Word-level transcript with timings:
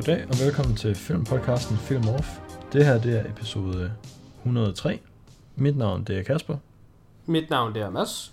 Goddag 0.00 0.26
og 0.28 0.38
velkommen 0.38 0.76
til 0.76 0.94
filmpodcasten 0.94 1.76
Film 1.76 2.08
Off. 2.08 2.28
Det 2.72 2.86
her 2.86 3.00
det 3.00 3.18
er 3.18 3.30
episode 3.30 3.92
103. 4.38 5.00
Mit 5.56 5.76
navn 5.76 6.04
det 6.04 6.18
er 6.18 6.22
Kasper. 6.22 6.56
Mit 7.26 7.50
navn 7.50 7.74
det 7.74 7.82
er 7.82 7.90
Mads. 7.90 8.32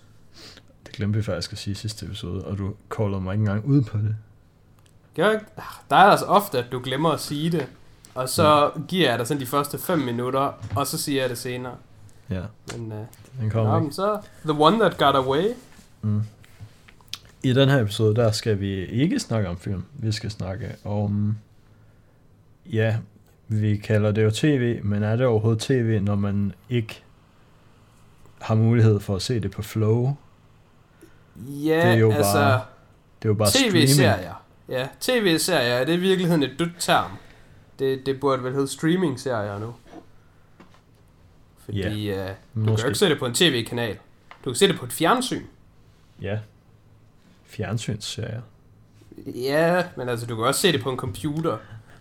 Det 0.86 0.93
glemte 0.93 1.18
vi 1.18 1.23
faktisk 1.23 1.51
at 1.51 1.57
sige 1.57 1.71
i 1.71 1.75
sidste 1.75 2.05
episode, 2.05 2.45
og 2.45 2.57
du 2.57 2.73
caller 2.97 3.19
mig 3.19 3.33
ikke 3.33 3.41
engang 3.41 3.65
ud 3.65 3.82
på 3.82 3.97
det. 3.97 4.15
Gør 5.15 5.32
ikke? 5.32 5.45
Der 5.89 5.95
er 5.95 6.04
altså 6.04 6.25
ofte, 6.25 6.57
at 6.57 6.65
du 6.71 6.79
glemmer 6.79 7.09
at 7.09 7.19
sige 7.19 7.51
det, 7.51 7.68
og 8.15 8.29
så 8.29 8.71
mm. 8.75 8.88
giver 8.88 9.09
jeg 9.09 9.20
dig 9.20 9.27
sådan 9.27 9.41
de 9.41 9.47
første 9.47 9.77
5 9.77 9.99
minutter, 9.99 10.52
og 10.75 10.88
så 10.88 10.97
siger 10.97 11.21
jeg 11.21 11.29
det 11.29 11.37
senere. 11.37 11.75
Ja, 12.29 12.42
Men, 12.75 12.92
uh, 12.92 12.97
den 13.42 13.50
kommer 13.50 13.79
nå, 13.79 13.86
ikke. 13.86 13.95
så 13.95 14.20
The 14.45 14.61
One 14.61 14.79
That 14.79 14.97
Got 14.97 15.15
Away. 15.15 15.45
Mm. 16.01 16.21
I 17.43 17.54
den 17.54 17.70
her 17.70 17.81
episode, 17.81 18.15
der 18.15 18.31
skal 18.31 18.59
vi 18.59 18.86
ikke 18.86 19.20
snakke 19.20 19.50
om 19.50 19.57
film. 19.57 19.84
Vi 19.93 20.11
skal 20.11 20.31
snakke 20.31 20.75
om... 20.86 21.37
Ja, 22.74 22.98
vi 23.48 23.78
kalder 23.78 24.12
det 24.12 24.24
jo 24.24 24.32
tv, 24.32 24.84
men 24.84 25.04
er 25.04 25.16
det 25.16 25.26
overhovedet 25.26 25.62
tv, 25.62 26.00
når 26.02 26.16
man 26.16 26.54
ikke 26.70 27.04
har 28.42 28.56
mulighed 28.56 29.00
for 29.00 29.16
at 29.16 29.21
se 29.21 29.40
det 29.40 29.52
på 29.52 29.62
Flow? 29.62 30.16
Ja, 31.48 31.76
Det 31.76 31.84
er 31.84 31.98
jo 31.98 32.12
altså 32.12 32.34
bare 32.34 32.62
Det 33.22 33.26
er 33.26 33.30
jo 33.30 33.34
bare 33.34 33.50
tv-serier. 33.52 34.44
Ja, 34.70 34.88
tv-serier 35.00 35.73
er 35.73 35.86
det 35.86 35.94
i 35.94 35.98
virkeligheden 35.98 36.44
et 36.44 36.56
dødt 36.59 36.80
term. 36.80 37.12
Det, 37.80 38.06
det 38.06 38.20
burde 38.20 38.44
vel 38.44 38.53
hedde 38.53 38.68
streaming-serier 38.68 39.59
nu. 39.59 39.73
Fordi 41.66 42.12
uh, 42.12 42.18
du 42.18 42.23
kan 42.23 42.36
Måske. 42.54 42.84
jo 42.84 42.88
ikke 42.88 43.00
se 43.00 43.09
det 43.09 43.20
på 43.20 43.26
en 43.26 43.34
tv-kanal. 43.34 43.98
Du 44.46 44.50
kan 44.50 44.56
se 44.56 44.68
det 44.68 44.80
på 44.80 44.86
et 44.86 44.92
fjernsyn. 44.92 45.44
Ja. 46.22 46.40
Fjernsynsserier. 47.46 48.42
Ja, 49.26 49.84
men 49.98 50.09
altså 50.09 50.26
du 50.26 50.36
kan 50.36 50.46
også 50.46 50.62
se 50.62 50.72
det 50.72 50.84
på 50.84 50.92
en 50.92 50.98
computer. 50.98 51.58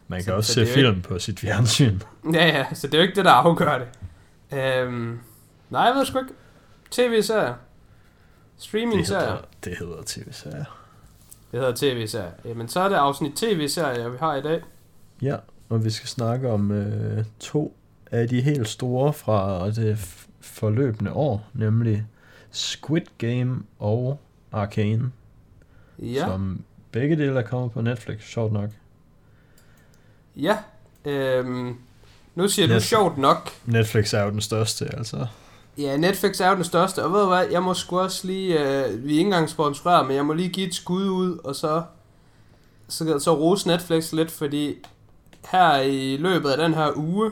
Man 0.09 0.19
kan 0.19 0.25
Så- 0.25 0.35
også 0.35 0.53
så 0.55 0.61
se 0.67 0.73
film 0.73 1.03
på 1.03 1.19
sit 1.19 1.41
fjernsyn. 1.41 2.01
Ja, 2.33 2.47
ja, 2.47 2.67
så 2.75 2.87
det 2.87 2.95
er 2.95 2.99
jo 2.99 3.03
ikke 3.03 3.17
det, 3.17 3.25
der 3.25 3.31
afgør 3.31 3.79
det. 3.79 3.89
Øhm, 4.59 5.19
nej, 5.71 5.83
jeg 5.83 5.95
ved 5.95 6.05
sgu 6.05 6.19
ikke. 6.19 6.33
TV-serier. 6.91 7.47
Det 7.49 7.57
Streaming-serier. 8.65 9.21
hedder, 9.27 9.43
det 9.65 9.75
hedder 9.79 10.03
tv-serier. 10.07 10.65
Det 11.53 11.61
hedder 11.61 11.75
tv-serier. 11.77 12.31
Jamen, 12.45 12.69
så 12.69 12.81
er 12.81 12.89
det 12.89 12.97
afsnit 12.97 13.33
tv-serier, 13.35 14.09
vi 14.09 14.17
har 14.21 14.35
i 14.35 14.43
dag. 14.43 14.61
Ja, 15.23 15.37
og 15.69 15.85
vi 15.85 15.91
skal 15.91 16.09
snakke 16.09 16.51
om 16.51 16.71
øh, 16.71 17.25
to 17.41 17.77
af 18.11 18.29
de 18.29 18.41
helt 18.43 18.69
store 18.69 19.13
fra 19.13 19.71
det 19.71 19.99
forløbende 20.41 21.13
år, 21.13 21.47
nemlig 21.55 22.07
Squid 22.51 23.03
Game 23.19 23.63
og 23.79 24.21
Arcane, 24.53 25.13
Ja, 25.99 26.27
som 26.27 26.61
begge 26.93 27.17
dele 27.17 27.39
er 27.39 27.43
kommet 27.43 27.73
på 27.73 27.81
Netflix, 27.81 28.23
sjovt 28.23 28.53
nok. 28.53 28.71
Ja. 30.37 30.57
Øhm, 31.05 31.77
nu 32.35 32.49
siger 32.49 32.67
du 32.69 32.73
Næsten. 32.73 32.89
sjovt 32.89 33.19
nok. 33.19 33.51
Netflix 33.65 34.15
er 34.15 34.23
jo 34.23 34.31
den 34.31 34.41
største, 34.41 34.97
altså. 34.97 35.27
Ja, 35.79 35.97
Netflix 35.97 36.41
er 36.41 36.49
jo 36.49 36.55
den 36.55 36.65
største, 36.65 37.05
og 37.05 37.13
ved 37.13 37.21
du 37.21 37.27
hvad, 37.29 37.47
jeg 37.51 37.63
må 37.63 37.75
sgu 37.75 37.99
også 38.01 38.27
lige, 38.27 38.61
øh, 38.61 39.05
vi 39.05 39.15
er 39.15 39.19
ikke 39.19 39.21
engang 39.21 39.51
sponsoreret, 39.51 40.07
men 40.07 40.17
jeg 40.17 40.25
må 40.27 40.33
lige 40.33 40.49
give 40.49 40.67
et 40.67 40.75
skud 40.75 41.09
ud, 41.09 41.39
og 41.45 41.57
så, 41.57 41.83
så, 42.89 43.19
så 43.19 43.35
rose 43.35 43.69
Netflix 43.69 44.13
lidt, 44.13 44.31
fordi 44.31 44.75
her 45.51 45.77
i 45.77 46.17
løbet 46.17 46.51
af 46.51 46.59
den 46.59 46.75
her 46.75 46.93
uge, 46.97 47.31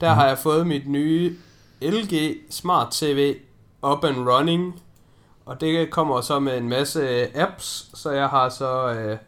der 0.00 0.08
har 0.10 0.26
jeg 0.26 0.38
fået 0.38 0.66
mit 0.66 0.88
nye 0.88 1.36
LG 1.82 2.36
Smart 2.50 2.88
TV 2.90 3.34
up 3.82 4.04
and 4.04 4.28
running, 4.28 4.80
og 5.46 5.60
det 5.60 5.90
kommer 5.90 6.20
så 6.20 6.38
med 6.38 6.58
en 6.58 6.68
masse 6.68 7.36
apps, 7.36 7.90
så 7.94 8.10
jeg 8.10 8.28
har 8.28 8.48
så 8.48 8.88
øh, 8.92 9.18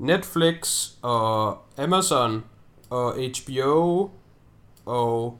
Netflix 0.00 0.88
og 1.02 1.58
Amazon 1.78 2.44
og 2.90 3.14
HBO 3.14 4.10
og 4.86 5.38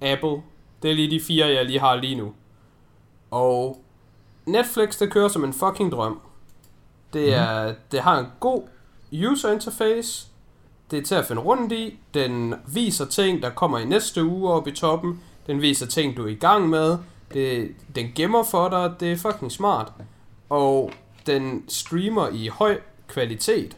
Apple. 0.00 0.42
Det 0.82 0.90
er 0.90 0.94
lige 0.94 1.10
de 1.10 1.20
fire, 1.20 1.46
jeg 1.46 1.64
lige 1.64 1.80
har 1.80 1.94
lige 1.96 2.14
nu. 2.14 2.32
Og 3.30 3.82
Netflix, 4.46 4.98
det 4.98 5.12
kører 5.12 5.28
som 5.28 5.44
en 5.44 5.52
fucking 5.52 5.92
drøm. 5.92 6.20
Det, 7.12 7.34
er, 7.34 7.74
det 7.92 8.00
har 8.00 8.18
en 8.18 8.26
god 8.40 8.62
user 9.12 9.52
interface. 9.52 10.26
Det 10.90 10.98
er 10.98 11.02
til 11.02 11.14
at 11.14 11.26
finde 11.26 11.42
rundt 11.42 11.72
i. 11.72 11.98
Den 12.14 12.54
viser 12.66 13.06
ting, 13.06 13.42
der 13.42 13.50
kommer 13.50 13.78
i 13.78 13.84
næste 13.84 14.24
uge 14.24 14.52
oppe 14.52 14.70
i 14.70 14.74
toppen. 14.74 15.20
Den 15.46 15.62
viser 15.62 15.86
ting, 15.86 16.16
du 16.16 16.24
er 16.24 16.30
i 16.30 16.34
gang 16.34 16.68
med. 16.68 16.98
Det, 17.34 17.74
den 17.94 18.12
gemmer 18.14 18.42
for 18.42 18.68
dig. 18.68 18.94
Det 19.00 19.12
er 19.12 19.16
fucking 19.16 19.52
smart. 19.52 19.92
Og 20.48 20.90
den 21.26 21.64
streamer 21.68 22.28
i 22.28 22.46
høj 22.46 22.80
kvalitet. 23.12 23.76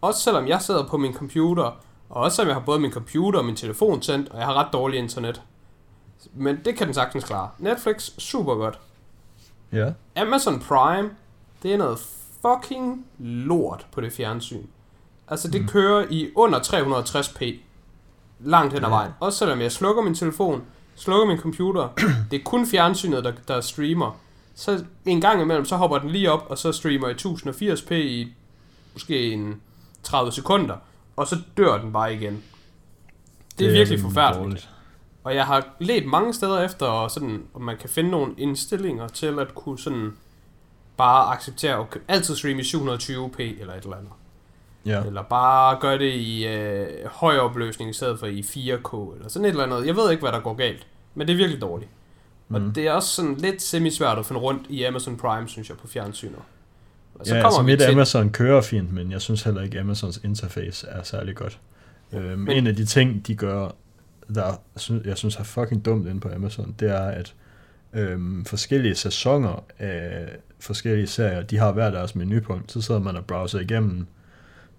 Også 0.00 0.20
selvom 0.20 0.48
jeg 0.48 0.62
sidder 0.62 0.86
på 0.86 0.96
min 0.96 1.14
computer. 1.14 1.64
Og 2.08 2.22
også 2.22 2.36
selvom 2.36 2.48
jeg 2.48 2.56
har 2.56 2.64
både 2.64 2.80
min 2.80 2.92
computer 2.92 3.38
og 3.38 3.44
min 3.44 3.56
telefon 3.56 4.00
tændt. 4.00 4.28
Og 4.28 4.38
jeg 4.38 4.46
har 4.46 4.54
ret 4.54 4.72
dårlig 4.72 4.98
internet. 4.98 5.42
Men 6.34 6.58
det 6.64 6.76
kan 6.76 6.86
den 6.86 6.94
sagtens 6.94 7.24
klare. 7.24 7.48
Netflix, 7.58 8.10
super 8.18 8.54
godt. 8.54 8.78
Ja. 9.72 9.92
Amazon 10.16 10.60
Prime, 10.60 11.10
det 11.62 11.72
er 11.74 11.78
noget 11.78 11.98
fucking 12.42 13.06
lort 13.18 13.86
på 13.92 14.00
det 14.00 14.12
fjernsyn. 14.12 14.66
Altså, 15.28 15.48
det 15.50 15.60
mm. 15.60 15.68
kører 15.68 16.06
i 16.10 16.30
under 16.34 16.58
360p. 16.58 17.54
Langt 18.40 18.72
hen 18.72 18.84
ad 18.84 18.88
Ja. 18.88 18.94
vejen. 18.94 19.12
Også 19.20 19.38
selvom 19.38 19.60
jeg 19.60 19.72
slukker 19.72 20.02
min 20.02 20.14
telefon, 20.14 20.62
slukker 20.94 21.26
min 21.26 21.38
computer. 21.38 21.88
det 22.30 22.40
er 22.40 22.44
kun 22.44 22.66
fjernsynet, 22.66 23.24
der, 23.24 23.32
der 23.48 23.60
streamer. 23.60 24.18
Så 24.54 24.84
en 25.06 25.20
gang 25.20 25.42
imellem, 25.42 25.64
så 25.64 25.76
hopper 25.76 25.98
den 25.98 26.10
lige 26.10 26.32
op, 26.32 26.46
og 26.48 26.58
så 26.58 26.72
streamer 26.72 27.08
i 27.08 27.12
1080p 27.12 27.94
i 27.94 28.32
måske 28.96 29.32
en 29.32 29.60
30 30.02 30.32
sekunder. 30.32 30.76
Og 31.16 31.26
så 31.26 31.36
dør 31.56 31.78
den 31.78 31.92
bare 31.92 32.14
igen. 32.14 32.42
Det 33.58 33.66
er, 33.66 33.70
virkelig 33.72 33.98
rimelig 33.98 34.00
forfærdeligt. 34.12 34.42
dårligt. 34.44 34.70
Og 35.24 35.34
jeg 35.34 35.46
har 35.46 35.66
let 35.78 36.06
mange 36.06 36.34
steder 36.34 36.60
efter, 36.64 36.86
og 36.86 37.10
sådan, 37.10 37.42
om 37.54 37.62
man 37.62 37.76
kan 37.76 37.88
finde 37.88 38.10
nogle 38.10 38.34
indstillinger 38.38 39.08
til 39.08 39.38
at 39.38 39.54
kunne 39.54 39.78
sådan 39.78 40.12
bare 40.96 41.34
acceptere, 41.34 41.78
okay, 41.78 42.00
altid 42.08 42.36
streame 42.36 42.60
i 42.60 42.64
720p 42.64 43.40
eller 43.60 43.74
et 43.74 43.82
eller 43.84 43.96
andet. 43.96 44.12
Ja. 44.86 45.02
Eller 45.04 45.22
bare 45.22 45.78
gøre 45.80 45.98
det 45.98 46.12
i 46.14 46.46
øh, 46.46 46.86
høj 47.06 47.36
opløsning 47.38 47.90
i 47.90 47.92
stedet 47.92 48.18
for 48.18 48.26
i 48.26 48.40
4K 48.40 49.14
eller 49.14 49.28
sådan 49.28 49.44
et 49.44 49.50
eller 49.50 49.64
andet. 49.64 49.86
Jeg 49.86 49.96
ved 49.96 50.10
ikke, 50.10 50.20
hvad 50.20 50.32
der 50.32 50.40
går 50.40 50.54
galt, 50.54 50.86
men 51.14 51.26
det 51.26 51.32
er 51.32 51.36
virkelig 51.36 51.60
dårligt. 51.60 51.90
Og 52.50 52.60
Mm. 52.60 52.72
det 52.72 52.86
er 52.86 52.92
også 52.92 53.08
sådan 53.08 53.34
lidt 53.34 53.62
semi-svært 53.62 54.18
at 54.18 54.26
finde 54.26 54.40
rundt 54.40 54.66
i 54.68 54.82
Amazon 54.82 55.16
Prime, 55.16 55.48
synes 55.48 55.68
jeg, 55.68 55.76
på 55.78 55.86
fjernsynet. 55.86 56.38
Og 57.18 57.26
Så 57.26 57.36
ja, 57.36 57.44
altså 57.44 57.62
vi 57.62 57.66
mit 57.72 57.78
til- 57.80 57.90
Amazon 57.90 58.30
kører 58.30 58.60
fint, 58.60 58.92
men 58.92 59.12
jeg 59.12 59.20
synes 59.20 59.42
heller 59.42 59.62
ikke, 59.62 59.80
Amazons 59.80 60.20
interface 60.24 60.86
er 60.86 61.02
særlig 61.02 61.34
godt. 61.36 61.58
Øhm, 62.12 62.38
Men- 62.38 62.56
en 62.56 62.66
af 62.66 62.76
de 62.76 62.84
ting, 62.84 63.26
de 63.26 63.34
gør, 63.34 63.68
der 64.34 64.60
jeg 65.04 65.16
synes 65.18 65.36
er 65.36 65.42
fucking 65.42 65.84
dumt 65.84 66.06
inde 66.08 66.20
på 66.20 66.28
Amazon, 66.34 66.74
det 66.80 66.90
er, 66.90 67.00
at 67.00 67.34
øhm, 67.92 68.44
forskellige 68.44 68.94
sæsoner 68.94 69.64
af 69.78 70.28
forskellige 70.60 71.06
serier, 71.06 71.42
de 71.42 71.58
har 71.58 71.72
hver 71.72 71.90
deres 71.90 72.14
menupunkt. 72.14 72.72
Så 72.72 72.80
sidder 72.82 73.00
man 73.00 73.16
og 73.16 73.24
browser 73.24 73.58
igennem 73.60 74.06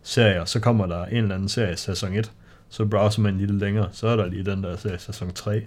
serier, 0.03 0.45
så 0.45 0.59
kommer 0.59 0.85
der 0.85 1.05
en 1.05 1.17
eller 1.17 1.35
anden 1.35 1.49
serie 1.49 1.73
i 1.73 1.75
sæson 1.75 2.13
1, 2.13 2.31
så 2.69 2.85
browser 2.85 3.21
man 3.21 3.37
lidt 3.37 3.51
længere, 3.51 3.89
så 3.91 4.07
er 4.07 4.15
der 4.15 4.25
lige 4.25 4.43
den 4.45 4.63
der 4.63 4.75
serie 4.77 4.99
sæson 4.99 5.33
3. 5.33 5.65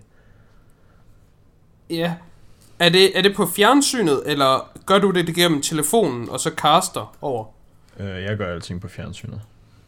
Ja. 1.91 2.15
Er 2.81 2.89
det, 2.89 3.19
er 3.19 3.23
det 3.23 3.37
på 3.37 3.47
fjernsynet, 3.47 4.23
eller 4.27 4.71
gør 4.87 4.99
du 4.99 5.11
det 5.11 5.29
igennem 5.29 5.63
telefonen, 5.63 6.29
og 6.29 6.41
så 6.41 6.51
caster 6.51 7.17
over? 7.21 7.45
Øh, 7.99 8.23
jeg 8.23 8.37
gør 8.37 8.55
alting 8.55 8.81
på 8.81 8.89
fjernsynet. 8.89 9.41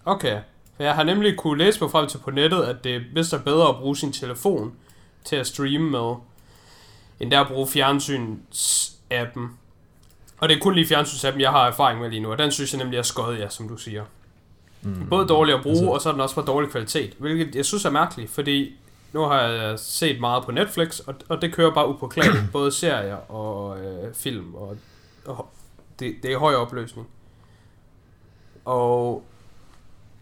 Okay. 0.04 0.40
For 0.76 0.82
jeg 0.82 0.94
har 0.94 1.02
nemlig 1.02 1.36
kunne 1.36 1.58
læse 1.58 1.80
mig 1.80 1.90
frem 1.90 2.06
til 2.08 2.18
på 2.18 2.30
nettet, 2.30 2.62
at 2.62 2.84
det 2.84 3.02
vist 3.14 3.32
er 3.32 3.38
bedre 3.38 3.68
at 3.68 3.76
bruge 3.76 3.96
sin 3.96 4.12
telefon 4.12 4.72
til 5.24 5.36
at 5.36 5.46
streame 5.46 5.90
med, 5.90 6.14
end 7.20 7.30
der 7.30 7.40
at 7.40 7.48
bruge 7.48 7.68
fjernsynsappen. 7.68 9.50
Og 10.38 10.48
det 10.48 10.56
er 10.56 10.60
kun 10.60 10.74
lige 10.74 10.86
fjernsynsappen, 10.86 11.40
jeg 11.40 11.50
har 11.50 11.66
erfaring 11.66 12.00
med 12.00 12.10
lige 12.10 12.20
nu, 12.20 12.30
og 12.32 12.38
den 12.38 12.50
synes 12.50 12.72
jeg 12.72 12.78
nemlig 12.78 12.98
er 12.98 13.02
skød, 13.02 13.36
ja, 13.36 13.48
som 13.48 13.68
du 13.68 13.76
siger. 13.76 14.04
Mm. 14.82 15.06
Både 15.10 15.28
dårlig 15.28 15.54
at 15.54 15.62
bruge, 15.62 15.76
altså, 15.76 15.90
og 15.90 16.00
så 16.00 16.08
er 16.08 16.12
den 16.12 16.20
også 16.20 16.34
for 16.34 16.42
dårlig 16.42 16.70
kvalitet, 16.70 17.14
hvilket 17.18 17.54
jeg 17.54 17.64
synes 17.64 17.84
er 17.84 17.90
mærkeligt, 17.90 18.30
fordi 18.30 18.76
nu 19.12 19.20
har 19.20 19.40
jeg 19.40 19.78
set 19.78 20.20
meget 20.20 20.44
på 20.44 20.52
Netflix, 20.52 20.98
og, 21.00 21.14
og 21.28 21.42
det 21.42 21.54
kører 21.54 21.74
bare 21.74 21.88
upåklageligt, 21.88 22.52
både 22.52 22.72
serier 22.72 23.30
og 23.30 23.80
øh, 23.80 24.14
film, 24.14 24.54
og, 24.54 24.76
og 25.26 25.48
det, 25.98 26.14
det 26.22 26.32
er 26.32 26.38
høj 26.38 26.54
opløsning. 26.54 27.08
Og 28.64 29.24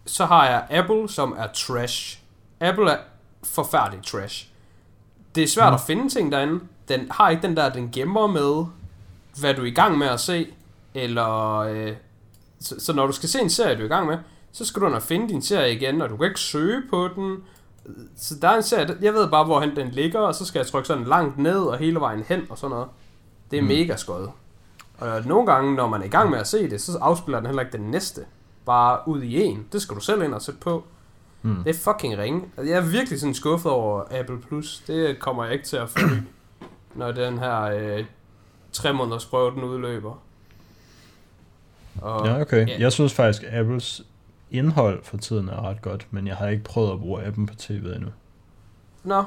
så 0.05 0.25
har 0.25 0.45
jeg 0.49 0.65
Apple, 0.69 1.09
som 1.09 1.35
er 1.37 1.47
trash. 1.53 2.19
Apple 2.59 2.91
er 2.91 2.97
forfærdelig 3.43 4.03
trash. 4.05 4.47
Det 5.35 5.43
er 5.43 5.47
svært 5.47 5.69
Mm. 5.69 5.73
at 5.73 5.81
finde 5.81 6.09
ting 6.09 6.31
derinde. 6.31 6.63
Den 6.87 7.07
har 7.11 7.29
ikke 7.29 7.47
den 7.47 7.57
der, 7.57 7.69
den 7.69 7.91
gemmer 7.91 8.27
med, 8.27 8.65
hvad 9.39 9.53
du 9.53 9.61
er 9.61 9.65
i 9.65 9.71
gang 9.71 9.97
med 9.97 10.07
at 10.07 10.19
se, 10.19 10.47
eller... 10.93 11.57
Øh, 11.57 11.93
så, 12.59 12.75
så 12.79 12.93
når 12.93 13.07
du 13.07 13.11
skal 13.13 13.29
se 13.29 13.39
en 13.39 13.49
serie, 13.49 13.75
du 13.75 13.81
er 13.81 13.85
i 13.85 13.87
gang 13.87 14.07
med, 14.07 14.17
så 14.51 14.65
skal 14.65 14.81
du 14.81 14.87
og 14.87 15.01
finde 15.01 15.29
din 15.29 15.41
serie 15.41 15.73
igen, 15.75 16.01
og 16.01 16.09
du 16.09 16.17
kan 16.17 16.27
ikke 16.27 16.39
søge 16.39 16.83
på 16.89 17.09
den. 17.15 17.43
Så 18.17 18.35
der 18.41 18.47
er 18.47 18.57
en 18.57 18.63
serie, 18.63 18.97
jeg 19.01 19.13
ved 19.13 19.27
bare, 19.29 19.45
hvorhen 19.45 19.75
den 19.75 19.87
ligger, 19.89 20.19
og 20.19 20.35
så 20.35 20.45
skal 20.45 20.59
jeg 20.59 20.67
trykke 20.67 20.87
sådan 20.87 21.03
langt 21.03 21.37
ned 21.37 21.59
og 21.59 21.77
hele 21.77 21.99
vejen 21.99 22.23
hen 22.27 22.41
og 22.49 22.57
sådan 22.57 22.69
noget. 22.69 22.87
Det 23.51 23.57
er 23.57 23.61
Mm. 23.61 23.67
mega 23.67 23.95
skødt. 23.95 24.29
Og 24.97 25.21
nogle 25.25 25.45
gange, 25.53 25.75
når 25.75 25.87
man 25.87 26.01
er 26.01 26.05
i 26.05 26.09
gang 26.09 26.29
med 26.29 26.39
at 26.39 26.47
se 26.47 26.69
det, 26.69 26.81
så 26.81 26.97
afspiller 27.01 27.39
den 27.39 27.45
heller 27.45 27.61
ikke 27.61 27.77
den 27.77 27.91
næste. 27.91 28.21
bare 28.65 28.99
ud 29.07 29.21
i 29.21 29.41
en. 29.41 29.67
Det 29.73 29.81
skal 29.81 29.95
du 29.95 30.01
selv 30.01 30.21
ind 30.23 30.33
og 30.33 30.41
sætte 30.41 30.59
på. 30.59 30.83
Mm. 31.41 31.63
Det 31.63 31.75
er 31.75 31.79
fucking 31.93 32.17
ringe. 32.17 32.41
Altså, 32.57 32.73
jeg 32.73 32.77
er 32.85 32.89
virkelig 32.89 33.19
sådan 33.19 33.33
skuffet 33.33 33.71
over 33.71 34.03
Apple 34.11 34.37
Plus. 34.47 34.83
Det 34.87 35.19
kommer 35.19 35.43
jeg 35.43 35.53
ikke 35.53 35.65
til 35.65 35.77
at 35.77 35.89
følge, 35.89 36.23
når 36.95 37.11
den 37.11 37.37
her 37.39 37.61
øh, 37.61 38.05
tre 38.71 38.93
måneders 38.93 39.25
prøve, 39.25 39.51
den 39.51 39.63
udløber. 39.63 40.13
Og, 42.01 42.27
Ja, 42.27 42.41
okay. 42.41 42.67
ja. 42.67 42.75
Jeg 42.79 42.91
synes 42.91 43.13
faktisk, 43.13 43.43
Apples 43.51 44.01
indhold 44.51 45.03
for 45.03 45.17
tiden 45.17 45.49
er 45.49 45.61
ret 45.69 45.81
godt, 45.81 46.07
men 46.11 46.27
jeg 46.27 46.35
har 46.35 46.47
ikke 46.47 46.63
prøvet 46.63 46.93
at 46.93 46.99
bruge 46.99 47.23
appen 47.25 47.45
på 47.45 47.55
tv 47.55 47.85
endnu. 47.95 48.09
Nå. 49.03 49.23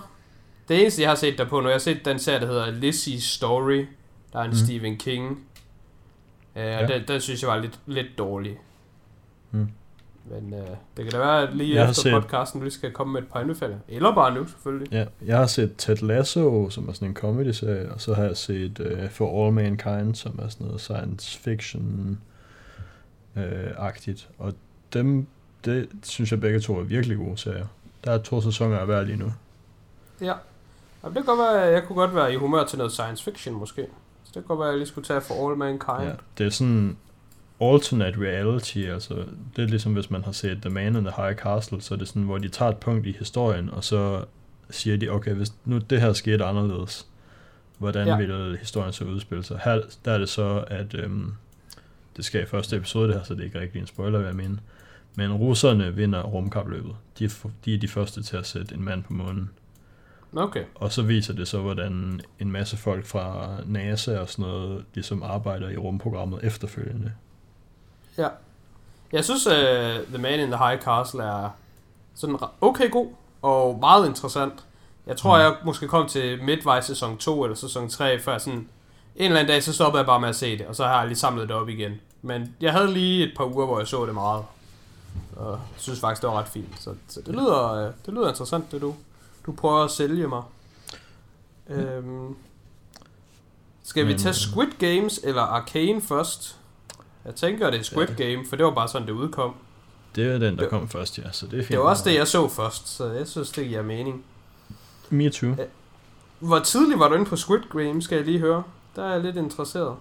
Det 0.69 0.81
eneste, 0.81 1.03
jeg 1.03 1.11
har 1.11 1.17
set 1.17 1.39
der 1.39 1.45
på 1.49 1.61
nu, 1.61 1.67
jeg 1.67 1.75
har 1.75 1.79
set 1.79 2.05
den 2.05 2.19
serie, 2.19 2.41
der 2.41 2.47
hedder 2.47 2.67
Lizzie's 2.73 3.21
Story. 3.35 3.87
Der 4.33 4.39
er 4.39 4.43
en 4.45 4.51
Mm. 4.51 4.57
Stephen 4.57 4.97
King. 4.97 5.31
Uh, 5.31 5.37
Ja. 6.61 6.81
ja. 6.81 6.87
den, 6.87 7.03
den 7.09 7.21
synes 7.21 7.43
jeg 7.43 7.51
var 7.51 7.59
lidt, 7.59 7.79
lidt 7.87 8.19
dårlig. 8.19 8.59
Mm. 9.51 9.69
Men 10.31 10.53
uh, 10.55 10.59
det 10.97 11.05
kan 11.05 11.11
da 11.11 11.19
være, 11.19 11.49
at 11.49 11.57
lige 11.57 11.75
Jeg 11.75 11.91
efter 11.91 12.03
set- 12.03 12.13
podcasten, 12.13 12.65
vi 12.65 12.71
skal 12.71 12.93
komme 12.93 13.13
med 13.13 13.23
et 13.23 13.29
par 13.29 13.41
anbefalinger. 13.41 13.81
Eller 13.89 14.15
bare 14.15 14.35
nu, 14.35 14.47
selvfølgelig. 14.47 14.93
Ja, 14.93 15.05
jeg 15.27 15.39
har 15.39 15.47
set 15.47 15.75
Ted 15.79 15.97
Lasso, 15.97 16.71
som 16.71 16.89
er 16.89 16.93
sådan 16.93 17.09
en 17.09 17.15
comedy-serie, 17.15 17.93
og 17.93 18.01
så 18.01 18.15
har 18.15 18.25
jeg 18.25 18.37
set 18.37 18.79
uh, 18.81 19.11
For 19.11 19.45
All 19.47 19.55
Mankind, 19.55 20.15
som 20.15 20.39
er 20.43 20.49
sådan 20.49 20.67
noget 20.67 20.81
science 20.81 21.39
fiction 21.39 22.19
uh, 23.37 23.43
agtigt 23.77 24.29
Og 24.39 24.55
dem, 24.95 25.27
det 25.65 25.89
synes 26.03 26.31
jeg 26.31 26.41
begge 26.41 26.61
to 26.61 26.79
er 26.79 26.83
virkelig 26.83 27.17
gode 27.17 27.39
serier. 27.39 27.67
Der 28.05 28.11
er 28.11 28.19
to 28.19 28.41
sæsoner 28.41 28.79
af 28.79 28.87
hver 28.87 29.03
lige 29.03 29.17
nu. 29.17 29.33
Ja. 30.21 30.35
Jamen, 31.03 31.17
det 31.17 31.25
kan 31.25 31.37
godt 31.37 31.39
være, 31.39 31.61
jeg 31.61 31.85
kunne 31.85 31.97
godt 31.97 32.15
være 32.15 32.33
i 32.33 32.37
humør 32.37 32.65
til 32.65 32.79
noget 32.79 32.93
science 32.93 33.25
fiction, 33.25 33.55
måske. 33.55 33.87
Så 34.25 34.27
det 34.27 34.35
kan 34.35 34.43
godt 34.43 34.59
være, 34.59 34.69
jeg 34.69 34.77
lige 34.77 34.89
skulle 34.89 35.05
tage 35.05 35.21
For 35.21 35.49
All 35.49 35.59
Mankind. 35.59 36.09
Ja, 36.09 36.15
det 36.39 36.47
er 36.47 36.51
sådan 36.51 36.97
alternate 37.61 38.21
reality, 38.21 38.79
altså 38.79 39.15
det 39.57 39.65
er 39.65 39.69
ligesom 39.69 39.93
hvis 39.93 40.11
man 40.11 40.25
har 40.25 40.33
set 40.33 40.59
The 40.63 40.71
Man 40.71 40.97
in 40.97 41.05
the 41.05 41.13
High 41.17 41.37
Castle, 41.37 41.83
så 41.83 41.95
er 41.95 41.99
det 41.99 42.09
sådan, 42.09 42.23
hvor 42.23 42.39
de 42.39 42.49
tager 42.49 42.71
et 42.71 42.77
punkt 42.77 43.07
i 43.07 43.17
historien, 43.19 43.71
og 43.71 43.85
så 43.85 44.25
siger 44.71 44.97
de, 44.97 45.09
okay, 45.09 45.35
hvis 45.35 45.53
nu 45.65 45.79
det 45.79 46.01
her 46.01 46.13
skete 46.13 46.45
anderledes, 46.45 47.07
hvordan 47.79 48.07
ja. 48.07 48.17
Ja. 48.17 48.27
vil 48.27 48.59
historien 48.61 48.93
så 48.93 49.05
udspille 49.05 49.45
sig? 49.45 49.61
Her 49.65 49.81
der 50.05 50.13
er 50.13 50.19
det 50.19 50.29
så, 50.29 50.65
at 50.67 50.95
øhm, 50.95 51.35
det 52.17 52.25
sker 52.25 52.43
i 52.43 52.47
første 52.47 52.77
episode 52.77 53.09
det 53.09 53.17
her, 53.17 53.23
så 53.23 53.35
det 53.35 53.41
er 53.41 53.45
ikke 53.45 53.61
rigtig 53.61 53.81
en 53.81 53.87
spoiler, 53.87 54.19
hvad 54.19 54.29
jeg 54.29 54.37
mener. 54.37 54.57
Men 55.15 55.33
russerne 55.33 55.95
vinder 55.95 56.23
rumkapløbet. 56.23 56.97
De 57.19 57.25
er, 57.25 57.49
de 57.65 57.75
er 57.75 57.79
de 57.79 57.89
første 57.89 58.23
til 58.23 58.37
at 58.37 58.47
sætte 58.47 58.75
en 58.75 58.85
mand 58.85 59.05
på 59.05 59.13
månen. 59.13 59.51
Okay. 60.37 60.65
Og 60.75 60.93
så 60.93 61.03
viser 61.03 61.35
det 61.35 61.49
så, 61.49 61.61
hvordan 61.61 62.21
en 62.39 62.53
masse 62.53 62.77
folk 62.77 63.07
fra 63.07 63.49
NASA 63.67 64.19
og 64.19 64.29
sådan 64.29 64.45
noget, 64.45 64.85
ligesom 64.95 65.23
arbejder 65.23 65.69
i 65.69 65.77
rumprogrammet 65.77 66.45
efterfølgende. 66.45 67.13
Ja. 68.19 68.29
Jeg 69.13 69.25
synes, 69.25 69.47
uh, 69.47 69.53
The 70.13 70.19
Man 70.19 70.41
in 70.41 70.47
the 70.51 70.69
High 70.69 70.83
Castle 70.83 71.23
er 71.23 71.51
sådan 72.15 72.37
okay 72.61 72.91
god 72.91 73.09
og 73.43 73.79
meget 73.81 74.09
interessant. 74.09 74.65
Jeg 75.07 75.17
tror, 75.17 75.37
mm. 75.37 75.43
jeg 75.43 75.57
måske 75.65 75.89
kom 75.89 76.09
til 76.09 76.43
midtvejs 76.43 76.85
sæson 76.85 77.19
2 77.19 77.45
eller 77.45 77.57
sæson 77.57 77.89
3, 77.89 78.21
før 78.21 78.39
sådan 78.39 78.59
en 78.59 78.69
eller 79.17 79.41
anden 79.41 79.53
dag, 79.53 79.63
så 79.63 79.73
stoppede 79.73 79.99
jeg 79.99 80.07
bare 80.07 80.21
med 80.21 80.29
at 80.29 80.37
se 80.37 80.59
det, 80.59 80.67
og 80.67 80.77
så 80.77 80.85
har 80.85 80.99
jeg 80.99 81.07
lige 81.07 81.19
samlet 81.19 81.49
det 81.49 81.57
op 81.57 81.69
igen. 81.69 81.93
Men 82.23 82.57
jeg 82.61 82.73
havde 82.73 82.93
lige 82.93 83.27
et 83.27 83.33
par 83.37 83.45
uger, 83.45 83.67
hvor 83.67 83.79
jeg 83.79 83.87
så 83.87 84.07
det 84.07 84.15
meget. 84.15 84.45
Og 85.37 85.61
synes 85.77 86.01
faktisk, 86.01 86.23
det 86.23 86.29
var 86.31 86.39
ret 86.39 86.49
fint. 86.49 86.81
Så, 86.81 86.95
så 87.09 87.21
det, 87.21 87.29
lyder, 87.35 87.73
øh, 87.73 87.93
det 88.07 88.15
lyder 88.15 88.29
interessant, 88.29 88.73
det 88.73 88.81
du, 88.81 88.95
du 89.47 89.53
prøver 89.53 89.85
at 89.85 89.91
sælge 89.91 90.29
mig. 90.29 90.43
Øhm, 91.69 92.37
skal 93.83 94.07
vi 94.07 94.15
tage 94.19 94.29
øh, 94.29 94.35
Squid 94.35 94.69
Games 94.79 95.21
eller 95.25 95.43
Arcane 95.43 96.03
først? 96.03 96.59
Jeg 97.25 97.35
tænker, 97.35 97.71
det 97.71 97.81
er 97.81 97.85
Squid 97.85 98.09
Ja. 98.09 98.15
Game, 98.25 98.47
for 98.49 98.57
det 98.57 98.65
var 98.67 98.75
bare 98.75 98.89
sådan, 98.89 99.07
det 99.09 99.13
udkom. 99.13 99.55
Det 100.15 100.25
er 100.27 100.33
den, 100.39 100.43
der 100.57 100.61
Det- 100.63 100.71
kom 100.71 100.89
først, 100.89 101.19
ja, 101.19 101.33
så 101.33 101.47
det 101.47 101.53
er 101.55 101.63
fint. 101.63 101.69
Det 101.71 101.79
var 101.79 101.85
også 101.85 102.05
det, 102.11 102.15
jeg 102.15 102.29
så 102.29 102.49
først, 102.49 102.89
så 102.89 103.07
jeg 103.07 103.27
synes, 103.29 103.51
det 103.51 103.69
giver 103.69 103.83
mening. 103.83 104.25
Me 105.11 105.31
too. 105.31 105.57
Hvor 106.39 106.59
tidligt 106.59 106.99
var 106.99 107.09
du 107.09 107.15
inde 107.15 107.27
på 107.27 107.37
Squid 107.37 107.61
Game, 107.73 108.03
skal 108.03 108.17
jeg 108.17 108.25
lige 108.25 108.39
høre? 108.39 108.63
Der 108.97 109.05
er 109.05 109.13
jeg 109.13 109.21
lidt 109.21 109.37
interesseret. 109.37 109.97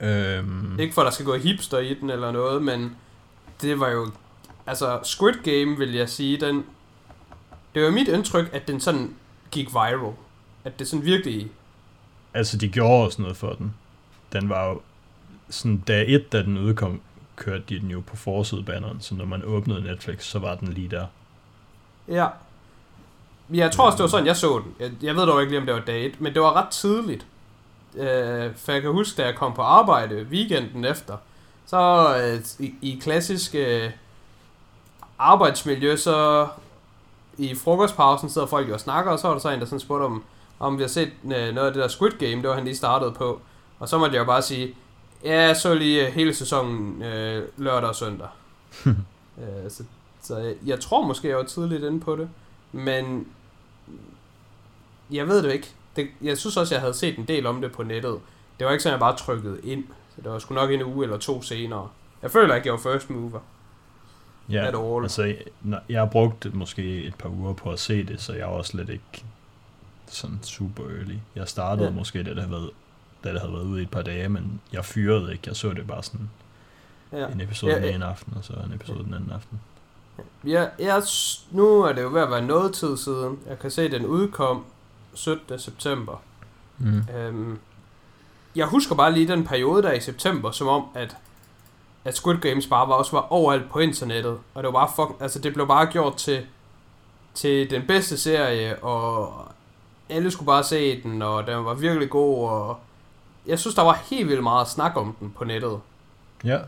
Øhm, 0.00 0.78
Ikke 0.80 0.94
for, 0.94 1.02
at 1.02 1.06
der 1.06 1.10
skal 1.12 1.26
gå 1.26 1.36
hipster 1.36 1.78
i 1.78 1.94
den 1.94 2.10
eller 2.10 2.30
noget, 2.30 2.62
men 2.62 2.96
det 3.62 3.80
var 3.80 3.88
jo... 3.88 4.10
Altså, 4.66 5.00
Squid 5.02 5.34
Game, 5.34 5.76
vil 5.78 5.94
jeg 5.94 6.08
sige, 6.08 6.40
den... 6.40 6.64
Det 7.74 7.84
var 7.84 7.90
mit 7.90 8.08
indtryk, 8.08 8.50
at 8.52 8.68
den 8.68 8.80
sådan 8.80 9.14
gik 9.50 9.72
viral. 9.72 10.12
At 10.64 10.78
det 10.78 10.88
sådan 10.88 11.04
virkelig... 11.04 11.50
altså, 12.34 12.56
de 12.56 12.68
gjorde 12.68 13.04
også 13.04 13.22
noget 13.22 13.36
for 13.36 13.52
den. 13.52 13.74
Den 14.32 14.48
var 14.48 14.68
jo 14.68 14.80
sådan, 15.50 15.78
dag 15.78 16.04
et, 16.08 16.32
da 16.32 16.42
den 16.42 16.58
udkom, 16.58 17.00
kørte 17.36 17.64
de 17.68 17.80
den 17.80 17.90
jo 17.90 18.02
på 18.06 18.16
forsidebanneren, 18.16 19.00
så 19.00 19.14
når 19.14 19.24
man 19.24 19.44
åbnede 19.44 19.80
Netflix, 19.80 20.24
så 20.24 20.38
var 20.38 20.54
den 20.54 20.68
lige 20.72 20.88
der. 20.88 21.06
Ja. 22.08 22.26
Jeg 23.52 23.72
tror 23.72 23.86
også, 23.86 23.96
det 23.96 24.02
var 24.02 24.08
sådan, 24.08 24.26
jeg 24.26 24.36
så 24.36 24.62
den. 24.64 24.74
Jeg, 24.80 24.90
jeg 25.02 25.16
ved 25.16 25.26
dog 25.26 25.40
ikke 25.40 25.52
lige, 25.52 25.60
om 25.60 25.66
det 25.66 25.74
var 25.74 25.80
dag 25.80 26.06
1, 26.06 26.20
men 26.20 26.34
det 26.34 26.42
var 26.42 26.52
ret 26.52 26.68
tidligt. 26.68 27.26
Øh, 27.94 28.54
for 28.56 28.72
jeg 28.72 28.82
kan 28.82 28.92
huske, 28.92 29.22
da 29.22 29.26
jeg 29.26 29.34
kom 29.34 29.54
på 29.54 29.62
arbejde 29.62 30.26
weekenden 30.30 30.84
efter, 30.84 31.16
så 31.66 32.14
øh, 32.22 32.66
i, 32.66 32.74
i 32.82 32.98
klassisk 33.02 33.54
øh, 33.54 33.90
arbejdsmiljø, 35.18 35.96
så 35.96 36.48
i 37.38 37.54
frokostpausen 37.54 38.30
sidder 38.30 38.46
folk 38.46 38.68
jo 38.68 38.74
og 38.74 38.80
snakker, 38.80 39.12
og 39.12 39.18
så 39.18 39.26
var 39.26 39.34
der 39.34 39.40
så 39.40 39.50
en, 39.50 39.60
der 39.60 39.66
sådan 39.66 39.80
spurgte 39.80 40.04
om, 40.04 40.24
om 40.58 40.78
vi 40.78 40.82
har 40.82 40.88
set 40.88 41.12
øh, 41.24 41.54
noget 41.54 41.66
af 41.66 41.72
det 41.72 41.82
der 41.82 41.88
Squid 41.88 42.10
Game, 42.10 42.42
det 42.42 42.48
var 42.48 42.54
han 42.54 42.64
lige 42.64 42.76
startet 42.76 43.14
på. 43.14 43.40
Og 43.78 43.88
så 43.88 43.98
måtte 43.98 44.14
jeg 44.14 44.20
jo 44.20 44.26
bare 44.26 44.42
sige, 44.42 44.74
ja, 45.24 45.42
jeg 45.46 45.56
så 45.56 45.74
lige 45.74 46.06
øh, 46.06 46.12
hele 46.12 46.34
sæsonen 46.34 47.02
øh, 47.02 47.48
lørdag 47.56 47.88
og 47.88 47.96
søndag. 47.96 48.28
øh, 49.38 49.70
så 49.70 49.84
så 50.26 50.38
jeg, 50.38 50.54
jeg 50.66 50.80
tror 50.80 51.06
måske, 51.06 51.28
jeg 51.28 51.36
var 51.36 51.42
tidligt 51.42 51.84
inde 51.84 52.00
på 52.00 52.16
det. 52.16 52.28
Men 52.72 53.28
jeg 55.10 55.28
ved 55.28 55.42
det 55.42 55.52
ikke. 55.52 55.74
Det, 55.96 56.08
jeg 56.22 56.38
synes 56.38 56.56
også, 56.56 56.74
jeg 56.74 56.80
havde 56.80 56.94
set 56.94 57.18
en 57.18 57.24
del 57.24 57.46
om 57.46 57.60
det 57.60 57.72
på 57.72 57.82
nettet. 57.82 58.20
Det 58.58 58.66
var 58.66 58.72
ikke 58.72 58.82
sådan, 58.82 58.92
jeg 58.92 59.00
bare 59.00 59.16
trykkede 59.16 59.60
ind. 59.64 59.84
Så 60.16 60.22
det 60.22 60.30
var 60.32 60.38
sgu 60.38 60.54
nok 60.54 60.70
en 60.70 60.82
uge 60.82 61.04
eller 61.04 61.18
to 61.18 61.42
senere. 61.42 61.88
Jeg 62.22 62.30
føler 62.30 62.54
ikke, 62.54 62.66
jeg 62.66 62.72
var 62.72 62.92
first 62.92 63.10
mover. 63.10 63.40
Ja, 64.48 64.64
all. 64.66 65.04
altså, 65.04 65.22
jeg, 65.22 65.36
jeg 65.88 66.00
har 66.00 66.06
brugt 66.06 66.54
måske 66.54 67.04
et 67.04 67.14
par 67.14 67.28
uger 67.28 67.52
på 67.52 67.70
at 67.72 67.78
se 67.78 68.04
det, 68.04 68.20
så 68.20 68.32
jeg 68.32 68.46
var 68.46 68.52
også 68.52 68.70
slet 68.70 68.88
ikke 68.88 69.24
sådan 70.06 70.38
super 70.42 70.82
early. 70.84 71.16
Jeg 71.34 71.48
startede 71.48 71.86
ja. 71.86 71.90
Ja. 71.92 71.96
måske, 71.96 72.18
da 72.22 72.30
det, 72.30 72.36
havde 72.38 72.50
været, 72.50 72.70
da 73.24 73.32
det 73.32 73.40
havde 73.40 73.52
været 73.52 73.64
ude 73.64 73.80
i 73.80 73.82
et 73.82 73.90
par 73.90 74.02
dage, 74.02 74.28
men 74.28 74.60
jeg 74.72 74.84
fyrede 74.84 75.32
ikke. 75.32 75.42
Jeg 75.46 75.56
så 75.56 75.72
det 75.72 75.86
bare 75.86 76.02
sådan 76.02 76.30
Ja. 77.12 77.26
en 77.28 77.40
episode 77.40 77.72
Ja, 77.72 77.78
den 77.78 77.84
ja. 77.88 77.94
ene 77.94 78.04
aften, 78.04 78.32
og 78.36 78.44
så 78.44 78.52
en 78.52 78.72
episode 78.72 79.04
den 79.04 79.14
anden 79.14 79.30
aften. 79.30 79.60
Jeg, 80.44 80.70
jeg, 80.78 81.02
nu 81.50 81.80
er 81.82 81.92
det 81.92 82.02
jo 82.02 82.08
ved 82.08 82.20
at 82.20 82.30
være 82.30 82.42
noget 82.42 82.74
tid 82.74 82.96
siden. 82.96 83.38
Jeg 83.48 83.58
kan 83.58 83.70
se, 83.70 83.82
at 83.82 83.90
den 83.92 84.06
udkom 84.06 84.64
17. 85.14 85.58
september. 85.58 86.22
Mm. 86.78 87.02
Øhm, 87.16 87.58
jeg 88.56 88.66
husker 88.66 88.94
bare 88.94 89.12
lige 89.12 89.28
den 89.28 89.44
periode 89.44 89.82
der 89.82 89.92
i 89.92 90.00
september, 90.00 90.50
som 90.50 90.68
om, 90.68 90.84
at, 90.94 91.16
at 92.04 92.16
Squid 92.16 92.36
Games 92.36 92.66
bare 92.66 92.88
var, 92.88 92.94
også 92.94 93.12
var 93.12 93.32
overalt 93.32 93.70
på 93.70 93.78
internettet. 93.78 94.38
Og 94.54 94.62
det 94.62 94.72
var 94.72 94.86
bare 94.86 94.90
fuck, 94.96 95.22
altså 95.22 95.38
det 95.38 95.54
blev 95.54 95.66
bare 95.66 95.86
gjort 95.86 96.16
til, 96.16 96.46
til 97.34 97.70
den 97.70 97.86
bedste 97.86 98.18
serie, 98.18 98.82
og 98.82 99.34
alle 100.08 100.30
skulle 100.30 100.46
bare 100.46 100.64
se 100.64 101.02
den, 101.02 101.22
og 101.22 101.46
den 101.46 101.64
var 101.64 101.74
virkelig 101.74 102.10
god, 102.10 102.48
og 102.48 102.78
jeg 103.46 103.58
synes, 103.58 103.74
der 103.74 103.82
var 103.82 104.02
helt 104.10 104.28
vildt 104.28 104.42
meget 104.42 104.68
snak 104.68 104.96
om 104.96 105.16
den 105.20 105.30
på 105.30 105.44
nettet. 105.44 105.80
Ja, 106.44 106.58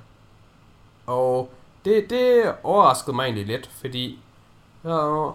Og 1.07 1.51
det, 1.85 2.11
det 2.11 2.55
overraskede 2.63 3.17
mig 3.17 3.25
egentlig 3.25 3.47
lidt, 3.47 3.71
fordi 3.81 4.19
så 4.83 5.33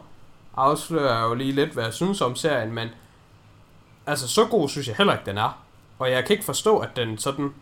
afslører 0.55 1.19
jeg 1.19 1.23
jo 1.23 1.33
lige 1.33 1.51
lidt, 1.51 1.69
hvad 1.69 1.83
jeg 1.83 1.93
synes 1.93 2.21
om 2.21 2.35
serien, 2.35 2.73
men 2.73 2.89
altså 4.05 4.27
så 4.27 4.45
god 4.45 4.69
synes 4.69 4.87
jeg 4.87 4.95
heller 4.95 5.13
ikke, 5.13 5.25
den 5.25 5.37
er. 5.37 5.62
Og 6.03 6.11
jeg 6.11 6.25
kan 6.25 6.33
ikke 6.33 6.45
forstå, 6.45 6.77
at 6.77 6.89
den 6.95 7.17
sådan... 7.17 7.53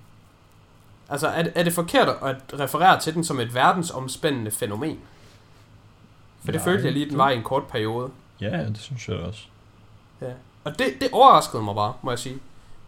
Altså, 1.09 1.27
er, 1.27 1.41
det- 1.43 1.51
er 1.55 1.63
det 1.63 1.73
forkert 1.73 2.07
at 2.21 2.35
referere 2.59 2.99
til 2.99 3.13
den 3.13 3.23
som 3.23 3.39
et 3.39 3.53
verdensomspændende 3.55 4.51
fænomen? 4.51 4.99
For 6.45 6.51
det 6.51 6.55
Nej, 6.55 6.63
følte 6.65 6.83
jeg 6.85 6.93
lige, 6.93 7.03
den 7.05 7.09
det- 7.11 7.17
var 7.17 7.29
i 7.29 7.35
en 7.35 7.43
kort 7.43 7.63
periode. 7.67 8.09
ja, 8.41 8.65
det 8.65 8.77
synes 8.79 9.07
jeg 9.09 9.17
også. 9.17 9.39
Ja. 10.21 10.31
Og 10.63 10.79
det, 10.79 10.87
det 11.01 11.09
overraskede 11.11 11.63
mig 11.63 11.75
bare, 11.75 11.93
må 12.01 12.11
jeg 12.11 12.19
sige. 12.19 12.37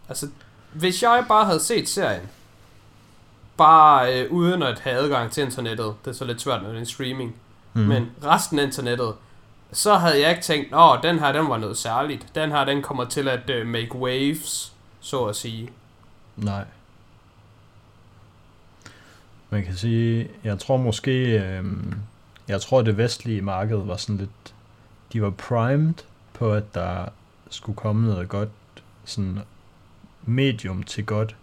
Altså, 0.08 0.28
hvis 0.72 1.02
jeg 1.02 1.24
bare 1.28 1.44
havde 1.44 1.60
set 1.60 1.88
serien, 1.88 2.22
bare 3.56 4.20
øh, 4.20 4.32
uden 4.32 4.62
at 4.62 4.80
have 4.80 4.96
adgang 4.96 5.30
til 5.30 5.42
internettet, 5.44 5.94
det 6.04 6.10
er 6.10 6.14
så 6.14 6.24
lidt 6.24 6.40
svært 6.40 6.62
med 6.62 6.78
en 6.78 6.86
streaming, 6.86 7.34
Mm. 7.72 7.80
mm. 7.82 7.88
men 7.88 8.10
resten 8.24 8.58
af 8.58 8.62
internettet, 8.64 9.14
så 9.72 9.94
havde 9.94 10.20
jeg 10.20 10.30
ikke 10.30 10.42
tænkt, 10.42 10.74
åh, 10.74 11.02
den 11.02 11.18
her, 11.18 11.32
den 11.32 11.48
var 11.48 11.56
noget 11.58 11.76
særligt. 11.78 12.26
Den 12.34 12.50
her, 12.50 12.64
den 12.64 12.82
kommer 12.82 13.04
til 13.04 13.28
at 13.28 13.50
øh, 13.50 13.66
make 13.66 13.94
waves, 13.96 14.72
så 15.04 15.24
at 15.24 15.36
sige. 15.36 15.70
Nej. 16.36 16.64
Man 19.50 19.64
kan 19.64 19.74
sige, 19.74 20.30
jeg 20.44 20.58
tror 20.58 20.76
måske, 20.76 21.40
øh, 21.40 21.64
jeg 22.48 22.60
tror 22.60 22.82
det 22.82 22.96
vestlige 22.96 23.42
marked 23.42 23.76
var 23.76 23.96
sådan 23.96 24.16
lidt, 24.16 24.54
de 25.12 25.22
var 25.22 25.30
primed 25.30 25.94
på, 26.32 26.52
at 26.52 26.74
der 26.74 27.08
skulle 27.50 27.76
komme 27.76 28.06
noget 28.06 28.28
godt, 28.28 28.48
sådan 29.04 29.38
medium 30.22 30.82
til 30.82 31.06
godt 31.06 31.36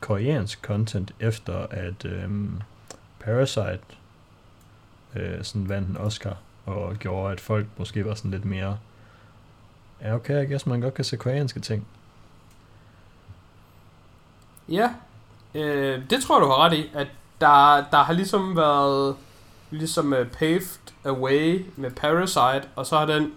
koreansk 0.00 0.62
content, 0.62 1.14
efter 1.20 1.66
at 1.70 2.04
øh, 2.04 2.30
Parasite 3.20 3.80
øh, 5.14 5.44
sådan 5.44 5.68
vandt 5.68 5.88
en 5.88 5.96
Oscar, 5.96 6.36
og 6.66 6.96
gjorde, 6.96 7.32
at 7.32 7.40
folk 7.40 7.66
måske 7.76 8.04
var 8.04 8.14
sådan 8.14 8.30
lidt 8.30 8.44
mere, 8.44 8.78
ja 10.02 10.14
okay, 10.14 10.34
jeg 10.34 10.48
guess 10.48 10.66
man 10.66 10.80
godt 10.80 10.94
kan 10.94 11.04
se 11.04 11.16
koreanske 11.16 11.60
ting. 11.60 11.86
Ja, 14.68 14.90
øh, 15.54 16.10
det 16.10 16.22
tror 16.22 16.36
jeg, 16.36 16.42
du 16.42 16.46
har 16.46 16.64
ret 16.64 16.72
i, 16.72 16.90
at 16.94 17.08
der, 17.40 17.84
der 17.90 18.02
har 18.02 18.12
ligesom 18.12 18.56
været 18.56 19.16
ligesom 19.70 20.12
uh, 20.12 20.26
paved 20.26 20.92
away 21.04 21.66
med 21.76 21.90
Parasite, 21.90 22.68
og 22.76 22.86
så 22.86 22.98
har 22.98 23.06
den 23.06 23.32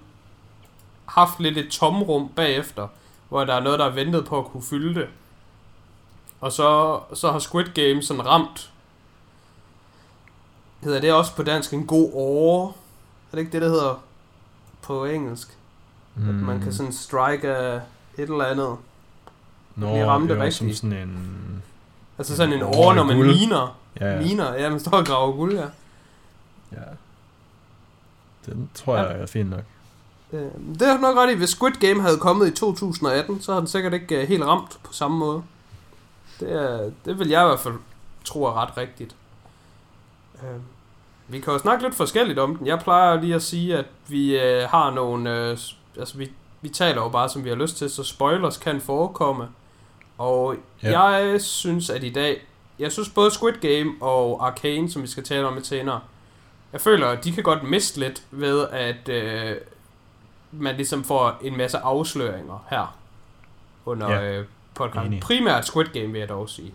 haft 1.05 1.39
lidt 1.39 1.57
et 1.57 1.71
tomrum 1.71 2.29
bagefter, 2.35 2.87
hvor 3.29 3.43
der 3.43 3.53
er 3.53 3.59
noget, 3.59 3.79
der 3.79 3.85
er 3.85 3.89
ventet 3.89 4.25
på 4.25 4.39
at 4.39 4.45
kunne 4.45 4.63
fylde 4.63 4.99
det. 4.99 5.07
Og 6.41 6.51
så, 6.51 6.99
så 7.13 7.31
har 7.31 7.39
Squid 7.39 7.65
Game 7.65 8.03
sådan 8.03 8.25
ramt, 8.25 8.71
hedder 10.83 11.01
det 11.01 11.13
også 11.13 11.35
på 11.35 11.43
dansk, 11.43 11.73
en 11.73 11.87
god 11.87 12.11
år. 12.13 12.67
Er 13.31 13.35
det 13.35 13.39
ikke 13.39 13.51
det, 13.51 13.61
der 13.61 13.69
hedder 13.69 14.03
på 14.81 15.05
engelsk? 15.05 15.57
Mm. 16.15 16.29
At 16.29 16.35
man 16.35 16.61
kan 16.61 16.73
sådan 16.73 16.93
strike 16.93 17.47
af 17.47 17.81
et 18.17 18.29
eller 18.29 18.45
andet. 18.45 18.77
Nå, 19.75 19.93
lige 19.93 20.05
ramme 20.05 20.27
det 20.27 20.35
det 20.37 20.45
også 20.45 20.57
som 20.57 20.65
rigtigt. 20.67 20.81
sådan 20.81 20.97
en... 21.09 21.63
Altså 22.17 22.35
sådan 22.35 22.53
en 22.53 22.59
En 22.59 22.63
år, 22.65 22.93
når 22.93 23.03
man 23.03 23.15
guld. 23.15 23.27
miner. 23.27 23.77
Ja, 24.01 24.13
ja. 24.15 24.21
Miner, 24.21 24.53
ja, 24.53 24.69
man 24.69 24.79
står 24.79 24.91
og 24.97 25.05
graver 25.05 25.31
guld, 25.35 25.53
ja. 25.55 25.65
ja. 26.71 26.81
Den 28.45 28.69
tror 28.73 28.97
jeg 28.97 29.21
er 29.21 29.25
fin 29.25 29.45
nok. 29.45 29.63
Øh, 30.33 30.41
Det 30.79 30.81
er 30.81 30.97
nok 30.99 31.17
ret 31.17 31.31
i. 31.31 31.35
Hvis 31.35 31.49
Squid 31.49 31.71
Game 31.73 32.01
havde 32.01 32.17
kommet 32.17 32.47
i 32.47 32.51
2018, 32.51 33.41
så 33.41 33.51
havde 33.51 33.61
den 33.61 33.67
sikkert 33.67 33.93
ikke 33.93 34.21
øh, 34.21 34.27
helt 34.27 34.43
ramt 34.43 34.77
på 34.83 34.93
samme 34.93 35.17
måde. 35.17 35.43
Det, 36.39 36.51
er, 36.51 36.91
det 37.05 37.19
vil 37.19 37.27
jeg 37.29 37.43
i 37.43 37.47
hvert 37.47 37.59
fald 37.59 37.73
tro 38.25 38.43
er 38.43 38.61
ret 38.61 38.77
rigtigt. 38.77 39.15
Øh, 40.43 40.59
Vi 41.27 41.39
kan 41.39 41.53
jo 41.53 41.59
snakke 41.59 41.83
lidt 41.83 41.95
forskelligt 41.95 42.39
om 42.39 42.55
den. 42.55 42.67
Jeg 42.67 42.79
plejer 42.79 43.21
lige 43.21 43.35
at 43.35 43.41
sige, 43.43 43.77
at 43.77 43.85
vi 44.07 44.35
har 44.69 44.91
nogle... 44.91 45.29
Altså, 45.99 46.17
vi, 46.17 46.31
vi 46.61 46.69
taler 46.69 47.01
jo 47.01 47.09
bare, 47.09 47.29
som 47.29 47.43
vi 47.43 47.49
har 47.49 47.55
lyst 47.55 47.77
til, 47.77 47.89
så 47.89 48.03
spoilers 48.03 48.57
kan 48.57 48.81
forekomme. 48.81 49.47
Og 50.17 50.55
Ja. 50.83 51.01
jeg 51.01 51.41
synes, 51.41 51.89
at 51.89 52.03
i 52.03 52.09
dag... 52.09 52.45
Jeg 52.79 52.91
synes 52.91 53.09
både 53.09 53.31
Squid 53.31 53.53
Game 53.53 53.91
og 54.01 54.47
Arcane, 54.47 54.91
som 54.91 55.01
vi 55.01 55.07
skal 55.07 55.23
tale 55.23 55.47
om 55.47 55.53
lidt 55.55 55.67
senere, 55.67 55.99
jeg 56.73 56.81
føler, 56.81 57.07
at 57.07 57.23
de 57.23 57.31
kan 57.31 57.43
godt 57.43 57.63
miste 57.63 57.99
lidt 57.99 58.23
ved, 58.31 58.67
at 58.71 59.09
øh, 59.09 59.55
man 60.51 60.75
ligesom 60.75 61.03
får 61.03 61.37
en 61.41 61.57
masse 61.57 61.77
afsløringer 61.77 62.65
her 62.69 62.97
under 63.85 64.11
Ja, 64.11 64.31
øh, 64.39 64.45
podcasten. 64.73 65.07
enig. 65.07 65.21
Primært 65.21 65.65
Squid 65.65 65.85
Game, 65.85 66.07
vil 66.11 66.19
jeg 66.19 66.29
dog 66.29 66.49
sige. 66.49 66.73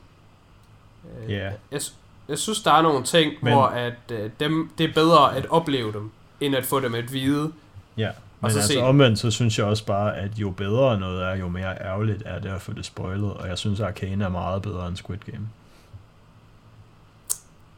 Øh, 1.24 1.30
Ja. 1.30 1.50
jeg, 1.70 1.80
jeg 2.28 2.38
synes, 2.38 2.62
der 2.62 2.72
er 2.72 2.82
nogle 2.82 3.04
ting, 3.04 3.32
Men, 3.42 3.52
hvor 3.52 3.64
at, 3.66 3.94
øh, 4.12 4.30
dem, 4.40 4.70
det 4.78 4.90
er 4.90 4.94
bedre 4.94 5.36
at 5.36 5.46
opleve 5.46 5.92
dem, 5.92 6.10
end 6.40 6.56
at 6.56 6.66
få 6.66 6.80
dem 6.80 6.94
at 6.94 7.12
vide. 7.12 7.52
Ja, 7.96 8.10
men 8.40 8.50
så 8.50 8.58
altså 8.58 8.72
se- 8.72 8.82
omvendt, 8.82 9.18
så 9.18 9.30
synes 9.30 9.58
jeg 9.58 9.66
også 9.66 9.84
bare, 9.86 10.16
at 10.16 10.30
jo 10.38 10.50
bedre 10.50 11.00
noget 11.00 11.22
er, 11.22 11.36
jo 11.36 11.48
mere 11.48 11.82
ærgerligt 11.82 12.22
er 12.26 12.38
det 12.38 12.48
at 12.48 12.62
få 12.62 12.72
det 12.72 12.86
spoilet, 12.86 13.32
og 13.34 13.48
jeg 13.48 13.58
synes, 13.58 13.80
at 13.80 13.86
Arcane 13.86 14.24
er 14.24 14.28
meget 14.28 14.62
bedre 14.62 14.88
end 14.88 14.96
Squid 14.96 15.18
Game. 15.18 15.48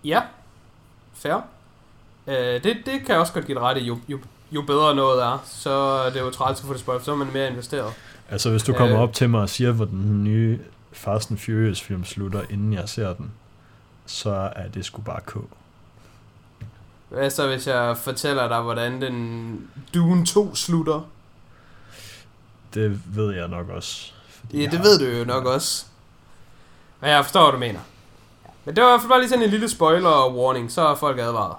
Ja, 0.04 0.20
fair. 1.14 1.34
Øh, 2.26 2.34
det, 2.34 2.64
det 2.64 2.84
kan 3.00 3.08
jeg 3.08 3.18
også 3.18 3.32
godt 3.32 3.46
give 3.46 3.54
dig 3.54 3.62
ret 3.62 3.78
i. 3.78 3.84
Jo, 3.84 3.98
jo, 4.08 4.18
jo 4.52 4.62
bedre 4.62 4.94
noget 4.94 5.22
er, 5.22 5.42
så 5.46 5.70
er 5.70 6.10
det 6.10 6.20
jo 6.20 6.30
træls 6.30 6.60
at 6.60 6.66
få 6.66 6.72
det 6.72 6.80
spoilet, 6.80 7.04
så 7.04 7.12
er 7.12 7.16
man 7.16 7.28
mere 7.32 7.50
investeret. 7.50 7.92
Altså, 8.30 8.50
hvis 8.50 8.62
du 8.62 8.72
kommer 8.72 8.96
Øh. 8.96 9.02
op 9.02 9.12
til 9.12 9.30
mig 9.30 9.40
og 9.40 9.48
siger, 9.48 9.72
hvor 9.72 9.84
den 9.84 10.24
nye 10.24 10.58
Fast 10.92 11.30
and 11.30 11.38
Furious 11.38 11.80
film 11.80 12.04
slutter, 12.04 12.42
inden 12.50 12.72
jeg 12.72 12.88
ser 12.88 13.14
den, 13.14 13.30
så 14.06 14.50
er 14.56 14.68
det 14.68 14.84
sgu 14.84 15.02
bare 15.02 15.20
K. 15.26 15.36
Hvad 17.12 17.30
så, 17.30 17.46
hvis 17.46 17.66
jeg 17.66 17.96
fortæller 17.96 18.48
dig, 18.48 18.60
hvordan 18.60 19.02
den 19.02 19.70
Dune 19.94 20.26
2 20.26 20.54
slutter? 20.54 21.00
Det 22.74 23.00
ved 23.16 23.34
jeg 23.34 23.48
nok 23.48 23.68
også. 23.68 24.12
Ja, 24.52 24.58
det 24.58 24.72
har- 24.72 24.82
ved 24.82 24.98
du 24.98 25.18
jo 25.18 25.24
nok 25.24 25.44
også. 25.46 25.86
Men 27.00 27.10
jeg 27.10 27.24
forstår, 27.24 27.42
hvad 27.42 27.52
du 27.52 27.58
mener. 27.58 27.80
Men 28.64 28.76
det 28.76 28.84
var 28.84 29.04
bare 29.08 29.20
lige 29.20 29.28
sådan 29.28 29.44
en 29.44 29.50
lille 29.50 29.68
spoiler 29.68 30.34
warning, 30.34 30.72
så 30.72 30.88
er 30.88 30.94
folk 30.94 31.18
advaret. 31.18 31.56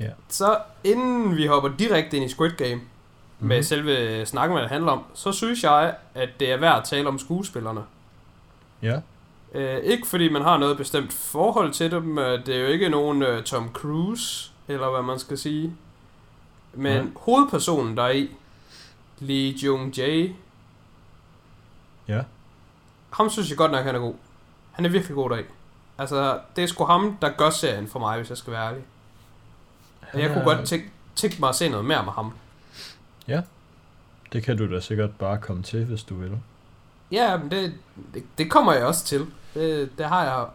Ja. 0.00 0.10
Så 0.28 0.58
inden 0.84 1.36
vi 1.36 1.46
hopper 1.46 1.70
direkte 1.78 2.16
ind 2.16 2.24
i 2.26 2.28
Squid 2.34 2.50
Game, 2.50 2.74
mm-hmm. 2.74 3.48
med 3.48 3.62
selve 3.62 4.26
snakken, 4.26 4.54
hvad 4.54 4.62
det 4.62 4.70
handler 4.70 4.92
om, 4.92 5.04
så 5.14 5.32
synes 5.32 5.62
jeg, 5.62 5.94
at 6.14 6.28
det 6.40 6.52
er 6.52 6.56
værd 6.56 6.78
at 6.78 6.84
tale 6.84 7.08
om 7.08 7.18
skuespillerne. 7.18 7.80
Ja, 8.82 9.00
Øh, 9.54 9.76
ikke 9.78 10.06
fordi 10.06 10.28
man 10.28 10.42
har 10.42 10.58
noget 10.58 10.76
bestemt 10.76 11.12
forhold 11.12 11.72
til 11.72 11.90
dem. 11.90 12.18
øh, 12.18 12.46
Det 12.46 12.56
er 12.56 12.60
jo 12.60 12.66
ikke 12.66 12.88
nogen 12.88 13.22
øh, 13.22 13.44
Tom 13.44 13.70
Cruise, 13.72 14.52
eller 14.68 14.90
hvad 14.90 15.02
man 15.02 15.18
skal 15.18 15.38
sige. 15.38 15.72
Men. 16.74 16.96
Nej. 16.96 17.06
hovedpersonen 17.16 17.96
der 17.96 18.02
er 18.02 18.10
i, 18.10 18.30
Lee 19.18 19.50
Jung 19.50 19.96
Jae, 19.98 20.34
ja. 22.08 22.22
ham 23.10 23.30
synes 23.30 23.48
jeg 23.50 23.58
godt 23.58 23.72
nok, 23.72 23.84
han 23.84 23.94
er 23.94 23.98
god. 23.98 24.14
Han 24.72 24.84
er 24.84 24.88
virkelig 24.88 25.14
god 25.14 25.30
deri. 25.30 25.42
Altså, 25.98 26.40
det 26.56 26.64
er 26.64 26.68
sgu 26.68 26.84
ham, 26.84 27.16
der 27.22 27.30
gør 27.30 27.50
serien 27.50 27.88
for 27.88 27.98
mig, 27.98 28.16
hvis 28.16 28.28
jeg 28.28 28.38
skal 28.38 28.52
være 28.52 28.66
ærlig. 28.66 28.82
Og 30.12 30.20
jeg 30.20 30.32
kunne 30.32 30.44
godt 30.44 30.66
tænke, 30.68 30.90
tænke 31.16 31.36
mig 31.40 31.48
at 31.48 31.54
se 31.54 31.68
noget 31.68 31.84
mere 31.86 32.04
med 32.04 32.12
ham. 32.12 32.32
Det 34.32 34.42
kan 34.42 34.56
du 34.56 34.74
da 34.74 34.80
sikkert 34.80 35.10
bare 35.18 35.38
komme 35.38 35.62
til, 35.62 35.84
hvis 35.84 36.02
du 36.02 36.14
vil. 36.14 36.38
Ja, 37.12 37.36
men 37.36 37.50
det, 37.50 37.74
det, 38.14 38.24
det 38.38 38.50
kommer 38.50 38.72
jeg 38.72 38.84
også 38.84 39.04
til. 39.04 39.26
Det, 39.54 39.98
det 39.98 40.06
har 40.06 40.24
jeg 40.24 40.46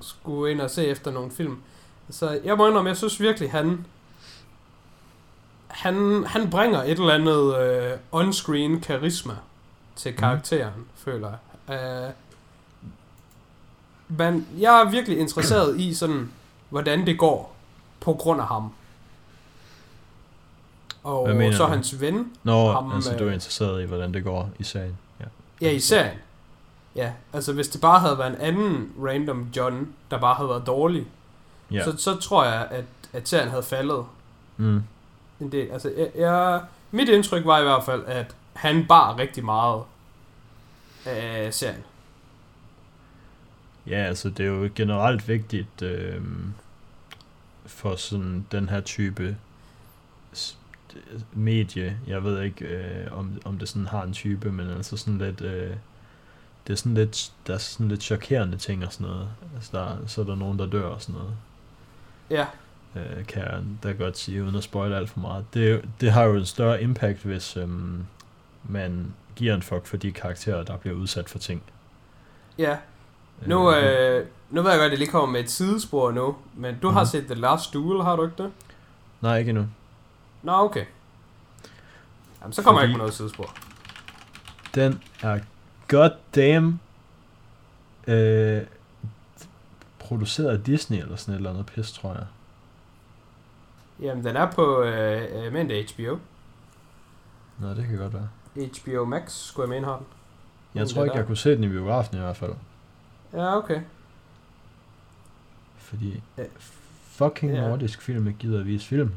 skulle 0.00 0.52
ind 0.52 0.60
og 0.60 0.70
se 0.70 0.86
efter 0.86 1.10
nogle 1.10 1.30
film. 1.30 1.62
Så 2.10 2.40
jeg 2.44 2.56
må 2.56 2.68
indrømme, 2.68 2.88
jeg 2.88 2.96
synes 2.96 3.20
virkelig, 3.20 3.50
han... 3.50 3.86
Han, 5.68 6.24
han 6.26 6.50
bringer 6.50 6.82
et 6.82 6.90
eller 6.90 7.14
andet 7.14 7.58
øh, 7.58 7.98
on-screen 8.12 8.80
karisma 8.80 9.34
til 9.96 10.16
karakteren, 10.16 10.72
mm. 10.76 10.86
føler 10.94 11.28
jeg. 11.28 12.08
Uh, 12.08 12.12
men 14.08 14.46
jeg 14.58 14.80
er 14.80 14.90
virkelig 14.90 15.18
interesseret 15.18 15.80
i 15.80 15.94
sådan, 15.94 16.30
hvordan 16.68 17.06
det 17.06 17.18
går 17.18 17.56
på 18.00 18.12
grund 18.12 18.40
af 18.40 18.46
ham. 18.46 18.72
Og 21.02 21.28
så 21.52 21.64
du? 21.64 21.70
hans 21.70 22.00
ven, 22.00 22.32
Nå, 22.42 22.72
Ham, 22.72 22.92
altså 22.92 23.16
du 23.16 23.24
er 23.24 23.28
øh, 23.28 23.34
interesseret 23.34 23.82
i, 23.82 23.86
hvordan 23.86 24.14
det 24.14 24.24
går 24.24 24.50
i 24.58 24.64
sagen. 24.64 24.98
Ja. 25.70 25.74
I 25.76 25.80
serien. 25.80 26.18
Ja, 26.96 27.12
altså 27.32 27.52
hvis 27.52 27.68
det 27.68 27.80
bare 27.80 28.00
havde 28.00 28.18
været 28.18 28.30
en 28.30 28.40
anden 28.40 28.92
random 29.04 29.48
John, 29.56 29.88
der 30.10 30.18
bare 30.20 30.34
havde 30.34 30.48
været 30.48 30.66
dårlig, 30.66 31.06
ja. 31.70 31.84
så, 31.84 31.96
så 31.96 32.16
tror 32.16 32.44
jeg, 32.44 32.68
at, 32.70 32.84
at 33.12 33.28
serien 33.28 33.48
havde 33.48 33.62
faldet 33.62 34.04
Mm. 34.56 34.82
en 35.40 35.52
del. 35.52 35.70
Altså, 35.70 35.92
jeg, 35.96 36.10
jeg, 36.16 36.62
mit 36.90 37.08
indtryk 37.08 37.44
var 37.46 37.58
i 37.60 37.62
hvert 37.62 37.84
fald, 37.84 38.04
at 38.06 38.34
han 38.52 38.86
bar 38.86 39.18
rigtig 39.18 39.44
meget 39.44 39.82
af 41.06 41.54
serien. 41.54 41.82
Ja, 43.86 43.96
altså 43.96 44.28
det 44.30 44.40
er 44.46 44.50
jo 44.50 44.70
generelt 44.74 45.28
vigtigt 45.28 45.82
øh, 45.82 46.20
for 47.66 47.96
sådan 47.96 48.46
den 48.52 48.68
her 48.68 48.80
type 48.80 49.36
medie. 51.32 51.96
Jeg 52.06 52.24
ved 52.24 52.42
ikke, 52.42 52.64
øh, 52.64 53.18
om, 53.18 53.40
om 53.44 53.58
det 53.58 53.68
sådan 53.68 53.86
har 53.86 54.02
en 54.02 54.12
type, 54.12 54.52
men 54.52 54.68
altså 54.70 54.96
sådan 54.96 55.18
lidt... 55.18 55.40
Øh, 55.40 55.70
det 56.66 56.72
er 56.72 56.76
sådan 56.76 56.94
lidt, 56.94 57.32
der 57.46 57.54
er 57.54 57.58
sådan 57.58 57.88
lidt 57.88 58.02
chokerende 58.02 58.56
ting 58.56 58.86
og 58.86 58.92
sådan 58.92 59.06
noget. 59.06 59.28
Altså 59.54 59.70
der, 59.78 59.96
så 60.06 60.20
er 60.20 60.24
der 60.24 60.34
nogen, 60.34 60.58
der 60.58 60.66
dør 60.66 60.86
og 60.86 61.02
sådan 61.02 61.14
noget. 61.14 61.34
Ja, 62.30 62.46
øh, 62.96 63.26
kan 63.26 63.42
jeg 63.42 63.62
da 63.82 63.92
godt 63.92 64.18
sige, 64.18 64.44
uden 64.44 64.54
at 64.56 64.62
spoile 64.64 64.96
alt 64.96 65.10
for 65.10 65.20
meget. 65.20 65.44
Det, 65.54 65.84
det 66.00 66.12
har 66.12 66.22
jo 66.24 66.36
en 66.36 66.44
større 66.46 66.82
impact, 66.82 67.18
hvis 67.18 67.56
øhm, 67.56 68.04
man 68.68 69.14
giver 69.36 69.54
en 69.54 69.62
fuck 69.62 69.86
for 69.86 69.96
de 69.96 70.12
karakterer, 70.12 70.62
der 70.64 70.76
bliver 70.76 70.96
udsat 70.96 71.28
for 71.30 71.38
ting. 71.38 71.62
ja. 72.58 72.76
Nu, 73.46 73.74
øh, 73.74 74.26
nu 74.50 74.62
ved 74.62 74.70
jeg 74.70 74.78
godt, 74.78 74.84
at 74.84 74.90
det 74.90 74.98
lige 74.98 75.10
kommer 75.10 75.28
med 75.28 75.40
et 75.40 75.50
sidespor 75.50 76.12
nu, 76.12 76.36
men 76.54 76.76
du 76.82 76.88
mm. 76.90 76.94
har 76.96 77.02
Mhm. 77.02 77.08
set 77.08 77.24
The 77.26 77.34
Last 77.34 77.72
Duel, 77.74 78.02
har 78.04 78.16
du 78.16 78.24
ikke 78.24 78.42
det? 78.42 78.50
Nej, 79.20 79.38
ikke 79.38 79.48
endnu. 79.48 79.66
Nå, 80.44 80.52
okay. 80.52 80.84
Jamen, 82.40 82.52
så 82.52 82.62
kommer 82.62 82.80
Fordi- 82.80 82.82
jeg 82.82 82.88
ikke 82.88 82.94
på 82.98 82.98
noget 82.98 83.14
sidespor. 83.14 83.54
Den 84.74 85.02
er 85.22 85.40
goddamn 85.88 86.80
øh, 88.06 88.62
produceret 89.98 90.48
af 90.58 90.64
Disney 90.64 90.98
eller 90.98 91.16
sådan 91.16 91.34
et 91.34 91.36
eller 91.38 91.50
andet 91.50 91.66
pis, 91.66 91.92
tror 91.92 92.12
jeg. 92.12 92.26
Jamen, 94.00 94.24
den 94.24 94.36
er 94.36 94.50
på, 94.50 94.82
øh, 94.82 95.46
øh, 95.46 95.52
men 95.52 95.68
det 95.68 95.80
er 95.80 95.84
HBO. 95.94 96.18
Nå, 97.58 97.68
det 97.74 97.86
kan 97.86 97.98
godt 97.98 98.12
være. 98.14 98.28
HBO 98.80 99.04
Max, 99.04 99.32
skulle 99.32 99.64
jeg 99.72 99.80
mene, 99.80 99.86
har 99.86 99.96
den. 99.96 100.06
Jeg 100.74 100.80
Men 100.80 100.88
tror 100.88 101.04
ikke, 101.04 101.12
der- 101.12 101.18
jeg 101.18 101.26
kunne 101.26 101.36
se 101.36 101.50
den 101.56 101.64
i 101.64 101.68
biografen 101.68 102.16
i 102.16 102.20
hvert 102.20 102.36
fald. 102.36 102.54
Ja, 103.32 103.56
okay. 103.56 103.80
Fordi 105.76 106.22
fucking 107.02 107.52
Ja. 107.52 107.68
nordisk 107.68 108.02
film 108.02 108.34
gider 108.38 108.60
at 108.60 108.66
vise 108.66 108.86
film. 108.86 109.14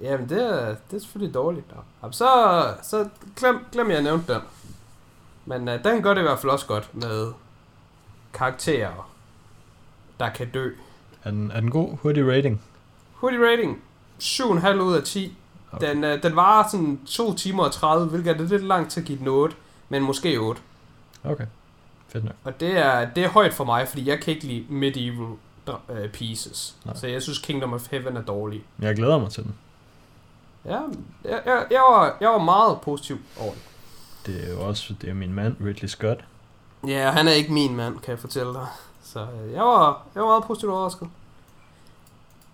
Jamen, 0.00 0.28
det 0.28 0.42
er, 0.42 0.66
det 0.90 0.96
er 0.96 1.00
selvfølgelig 1.00 1.34
dårligt. 1.34 1.66
Jamen, 2.02 2.12
så, 2.12 2.28
så 2.82 3.08
glem, 3.36 3.64
glem, 3.72 3.90
jeg 3.90 4.02
nævnte 4.02 4.34
den. 4.34 4.42
Men 5.46 5.68
uh, 5.68 5.84
den 5.84 6.02
gør 6.02 6.14
det 6.14 6.20
i 6.20 6.24
hvert 6.24 6.38
fald 6.38 6.52
også 6.52 6.66
godt 6.66 6.94
med 6.94 7.32
karakterer 8.32 9.10
der 10.20 10.30
kan 10.30 10.50
dø. 10.50 10.70
Er 11.24 11.30
den, 11.30 11.50
er 11.50 11.60
den 11.60 11.70
god? 11.70 11.96
Hurtig 11.96 12.28
rating? 12.28 12.62
Hurtig 13.12 13.40
rating, 13.40 13.82
7,5 14.20 14.68
ud 14.74 14.96
af 14.96 15.02
10. 15.02 15.36
Okay. 15.72 15.88
Den, 15.88 16.04
øh, 16.04 16.22
den 16.22 16.36
varer 16.36 16.68
sådan 16.68 17.00
2 17.06 17.34
timer 17.34 17.64
og 17.64 17.72
30, 17.72 18.08
hvilket 18.08 18.36
er 18.36 18.48
lidt 18.48 18.64
langt 18.64 18.90
til 18.90 19.00
at 19.00 19.06
give 19.06 19.18
den 19.18 19.28
8, 19.28 19.56
men 19.88 20.02
måske 20.02 20.40
8. 20.40 20.62
Okay. 21.24 21.46
Fedt 22.08 22.24
nok. 22.24 22.34
Og 22.44 22.60
det 22.60 22.78
er, 22.78 23.10
det 23.10 23.24
er 23.24 23.28
højt 23.28 23.54
for 23.54 23.64
mig, 23.64 23.88
fordi 23.88 24.08
jeg 24.08 24.20
kan 24.20 24.34
ikke 24.34 24.46
lide 24.46 24.64
medieval 24.68 25.36
uh, 25.68 25.76
pieces. 26.12 26.76
Nej. 26.84 26.96
Så 26.96 27.06
jeg 27.06 27.22
synes 27.22 27.38
Kingdom 27.38 27.72
of 27.72 27.90
Heaven 27.90 28.16
er 28.16 28.22
dårlig. 28.22 28.64
Jeg 28.78 28.96
glæder 28.96 29.18
mig 29.18 29.30
til 29.30 29.44
den. 29.44 29.54
Ja, 30.64 30.80
jeg, 31.24 31.42
jeg, 31.46 31.66
jeg, 31.70 31.80
var, 31.80 32.16
jeg 32.20 32.28
var 32.30 32.38
meget 32.38 32.80
positiv 32.80 33.18
over 33.40 33.50
det. 33.52 33.62
Det 34.26 34.48
er 34.48 34.54
jo 34.54 34.60
også 34.68 34.94
det 35.00 35.10
er 35.10 35.14
min 35.14 35.32
mand, 35.32 35.56
Ridley 35.64 35.88
Scott. 35.88 36.24
Ja, 36.86 37.10
han 37.10 37.28
er 37.28 37.32
ikke 37.32 37.52
min 37.52 37.76
mand, 37.76 37.98
kan 37.98 38.10
jeg 38.10 38.18
fortælle 38.18 38.52
dig. 38.52 38.66
Så 39.02 39.20
øh, 39.20 39.52
jeg 39.52 39.62
var, 39.62 40.02
jeg 40.14 40.22
var 40.22 40.28
meget 40.28 40.44
positivt 40.44 40.72
overrasket. 40.72 41.08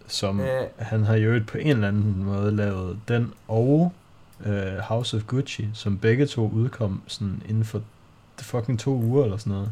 Som 0.09 0.41
Øh. 0.41 0.63
han 0.79 1.05
har 1.05 1.17
jo 1.17 1.41
på 1.47 1.59
en 1.59 1.67
eller 1.67 1.89
anden 1.89 2.25
måde 2.25 2.57
lavet 2.57 2.99
den 3.09 3.35
og 3.49 3.93
øh, 4.47 4.79
House 4.79 5.17
of 5.17 5.23
Gucci, 5.27 5.69
som 5.75 5.99
begge 5.99 6.27
to 6.27 6.51
udkom 6.55 7.03
sådan 7.07 7.43
inden 7.49 7.65
for 7.65 7.81
fucking 8.39 8.81
to 8.81 8.91
uger 8.91 9.25
eller 9.25 9.37
sådan 9.37 9.53
noget. 9.53 9.71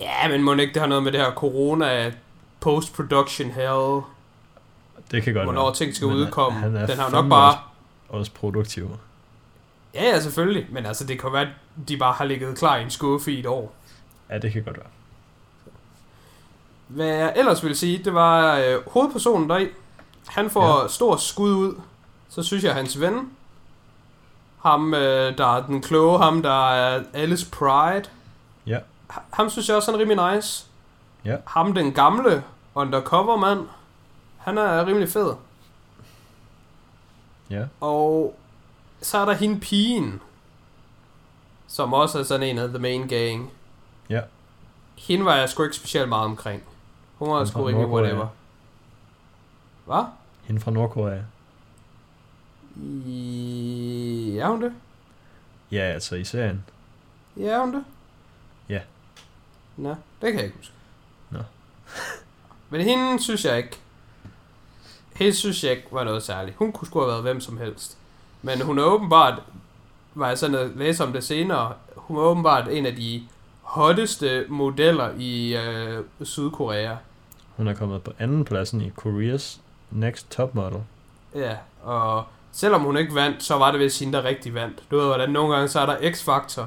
Ja, 0.00 0.28
men 0.28 0.42
må 0.42 0.54
ikke 0.54 0.74
det 0.74 0.80
har 0.82 0.88
noget 0.88 1.02
med 1.04 1.12
det 1.12 1.20
her 1.20 1.30
corona 1.34 2.12
post-production 2.60 3.50
hell, 3.50 4.00
Det 5.10 5.22
kan 5.22 5.34
godt 5.34 5.44
hvornår 5.44 5.64
være. 5.64 5.74
ting 5.74 5.94
skal 5.94 6.06
Men 6.08 6.16
udkomme. 6.16 6.58
han 6.58 6.76
er 6.76 6.86
Den 6.86 6.98
har 6.98 7.10
nok 7.10 7.28
bare... 7.28 7.58
Også 8.08 8.32
produktiv. 8.32 8.90
Ja, 9.94 10.04
ja, 10.04 10.20
selvfølgelig. 10.20 10.66
Men 10.70 10.86
altså, 10.86 11.04
det 11.06 11.20
kan 11.20 11.32
være, 11.32 11.42
at 11.42 11.48
de 11.88 11.96
bare 11.96 12.12
har 12.12 12.24
ligget 12.24 12.58
klar 12.58 12.76
i 12.76 12.82
en 12.82 12.90
skuffe 12.90 13.32
i 13.32 13.38
et 13.40 13.46
år. 13.46 13.74
Ja, 14.30 14.38
det 14.38 14.52
kan 14.52 14.62
godt 14.64 14.76
være. 14.76 14.86
Hvad 16.86 17.06
jeg 17.06 17.32
ellers 17.36 17.64
vil 17.64 17.76
sige, 17.76 17.98
det 18.04 18.14
var 18.14 18.56
øh, 18.58 18.76
hovedpersonen 18.86 19.50
deri. 19.50 19.68
Han 20.28 20.50
får 20.50 20.82
ja. 20.82 20.88
Stor 20.88 21.16
skud 21.16 21.50
ud. 21.54 21.74
Så 22.28 22.42
synes 22.42 22.64
jeg, 22.64 22.74
hans 22.74 23.00
ven, 23.00 23.30
ham 24.62 24.94
øh, 24.94 25.38
der 25.38 25.56
er 25.56 25.66
den 25.66 25.82
kloge, 25.82 26.18
ham 26.18 26.42
der 26.42 26.70
er 26.70 27.02
Alice 27.12 27.50
Pride, 27.50 28.04
Ja. 28.66 28.78
ha- 29.10 29.20
ham 29.32 29.50
synes 29.50 29.68
jeg 29.68 29.76
også 29.76 29.92
er 29.92 29.98
rimelig 29.98 30.34
nice. 30.34 30.66
Ja. 31.24 31.36
Ham 31.46 31.74
den 31.74 31.92
gamle 31.92 32.42
undercover 32.74 33.36
mand, 33.36 33.60
han 34.40 34.58
er 34.58 34.86
rimelig 34.86 35.08
fed. 35.08 35.34
Ja. 37.50 37.64
Og 37.80 38.36
så 39.02 39.18
er 39.18 39.24
der 39.24 39.32
hende 39.32 39.60
pigen, 39.60 40.20
som 41.66 41.92
også 41.92 42.18
er 42.18 42.22
sådan 42.22 42.48
en 42.48 42.58
af 42.58 42.68
the 42.68 42.78
main 42.78 43.08
gang. 43.08 43.50
Ja. 44.08 44.20
Hende 44.98 45.24
var 45.24 45.36
jeg 45.36 45.48
sgu 45.48 45.62
ikke 45.62 45.76
specielt 45.76 46.08
meget 46.08 46.24
omkring. 46.24 46.62
Hun 47.18 47.30
var 47.30 47.44
sgu 47.44 47.64
rimelig 47.64 47.88
Nordkorea. 47.88 48.02
whatever. 48.02 48.26
Hvad? 49.86 50.04
Hende 50.42 50.60
fra 50.60 50.70
Nordkorea. 50.70 51.22
I... 53.06 54.38
Er 54.40 54.48
hun 54.48 54.62
det? 54.62 54.72
Ja, 55.70 55.80
altså 55.80 56.16
i 56.16 56.24
serien. 56.24 56.64
Ja, 57.36 57.46
er 57.46 57.60
hun 57.60 57.74
det? 57.74 57.84
Ja. 58.68 58.80
Nå, 59.76 59.88
det 59.90 60.32
kan 60.32 60.34
jeg 60.34 60.44
ikke 60.44 60.56
huske. 60.56 60.74
Nå. 61.30 61.38
Men 62.70 62.80
hende 62.80 63.22
synes 63.22 63.44
jeg 63.44 63.56
ikke. 63.56 63.80
Ikke 65.20 65.82
var 65.90 66.04
noget 66.04 66.22
særligt. 66.22 66.56
Hun 66.56 66.72
kunne 66.72 66.88
sgu 66.88 66.98
have 67.00 67.08
været 67.10 67.22
hvem 67.22 67.40
som 67.40 67.58
helst. 67.58 67.98
Men 68.42 68.60
hun 68.62 68.78
er 68.78 68.82
åbenbart, 68.82 69.42
var 70.14 70.28
jeg 70.28 70.38
sådan 70.38 70.56
at 70.56 70.70
læse 70.76 71.04
om 71.04 71.12
det 71.12 71.24
senere, 71.24 71.72
hun 71.96 72.16
er 72.16 72.20
åbenbart 72.22 72.68
en 72.68 72.86
af 72.86 72.96
de 72.96 73.22
hotteste 73.62 74.46
modeller 74.48 75.10
i 75.18 75.56
øh, 75.56 76.04
Sydkorea. 76.22 76.94
Hun 77.56 77.68
er 77.68 77.74
kommet 77.74 78.02
på 78.02 78.12
anden 78.18 78.44
pladsen 78.44 78.80
i 78.80 78.88
Koreas 78.96 79.60
Next 79.90 80.30
Top 80.30 80.54
Model. 80.54 80.80
Ja, 81.34 81.56
og 81.82 82.24
selvom 82.52 82.80
hun 82.82 82.96
ikke 82.96 83.14
vandt, 83.14 83.42
så 83.42 83.58
var 83.58 83.70
det 83.70 83.80
vist 83.80 84.00
hende, 84.00 84.18
der 84.18 84.24
rigtig 84.24 84.54
vandt. 84.54 84.82
Du 84.90 84.96
ved, 84.96 85.06
hvordan 85.06 85.30
nogle 85.30 85.54
gange 85.54 85.68
så 85.68 85.80
er 85.80 85.86
der 85.86 85.96
X-Factor. 86.10 86.62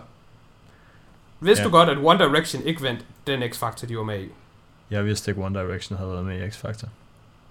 Vidste 1.40 1.62
Ja. 1.62 1.68
du 1.68 1.72
godt, 1.72 1.90
at 1.90 1.98
One 2.04 2.20
Direction 2.20 2.64
ikke 2.64 2.82
vandt 2.84 3.06
den 3.28 3.44
X-Factor, 3.44 3.86
de 3.88 3.98
var 3.98 4.04
med 4.04 4.22
i? 4.24 4.28
Jeg 4.90 5.06
vidste 5.06 5.32
ikke, 5.32 5.44
One 5.44 5.60
Direction 5.60 5.98
havde 5.98 6.12
været 6.12 6.26
med 6.26 6.44
i 6.44 6.50
X-Factor. 6.50 6.88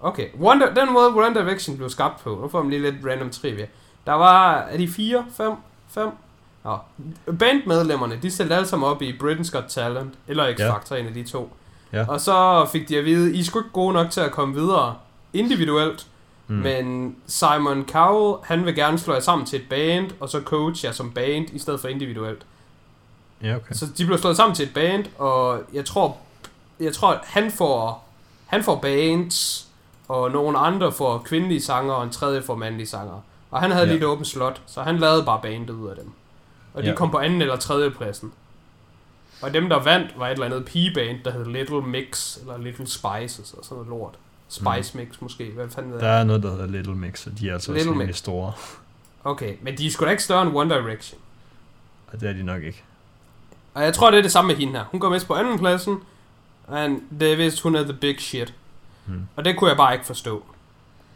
Okay, 0.03 0.27
Di- 0.33 0.79
den 0.79 0.93
måde 0.93 1.07
One 1.07 1.33
Direction 1.35 1.77
blev 1.77 1.89
skabt 1.89 2.19
på, 2.23 2.39
nu 2.41 2.47
får 2.49 2.61
man 2.61 2.69
lige 2.69 2.81
lidt 2.91 2.95
random 3.05 3.29
trivia. 3.29 3.65
Der 4.05 4.13
var, 4.13 4.53
er 4.57 4.77
de 4.77 4.87
fire, 4.87 5.25
fem, 5.37 5.51
fem? 5.89 6.09
Nå, 6.63 6.77
bandmedlemmerne, 7.39 8.19
de 8.21 8.31
stillede 8.31 8.55
alle 8.55 8.67
sammen 8.67 8.89
op 8.89 9.01
i 9.01 9.11
Britain's 9.11 9.51
Got 9.51 9.63
Talent, 9.69 10.13
eller 10.27 10.53
X-Factor, 10.53 10.95
ja. 10.95 11.01
en 11.01 11.07
af 11.07 11.13
de 11.13 11.23
to. 11.23 11.53
Ja. 11.93 12.05
Og 12.07 12.21
så 12.21 12.67
fik 12.71 12.89
de 12.89 12.97
at 12.97 13.05
vide, 13.05 13.35
I 13.35 13.43
sgu 13.43 13.59
ikke 13.59 13.69
gode 13.73 13.93
nok 13.93 14.09
til 14.11 14.21
at 14.21 14.31
komme 14.31 14.53
videre 14.55 14.95
individuelt, 15.33 16.07
Mm. 16.47 16.55
men 16.55 17.15
Simon 17.27 17.85
Cowell, 17.91 18.37
han 18.43 18.65
vil 18.65 18.75
gerne 18.75 18.99
slå 18.99 19.13
jer 19.13 19.19
sammen 19.19 19.45
til 19.47 19.59
et 19.61 19.69
band, 19.69 20.11
og 20.19 20.29
så 20.29 20.41
coach 20.45 20.85
jer 20.85 20.91
som 20.91 21.11
band, 21.11 21.49
i 21.53 21.59
stedet 21.59 21.79
for 21.79 21.87
individuelt. 21.87 22.45
Ja, 23.43 23.55
okay. 23.55 23.73
Så 23.73 23.85
de 23.97 24.05
blev 24.05 24.17
slået 24.17 24.37
sammen 24.37 24.55
til 24.55 24.65
et 24.67 24.73
band, 24.73 25.05
og 25.17 25.59
jeg 25.73 25.85
tror, 25.85 26.17
jeg 26.79 26.93
tror 26.93 27.11
at 27.11 27.19
han 27.23 27.51
får, 27.51 28.09
han 28.45 28.63
får 28.63 28.75
bands, 28.75 29.67
og 30.07 30.31
nogle 30.31 30.57
andre 30.57 30.91
får 30.91 31.17
kvindelige 31.17 31.61
sanger, 31.61 31.93
og 31.93 32.03
en 32.03 32.09
tredje 32.09 32.41
får 32.41 32.55
mandlige 32.55 32.87
sanger. 32.87 33.21
Og 33.51 33.61
han 33.61 33.71
havde 33.71 33.87
Ja. 33.87 33.93
et 33.93 34.03
åbent 34.03 34.27
slot, 34.27 34.61
så 34.65 34.81
han 34.81 34.97
lavede 34.97 35.23
bare 35.23 35.39
bandet 35.41 35.69
ud 35.69 35.89
af 35.89 35.95
dem. 35.95 36.11
Og 36.73 36.83
de 36.83 36.87
Ja. 36.89 36.95
kom 36.95 37.11
på 37.11 37.17
anden 37.17 37.41
eller 37.41 37.55
tredje 37.55 37.91
pladsen. 37.91 38.33
Og 39.41 39.53
dem, 39.53 39.69
der 39.69 39.83
vandt, 39.83 40.19
var 40.19 40.27
et 40.27 40.31
eller 40.31 40.45
andet 40.45 40.65
pigeband, 40.65 41.17
der 41.25 41.31
hed 41.31 41.45
Little 41.45 41.81
Mix, 41.81 42.37
eller 42.37 42.57
Little 42.57 42.87
Spices, 42.87 43.51
eller 43.51 43.63
sådan 43.63 43.75
noget 43.75 43.87
lort. 43.89 44.13
Spice 44.49 44.97
Mix 44.97 45.07
måske, 45.21 45.51
hvad 45.55 45.69
fanden 45.69 45.93
ved 45.93 45.99
Der 45.99 46.07
jeg. 46.07 46.19
er 46.19 46.23
noget, 46.23 46.43
der 46.43 46.51
hedder 46.51 46.65
Little 46.67 46.95
Mix, 46.95 47.27
og 47.27 47.39
de 47.39 47.49
er 47.49 47.53
altså 47.53 47.71
også 47.71 47.77
Little 47.77 47.91
rimelig 47.91 48.07
Mix. 48.07 48.15
store. 48.17 48.53
Okay, 49.23 49.55
men 49.61 49.77
de 49.77 49.87
er 49.87 49.91
sgu 49.91 50.05
da 50.05 50.09
ikke 50.09 50.23
større 50.23 50.41
end 50.41 50.55
One 50.57 50.75
Direction. 50.75 51.19
Og 52.13 52.21
det 52.21 52.29
er 52.29 52.33
de 52.33 52.43
nok 52.43 52.63
ikke. 52.63 52.83
Og 53.73 53.83
jeg 53.83 53.93
tror, 53.93 54.11
det 54.11 54.17
er 54.17 54.21
det 54.21 54.31
samme 54.31 54.47
med 54.47 54.55
hende 54.55 54.73
her. 54.73 54.83
Hun 54.91 54.99
går 54.99 55.09
vist 55.09 55.27
på 55.27 55.33
anden 55.33 55.59
pladsen, 55.59 55.97
og 56.67 56.89
det 57.19 57.31
er 57.31 57.35
vist, 57.35 57.61
hun 57.61 57.75
er 57.75 57.83
the 57.83 57.93
big 57.93 58.19
shit. 58.21 58.53
Hmm. 59.05 59.27
Og 59.35 59.45
det 59.45 59.57
kunne 59.57 59.69
jeg 59.69 59.77
bare 59.77 59.93
ikke 59.93 60.05
forstå. 60.05 60.43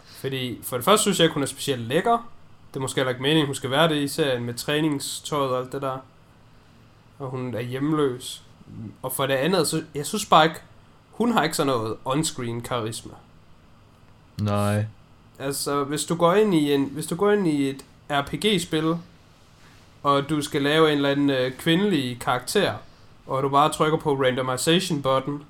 Fordi 0.06 0.60
for 0.64 0.76
det 0.76 0.86
første 0.86 1.02
synes 1.02 1.20
jeg 1.20 1.26
ikke, 1.26 1.34
hun 1.34 1.44
er 1.44 1.48
specielt 1.48 1.82
lækker. 1.82 2.30
Det 2.74 2.76
er 2.76 2.82
måske 2.82 3.00
heller 3.00 3.10
ikke 3.10 3.22
meningen, 3.22 3.46
hun 3.46 3.56
skal 3.56 3.72
være 3.72 3.90
det 3.90 3.96
i 3.96 4.08
serien 4.08 4.44
med 4.44 4.54
træningstøjet 4.54 5.52
og 5.52 5.60
alt 5.60 5.72
det 5.72 5.82
der. 5.82 5.98
Og 7.20 7.30
hun 7.30 7.54
er 7.54 7.62
hjemløs. 7.62 8.44
Og 9.02 9.12
for 9.12 9.26
det 9.26 9.34
andet, 9.34 9.68
så 9.68 9.84
jeg 9.96 10.06
synes 10.06 10.26
bare 10.26 10.46
ikke, 10.46 10.60
hun 11.12 11.32
har 11.32 11.44
ikke 11.44 11.56
sådan 11.56 11.74
noget 11.74 11.96
on-screen 12.06 12.62
karisma. 12.62 13.14
Nej. 14.42 14.86
Altså, 15.40 15.84
hvis 15.84 16.06
du 16.06 16.16
går 16.16 16.34
ind 16.34 16.54
i 16.54 16.74
en, 16.74 16.86
hvis 16.86 17.08
du 17.08 17.16
går 17.16 17.32
ind 17.32 17.48
i 17.48 17.70
et 17.70 17.86
RPG-spil, 18.10 18.98
og 20.04 20.30
du 20.30 20.42
skal 20.42 20.62
lave 20.62 20.92
en 20.92 20.96
eller 20.96 21.10
anden 21.10 21.30
øh, 21.30 21.52
kvindelig 21.52 22.20
karakter, 22.20 22.74
og 23.28 23.44
du 23.44 23.50
bare 23.50 23.72
trykker 23.72 23.98
på 23.98 24.14
randomization 24.14 25.02
button, 25.02 25.44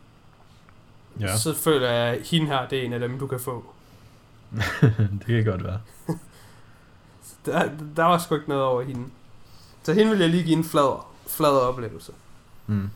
Ja, 1.20 1.38
så 1.38 1.54
føler 1.56 1.90
jeg, 1.90 2.16
at 2.16 2.28
hende 2.28 2.48
her, 2.48 2.68
det 2.68 2.80
er 2.80 2.84
en 2.84 2.94
af 2.94 3.00
dem, 3.00 3.20
du 3.20 3.28
kan 3.28 3.40
få. 3.40 3.66
det 5.28 5.28
kan 5.28 5.46
godt 5.46 5.64
være. 5.64 5.80
Der, 7.46 7.70
der 7.96 8.04
var 8.04 8.18
sgu 8.18 8.36
ikke 8.36 8.50
noget 8.50 8.64
over 8.64 8.82
hende. 8.82 9.06
Så 9.84 9.94
hende 9.94 10.12
vil 10.12 10.20
jeg 10.20 10.30
lige 10.30 10.44
give 10.44 10.58
en 10.58 10.64
flad, 10.64 11.00
flad 11.28 11.50
oplevelse. 11.50 12.12
Mm. 12.68 12.90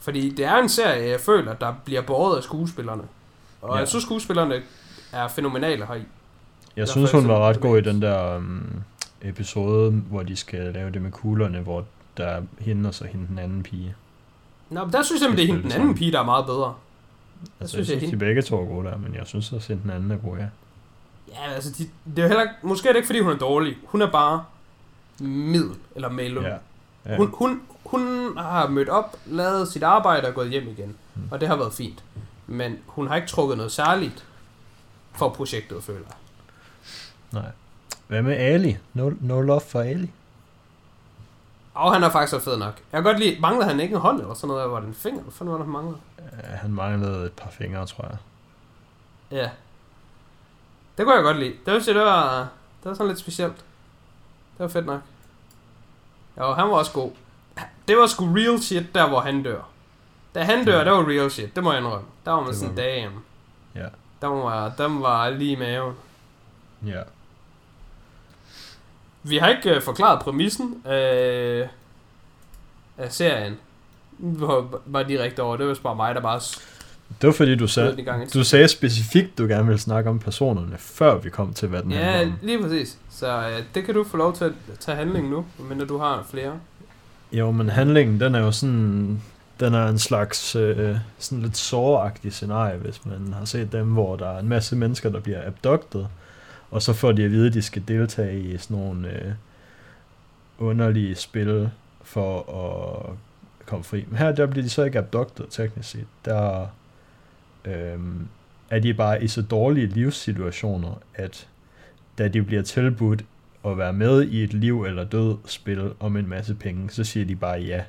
Fordi 0.00 0.30
det 0.30 0.44
er 0.44 0.56
en 0.56 0.68
serie, 0.68 1.10
jeg 1.10 1.20
føler, 1.20 1.54
der 1.54 1.74
bliver 1.84 2.00
båret 2.02 2.36
af 2.36 2.42
skuespillerne. 2.42 3.02
Og 3.62 3.74
Ja. 3.74 3.78
jeg 3.78 3.88
synes, 3.88 4.04
skuespillerne 4.04 4.62
er 5.12 5.28
fænomenale 5.28 5.86
heri. 5.86 6.02
Jeg 6.76 6.88
synes, 6.88 7.10
hun 7.12 7.28
var 7.28 7.38
ret 7.48 7.60
god 7.60 7.78
i 7.78 7.80
den 7.80 8.02
der 8.02 8.36
um, 8.36 8.82
episode, 9.22 9.90
hvor 9.90 10.22
de 10.22 10.36
skal 10.36 10.72
lave 10.72 10.90
det 10.90 11.02
med 11.02 11.10
kuglerne, 11.10 11.60
hvor 11.60 11.84
der 12.16 12.24
er 12.26 12.42
hende 12.58 12.88
og 12.88 12.94
så 12.94 13.04
hende 13.06 13.26
den 13.26 13.38
anden 13.38 13.62
pige. 13.62 13.94
Nå, 14.70 14.84
men 14.84 14.92
der 14.92 15.02
synes 15.02 15.22
jeg, 15.22 15.30
det 15.30 15.40
er 15.42 15.46
hende, 15.46 15.62
den 15.62 15.72
anden 15.72 15.94
pige, 15.94 16.12
der 16.12 16.20
er 16.20 16.24
meget 16.24 16.46
bedre. 16.46 16.74
Altså, 17.60 17.74
synes 17.74 17.88
jeg 17.88 17.94
jeg, 17.94 18.00
synes, 18.00 18.10
de 18.10 18.18
begge 18.18 18.42
to 18.42 18.60
er 18.62 18.66
gode 18.66 18.86
der, 18.86 18.96
men 18.96 19.14
jeg 19.14 19.26
synes 19.26 19.52
også, 19.52 19.72
at 19.72 19.78
den 19.82 19.90
anden 19.90 20.10
er 20.10 20.16
god, 20.16 20.36
ja. 20.36 20.46
Ja, 21.28 21.52
altså, 21.54 21.70
de, 21.78 21.90
det 22.10 22.18
er 22.18 22.22
jo 22.22 22.28
heller 22.28 22.46
måske 22.62 22.88
er 22.88 22.92
det 22.92 22.98
ikke, 22.98 23.06
fordi 23.06 23.20
hun 23.20 23.32
er 23.32 23.36
dårlig. 23.38 23.76
Hun 23.84 24.02
er 24.02 24.10
bare 24.10 24.44
middel, 25.20 25.76
eller 25.94 26.08
mellem. 26.08 26.44
Ja. 26.44 26.56
ja. 27.06 27.16
Hun, 27.16 27.30
hun, 27.34 27.62
hun 27.84 28.36
har 28.36 28.68
mødt 28.68 28.88
op, 28.88 29.16
lavet 29.26 29.68
sit 29.68 29.82
arbejde 29.82 30.28
og 30.28 30.34
gået 30.34 30.50
hjem 30.50 30.68
igen. 30.68 30.96
Mm. 31.14 31.22
Og 31.30 31.40
det 31.40 31.48
har 31.48 31.56
været 31.56 31.72
fint. 31.72 32.04
Men 32.46 32.78
hun 32.86 33.08
har 33.08 33.16
ikke 33.16 33.28
trukket 33.28 33.56
noget 33.56 33.72
særligt 33.72 34.24
for 35.12 35.28
projektet, 35.28 35.82
føler 35.82 36.00
jeg. 36.00 36.16
Nej. 37.40 37.50
Hvad 38.08 38.22
med 38.22 38.36
Ali? 38.36 38.76
No, 38.94 39.10
no 39.20 39.40
love 39.40 39.60
for 39.60 39.80
Ali? 39.80 40.10
Og 41.74 41.92
han 41.92 42.02
er 42.02 42.10
faktisk 42.10 42.34
også 42.34 42.50
fed 42.50 42.58
nok. 42.58 42.80
Jeg 42.92 42.98
kan 42.98 43.02
godt 43.02 43.18
lide, 43.18 43.40
manglede 43.40 43.68
han 43.68 43.80
ikke 43.80 43.94
en 43.94 44.00
hånd 44.00 44.20
eller 44.20 44.34
sådan 44.34 44.48
noget? 44.48 44.70
Var 44.70 44.80
det 44.80 44.88
en 44.88 44.94
finger? 44.94 45.22
Hvad 45.22 45.32
fanden 45.32 45.52
var 45.52 45.58
det, 45.58 45.66
han 45.66 45.72
manglede? 45.72 45.96
Ja, 46.42 46.56
han 46.56 46.72
manglede 46.72 47.26
et 47.26 47.32
par 47.32 47.50
fingre, 47.50 47.86
tror 47.86 48.04
jeg. 48.08 48.16
Ja. 49.30 49.50
Det 50.98 51.04
kunne 51.06 51.14
jeg 51.14 51.22
godt 51.24 51.38
lide. 51.38 51.54
Det 51.66 51.84
sige, 51.84 51.94
det 51.94 52.02
var, 52.02 52.38
det 52.82 52.88
var 52.88 52.94
sådan 52.94 53.08
lidt 53.08 53.18
specielt. 53.18 53.56
Det 53.56 54.58
var 54.58 54.68
fedt 54.68 54.86
nok. 54.86 55.00
Jo, 56.38 56.52
han 56.54 56.68
var 56.68 56.74
også 56.74 56.92
god. 56.92 57.10
Det 57.88 57.96
var 57.96 58.06
sgu 58.06 58.24
real 58.34 58.62
shit, 58.62 58.94
der 58.94 59.08
hvor 59.08 59.20
han 59.20 59.42
dør. 59.42 59.60
Da 60.34 60.42
han 60.44 60.64
dør, 60.64 60.84
det 60.84 60.92
var 60.92 61.08
real 61.08 61.30
shit, 61.30 61.56
det 61.56 61.64
må 61.64 61.72
jeg 61.72 61.80
indrømme. 61.80 62.06
Der 62.24 62.30
var 62.32 62.40
man 62.40 62.48
Det 62.48 62.56
sådan, 62.56 62.76
var- 62.76 62.82
damn. 62.82 63.24
Ja. 63.74 63.88
Der 64.20 64.26
var, 64.26 64.68
dem 64.78 65.02
var 65.02 65.30
lige 65.30 65.52
i 65.52 65.56
maven. 65.56 65.94
Ja. 66.86 67.02
Vi 69.22 69.38
har 69.38 69.48
ikke 69.48 69.76
uh, 69.76 69.82
forklaret 69.82 70.20
præmissen 70.20 70.82
af, 70.84 71.68
af 72.98 73.12
serien. 73.12 73.58
Hvor 74.22 74.80
var 74.86 75.02
direkte 75.02 75.40
over. 75.40 75.56
Det 75.56 75.66
var 75.66 75.76
bare 75.82 75.96
mig, 75.96 76.14
der 76.14 76.20
bare 76.20 76.40
Det 77.20 77.26
var 77.26 77.32
fordi, 77.32 77.56
du 77.56 77.66
sagde, 77.66 77.96
du 78.34 78.44
sagde 78.44 78.68
specifikt, 78.68 79.38
du 79.38 79.46
gerne 79.46 79.64
ville 79.66 79.78
snakke 79.80 80.10
om 80.10 80.18
personerne, 80.18 80.74
før 80.78 81.18
vi 81.18 81.30
kom 81.30 81.52
til, 81.54 81.68
hvad 81.68 81.82
den 81.82 81.92
Ja, 81.92 82.22
om. 82.22 82.32
lige 82.42 82.62
præcis. 82.62 82.98
Så 83.10 83.38
uh, 83.38 83.64
det 83.74 83.84
kan 83.84 83.94
du 83.94 84.04
få 84.04 84.16
lov 84.16 84.34
til 84.36 84.44
at 84.44 84.52
tage 84.80 84.96
handling 84.96 85.30
nu, 85.30 85.44
medmindre 85.58 85.86
du 85.86 85.98
har 85.98 86.26
flere. 86.30 86.52
Jo, 87.32 87.50
men 87.50 87.68
handlingen, 87.68 88.20
den 88.20 88.34
er 88.34 88.40
jo 88.40 88.52
sådan... 88.52 89.20
Den 89.60 89.74
er 89.74 89.86
en 89.88 89.98
slags 89.98 90.56
øh, 90.56 90.96
sådan 91.18 91.42
lidt 91.42 91.56
såragtig 91.56 92.32
scenarie, 92.32 92.76
hvis 92.78 93.06
man 93.06 93.34
har 93.38 93.44
set 93.44 93.72
dem, 93.72 93.86
hvor 93.86 94.16
der 94.16 94.28
er 94.28 94.38
en 94.38 94.48
masse 94.48 94.76
mennesker, 94.76 95.10
der 95.10 95.20
bliver 95.20 95.46
abducted, 95.46 96.04
og 96.70 96.82
så 96.82 96.92
får 96.92 97.12
de 97.12 97.24
at 97.24 97.30
vide, 97.30 97.46
at 97.46 97.54
de 97.54 97.62
skal 97.62 97.82
deltage 97.88 98.40
i 98.40 98.58
sådan 98.58 98.76
nogle 98.76 99.08
øh, 99.08 99.32
underlige 100.58 101.14
spil 101.14 101.70
for 102.02 102.38
at 102.38 103.12
komme 103.72 103.84
fri. 103.84 104.04
Men 104.08 104.18
her 104.18 104.32
der 104.32 104.46
bliver 104.46 104.62
de 104.64 104.70
så 104.70 104.84
ikke 104.84 104.98
abducted, 104.98 105.44
teknisk 105.50 105.90
set. 105.90 106.06
Der 106.24 106.66
øh, 107.64 107.98
er 108.70 108.78
de 108.78 108.94
bare 108.94 109.24
i 109.24 109.28
så 109.28 109.42
dårlige 109.42 109.86
livssituationer, 109.86 111.00
at 111.14 111.48
da 112.18 112.28
de 112.28 112.42
bliver 112.42 112.62
tilbudt 112.62 113.24
at 113.66 113.78
være 113.78 113.92
med 113.92 114.22
i 114.22 114.42
et 114.44 114.54
liv 114.54 114.84
eller 114.84 115.04
død 115.04 115.36
spil 115.46 115.90
om 116.00 116.16
en 116.16 116.28
masse 116.28 116.54
penge, 116.54 116.90
så 116.90 117.04
siger 117.04 117.26
de 117.26 117.36
bare 117.36 117.58
ja. 117.60 117.82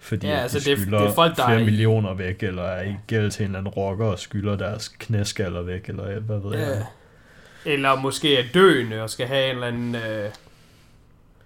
Fordi 0.00 0.26
Ja, 0.26 0.32
ja, 0.32 0.38
altså, 0.40 0.58
det 0.58 0.66
de 0.66 0.72
er- 0.72 0.76
skylder 0.76 0.98
det 1.00 1.08
er 1.08 1.12
folk, 1.14 1.36
der 1.36 1.46
flere 1.46 1.60
er 1.60 1.64
millioner 1.64 2.14
væk, 2.14 2.42
eller 2.42 2.62
er 2.62 2.82
i 2.90 2.96
gæld 3.06 3.30
til 3.30 3.42
en 3.44 3.46
eller 3.50 3.58
anden 3.58 3.72
rocker 3.72 4.06
og 4.06 4.18
skylder 4.18 4.56
deres 4.56 4.88
knæskaller 4.88 5.62
væk, 5.62 5.88
eller 5.88 6.20
hvad 6.20 6.38
ved 6.38 6.58
jeg. 6.58 6.84
Eller 7.66 7.96
måske 8.00 8.38
er 8.38 8.44
døende 8.54 9.02
og 9.02 9.10
skal 9.10 9.26
have 9.26 9.44
en 9.44 9.54
eller 9.54 9.66
anden 9.66 9.94
øh, 9.94 10.30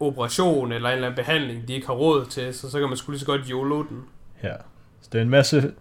operation 0.01 0.73
eller 0.73 0.89
en 0.89 0.95
eller 0.95 1.09
anden 1.09 1.25
behandling, 1.25 1.69
de 1.69 1.73
ikke 1.75 1.87
har 1.87 1.95
råd 1.95 2.27
til, 2.27 2.55
så 2.55 2.71
så 2.71 2.79
kan 2.79 2.89
man 2.89 2.97
sgu 2.97 3.13
lige 3.13 3.21
så 3.21 3.27
godt 3.27 3.41
YOLO 3.51 3.83
den. 3.83 4.05
Ja. 4.43 4.55
Så 5.01 5.09
det 5.13 5.19
er 5.19 5.23
en 5.23 5.29
masse 5.31 5.73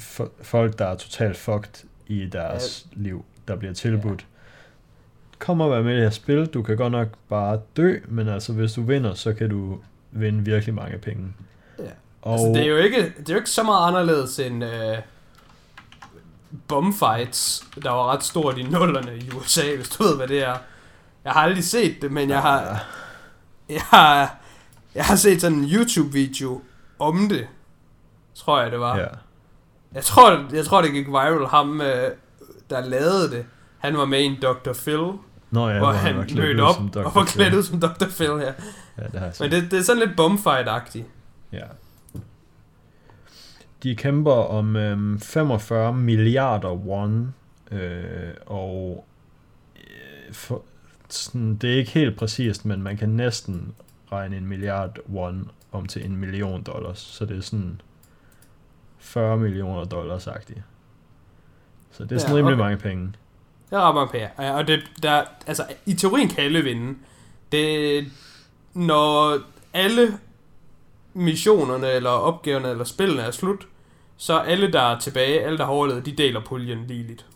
f- 0.00 0.28
folk, 0.42 0.78
der 0.78 0.86
er 0.86 0.94
totalt 0.96 1.36
fucked 1.36 1.84
i 2.06 2.26
deres 2.26 2.86
ja. 2.96 3.02
liv, 3.02 3.24
der 3.48 3.56
bliver 3.56 3.74
tilbudt. 3.74 4.20
Ja. 4.20 4.26
Kom 5.38 5.60
og 5.60 5.70
vær 5.70 5.82
med 5.82 5.92
i 5.92 5.94
det 5.96 6.02
her 6.02 6.10
spil. 6.10 6.46
Du 6.46 6.62
kan 6.62 6.76
godt 6.76 6.92
nok 6.92 7.08
bare 7.28 7.60
dø, 7.76 7.98
men 8.08 8.28
altså 8.28 8.52
hvis 8.52 8.72
du 8.72 8.82
vinder, 8.82 9.14
så 9.14 9.32
kan 9.32 9.50
du 9.50 9.78
vinde 10.10 10.44
virkelig 10.44 10.74
mange 10.74 10.98
penge. 10.98 11.32
Ja. 11.78 11.84
Og 12.22 12.32
Altså, 12.32 12.46
det 12.46 12.62
er 12.62 12.66
jo 12.66 12.76
ikke, 12.76 13.02
det 13.18 13.28
er 13.28 13.32
jo 13.34 13.36
ikke 13.36 13.50
så 13.50 13.62
meget 13.62 13.88
anderledes 13.88 14.38
end 14.38 14.64
øh, 14.64 14.98
bombfights, 16.68 17.64
der 17.82 17.90
var 17.90 18.12
ret 18.12 18.24
stort 18.24 18.58
i 18.58 18.62
nullerne 18.62 19.16
i 19.18 19.30
USA, 19.36 19.76
hvis 19.76 19.88
du 19.88 20.02
ved, 20.02 20.16
hvad 20.16 20.28
det 20.28 20.42
er. 20.42 20.56
Jeg 21.24 21.32
har 21.32 21.40
aldrig 21.40 21.64
set 21.64 22.02
det, 22.02 22.12
men 22.12 22.30
jeg 22.30 22.42
har, 22.42 22.84
jeg 23.76 23.82
har, 23.82 24.36
jeg 24.94 25.04
har 25.04 25.16
set 25.16 25.40
sådan 25.40 25.58
en 25.58 25.64
YouTube-video 25.64 26.62
om 26.98 27.28
det, 27.28 27.46
tror 28.34 28.60
jeg 28.60 28.72
det 28.72 28.80
var. 28.80 28.98
Ja. 28.98 29.06
Jeg 29.94 30.04
tror, 30.04 30.44
jeg 30.52 30.64
tror 30.64 30.82
det 30.82 30.92
gik 30.92 31.06
viral, 31.06 31.46
ham 31.46 31.80
øh, 31.80 32.10
der 32.70 32.80
lavede 32.80 33.30
det. 33.30 33.46
Han 33.78 33.96
var 33.96 34.04
med 34.04 34.20
i 34.20 34.24
en 34.24 34.36
Dr. 34.42 34.72
Phil, 34.72 35.18
Nå 35.50 35.68
ja, 35.68 35.78
hvor 35.78 35.92
han 35.92 36.14
klædt 36.14 36.38
mødte 36.38 36.60
op 36.60 36.96
og 36.96 37.14
var 37.14 37.24
klædt 37.24 37.54
ud 37.54 37.62
som 37.62 37.80
Dr. 37.80 38.08
Phil, 38.16 38.26
ja. 38.26 38.52
Ja, 38.98 39.04
det 39.12 39.20
har 39.20 39.26
jeg 39.26 39.34
Men 39.40 39.50
det, 39.50 39.70
det 39.70 39.78
er 39.78 39.82
sådan 39.82 40.02
lidt 40.02 40.20
bombfight-agtigt. 40.20 41.04
Ja. 41.52 41.64
De 43.82 43.96
kæmper 43.96 44.32
om 44.32 44.76
øhm, 44.76 45.20
45 45.20 45.92
milliarder 45.92 46.72
won, 46.74 47.34
øh, 47.70 48.34
og 48.46 49.06
øh, 49.76 50.34
for, 50.34 50.62
sådan, 51.08 51.56
det 51.56 51.72
er 51.72 51.78
ikke 51.78 51.90
helt 51.90 52.16
præcist, 52.18 52.64
men 52.64 52.82
man 52.82 52.96
kan 52.96 53.08
næsten 53.08 53.74
regne 54.12 54.36
en 54.36 54.46
milliard 54.46 54.98
won 55.12 55.50
om 55.72 55.86
til 55.86 56.04
en 56.04 56.16
million 56.16 56.62
dollars, 56.62 56.98
så 56.98 57.24
det 57.24 57.36
er 57.36 57.40
sådan 57.40 57.80
40 58.98 59.36
millioner 59.36 59.84
dollars 59.84 60.26
agtigt. 60.26 60.62
Så 61.90 62.04
det 62.04 62.12
er 62.12 62.18
sådan 62.18 62.36
Ja, 62.36 62.36
ja, 62.36 62.38
rimelig 62.38 62.54
okay. 62.54 62.64
mange 62.64 62.76
penge. 62.76 63.12
Det 63.70 63.78
rammer 63.78 64.06
på 64.06 64.16
ja. 64.16 64.52
Og 64.56 64.68
det, 64.68 64.80
der, 65.02 65.24
altså, 65.46 65.66
i 65.86 65.94
teorien 65.94 66.28
kan 66.28 66.44
alle 66.44 66.60
vinde. 66.60 66.98
Det, 67.52 68.04
når 68.74 69.38
alle 69.74 70.18
missionerne, 71.14 71.90
eller 71.90 72.10
opgaverne, 72.10 72.70
eller 72.70 72.84
spillene 72.84 73.22
er 73.22 73.30
slut, 73.30 73.66
så 74.16 74.34
er 74.34 74.38
alle, 74.38 74.72
der 74.72 74.80
er 74.80 74.98
tilbage, 74.98 75.40
alle, 75.40 75.58
der 75.58 75.64
har 75.64 75.72
overlevet, 75.72 76.06
de 76.06 76.12
deler 76.12 76.40
puljen 76.40 76.86
ligeligt. 76.86 77.26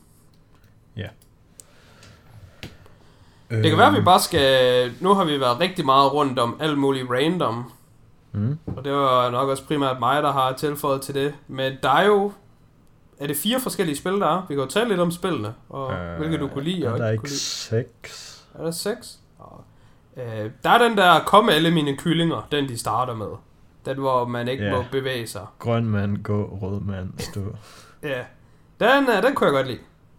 Det 3.51 3.65
kan 3.71 3.79
være, 3.79 3.87
at 3.89 3.95
vi 3.95 4.01
bare 4.01 4.21
skal... 4.21 4.93
Nu 5.01 5.15
har 5.15 5.25
vi 5.25 5.41
været 5.41 5.61
rigtig 5.61 5.85
meget 5.87 6.13
rundt 6.13 6.39
om 6.39 6.57
alt 6.61 6.79
muligt 6.79 7.11
random, 7.11 7.73
Mm. 8.33 8.59
og 8.77 8.85
det 8.85 8.93
var 8.93 9.31
nok 9.31 9.49
også 9.49 9.65
primært 9.67 9.97
mig, 10.01 10.23
der 10.23 10.33
har 10.33 10.53
tilføjet 10.53 11.01
til 11.03 11.15
det. 11.15 11.35
Men 11.49 11.73
der 11.83 11.91
er 11.91 12.07
jo... 12.07 12.33
Er 13.21 13.27
det 13.27 13.37
fire 13.37 13.61
forskellige 13.61 13.97
spil, 13.97 14.13
der 14.13 14.27
er? 14.27 14.47
Vi 14.49 14.55
kan 14.55 14.65
jo 14.65 14.71
tale 14.71 14.89
lidt 14.89 15.01
om 15.01 15.11
spillene, 15.11 15.55
og 15.69 15.93
øh, 15.93 16.19
hvilke 16.19 16.39
du 16.39 16.49
kunne 16.49 16.65
lide 16.65 16.87
og 16.89 16.93
er 16.99 17.03
der 17.05 17.11
ikke 17.11 17.31
seks? 17.31 18.45
Er 18.55 18.63
der 18.65 18.71
seks? 18.71 19.19
Øh, 20.17 20.51
der 20.65 20.71
er 20.71 20.89
den 20.89 20.97
der, 20.97 21.21
kom 21.21 21.49
alle 21.49 21.71
mine 21.71 21.97
kyllinger, 21.97 22.47
den 22.53 22.69
de 22.69 22.79
starter 22.79 23.15
med. 23.15 23.27
Den, 23.87 23.99
hvor 23.99 24.25
man 24.25 24.49
ikke 24.49 24.65
Ja. 24.65 24.77
må 24.77 24.85
bevæge 24.93 25.27
sig. 25.27 25.43
Grøn 25.59 25.85
mand, 25.87 26.23
gå, 26.23 26.59
rød 26.63 26.81
mand, 26.81 27.11
stå. 27.19 27.41
Ja. 28.03 28.21
Den, 28.81 29.09
øh, 29.17 29.23
den 29.23 29.35
kunne 29.35 29.47
jeg 29.47 29.55
godt 29.55 29.67
lide. 29.67 29.79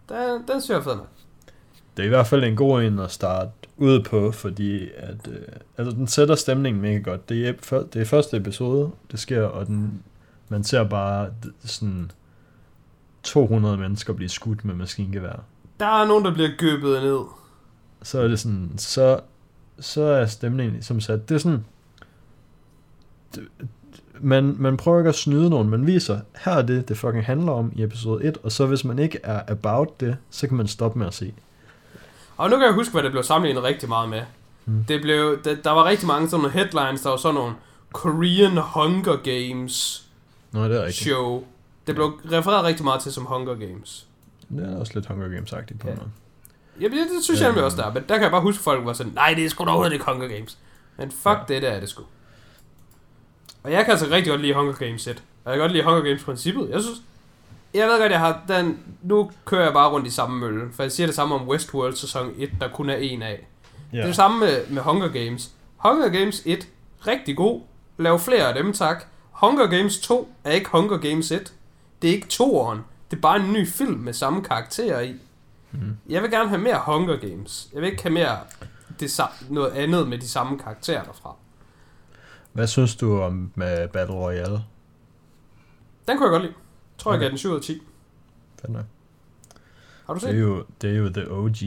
Den, 0.09 0.43
den 0.47 0.61
synes 0.61 0.69
jeg 0.69 0.77
er 0.77 0.81
fed 0.83 0.95
nok. 0.95 1.07
Det 2.01 2.05
er 2.05 2.09
i 2.09 2.15
hvert 2.15 2.27
fald 2.27 2.43
en 2.43 2.55
god 2.55 2.83
en 2.83 2.99
at 2.99 3.11
starte 3.11 3.51
ud 3.77 4.03
på, 4.03 4.31
fordi 4.31 4.89
at, 4.97 5.27
øh, 5.27 5.41
altså, 5.77 5.95
den 5.95 6.07
sætter 6.07 6.35
stemningen 6.35 6.81
mega 6.81 6.97
godt. 6.97 7.29
Det 7.29 7.47
er, 7.47 7.81
det 7.93 8.01
er 8.01 8.05
første 8.05 8.37
episode, 8.37 8.91
det 9.11 9.19
sker, 9.19 9.43
og 9.43 9.67
den, 9.67 10.03
man 10.49 10.63
ser 10.63 10.83
bare 10.83 11.29
sådan 11.65 12.11
200 13.23 13.77
mennesker 13.77 14.13
blive 14.13 14.29
skudt 14.29 14.65
med 14.65 14.75
maskingevær. 14.75 15.43
Der 15.79 16.01
er 16.01 16.07
nogen, 16.07 16.25
der 16.25 16.33
bliver 16.33 16.49
gøbet 16.57 17.03
ned. 17.03 17.19
Så 18.01 18.19
er 18.19 18.27
det 18.27 18.39
sådan, 18.39 18.71
så, 18.77 19.19
så 19.79 20.01
er 20.01 20.25
stemningen 20.25 20.73
ligesom 20.73 21.01
sat. 21.01 21.29
Det 21.29 21.35
er 21.35 21.39
sådan, 21.39 21.65
det, 23.35 23.47
man, 24.19 24.55
man 24.59 24.77
prøver 24.77 24.99
ikke 24.99 25.09
at 25.09 25.15
snyde 25.15 25.49
nogen, 25.49 25.69
man 25.69 25.87
viser, 25.87 26.19
her 26.37 26.51
er 26.51 26.61
det, 26.61 26.89
det 26.89 26.97
fucking 26.97 27.25
handler 27.25 27.51
om 27.51 27.71
i 27.75 27.83
episode 27.83 28.23
1, 28.23 28.37
og 28.43 28.51
så 28.51 28.65
hvis 28.65 28.85
man 28.85 28.99
ikke 28.99 29.19
er 29.23 29.41
about 29.47 29.99
det, 29.99 30.17
så 30.29 30.47
kan 30.47 30.57
man 30.57 30.67
stoppe 30.67 30.99
med 30.99 31.07
at 31.07 31.13
se. 31.13 31.33
Og 32.41 32.49
nu 32.49 32.56
kan 32.58 32.65
jeg 32.65 32.73
huske, 32.73 32.91
hvad 32.91 33.04
det 33.04 33.12
blev 33.12 33.23
sammenlignet 33.23 33.63
rigtig 33.63 33.89
meget 33.89 34.10
med. 34.10 34.21
Hmm. 34.65 34.84
Det 34.84 35.01
blev, 35.01 35.43
der, 35.43 35.56
der 35.56 35.71
var 35.71 35.86
rigtig 35.86 36.08
mange 36.08 36.30
sådan 36.30 36.41
nogle 36.41 36.54
headlines, 36.54 37.01
der 37.01 37.10
var 37.10 37.17
sådan 37.17 37.36
nogle 37.36 37.54
Korean 37.93 38.58
Hunger 38.58 39.15
Games 39.15 40.04
Nå, 40.51 40.63
det 40.63 40.77
er 40.77 40.86
rigtigt. 40.86 41.08
show. 41.10 41.43
Det 41.88 41.95
blev 41.95 42.06
refereret 42.32 42.63
rigtig 42.65 42.84
meget 42.86 43.01
til 43.01 43.12
som 43.13 43.25
Hunger 43.25 43.56
Games. 43.56 44.06
Det 44.49 44.73
er 44.73 44.77
også 44.80 44.91
lidt 44.95 45.06
Hunger 45.08 45.27
Games-agtigt 45.27 45.77
på 45.77 45.88
Ja. 45.88 45.89
ja. 45.89 45.95
noget. 45.95 46.12
Jamen, 46.82 46.97
det, 46.97 47.08
det 47.15 47.23
synes 47.23 47.39
jeg 47.39 47.47
Øhm. 47.47 47.54
nemlig 47.56 47.65
også 47.65 47.77
der 47.77 47.84
er. 47.88 47.93
Men 47.93 48.04
der 48.10 48.13
kan 48.15 48.23
jeg 48.23 48.32
bare 48.32 48.41
huske, 48.41 48.60
at 48.60 48.63
folk 48.63 48.86
var 48.86 48.93
sådan, 48.93 49.12
nej, 49.15 49.34
det 49.34 49.45
er 49.45 49.49
sgu 49.49 49.63
da 49.63 49.69
overhovedet 49.69 49.93
ikke 49.93 50.06
Hunger 50.06 50.27
Games. 50.27 50.58
Men 50.97 51.12
fuck 51.12 51.25
ja. 51.25 51.32
Ja. 51.32 51.43
det, 51.47 51.62
der 51.62 51.69
er 51.69 51.80
det 51.80 51.89
sgu. 51.89 52.04
Og 53.63 53.71
jeg 53.71 53.84
kan 53.86 53.91
altså 53.91 54.06
rigtig 54.12 54.30
godt 54.32 54.41
lide 54.41 54.54
Hunger 54.54 54.73
Games 54.73 55.01
set. 55.01 55.23
Og 55.43 55.51
jeg 55.51 55.54
kan 55.54 55.60
godt 55.63 55.71
lide 55.71 55.84
Hunger 55.84 56.01
Games 56.01 56.23
princippet. 56.23 56.69
Jeg 56.69 56.82
synes, 56.82 56.97
jeg 57.73 57.88
ved 57.88 57.99
godt, 57.99 58.12
jeg 58.12 58.19
har 58.19 58.41
den, 58.47 58.79
nu 59.01 59.31
kører 59.45 59.63
jeg 59.63 59.73
bare 59.73 59.89
rundt 59.89 60.07
i 60.07 60.12
samme 60.12 60.39
mølle. 60.39 60.71
For 60.73 60.84
jeg 60.84 60.91
siger 60.91 61.07
det 61.07 61.15
samme 61.15 61.36
om 61.36 61.47
Westworld 61.47 61.95
sæson 61.95 62.34
1, 62.38 62.51
der 62.62 62.67
kun 62.67 62.89
er 62.89 62.95
en 62.95 63.21
af. 63.21 63.47
Ja. 63.91 63.97
Det 63.97 64.03
er 64.03 64.07
det 64.07 64.15
samme 64.15 64.39
med, 64.39 64.67
med 64.69 64.81
Hunger 64.81 65.07
Games. 65.07 65.51
Hunger 65.77 66.10
Games 66.10 66.41
1, 66.45 66.67
rigtig 67.07 67.38
god. 67.38 67.62
Lav 67.97 68.19
flere 68.19 68.47
af 68.47 68.63
dem, 68.63 68.73
tak. 68.73 69.05
Hunger 69.31 69.67
Games 69.67 69.99
2 69.99 70.34
er 70.43 70.51
ikke 70.51 70.69
Hunger 70.69 70.97
Games 70.97 71.31
1. 71.31 71.53
Det 72.01 72.10
er 72.10 72.13
ikke 72.13 72.27
toeren. 72.27 72.79
Det 73.12 73.17
er 73.17 73.21
bare 73.21 73.39
en 73.39 73.53
ny 73.53 73.67
film 73.67 73.93
med 73.93 74.13
samme 74.13 74.43
karakterer 74.43 75.01
i. 75.01 75.15
Mm. 75.71 75.97
Jeg 76.10 76.21
vil 76.21 76.31
gerne 76.31 76.49
have 76.49 76.62
mere 76.62 76.81
Hunger 76.86 77.17
Games. 77.17 77.69
Jeg 77.73 77.81
vil 77.81 77.91
ikke 77.91 78.03
have 78.03 78.13
mere 78.13 78.38
det, 78.99 79.21
noget 79.49 79.71
andet 79.71 80.07
med 80.07 80.17
de 80.17 80.27
samme 80.29 80.60
karakterer 80.60 81.03
derfra. 81.03 81.36
Hvad 82.53 82.67
synes 82.67 82.95
du 82.95 83.21
om 83.21 83.51
med 83.55 83.88
Battle 83.88 84.15
Royale? 84.15 84.63
Den 86.07 86.17
kunne 86.17 86.25
jeg 86.25 86.31
godt 86.31 86.41
lide. 86.41 86.53
Tror, 87.01 87.11
jeg 87.11 87.17
Okay. 87.17 87.23
gav 87.23 87.29
den 87.29 87.37
7 87.37 87.49
ud 87.49 87.55
af 87.55 87.61
10. 87.61 87.81
Fedt 88.61 88.71
nok. 88.73 88.85
Har 90.05 90.13
du 90.13 90.19
Det 90.19 90.25
er, 90.27 90.31
set? 90.31 90.39
jo, 90.41 90.65
det 90.81 90.89
er 90.91 90.95
jo 90.97 91.09
the 91.09 91.31
OG. 91.31 91.61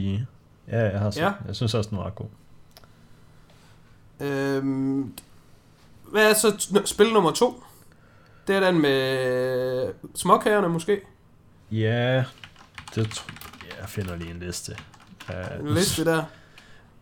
Ja, 0.67 0.89
jeg 0.89 0.99
har 0.99 1.11
set. 1.11 1.21
Ja. 1.21 1.25
Ja. 1.25 1.33
Jeg 1.47 1.55
synes 1.55 1.73
også, 1.73 1.89
den 1.89 1.97
var 1.97 2.05
ret 2.05 2.15
god. 2.15 2.27
Øhm, 4.19 5.13
hvad 6.11 6.29
er 6.29 6.33
så 6.33 6.67
spil 6.85 7.13
nummer 7.13 7.31
2? 7.31 7.63
Det 8.47 8.55
er 8.55 8.59
den 8.59 8.81
med 8.81 9.93
småkagerne 10.15 10.69
måske. 10.69 11.01
Ja, 11.71 12.23
det 12.95 13.07
tr- 13.07 13.33
jeg 13.81 13.89
finder 13.89 14.15
lige 14.15 14.31
en 14.31 14.39
liste. 14.39 14.77
En 15.59 15.67
Uh, 15.67 15.73
liste 15.75 16.05
der. 16.05 16.23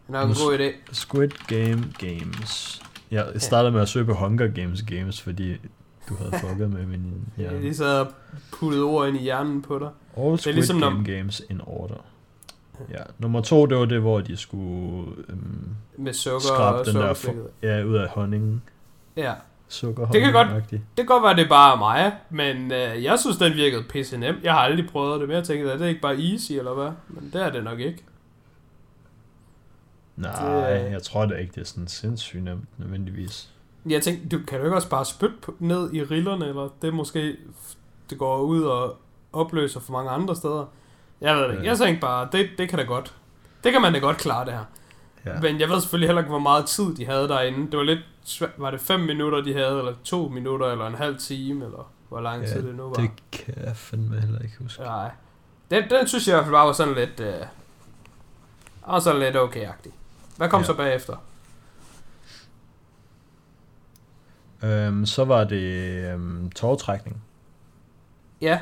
Det 0.07 0.15
er 0.15 0.21
en 0.21 0.27
god 0.33 0.59
idé. 0.59 0.93
Squid 0.93 1.29
Game 1.47 1.93
Games. 1.99 2.81
Jeg 3.11 3.33
startede 3.37 3.71
med 3.71 3.81
at 3.81 3.89
søge 3.89 4.05
på 4.05 4.13
Hunger 4.13 4.47
Games 4.47 4.81
Games, 4.81 5.21
fordi 5.21 5.57
du 6.09 6.15
havde 6.15 6.31
fucket 6.39 6.69
med 6.73 6.85
min 6.85 7.27
hjerne. 7.37 7.61
De 7.61 7.75
sad 7.75 7.99
og 7.99 8.07
puttede 8.51 8.83
ord 8.83 9.07
ind 9.07 9.17
i 9.17 9.21
hjernen 9.21 9.61
på 9.61 9.79
dig. 9.79 9.89
All 10.17 10.33
er 10.33 10.35
Squid 10.37 10.53
ligesom, 10.53 10.77
når- 10.77 10.89
Game 10.89 11.03
Games 11.17 11.41
in 11.49 11.61
order. 11.65 12.05
Ja, 12.89 13.03
nummer 13.19 13.41
to, 13.41 13.65
det 13.65 13.77
var 13.77 13.85
det, 13.85 14.01
hvor 14.01 14.19
de 14.21 14.37
skulle 14.37 15.11
øhm, 15.29 15.67
Med 15.97 16.13
sukker 16.13 16.39
skrabe 16.39 16.77
og 16.79 16.85
den 16.85 16.95
der 16.95 17.01
sukkerslikket. 17.13 17.47
ja, 17.63 17.83
ud 17.83 17.95
af 17.95 18.07
honningen. 18.09 18.61
Ja. 19.17 19.33
Sukker 19.67 20.07
Det 20.07 20.21
kan 20.21 20.33
godt-. 20.33 20.69
Det 20.71 20.81
kan 20.97 21.05
godt 21.05 21.23
være, 21.23 21.35
det 21.35 21.43
er 21.45 21.49
bare 21.49 21.77
mig, 21.77 22.13
men 22.29 22.71
øh, 22.71 23.03
jeg 23.03 23.19
synes, 23.19 23.37
den 23.37 23.53
virkede 23.53 23.83
pisse 23.89 24.17
nem. 24.17 24.35
Jeg 24.43 24.53
har 24.53 24.59
aldrig 24.59 24.89
prøvet 24.89 25.19
det, 25.19 25.27
men 25.29 25.35
jeg 25.37 25.43
tænkte, 25.43 25.71
er 25.71 25.77
det 25.77 25.87
ikke 25.87 26.01
bare 26.01 26.17
easy, 26.31 26.51
eller 26.51 26.73
hvad? 26.73 26.89
Men 27.07 27.29
det 27.33 27.41
er 27.43 27.49
det 27.51 27.63
nok 27.63 27.79
ikke. 27.79 28.03
Nej, 30.15 30.73
Det- 30.73 30.91
jeg 30.91 31.03
tror 31.03 31.25
da 31.25 31.35
ikke, 31.35 31.51
det 31.55 31.61
er 31.61 31.65
sådan 31.65 31.87
sindssygt 31.87 32.43
nemt, 32.43 32.79
nødvendigvis. 32.79 33.52
Jeg 33.85 34.01
tænkte, 34.03 34.37
du 34.37 34.43
kan 34.47 34.59
du 34.59 34.65
ikke 34.65 34.75
også 34.75 34.89
bare 34.89 35.05
spytte 35.05 35.35
på- 35.41 35.55
ned 35.59 35.93
i 35.93 36.03
rillerne, 36.03 36.47
eller 36.47 36.69
det 36.81 36.93
måske, 36.93 37.37
det 38.09 38.17
går 38.17 38.37
ud 38.41 38.63
og 38.63 38.97
opløser 39.33 39.79
for 39.79 39.91
mange 39.93 40.11
andre 40.11 40.35
steder. 40.35 40.65
Jeg 41.21 41.35
ved 41.35 41.43
det 41.43 41.49
ikke. 41.51 41.63
Ja. 41.63 41.69
Jeg 41.69 41.77
tænkte 41.77 42.01
bare, 42.01 42.27
det, 42.31 42.49
det 42.57 42.69
kan 42.69 42.79
da 42.79 42.85
godt. 42.85 43.13
Det 43.63 43.71
kan 43.71 43.81
man 43.81 43.93
da 43.93 43.99
godt 43.99 44.17
klare, 44.17 44.45
det 44.45 44.53
her. 44.53 44.63
Ja. 45.25 45.39
Men 45.41 45.59
jeg 45.59 45.69
ved 45.69 45.81
selvfølgelig 45.81 46.07
heller 46.07 46.21
ikke, 46.21 46.29
hvor 46.29 46.39
meget 46.39 46.65
tid 46.65 46.95
de 46.95 47.05
havde 47.05 47.27
derinde. 47.27 47.71
Det 47.71 47.77
var 47.77 47.83
lidt 47.83 47.99
svært. 48.23 48.49
Var 48.57 48.71
det 48.71 48.81
5 48.81 48.99
minutter, 48.99 49.41
de 49.41 49.53
havde, 49.53 49.79
eller 49.79 49.93
2 50.03 50.27
minutter, 50.27 50.67
eller 50.71 50.87
en 50.87 50.95
halv 50.95 51.17
time, 51.17 51.65
eller 51.65 51.91
hvor 52.09 52.21
lang 52.21 52.41
Ja, 52.43 52.47
tid 52.53 52.67
det 52.67 52.75
nu 52.75 52.83
var? 52.83 52.93
Det 52.93 53.09
kan 53.31 53.53
jeg 53.65 53.77
fandme 53.77 54.21
heller 54.21 54.39
ikke 54.41 54.53
huske. 54.61 54.81
Nej. 54.83 55.11
Den, 55.71 55.83
den 55.89 56.07
synes 56.07 56.27
jeg 56.27 56.33
i 56.33 56.35
hvert 56.35 56.45
fald 56.45 56.53
bare 56.53 56.65
var 56.67 56.73
sådan 56.73 56.93
lidt... 56.95 57.19
Øh, 57.19 57.33
var 58.87 58.99
sådan 58.99 59.19
lidt 59.19 59.35
okay-agtig. 59.35 59.91
Hvad 60.37 60.49
kom 60.49 60.59
ja. 60.61 60.65
så 60.65 60.73
bagefter? 60.73 61.15
Øhm, 64.63 65.05
så 65.05 65.25
var 65.25 65.43
det 65.43 65.63
øhm, 66.11 66.51
tårtrækning. 66.51 67.23
Ja. 68.41 68.59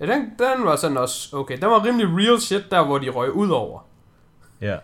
Ja, 0.00 0.06
den, 0.06 0.20
den 0.20 0.64
var 0.64 0.76
sådan 0.76 0.96
også 0.96 1.36
okay. 1.36 1.58
Den 1.58 1.70
var 1.70 1.84
rimelig 1.84 2.06
real 2.08 2.40
shit, 2.40 2.70
der 2.70 2.84
hvor 2.84 2.98
de 2.98 3.08
røg 3.08 3.32
ud 3.32 3.50
over. 3.50 3.80
Ja. 4.60 4.78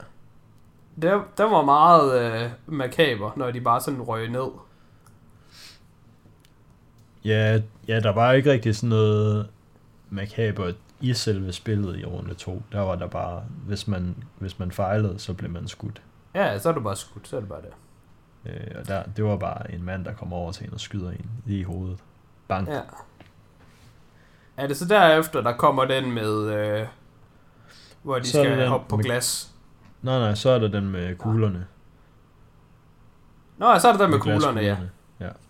Den, 1.03 1.21
den 1.39 1.51
var 1.51 1.63
meget 1.63 2.21
øh, 2.21 2.51
makaber, 2.67 3.33
når 3.37 3.51
de 3.51 3.61
bare 3.61 3.81
sådan 3.81 4.03
røg 4.03 4.29
ned. 4.29 4.49
Ja, 7.25 7.61
ja, 7.89 8.01
der 8.01 8.13
var 8.13 8.33
ikke 8.33 8.53
rigtig 8.53 8.77
sådan 8.77 8.89
noget 8.89 9.49
makabert 10.11 10.75
i 11.01 11.15
selve 11.15 11.53
spillet 11.53 11.99
i 11.99 12.05
runde 12.05 12.35
2. 12.35 12.63
Der 12.73 12.81
var 12.81 12.97
der 12.97 13.07
bare, 13.07 13.43
hvis 13.67 13.89
man, 13.89 14.17
hvis 14.39 14.59
man 14.59 14.73
fejlede, 14.73 15.19
så 15.19 15.35
blev 15.35 15.51
man 15.51 15.69
skudt. 15.69 16.03
Ja, 16.35 16.59
så 16.59 16.69
er 16.69 16.73
du 16.73 16.81
bare 16.81 16.97
skudt, 16.97 17.29
så 17.29 17.37
er 17.37 17.41
det 17.41 17.49
bare 17.49 17.63
det. 17.63 17.73
Øh, 18.49 18.67
og 18.81 18.89
der, 18.89 19.03
det 19.17 19.25
var 19.25 19.37
bare 19.37 19.73
en 19.73 19.83
mand, 19.83 20.05
der 20.05 20.15
kom 20.15 20.33
over 20.33 20.53
til 20.53 20.67
en 20.67 20.75
og 20.75 20.81
skyder 20.81 21.11
en 21.11 21.31
lige 21.45 21.61
i 21.61 21.63
hovedet. 21.63 21.99
Bang. 22.49 22.69
Ja. 22.69 22.81
Er 24.57 24.67
det 24.67 24.77
så 24.77 24.85
derefter, 24.85 25.41
der 25.41 25.53
kommer 25.53 25.85
den 25.85 26.13
med, 26.13 26.53
øh, 26.55 26.87
hvor 28.03 28.19
de 28.19 28.25
Så 28.25 28.31
skal 28.31 28.59
den 28.59 28.69
hoppe 28.69 28.89
på 28.89 28.97
med- 28.97 29.05
glas? 29.05 29.51
Nej, 30.03 30.19
nej, 30.19 30.35
så 30.35 30.51
er 30.51 30.59
der 30.59 30.69
den 30.69 30.89
med 30.91 31.17
kuglerne. 31.17 31.67
Nå, 33.57 33.71
ja, 33.71 33.79
så 33.79 33.89
er 33.89 33.97
der 33.97 34.07
med 34.07 34.19
kuglerne, 34.21 34.61
ja. 34.61 34.67
glaskuglerne. 34.67 34.91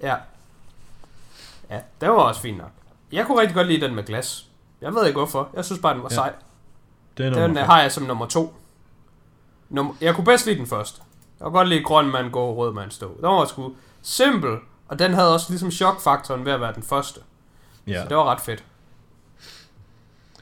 Ja. 0.01 0.17
Ja, 1.71 1.81
det 2.01 2.09
var 2.09 2.15
også 2.15 2.41
fint 2.41 2.59
nok. 2.59 2.71
Jeg 3.13 3.27
kunne 3.27 3.41
rigtig 3.41 3.55
godt 3.55 3.67
lide 3.67 3.81
den 3.87 3.95
med 3.95 4.05
glas. 4.05 4.49
Jeg 4.81 4.95
ved 4.95 5.07
ikke 5.07 5.19
hvorfor. 5.19 5.49
Jeg 5.57 5.65
synes 5.65 5.81
bare, 5.83 5.95
den 5.95 6.03
var 6.03 6.09
Ja, 6.11 6.15
ja. 6.15 6.29
sej. 6.29 6.33
Det 7.19 7.27
er 7.27 7.31
Den 7.31 7.51
øh, 7.51 7.57
fem. 7.57 7.57
har 7.57 7.81
jeg 7.83 7.93
som 7.93 8.03
nummer 8.05 8.27
to. 8.27 8.55
Nummer, 9.69 9.95
jeg 10.01 10.15
kunne 10.15 10.25
bedst 10.25 10.47
lide 10.47 10.59
den 10.59 10.67
første. 10.67 11.01
Jeg 11.41 11.45
kunne 11.45 11.59
godt 11.59 11.69
lide 11.69 11.83
grøn 11.83 12.11
mand 12.11 12.31
gå, 12.31 12.55
rød 12.55 12.73
mand 12.73 12.91
stå. 12.91 13.17
Den 13.17 13.23
var 13.23 13.45
sgu 13.45 13.73
simpel, 14.03 14.57
og 14.89 14.99
den 14.99 15.15
havde 15.15 15.35
også 15.35 15.47
ligesom 15.49 15.71
chokfaktoren 15.71 16.45
ved 16.45 16.53
at 16.53 16.61
være 16.61 16.75
den 16.75 16.83
første. 16.83 17.21
Ja. 17.87 18.03
Så 18.03 18.09
det 18.09 18.17
var 18.17 18.25
ret 18.25 18.41
fedt. 18.41 18.65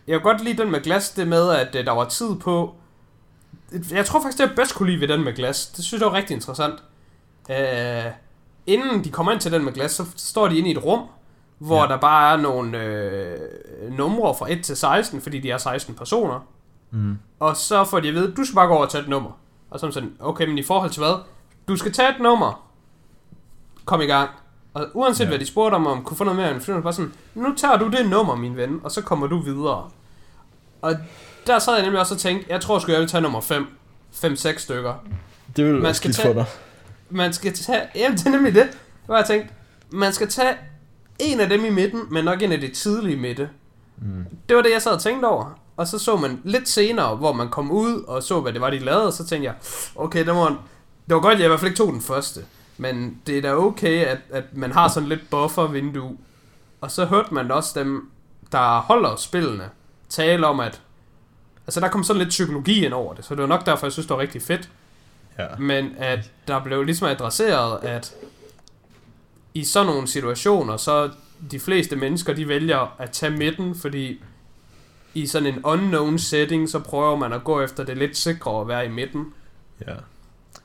Jeg 0.06 0.20
kunne 0.20 0.32
godt 0.32 0.44
lide 0.44 0.62
den 0.62 0.70
med 0.70 0.80
glas, 0.80 1.10
det 1.10 1.28
med, 1.28 1.50
at 1.50 1.74
øh, 1.74 1.86
der 1.86 1.92
var 1.92 2.04
tid 2.04 2.36
på... 2.36 2.74
Jeg 3.90 4.06
tror 4.06 4.20
faktisk, 4.22 4.38
det 4.38 4.48
jeg 4.48 4.56
bedst 4.56 4.74
kunne 4.74 4.90
lide 4.90 5.00
ved 5.00 5.08
den 5.08 5.24
med 5.24 5.32
glas. 5.32 5.66
Det 5.66 5.84
synes 5.84 6.00
jeg 6.00 6.10
var 6.10 6.16
rigtig 6.16 6.34
interessant. 6.34 6.82
Øh, 7.50 8.12
inden 8.66 9.04
de 9.04 9.10
kommer 9.10 9.32
ind 9.32 9.40
til 9.40 9.52
den 9.52 9.64
med 9.64 9.72
glas, 9.72 9.92
så 9.92 10.04
står 10.16 10.48
de 10.48 10.58
inde 10.58 10.68
i 10.68 10.72
et 10.72 10.84
rum, 10.84 11.02
hvor 11.58 11.82
ja. 11.82 11.86
der 11.86 11.96
bare 11.96 12.32
er 12.32 12.36
nogle 12.36 12.82
øh, 12.82 13.38
numre 13.92 14.34
fra 14.34 14.52
1 14.52 14.64
til 14.64 14.76
16, 14.76 15.20
fordi 15.20 15.40
de 15.40 15.50
er 15.50 15.58
16 15.58 15.94
personer. 15.94 16.46
Mm. 16.90 17.18
Og 17.40 17.56
så 17.56 17.84
får 17.84 18.00
de 18.00 18.08
at 18.08 18.14
vide, 18.14 18.34
du 18.34 18.44
skal 18.44 18.54
bare 18.54 18.66
gå 18.66 18.74
over 18.74 18.84
og 18.84 18.90
tage 18.90 19.02
et 19.02 19.08
nummer. 19.08 19.30
Og 19.70 19.80
så 19.80 19.90
sådan, 19.90 20.12
okay, 20.20 20.46
men 20.48 20.58
i 20.58 20.62
forhold 20.62 20.90
til 20.90 21.02
hvad? 21.02 21.14
Du 21.68 21.76
skal 21.76 21.92
tage 21.92 22.08
et 22.08 22.20
nummer. 22.20 22.68
Kom 23.84 24.00
i 24.00 24.04
gang. 24.06 24.30
Og 24.74 24.86
uanset 24.94 25.24
Ja. 25.24 25.28
hvad 25.28 25.38
de 25.38 25.46
spurgte 25.46 25.74
om, 25.74 25.86
om 25.86 26.04
kunne 26.04 26.16
få 26.16 26.24
noget 26.24 26.36
mere 26.36 26.54
information, 26.54 26.82
bare 26.82 26.92
sådan, 26.92 27.12
nu 27.34 27.54
tager 27.56 27.76
du 27.76 27.88
det 27.88 28.08
nummer, 28.08 28.36
min 28.36 28.56
ven, 28.56 28.80
og 28.84 28.90
så 28.90 29.02
kommer 29.02 29.26
du 29.26 29.38
videre. 29.40 29.90
Og 30.82 30.96
der 31.46 31.58
sad 31.58 31.74
jeg 31.74 31.82
nemlig 31.82 32.00
også 32.00 32.14
og 32.14 32.20
tænkte, 32.20 32.46
jeg 32.52 32.60
tror 32.60 32.78
sgu, 32.78 32.92
jeg 32.92 33.00
vil 33.00 33.08
tage 33.08 33.20
nummer 33.20 33.40
5. 33.40 33.66
5-6 34.12 34.58
stykker. 34.58 34.94
Det 35.56 35.64
vil 35.64 35.82
Man 35.82 35.94
skal 35.94 36.12
tage- 36.12 36.28
for 36.28 36.32
dig. 36.34 36.44
Man 37.10 37.32
skal 37.32 37.52
tage, 37.52 37.82
jamen 37.94 38.18
det 38.18 38.26
er 38.26 38.30
nemlig 38.30 38.54
det, 38.54 38.78
hvor 39.06 39.16
jeg 39.16 39.24
tænkte, 39.26 39.54
man 39.90 40.12
skal 40.12 40.28
tage 40.28 40.54
en 41.18 41.40
af 41.40 41.48
dem 41.48 41.64
i 41.64 41.70
midten, 41.70 42.02
men 42.10 42.24
nok 42.24 42.42
en 42.42 42.52
af 42.52 42.60
de 42.60 42.68
tidlige 42.68 43.16
midte. 43.16 43.48
Mm. 43.96 44.24
Det 44.48 44.56
var 44.56 44.62
det, 44.62 44.70
jeg 44.72 44.82
sad 44.82 44.92
og 44.92 45.00
tænkte 45.00 45.26
over. 45.26 45.58
Og 45.76 45.88
så 45.88 45.98
så 45.98 46.16
man 46.16 46.40
lidt 46.44 46.68
senere, 46.68 47.16
hvor 47.16 47.32
man 47.32 47.48
kom 47.48 47.70
ud 47.70 48.02
og 48.02 48.22
så, 48.22 48.40
hvad 48.40 48.52
det 48.52 48.60
var, 48.60 48.70
de 48.70 48.78
lavede, 48.78 49.06
og 49.06 49.12
så 49.12 49.26
tænkte 49.26 49.46
jeg, 49.46 49.54
okay, 49.94 50.26
det 50.26 50.34
var, 50.34 50.48
det 51.06 51.14
var 51.14 51.20
godt, 51.20 51.34
at 51.34 51.38
jeg 51.38 51.46
i 51.46 51.48
hvert 51.48 51.60
fald 51.60 51.70
ikke 51.70 51.78
tog 51.78 51.92
den 51.92 52.00
første. 52.00 52.44
Men 52.78 53.20
det 53.26 53.38
er 53.38 53.42
da 53.42 53.54
okay, 53.54 54.04
at, 54.04 54.18
at 54.30 54.44
man 54.52 54.72
har 54.72 54.88
sådan 54.88 55.08
lidt 55.08 55.30
buffer-vindue. 55.30 56.16
Og 56.80 56.90
så 56.90 57.04
hørte 57.04 57.34
man 57.34 57.50
også 57.50 57.80
dem, 57.80 58.10
der 58.52 58.80
holder 58.80 59.16
spillene, 59.16 59.70
tale 60.08 60.46
om, 60.46 60.60
at 60.60 60.80
altså 61.66 61.80
der 61.80 61.88
kom 61.88 62.04
sådan 62.04 62.18
lidt 62.18 62.28
psykologi 62.28 62.84
ind 62.84 62.94
over 62.94 63.14
det, 63.14 63.24
så 63.24 63.34
det 63.34 63.42
var 63.42 63.48
nok 63.48 63.66
derfor, 63.66 63.86
jeg 63.86 63.92
synes, 63.92 64.06
det 64.06 64.16
var 64.16 64.22
rigtig 64.22 64.42
fedt. 64.42 64.70
Ja. 65.38 65.46
Men 65.58 65.94
at 65.98 66.30
der 66.48 66.64
blev 66.64 66.82
ligesom 66.82 67.08
adresseret, 67.08 67.84
at 67.84 68.14
i 69.54 69.64
sådan 69.64 69.86
nogle 69.86 70.08
situationer, 70.08 70.76
så 70.76 71.10
de 71.50 71.60
fleste 71.60 71.96
mennesker, 71.96 72.32
de 72.32 72.48
vælger 72.48 72.94
at 72.98 73.10
tage 73.10 73.36
midten, 73.36 73.74
fordi 73.74 74.22
i 75.22 75.26
sådan 75.26 75.46
en 75.54 75.60
unknown 75.64 76.18
setting, 76.18 76.68
så 76.68 76.78
prøver 76.78 77.16
man 77.16 77.32
at 77.32 77.44
gå 77.44 77.60
efter 77.60 77.84
det 77.84 77.96
lidt 77.96 78.16
sikre 78.16 78.60
at 78.60 78.68
være 78.68 78.86
i 78.86 78.88
midten. 78.88 79.24
ja. 79.86 79.94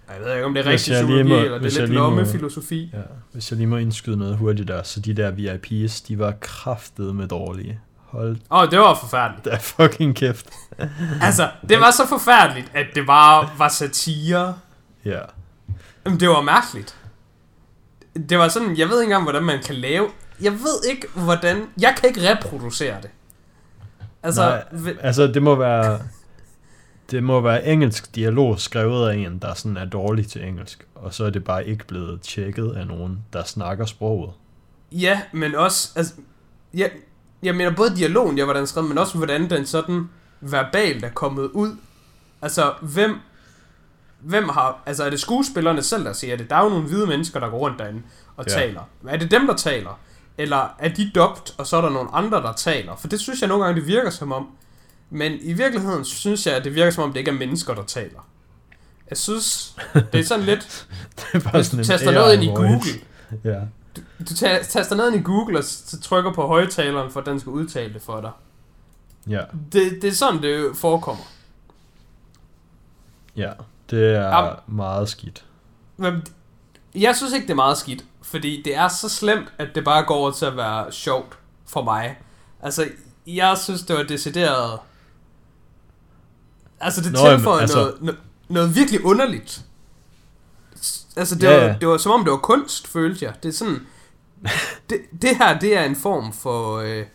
Jeg 0.09 0.19
ved 0.25 0.33
ikke, 0.33 0.45
om 0.45 0.53
det 0.53 0.65
er 0.67 0.69
rigtig 0.71 0.93
psykologi, 0.93 1.23
må- 1.23 1.35
eller 1.35 1.57
det 1.59 1.77
er 1.77 1.81
lidt 1.81 1.91
lommefilosofi. 1.93 2.89
Ja, 2.93 2.99
hvis 3.33 3.51
jeg 3.51 3.57
lige 3.57 3.67
må 3.67 3.77
indskyde 3.77 4.17
noget 4.17 4.37
hurtigt 4.37 4.67
der, 4.67 4.83
så 4.83 4.99
de 4.99 5.13
der 5.13 5.31
VIP's, 5.31 6.03
de 6.07 6.19
var 6.19 6.33
kraftede 6.39 7.13
med 7.13 7.27
dårlige. 7.27 7.79
Hold 7.97 8.37
Åh, 8.51 8.59
oh, 8.61 8.71
det 8.71 8.79
var 8.79 8.97
forfærdeligt. 9.01 9.45
da 9.45 9.57
fucking 9.61 10.15
kæft. 10.15 10.49
Altså, 11.21 11.49
det 11.69 11.79
var 11.79 11.91
så 11.91 12.07
forfærdeligt, 12.07 12.71
at 12.73 12.85
det 12.95 13.05
bare 13.07 13.49
var 13.57 13.67
satire. 13.69 14.55
Ja. 15.05 15.19
Jamen, 16.05 16.19
det 16.19 16.29
var 16.29 16.41
mærkeligt. 16.41 16.95
Det 18.29 18.37
var 18.37 18.47
sådan, 18.47 18.77
jeg 18.77 18.89
ved 18.89 19.01
ikke 19.01 19.03
engang, 19.11 19.23
hvordan 19.23 19.43
man 19.43 19.59
kan 19.63 19.75
lave... 19.75 20.07
Jeg 20.41 20.51
ved 20.51 20.89
ikke, 20.89 21.07
hvordan... 21.15 21.63
Jeg 21.81 21.95
kan 21.99 22.09
ikke 22.09 22.21
reproducere 22.35 22.95
det. 23.01 23.09
Altså, 24.23 24.41
Nej, 24.41 24.63
ved- 24.71 24.95
Altså, 25.01 25.27
det 25.27 25.43
må 25.43 25.55
være... 25.55 25.99
Det 27.11 27.23
må 27.23 27.41
være 27.41 27.65
engelsk 27.65 28.15
dialog 28.15 28.59
skrevet 28.59 29.09
af 29.09 29.15
en, 29.15 29.39
der 29.39 29.53
sådan 29.53 29.77
er 29.77 29.85
dårlig 29.85 30.27
til 30.27 30.43
engelsk. 30.43 30.87
Og 30.95 31.13
så 31.13 31.25
er 31.25 31.29
det 31.29 31.43
bare 31.43 31.67
ikke 31.67 31.85
blevet 31.87 32.21
tjekket 32.21 32.71
af 32.75 32.87
nogen, 32.87 33.23
der 33.33 33.43
snakker 33.43 33.85
sproget. 33.85 34.29
ja, 34.91 35.21
men 35.33 35.55
også... 35.55 35.91
Altså, 35.95 36.13
jeg, 36.73 36.91
jeg 37.43 37.55
mener 37.55 37.75
både 37.75 37.95
dialogen, 37.95 38.37
jeg 38.37 38.47
var 38.47 38.53
den 38.53 38.67
skrevet, 38.67 38.89
men 38.89 38.97
også 38.97 39.17
hvordan 39.17 39.49
den 39.49 39.65
sådan 39.65 40.09
verbalt 40.41 41.05
er 41.05 41.09
kommet 41.09 41.43
ud. 41.43 41.75
Altså, 42.41 42.73
hvem... 42.81 43.15
Hvem 44.19 44.49
har... 44.49 44.81
Altså, 44.85 45.03
er 45.03 45.09
det 45.09 45.19
skuespillerne 45.19 45.81
selv, 45.81 46.05
der 46.05 46.13
siger 46.13 46.37
det? 46.37 46.49
Der 46.49 46.55
er 46.55 46.63
jo 46.63 46.69
nogle 46.69 46.87
hvide 46.87 47.07
mennesker, 47.07 47.39
der 47.39 47.49
går 47.49 47.57
rundt 47.57 47.79
derinde 47.79 48.01
og 48.37 48.45
Ja. 48.47 48.53
ja. 48.59 48.59
taler. 48.65 48.81
Er 49.07 49.17
det 49.17 49.31
dem, 49.31 49.47
der 49.47 49.55
taler? 49.55 49.99
Eller 50.37 50.75
er 50.79 50.89
de 50.89 51.11
dobt, 51.15 51.55
og 51.57 51.67
så 51.67 51.77
er 51.77 51.81
der 51.81 51.89
nogle 51.89 52.09
andre, 52.15 52.41
der 52.41 52.53
taler? 52.53 52.95
For 52.95 53.07
det 53.07 53.19
synes 53.19 53.39
jeg 53.41 53.49
nogle 53.49 53.63
gange, 53.65 53.79
det 53.81 53.87
virker 53.87 54.09
som 54.09 54.31
om. 54.31 54.47
Men 55.09 55.31
i 55.41 55.53
virkeligheden 55.53 56.05
synes 56.05 56.47
jeg, 56.47 56.55
at 56.55 56.63
det 56.63 56.75
virker 56.75 56.91
som 56.91 57.03
om, 57.03 57.11
det 57.13 57.19
ikke 57.19 57.31
er 57.31 57.35
mennesker, 57.35 57.73
der 57.73 57.83
taler. 57.83 58.27
Jeg 59.09 59.17
synes, 59.17 59.75
det 59.93 60.19
er 60.19 60.23
sådan 60.23 60.45
lidt... 60.45 60.87
Det 61.17 61.45
er 61.45 61.51
bare 61.51 61.63
sådan 61.63 61.79
du 61.79 61.87
taster 61.87 62.11
noget 62.11 62.33
ind 62.33 62.43
i 62.43 62.47
Google. 62.47 62.81
Ja. 63.43 63.59
du 64.29 64.33
ta- 64.35 64.63
taster 64.63 64.95
noget 64.95 65.11
ind 65.13 65.21
i 65.21 65.23
Google, 65.23 65.57
og 65.57 65.63
så 65.63 65.99
trykker 66.01 66.33
på 66.33 66.47
højtaleren, 66.47 67.11
for 67.11 67.19
at 67.19 67.25
den 67.25 67.39
skal 67.39 67.49
udtale 67.49 67.93
det 67.93 68.01
for 68.01 68.21
dig. 68.21 68.31
Ja. 69.29 69.41
Det, 69.73 70.01
det 70.01 70.03
er 70.03 70.11
sådan, 70.11 70.41
det 70.43 70.77
forekommer. 70.77 71.23
Ja. 73.35 73.51
Det 73.89 74.15
er 74.15 74.31
Am- 74.55 74.61
meget 74.67 75.09
skidt. 75.09 75.45
Men 75.97 76.23
jeg 76.95 77.15
synes 77.15 77.33
ikke, 77.33 77.43
det 77.47 77.51
er 77.51 77.55
meget 77.55 77.77
skidt, 77.77 78.05
fordi 78.31 78.61
det 78.65 78.75
er 78.75 78.87
så 78.87 79.09
slemt, 79.09 79.53
at 79.57 79.67
det 79.75 79.83
bare 79.83 80.03
går 80.05 80.15
over 80.15 80.31
til 80.31 80.45
at 80.45 80.57
være 80.57 80.91
sjovt 80.91 81.37
for 81.67 81.83
mig. 81.83 82.19
Altså, 82.61 82.89
jeg 83.27 83.57
synes, 83.57 83.81
det 83.81 83.95
var 83.95 84.03
decideret... 84.03 84.79
Altså, 86.79 87.01
det 87.01 87.11
Nå, 87.11 87.19
jamen, 87.19 87.37
tilføjede 87.37 87.61
altså- 87.61 87.77
noget, 87.77 88.01
noget, 88.01 88.19
noget 88.49 88.75
virkelig 88.75 89.05
underligt. 89.05 89.61
Altså, 91.15 91.35
det, 91.35 91.43
Ja, 91.43 91.57
var, 91.57 91.63
ja. 91.65 91.75
det 91.81 91.87
var 91.87 91.97
som 91.97 92.11
om, 92.11 92.23
det 92.23 92.31
var 92.31 92.37
kunst, 92.37 92.87
følte 92.87 93.25
jeg. 93.25 93.33
Det 93.43 93.49
er 93.49 93.53
sådan... 93.53 93.79
det, 94.89 94.97
det 95.21 95.37
her, 95.37 95.59
det 95.59 95.77
er 95.77 95.83
en 95.83 95.95
form 95.95 96.33
for, 96.33 96.77
øh, 96.77 97.05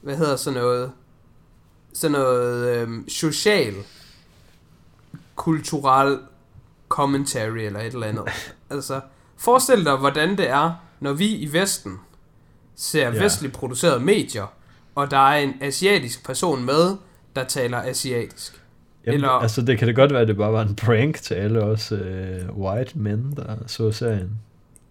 hvad 0.00 0.16
hedder 0.16 0.36
sådan 0.36 0.60
noget, 0.60 0.92
sådan 1.92 2.12
noget 2.12 2.76
øh, 2.76 2.88
social, 3.08 3.74
kulturel 5.36 6.18
commentary 6.88 7.58
eller 7.58 7.80
et 7.80 7.92
eller 7.94 8.06
andet. 8.06 8.24
altså, 8.70 9.00
forestil 9.38 9.84
dig, 9.84 9.96
hvordan 9.96 10.38
det 10.38 10.50
er, 10.50 10.72
når 11.00 11.12
vi 11.12 11.26
i 11.28 11.52
Vesten 11.52 11.92
ser 12.76 13.00
Ja. 13.14 13.22
vestligt 13.22 13.52
producerede 13.54 14.00
medier, 14.00 14.52
og 14.94 15.10
der 15.10 15.28
er 15.28 15.38
en 15.38 15.52
asiatisk 15.60 16.24
person 16.26 16.64
med, 16.64 16.96
der 17.36 17.44
taler 17.44 17.82
asiatisk. 17.82 18.60
Jamen, 19.06 19.14
Eller-. 19.14 19.28
Altså, 19.28 19.62
det 19.62 19.78
kan 19.78 19.88
det 19.88 19.96
godt 19.96 20.12
være, 20.12 20.22
at 20.22 20.28
det 20.28 20.36
bare 20.36 20.52
var 20.52 20.62
en 20.62 20.76
prank 20.76 21.16
til 21.22 21.34
alle 21.34 21.62
os 21.62 21.92
øh, 21.92 22.56
white 22.58 22.98
men, 22.98 23.32
der 23.36 23.56
så 23.66 23.92
serien. 23.92 24.30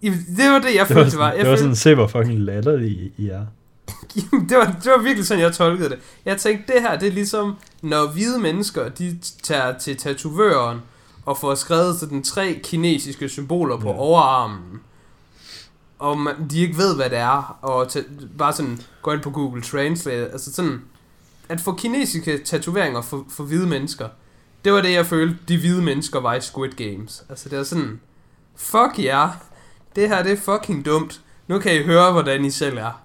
Det 0.02 0.12
var 0.52 0.60
det, 0.60 0.76
jeg 0.76 0.88
følte, 0.88 1.10
det 1.12 1.20
var. 1.20 1.30
sådan, 1.30 1.38
Jeg 1.38 1.46
det 1.46 1.52
var 1.52 1.58
sådan, 1.58 1.76
se 1.76 1.96
hvor 1.96 2.08
fucking 2.08 2.40
latterlig 2.40 2.92
I- 2.92 3.14
I 3.18 3.30
er. 3.30 3.46
Jamen, 4.32 4.50
det, 4.50 4.58
var, 4.58 4.66
det 4.84 4.92
var 4.98 5.04
virkelig 5.04 5.28
sådan, 5.28 5.44
jeg 5.44 5.54
tolkede 5.54 5.90
det. 5.90 6.00
Jeg 6.26 6.38
tænkte, 6.38 6.74
det 6.74 6.82
her, 6.82 7.00
det 7.00 7.08
er 7.08 7.12
ligesom, 7.12 7.56
når 7.82 8.12
hvide 8.12 8.40
mennesker, 8.40 8.90
de 8.90 9.20
tager 9.44 9.78
til 9.78 9.98
tatovøren 9.98 10.80
og 11.26 11.38
får 11.38 11.56
skrevet 11.56 12.00
sådan 12.00 12.24
tre 12.24 12.60
kinesiske 12.64 13.30
symboler 13.30 13.78
på 13.78 13.90
Ja. 13.90 13.96
overarmen. 13.98 14.80
Og 16.00 16.20
man, 16.20 16.36
de 16.50 16.60
ikke 16.60 16.78
ved, 16.78 16.96
hvad 16.96 17.10
det 17.10 17.18
er. 17.18 17.58
Og 17.62 17.88
bare 18.38 18.54
sådan, 18.54 18.82
gå 19.02 19.12
ind 19.12 19.22
på 19.22 19.30
Google 19.30 19.62
Translate. 19.62 20.32
Altså 20.32 20.54
sådan, 20.54 20.82
at 21.50 21.62
få 21.62 21.76
kinesiske 21.76 22.38
tatoveringer 22.44 23.02
for, 23.02 23.26
for 23.30 23.44
hvide 23.44 23.68
mennesker. 23.68 24.10
Det 24.66 24.74
var 24.74 24.82
det, 24.82 24.94
jeg 24.94 25.06
følte, 25.06 25.38
de 25.48 25.58
hvide 25.60 25.82
mennesker 25.82 26.20
var 26.20 26.34
i 26.34 26.42
Squid 26.42 26.72
Games. 26.72 27.24
Altså 27.30 27.50
det 27.50 27.60
er 27.60 27.64
sådan, 27.64 28.00
fuck 28.56 29.00
jer. 29.00 29.28
Yeah. 29.28 29.36
Det 29.96 30.10
her, 30.10 30.24
det 30.24 30.32
er 30.32 30.38
fucking 30.38 30.86
dumt. 30.86 31.22
Nu 31.48 31.60
kan 31.60 31.76
I 31.76 31.84
høre, 31.84 32.12
hvordan 32.12 32.46
I 32.46 32.52
selv 32.52 32.78
er. 32.78 33.02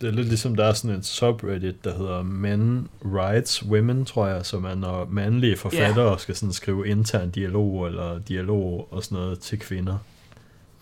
Det 0.00 0.08
er 0.08 0.12
lidt 0.12 0.28
ligesom, 0.28 0.56
der 0.56 0.64
er 0.64 0.72
sådan 0.72 0.96
et 0.96 1.06
subreddit, 1.06 1.84
der 1.84 1.96
hedder 1.96 2.22
Men 2.22 2.88
Rights 3.04 3.64
Women, 3.64 4.04
tror 4.04 4.26
jeg, 4.26 4.46
som 4.46 4.64
er, 4.64 4.74
når 4.74 5.08
mandlige 5.10 5.56
forfattere 5.56 6.18
skal 6.18 6.36
sådan 6.36 6.52
skrive 6.52 6.88
intern 6.88 7.30
dialog 7.30 7.86
eller 7.86 8.18
dialog 8.18 8.88
og 8.90 9.04
sådan 9.04 9.18
noget 9.18 9.40
til 9.40 9.58
kvinder. 9.58 9.98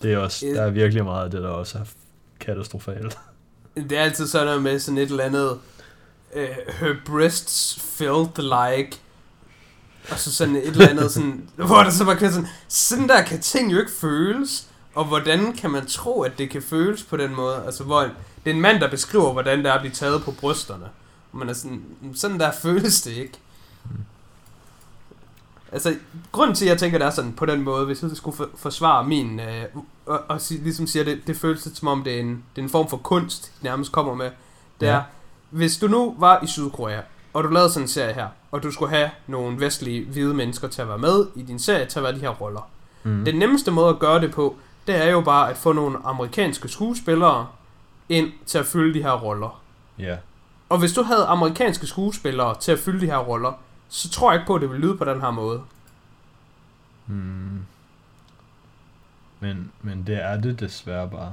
Det 0.03 0.13
er 0.13 0.19
også, 0.19 0.47
der 0.47 0.63
er 0.63 0.71
virkelig 0.71 1.05
meget 1.05 1.25
af 1.25 1.31
det, 1.31 1.43
der 1.43 1.49
også 1.49 1.79
er 1.79 1.85
katastrofalt. 2.41 3.19
Det 3.75 3.99
er 3.99 4.03
altid 4.03 4.27
sådan 4.27 4.47
noget 4.47 4.63
med 4.63 4.79
sådan 4.79 4.99
et 4.99 5.11
eller 5.11 5.25
andet 5.25 5.51
uh, 6.37 6.41
Her 6.81 6.95
breasts 7.05 7.81
felt 7.81 8.39
like 8.39 8.99
Og 10.11 10.19
så 10.19 10.35
sådan 10.35 10.57
et 10.57 10.67
eller 10.67 10.89
andet 10.89 11.13
sådan 11.13 11.49
Hvor 11.67 11.83
der 11.83 11.91
så 11.91 12.05
bare 12.05 12.17
kan 12.17 12.33
sådan 12.33 12.49
Sådan 12.69 13.09
der 13.09 13.23
kan 13.23 13.41
ting 13.41 13.73
jo 13.73 13.79
ikke 13.79 13.91
føles 13.91 14.67
Og 14.95 15.05
hvordan 15.05 15.53
kan 15.53 15.71
man 15.71 15.87
tro 15.87 16.23
at 16.23 16.39
det 16.39 16.51
kan 16.51 16.63
føles 16.63 17.03
på 17.03 17.17
den 17.17 17.35
måde 17.35 17.63
Altså 17.67 17.85
hvor 17.85 18.03
en, 18.03 18.11
Det 18.49 18.53
er 18.53 18.57
en 18.57 18.63
mand 18.63 18.81
der 18.81 18.91
beskriver 18.91 19.33
hvordan 19.33 19.59
det 19.59 19.67
er 19.67 19.73
at 19.73 19.81
blive 19.81 19.93
taget 19.93 20.23
på 20.23 20.31
brysterne 20.33 20.87
man 21.33 21.49
er 21.49 21.53
sådan 21.53 21.83
Sådan 22.15 22.41
der 22.41 22.53
føles 22.63 23.03
det 23.03 23.11
ikke 23.11 23.39
Altså, 25.73 25.97
grunden 26.33 26.57
til, 26.57 26.65
at 26.65 26.71
jeg 26.71 26.79
tænker, 26.79 26.99
det 26.99 27.07
er 27.07 27.11
sådan 27.11 27.33
på 27.33 27.47
den 27.47 27.63
måde, 27.63 27.87
hvis 27.87 28.03
jeg 28.03 28.11
skulle 28.15 28.37
for, 28.37 28.49
forsvare 28.57 29.05
min, 29.05 29.41
øh, 29.41 29.65
og, 30.07 30.21
og 30.29 30.41
ligesom 30.51 30.87
siger, 30.87 31.05
det, 31.05 31.27
det 31.27 31.37
føles 31.37 31.65
lidt 31.67 31.77
som 31.79 31.89
om, 31.89 32.03
det 32.05 32.15
er, 32.15 32.21
en, 32.21 32.29
det 32.57 32.61
er 32.61 32.63
en 32.63 32.69
form 32.69 32.89
for 32.89 32.97
kunst, 32.97 33.53
de 33.61 33.65
nærmest 33.65 33.93
kommer 33.93 34.15
med. 34.15 34.31
Det 34.81 34.87
Ja. 34.87 34.93
er, 34.93 35.03
hvis 35.51 35.77
du 35.77 35.89
nu 35.89 36.15
var 36.19 36.41
i 36.43 36.47
Sydkorea, 36.47 37.01
og 37.33 37.45
du 37.45 37.49
lavede 37.49 37.71
sådan 37.71 37.85
en 37.85 37.89
serie 37.89 38.15
her, 38.15 38.29
og 38.51 38.63
du 38.63 38.71
skulle 38.71 38.91
have 38.97 39.11
nogle 39.27 39.61
vestlige 39.61 40.05
hvide 40.05 40.35
mennesker 40.35 40.69
til 40.69 40.83
at 40.83 40.89
være 40.89 40.99
med 40.99 41.27
i 41.35 41.43
din 41.43 41.59
serie, 41.59 41.87
til 41.87 41.99
at 41.99 42.03
være 42.03 42.15
de 42.15 42.21
her 42.21 42.31
roller. 42.31 42.69
Mm. 43.03 43.25
Den 43.25 43.35
nemmeste 43.35 43.71
måde 43.71 43.89
at 43.89 43.99
gøre 43.99 44.21
det 44.21 44.31
på, 44.33 44.57
det 44.87 44.97
er 44.97 45.11
jo 45.11 45.21
bare 45.21 45.51
at 45.51 45.57
få 45.57 45.73
nogle 45.73 45.99
amerikanske 46.05 46.69
skuespillere 46.69 47.47
ind 48.09 48.33
til 48.47 48.59
at 48.59 48.67
fylde 48.67 48.95
de 48.99 49.03
her 49.03 49.13
roller. 49.13 49.63
Ja. 49.99 50.17
Og 50.69 50.79
hvis 50.79 50.93
du 50.93 51.03
havde 51.03 51.25
amerikanske 51.25 51.87
skuespillere 51.87 52.59
til 52.61 52.73
at 52.73 52.79
fylde 52.79 53.01
de 53.01 53.07
her 53.07 53.19
roller, 53.19 53.53
så 53.89 54.11
tror 54.11 54.33
jeg 54.33 54.41
ikke 54.41 54.47
på, 54.47 54.55
at 54.55 54.61
det 54.61 54.71
ville 54.71 54.87
lyde 54.87 54.97
på 54.97 55.05
den 55.05 55.21
her 55.21 55.31
måde. 55.31 55.63
Mm. 57.07 57.63
Men, 59.41 59.73
men 59.83 60.07
det 60.07 60.25
er 60.25 60.41
det 60.41 60.61
desværre 60.61 61.09
bare. 61.09 61.33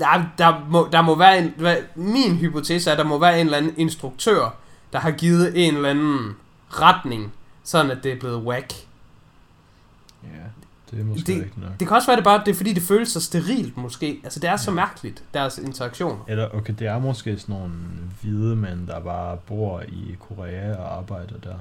Der, 0.00 0.24
der, 0.38 0.64
må, 0.68 0.88
der 0.92 1.02
må 1.02 1.14
være 1.14 1.38
en, 1.38 1.54
hvad, 1.56 1.76
min 1.94 2.36
hypotese 2.36 2.90
er, 2.90 2.92
at 2.92 2.98
der 2.98 3.04
må 3.04 3.18
være 3.18 3.40
en 3.40 3.46
eller 3.46 3.58
anden 3.58 3.74
instruktør, 3.76 4.54
der 4.92 4.98
har 4.98 5.10
givet 5.10 5.66
en 5.66 5.74
eller 5.74 5.90
anden 5.90 6.36
retning, 6.70 7.32
sådan 7.64 7.90
at 7.90 8.04
det 8.04 8.12
er 8.12 8.20
blevet 8.20 8.42
whack. 8.42 8.72
Ja, 10.92 10.96
det 10.96 11.02
er 11.02 11.06
måske 11.06 11.26
Det- 11.26 11.34
ikke 11.44 11.60
nok. 11.60 11.70
Det 11.80 11.88
kan 11.88 11.96
også 11.96 12.08
være, 12.08 12.16
det 12.16 12.24
bare 12.24 12.42
det 12.46 12.50
er, 12.50 12.54
fordi 12.54 12.72
det 12.72 12.82
føles 12.82 13.08
så 13.08 13.20
sterilt 13.20 13.76
måske. 13.76 14.20
Altså 14.24 14.40
det 14.40 14.50
er 14.50 14.56
så 14.56 14.70
mærkeligt, 14.70 15.24
deres 15.34 15.58
interaktioner. 15.58 16.24
Eller 16.28 16.48
okay, 16.54 16.74
det 16.78 16.86
er 16.86 16.98
måske 16.98 17.38
sådan 17.38 17.54
nogle 17.54 17.72
hvide 18.22 18.56
mænd, 18.56 18.86
der 18.86 19.00
bare 19.00 19.36
bor 19.36 19.80
i 19.88 20.16
Korea 20.28 20.76
og 20.76 20.96
arbejder 20.96 21.38
der. 21.44 21.54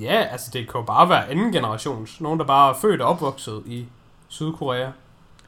Ja, 0.00 0.22
altså 0.30 0.50
det 0.52 0.68
kan 0.70 0.78
jo 0.80 0.82
bare 0.82 1.08
være 1.08 1.28
anden 1.30 1.52
generations. 1.52 2.20
Nogen, 2.20 2.38
der 2.38 2.46
bare 2.46 2.70
er 2.70 2.78
født 2.80 3.00
og 3.00 3.08
opvokset 3.08 3.62
i 3.66 3.86
Sydkorea. 4.28 4.88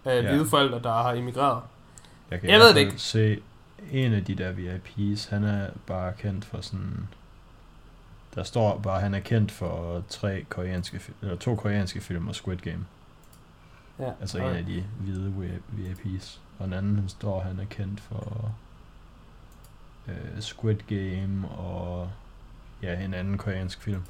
Af 0.04 0.22
Ja. 0.22 0.30
hvide 0.30 0.46
forældre, 0.46 0.80
der 0.82 0.92
har 0.92 1.12
emigreret. 1.12 1.60
Jeg, 2.30 2.40
kan 2.40 2.50
Jeg 2.50 2.60
ved 2.60 2.74
det 2.74 2.86
fald 2.88 2.98
se, 2.98 3.38
en 3.92 4.12
af 4.12 4.24
de 4.24 4.34
der 4.34 4.52
VIP's, 4.52 5.30
han 5.30 5.44
er 5.44 5.66
bare 5.86 6.12
kendt 6.18 6.44
for 6.44 6.58
sådan... 6.60 7.08
Der 8.36 8.42
står 8.42 8.78
bare, 8.78 8.96
at 8.96 9.02
han 9.02 9.14
er 9.14 9.20
kendt 9.20 9.52
for 9.52 10.02
tre 10.08 10.44
koreanske, 10.48 11.00
eller 11.22 11.36
to 11.36 11.54
koreanske 11.54 12.00
film 12.00 12.28
og 12.28 12.34
Squid 12.34 12.56
Game. 12.56 12.86
Ja, 13.98 14.10
Altså 14.20 14.38
en 14.38 14.44
af 14.56 14.66
de 14.66 14.84
hvide 15.00 15.32
VIP's. 15.78 16.38
Og 16.58 16.64
den 16.64 16.72
anden, 16.72 16.96
han 16.96 17.08
står, 17.08 17.40
han 17.40 17.60
er 17.60 17.64
kendt 17.64 18.00
for 18.00 18.52
øh, 20.08 20.40
Squid 20.40 20.76
Game 20.76 21.48
og 21.48 22.10
ja, 22.82 23.00
en 23.00 23.14
anden 23.14 23.38
koreansk 23.38 23.82
film. 23.82 24.02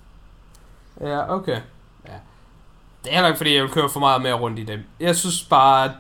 Ja, 1.01 1.35
okay. 1.35 1.61
Ja. 2.07 2.13
Det 3.05 3.11
er 3.11 3.15
heller 3.15 3.29
ikke, 3.29 3.37
fordi 3.37 3.55
jeg 3.55 3.63
vil 3.63 3.71
køre 3.71 3.89
for 3.89 4.01
meget 4.01 4.23
mere 4.23 4.35
rundt 4.35 4.59
i 4.59 4.65
dem. 4.65 4.81
Jeg 5.01 5.17
synes 5.17 5.45
bare, 5.45 5.95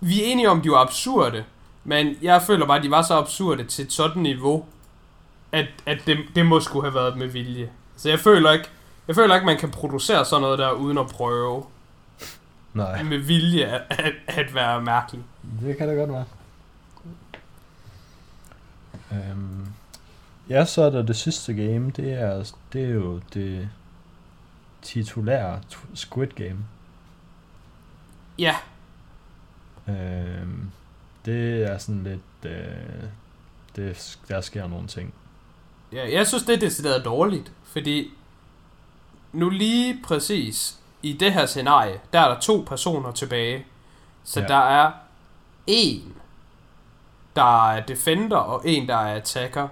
vi 0.00 0.22
er 0.22 0.26
enige 0.26 0.50
om, 0.50 0.60
de 0.60 0.70
var 0.70 0.78
absurde, 0.78 1.44
men 1.84 2.16
jeg 2.22 2.42
føler 2.42 2.66
bare, 2.66 2.78
at 2.78 2.84
de 2.84 2.90
var 2.90 3.02
så 3.02 3.18
absurde 3.18 3.64
til 3.64 3.84
et 3.84 3.92
sådan 3.92 4.22
niveau, 4.22 4.66
at, 5.52 5.66
at 5.86 5.98
det, 6.06 6.18
det 6.34 6.46
må 6.46 6.60
skulle 6.60 6.84
have 6.90 6.94
været 6.94 7.16
med 7.16 7.26
vilje. 7.26 7.70
Så 7.96 8.08
jeg 8.08 8.18
føler 8.20 8.52
ikke, 8.52 8.68
jeg 9.08 9.14
føler 9.16 9.34
ikke, 9.34 9.46
man 9.46 9.58
kan 9.58 9.70
producere 9.70 10.24
sådan 10.24 10.40
noget 10.40 10.58
der, 10.58 10.70
uden 10.70 10.98
at 10.98 11.06
prøve 11.06 11.64
Nej, 12.74 13.02
med 13.02 13.18
vilje 13.18 13.64
at, 13.66 13.82
at, 13.98 14.12
at 14.26 14.54
være 14.54 14.82
mærkelig. 14.82 15.22
det 15.60 15.76
kan 15.76 15.88
det 15.88 15.96
godt 15.96 16.12
være. 16.12 16.24
Øhm, 19.12 19.66
ja, 20.48 20.64
så 20.64 20.82
er 20.82 20.90
der 20.90 21.02
det 21.02 21.16
sidste 21.16 21.54
game, 21.54 21.90
det 21.90 22.12
er, 22.12 22.52
det 22.72 22.84
er 22.84 22.88
jo 22.88 23.20
det 23.34 23.68
titulære 24.82 25.60
Squid 25.94 26.26
Game. 26.28 26.58
Ja, 28.38 28.56
Øhm, 29.88 30.70
det 31.24 31.62
er 31.70 31.78
sådan 31.78 32.02
lidt, 32.04 32.52
øh, 32.52 33.08
det, 33.76 34.18
der 34.28 34.40
sker 34.40 34.66
nogle 34.68 34.86
ting. 34.86 35.14
Ja, 35.92 36.12
jeg 36.12 36.26
synes, 36.26 36.42
det 36.42 36.54
er 36.54 36.58
decideret 36.58 37.04
dårligt, 37.04 37.52
fordi 37.64 38.10
nu 39.32 39.48
lige 39.50 40.00
præcis 40.04 40.78
i 41.02 41.12
det 41.12 41.32
her 41.32 41.46
scenarie, 41.46 42.00
der 42.12 42.20
er 42.20 42.28
der 42.34 42.40
to 42.40 42.64
personer 42.68 43.12
tilbage. 43.12 43.66
Så 44.24 44.40
Ja. 44.40 44.46
der 44.46 44.56
er 44.56 44.90
en, 45.66 46.14
der 47.36 47.70
er 47.70 47.80
defender, 47.86 48.36
og 48.36 48.62
en, 48.64 48.88
der 48.88 48.96
er 48.96 49.16
attacker. 49.16 49.68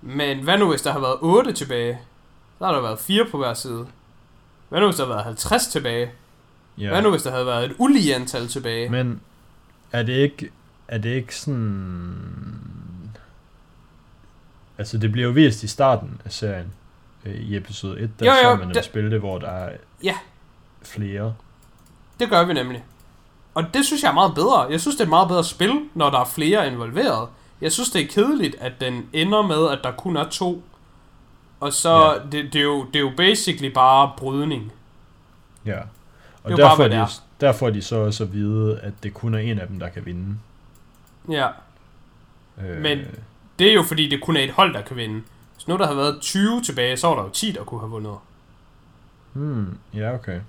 Men 0.00 0.38
hvad 0.42 0.58
nu, 0.58 0.68
hvis 0.70 0.82
der 0.82 0.92
har 0.92 1.00
været 1.00 1.16
8 1.20 1.52
tilbage? 1.52 1.98
Så 2.58 2.64
har 2.66 2.72
der 2.72 2.80
været 2.80 2.98
4 2.98 3.24
på 3.30 3.38
hver 3.38 3.54
side. 3.54 3.86
Hvad 4.68 4.80
nu, 4.80 4.86
hvis 4.86 4.96
der 4.96 5.04
har 5.06 5.12
været 5.12 5.24
50 5.24 5.66
tilbage? 5.66 6.10
Ja. 6.78 6.88
Hvad 6.88 7.02
nu, 7.02 7.10
hvis 7.10 7.22
der 7.22 7.30
havde 7.30 7.46
været 7.46 7.64
et 7.64 7.74
ulige 7.78 8.14
antal 8.14 8.48
tilbage? 8.48 8.88
Men 8.88 9.20
er 9.92 10.02
det 10.02 10.12
ikke, 10.12 10.50
er 10.88 10.98
det 10.98 11.14
ikke 11.14 11.36
sådan... 11.36 12.75
Altså, 14.78 14.98
det 14.98 15.12
bliver 15.12 15.26
jo 15.26 15.32
vist 15.32 15.62
i 15.62 15.68
starten 15.68 16.20
af 16.24 16.32
serien. 16.32 16.72
øh, 17.24 17.34
I 17.34 17.56
episode 17.56 18.00
1, 18.00 18.10
der 18.20 18.26
Jo, 18.26 18.32
jo, 18.32 18.38
ser 18.40 18.48
man 18.56 18.60
dem 18.66 18.72
det- 18.74 18.84
spille 18.84 19.10
det, 19.10 19.18
hvor 19.20 19.38
der 19.38 19.48
er 19.50 19.76
Ja. 20.02 20.14
flere. 20.82 21.34
Det 22.20 22.30
gør 22.30 22.44
vi 22.44 22.52
nemlig. 22.52 22.84
Og 23.54 23.64
det 23.74 23.84
synes 23.86 24.02
jeg 24.02 24.08
er 24.08 24.14
meget 24.14 24.34
bedre. 24.34 24.60
Jeg 24.60 24.80
synes, 24.80 24.94
det 24.96 25.00
er 25.00 25.04
et 25.06 25.10
meget 25.10 25.28
bedre 25.28 25.44
spil, 25.44 25.72
når 25.94 26.10
der 26.10 26.20
er 26.20 26.24
flere 26.24 26.66
involveret. 26.66 27.28
Jeg 27.60 27.72
synes, 27.72 27.90
det 27.90 28.02
er 28.02 28.06
kedeligt, 28.06 28.56
at 28.60 28.72
den 28.80 29.08
ender 29.12 29.42
med, 29.42 29.70
at 29.70 29.78
der 29.84 29.90
kun 29.92 30.16
er 30.16 30.24
to. 30.28 30.62
Og 31.60 31.72
så, 31.72 31.90
Ja. 32.12 32.14
det, 32.32 32.52
det, 32.52 32.56
er 32.58 32.62
jo, 32.62 32.84
det 32.84 32.96
er 32.96 33.00
jo 33.00 33.12
basically 33.16 33.72
bare 33.72 34.12
brydning. 34.16 34.72
Ja. 35.66 35.78
Og 36.42 36.50
Det 36.50 36.52
er 36.52 36.56
bare, 36.62 36.70
derfor, 36.70 36.82
er 36.84 36.88
det 36.88 36.96
de, 36.96 37.02
er. 37.02 37.20
derfor 37.40 37.66
er 37.66 37.70
de 37.70 37.82
så 37.82 37.96
også 37.96 38.24
at 38.24 38.32
vide, 38.32 38.80
at 38.82 38.92
det 39.02 39.14
kun 39.14 39.34
er 39.34 39.38
en 39.38 39.58
af 39.58 39.66
dem, 39.68 39.78
der 39.78 39.88
kan 39.88 40.06
vinde. 40.06 40.36
Ja, 41.30 41.48
Øh, 42.58 42.80
Men- 42.82 42.98
det 43.58 43.68
er 43.70 43.74
jo 43.74 43.82
fordi, 43.82 44.08
det 44.08 44.20
kun 44.22 44.36
er 44.36 44.40
et 44.40 44.50
hold, 44.50 44.74
der 44.74 44.82
kan 44.82 44.96
vinde. 44.96 45.22
Hvis 45.54 45.68
nu 45.68 45.76
der 45.76 45.84
havde 45.84 45.96
været 45.98 46.18
20 46.20 46.62
tilbage, 46.62 46.96
så 46.96 47.08
var 47.08 47.14
der 47.16 47.22
jo 47.22 47.28
10, 47.28 47.52
der 47.52 47.64
kunne 47.64 47.80
have 47.80 47.90
vundet. 47.90 48.16
Hmm, 49.32 49.78
ja, 49.94 50.14
okay. 50.14 50.40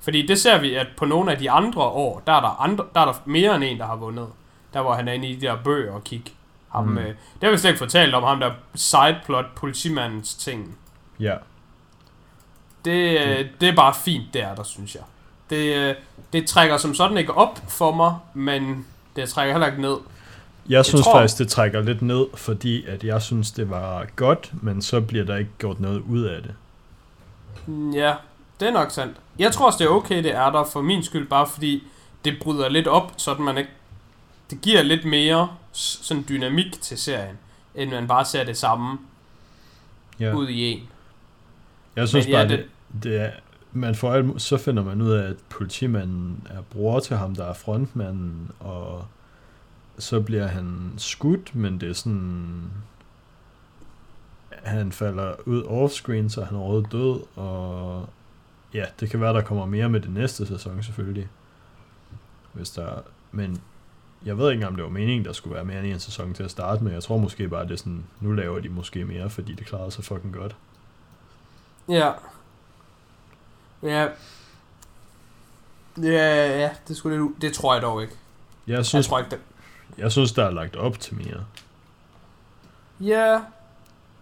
Fordi 0.00 0.26
det 0.26 0.38
ser 0.40 0.58
vi, 0.60 0.74
at 0.74 0.86
på 0.96 1.04
nogle 1.04 1.32
af 1.32 1.38
de 1.38 1.50
andre 1.50 1.82
år, 1.82 2.22
der 2.26 2.32
er 2.32 2.40
der, 2.40 2.60
andre, 2.60 2.84
der, 2.94 3.00
er 3.00 3.04
der 3.04 3.14
mere 3.24 3.54
end 3.54 3.64
en, 3.64 3.78
der 3.78 3.86
har 3.86 3.96
vundet. 3.96 4.26
Der 4.74 4.82
hvor 4.82 4.94
han 4.94 5.08
er 5.08 5.12
inde 5.12 5.28
i 5.28 5.34
de 5.36 5.40
der 5.46 5.56
bøger 5.64 5.92
og 5.92 6.04
kigge. 6.04 6.30
Ham, 6.68 6.84
Mm. 6.86 6.98
øh, 6.98 7.06
det 7.06 7.14
har 7.42 7.50
vi 7.50 7.56
slet 7.58 7.70
ikke 7.70 7.78
fortalt 7.78 8.14
om, 8.14 8.22
ham 8.22 8.40
der 8.40 8.52
sideplot 8.74 9.44
politimandens 9.56 10.34
ting. 10.34 10.78
Ja. 11.20 11.34
Det, 12.84 13.20
øh, 13.20 13.46
det 13.60 13.68
er 13.68 13.74
bare 13.76 13.94
fint, 13.94 14.34
det 14.34 14.42
er 14.42 14.54
der, 14.54 14.62
synes 14.62 14.94
jeg. 14.94 15.02
Det, 15.50 15.76
øh, 15.76 15.94
det 16.32 16.46
trækker 16.46 16.76
som 16.76 16.94
sådan 16.94 17.16
ikke 17.16 17.34
op 17.34 17.60
for 17.68 17.94
mig, 17.94 18.14
men 18.34 18.86
det 19.16 19.28
trækker 19.28 19.54
heller 19.54 19.66
ikke 19.66 19.80
ned. 19.82 19.96
Jeg 20.70 20.84
synes 20.84 21.04
tror- 21.04 21.12
tror... 21.12 21.20
faktisk, 21.20 21.38
det 21.38 21.48
trækker 21.48 21.80
lidt 21.82 22.02
ned, 22.02 22.26
fordi 22.34 22.84
at 22.86 23.04
jeg 23.04 23.22
synes, 23.22 23.50
det 23.50 23.70
var 23.70 24.06
godt, 24.16 24.52
men 24.62 24.82
så 24.82 25.00
bliver 25.00 25.24
der 25.24 25.36
ikke 25.36 25.50
gjort 25.58 25.80
noget 25.80 26.00
ud 26.08 26.22
af 26.22 26.42
det. 26.42 26.54
Ja, 27.94 28.14
det 28.60 28.68
er 28.68 28.72
nok 28.72 28.90
sandt. 28.90 29.16
Jeg 29.38 29.52
tror 29.52 29.66
også, 29.66 29.78
det 29.78 29.84
er 29.84 29.88
okay, 29.88 30.22
det 30.24 30.34
er 30.34 30.50
der 30.50 30.64
for 30.64 30.82
min 30.82 31.02
skyld, 31.02 31.28
bare 31.28 31.46
fordi 31.46 31.82
det 32.24 32.34
bryder 32.42 32.68
lidt 32.68 32.86
op, 32.86 33.12
sådan 33.16 33.44
man 33.44 33.58
ikke... 33.58 33.70
Det 34.50 34.60
giver 34.60 34.82
lidt 34.82 35.04
mere 35.04 35.48
sådan 35.72 36.24
dynamik 36.28 36.80
til 36.80 36.98
serien, 36.98 37.38
end 37.74 37.90
man 37.90 38.08
bare 38.08 38.24
ser 38.24 38.44
det 38.44 38.56
samme 38.56 38.98
Ja. 40.20 40.26
ja. 40.26 40.34
ud 40.34 40.48
i 40.48 40.62
en. 40.72 40.88
Jeg 41.96 42.08
synes 42.08 42.26
Men 42.26 42.32
ja, 42.32 42.38
bare, 42.38 42.48
det- 42.48 42.58
det, 42.92 43.02
det 43.04 43.20
er, 43.20 43.30
man 43.72 43.94
får 43.94 44.12
alt, 44.12 44.42
så 44.42 44.56
finder 44.56 44.84
man 44.84 45.02
ud 45.02 45.10
af, 45.10 45.28
at 45.28 45.36
politimanden 45.48 46.46
er 46.50 46.60
bror 46.60 47.00
til 47.00 47.16
ham, 47.16 47.34
der 47.34 47.44
er 47.46 47.54
frontmanden, 47.54 48.50
og 48.60 49.04
så 49.98 50.20
bliver 50.20 50.46
han 50.46 50.92
skudt, 50.96 51.54
men 51.54 51.80
det 51.80 51.88
er 51.88 51.92
sådan... 51.92 52.70
Han 54.50 54.92
falder 54.92 55.34
ud 55.46 55.64
offscreen, 55.64 56.30
så 56.30 56.44
han 56.44 56.54
er 56.56 56.60
overhovedet 56.60 56.92
død, 56.92 57.20
og 57.36 58.08
ja, 58.74 58.84
det 59.00 59.10
kan 59.10 59.20
være, 59.20 59.34
der 59.34 59.40
kommer 59.42 59.66
mere 59.66 59.88
med 59.88 60.00
det 60.00 60.10
næste 60.10 60.46
sæson 60.46 60.82
selvfølgelig. 60.82 61.28
Hvis 62.52 62.70
der, 62.70 63.02
men 63.32 63.60
jeg 64.24 64.38
ved 64.38 64.50
ikke 64.50 64.54
engang, 64.54 64.70
om 64.70 64.76
det 64.76 64.84
var 64.84 64.90
meningen, 64.90 65.24
der 65.24 65.32
skulle 65.32 65.54
være 65.54 65.64
mere 65.64 65.78
end 65.78 65.86
en 65.86 66.00
sæson 66.00 66.34
til 66.34 66.42
at 66.42 66.50
starte 66.50 66.84
med. 66.84 66.92
Jeg 66.92 67.02
tror 67.02 67.18
måske 67.18 67.48
bare, 67.48 67.64
det 67.64 67.72
er 67.72 67.76
sådan, 67.76 68.04
nu 68.20 68.32
laver 68.32 68.60
de 68.60 68.68
måske 68.68 69.04
mere, 69.04 69.30
fordi 69.30 69.54
det 69.54 69.66
klarede 69.66 69.90
sig 69.90 70.04
fucking 70.04 70.34
godt. 70.34 70.56
Ja. 71.88 72.12
Ja. 73.82 74.08
Ja, 76.02 76.58
ja, 76.60 76.70
det, 76.88 76.96
skulle 76.96 77.24
u- 77.24 77.34
det 77.40 77.52
tror 77.52 77.74
jeg 77.74 77.82
dog 77.82 78.02
ikke. 78.02 78.14
Jeg 78.66 78.76
Jeg 78.76 78.86
synes, 78.86 79.08
tror 79.08 79.18
ikke 79.18 79.30
det. 79.30 79.40
Jeg 79.98 80.12
synes, 80.12 80.32
der 80.32 80.44
er 80.44 80.50
lagt 80.50 80.76
op 80.76 81.00
til 81.00 81.14
mere. 81.14 81.44
Ja, 83.00 83.40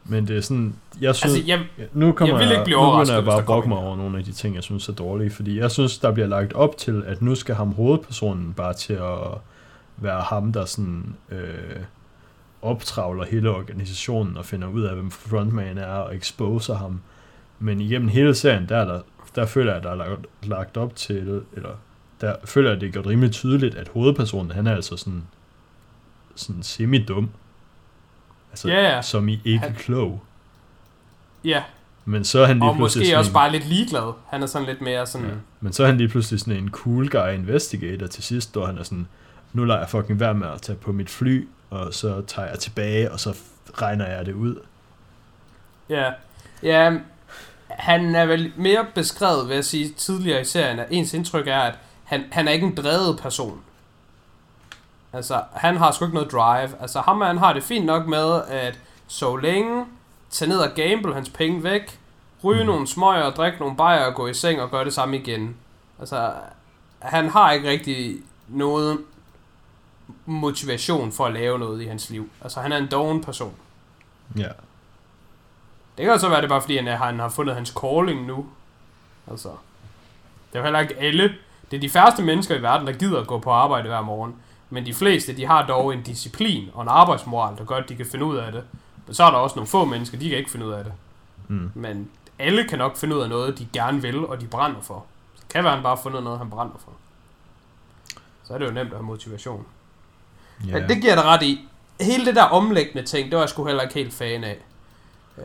Men 0.04 0.28
det 0.28 0.36
er 0.36 0.40
sådan, 0.40 0.74
jeg 1.00 1.14
synes, 1.14 1.34
altså 1.34 1.46
jeg, 1.46 1.88
nu 1.92 2.12
kommer 2.12 2.34
jeg 2.34 2.40
vil 2.40 2.48
jeg, 2.48 2.54
ikke 2.54 2.64
blive 2.64 2.76
nu 2.76 2.80
begynder 2.80 2.92
overrasket, 2.92 3.14
jeg 3.14 3.22
hvis 3.22 3.30
bare 3.30 3.38
at 3.38 3.44
brokke 3.44 3.68
mig 3.68 3.78
over 3.78 3.96
nogle 3.96 4.18
af 4.18 4.24
de 4.24 4.32
ting, 4.32 4.54
jeg 4.54 4.62
synes 4.62 4.88
er 4.88 4.92
dårlige, 4.92 5.30
fordi 5.30 5.58
jeg 5.58 5.70
synes, 5.70 5.98
der 5.98 6.12
bliver 6.12 6.26
lagt 6.26 6.52
op 6.52 6.76
til, 6.76 7.02
at 7.06 7.22
nu 7.22 7.34
skal 7.34 7.54
ham 7.54 7.72
hovedpersonen 7.72 8.54
bare 8.54 8.74
til 8.74 8.92
at 8.92 9.38
være 9.96 10.20
ham, 10.20 10.52
der 10.52 10.64
sådan 10.64 11.16
øh, 11.30 11.76
optravler 12.62 13.24
hele 13.24 13.50
organisationen 13.50 14.36
og 14.36 14.44
finder 14.44 14.68
ud 14.68 14.82
af, 14.82 14.94
hvem 14.94 15.10
frontman 15.10 15.78
er 15.78 15.86
og 15.86 16.16
exposer 16.16 16.74
ham. 16.74 17.00
Men 17.58 17.80
igennem 17.80 18.08
hele 18.08 18.34
serien, 18.34 18.68
der, 18.68 18.76
er 18.76 18.84
der, 18.84 19.00
der 19.34 19.46
føler 19.46 19.72
jeg, 19.72 19.82
der 19.82 19.90
er 19.90 19.94
lagt, 19.94 20.26
lagt 20.42 20.76
op 20.76 20.96
til, 20.96 21.42
eller 21.52 21.70
der 22.20 22.34
føler 22.44 22.70
jeg, 22.70 22.80
det 22.80 22.88
er 22.88 22.92
gjort 22.92 23.06
rimelig 23.06 23.32
tydeligt, 23.32 23.74
at 23.74 23.88
hovedpersonen, 23.88 24.50
han 24.50 24.66
er 24.66 24.74
altså 24.74 24.96
sådan, 24.96 25.22
sådan 26.38 26.62
semi-dum. 26.62 27.30
Altså, 28.50 28.68
Ja, 28.68 28.82
ja. 28.94 29.02
som 29.02 29.28
i 29.28 29.40
ikke 29.44 29.58
Han- 29.58 29.74
klog. 29.74 30.22
ja, 31.44 31.62
Men 32.04 32.24
så 32.24 32.40
er 32.40 32.46
han 32.46 32.56
lige 32.58 32.68
og 32.70 32.76
pludselig 32.76 33.00
måske 33.00 33.06
sådan 33.08 33.18
også 33.18 33.30
en, 33.30 33.34
bare 33.34 33.52
lidt 33.52 33.68
ligeglad. 33.68 34.12
Han 34.30 34.42
er 34.42 34.46
sådan 34.46 34.68
lidt 34.68 34.80
mere 34.80 35.06
sådan... 35.06 35.26
ja. 35.28 35.34
Men 35.60 35.72
så 35.72 35.82
er 35.82 35.86
han 35.86 35.96
lige 35.96 36.08
pludselig 36.08 36.40
sådan 36.40 36.56
en 36.56 36.70
cool 36.70 37.08
guy 37.08 37.34
investigator 37.34 38.06
til 38.06 38.22
sidst, 38.24 38.52
hvor 38.52 38.66
han 38.66 38.78
er 38.78 38.82
sådan, 38.82 39.06
nu 39.52 39.64
lader 39.64 39.80
jeg 39.80 39.88
fucking 39.88 40.20
være 40.20 40.34
med 40.34 40.46
at 40.48 40.62
tage 40.62 40.76
på 40.78 40.92
mit 40.92 41.10
fly, 41.10 41.48
og 41.70 41.94
så 41.94 42.22
tager 42.26 42.48
jeg 42.48 42.58
tilbage, 42.58 43.12
og 43.12 43.20
så 43.20 43.36
regner 43.74 44.06
jeg 44.06 44.26
det 44.26 44.32
ud. 44.34 44.56
Ja, 45.88 46.10
ja 46.62 46.98
han 47.68 48.14
er 48.14 48.26
vel 48.26 48.52
mere 48.56 48.86
beskrevet, 48.94 49.48
vil 49.48 49.54
jeg 49.54 49.64
sige, 49.64 49.88
tidligere 49.96 50.40
i 50.40 50.44
serien, 50.44 50.78
at 50.78 50.86
ens 50.90 51.14
indtryk 51.14 51.46
er, 51.46 51.58
at 51.60 51.74
han, 52.04 52.24
han 52.32 52.48
er 52.48 52.52
ikke 52.52 52.66
en 52.66 52.74
drevet 52.74 53.18
person. 53.22 53.60
Altså, 55.12 55.42
han 55.52 55.76
har 55.76 55.90
sgu 55.90 56.04
ikke 56.04 56.14
noget 56.14 56.32
drive. 56.32 56.80
Altså, 56.80 57.00
ham 57.00 57.20
han 57.20 57.38
har 57.38 57.52
det 57.52 57.62
fint 57.62 57.86
nok 57.86 58.06
med 58.06 58.42
at 58.48 58.78
så 59.06 59.36
længe, 59.36 59.86
tage 60.30 60.48
ned 60.48 60.58
og 60.58 60.70
gamble 60.74 61.14
hans 61.14 61.30
penge 61.30 61.62
væk, 61.62 62.00
ryge 62.44 62.62
mm. 62.62 62.66
nogle 62.66 62.86
smøger, 62.86 63.30
drikke 63.30 63.58
nogle 63.58 63.76
bajer 63.76 64.04
og 64.04 64.14
gå 64.14 64.26
i 64.26 64.34
seng 64.34 64.60
og 64.60 64.70
gøre 64.70 64.84
det 64.84 64.94
samme 64.94 65.18
igen. 65.18 65.56
Altså, 65.98 66.32
han 66.98 67.28
har 67.28 67.52
ikke 67.52 67.70
rigtig 67.70 68.16
noget 68.48 68.98
motivation 70.26 71.12
for 71.12 71.26
at 71.26 71.32
lave 71.32 71.58
noget 71.58 71.82
i 71.82 71.86
hans 71.86 72.10
liv. 72.10 72.30
Altså, 72.42 72.60
han 72.60 72.72
er 72.72 72.76
en 72.76 72.86
doven 72.90 73.24
person. 73.24 73.54
Ja. 74.36 74.48
Det 75.98 76.06
kan 76.06 76.18
så 76.18 76.28
være, 76.28 76.38
det 76.38 76.44
er 76.44 76.48
bare 76.48 76.60
fordi, 76.60 76.76
han, 76.76 76.88
er, 76.88 76.96
han 76.96 77.18
har 77.18 77.28
fundet 77.28 77.54
hans 77.54 77.74
calling 77.82 78.26
nu. 78.26 78.46
Altså, 79.30 79.48
det 80.52 80.54
er 80.54 80.58
jo 80.58 80.62
heller 80.62 80.80
ikke 80.80 80.96
alle. 80.98 81.34
Det 81.70 81.76
er 81.76 81.80
de 81.80 81.90
færreste 81.90 82.22
mennesker 82.22 82.54
i 82.56 82.62
verden, 82.62 82.86
der 82.86 82.92
gider 82.92 83.20
at 83.20 83.26
gå 83.26 83.38
på 83.38 83.50
arbejde 83.50 83.88
hver 83.88 84.00
morgen. 84.00 84.34
Men 84.70 84.86
de 84.86 84.94
fleste, 84.94 85.36
de 85.36 85.46
har 85.46 85.66
dog 85.66 85.94
en 85.94 86.02
disciplin 86.02 86.68
og 86.74 86.82
en 86.82 86.88
arbejdsmoral, 86.88 87.56
der 87.58 87.64
gør, 87.64 87.76
at 87.76 87.88
de 87.88 87.96
kan 87.96 88.06
finde 88.06 88.24
ud 88.24 88.36
af 88.36 88.52
det. 88.52 88.64
Men 89.06 89.14
så 89.14 89.24
er 89.24 89.30
der 89.30 89.38
også 89.38 89.56
nogle 89.56 89.66
få 89.66 89.84
mennesker, 89.84 90.18
de 90.18 90.28
kan 90.28 90.38
ikke 90.38 90.50
finde 90.50 90.66
ud 90.66 90.72
af 90.72 90.84
det. 90.84 90.92
Mm. 91.48 91.70
Men 91.74 92.08
alle 92.38 92.64
kan 92.64 92.78
nok 92.78 92.96
finde 92.96 93.16
ud 93.16 93.20
af 93.20 93.28
noget, 93.28 93.58
de 93.58 93.68
gerne 93.72 94.02
vil, 94.02 94.26
og 94.26 94.40
de 94.40 94.46
brænder 94.46 94.80
for. 94.80 95.04
Så 95.34 95.42
kan 95.50 95.64
være, 95.64 95.74
han 95.74 95.82
bare 95.82 95.96
har 95.96 96.02
fundet 96.02 96.22
noget, 96.22 96.38
han 96.38 96.50
brænder 96.50 96.74
for. 96.84 96.92
Så 98.44 98.54
er 98.54 98.58
det 98.58 98.66
jo 98.66 98.70
nemt 98.70 98.90
at 98.90 98.96
have 98.96 99.06
motivation. 99.06 99.64
Ja. 100.66 100.78
Ja. 100.78 100.86
Det 100.86 101.00
giver 101.02 101.14
dig 101.14 101.24
ret 101.24 101.42
i. 101.42 101.68
Hele 102.00 102.26
det 102.26 102.36
der 102.36 102.42
omlæggende 102.44 103.02
ting, 103.02 103.30
det 103.30 103.36
var 103.36 103.42
jeg 103.42 103.48
sgu 103.48 103.66
heller 103.66 103.82
ikke 103.82 103.94
helt 103.94 104.12
fan 104.12 104.44
af. 104.44 104.58
Øh, 105.38 105.44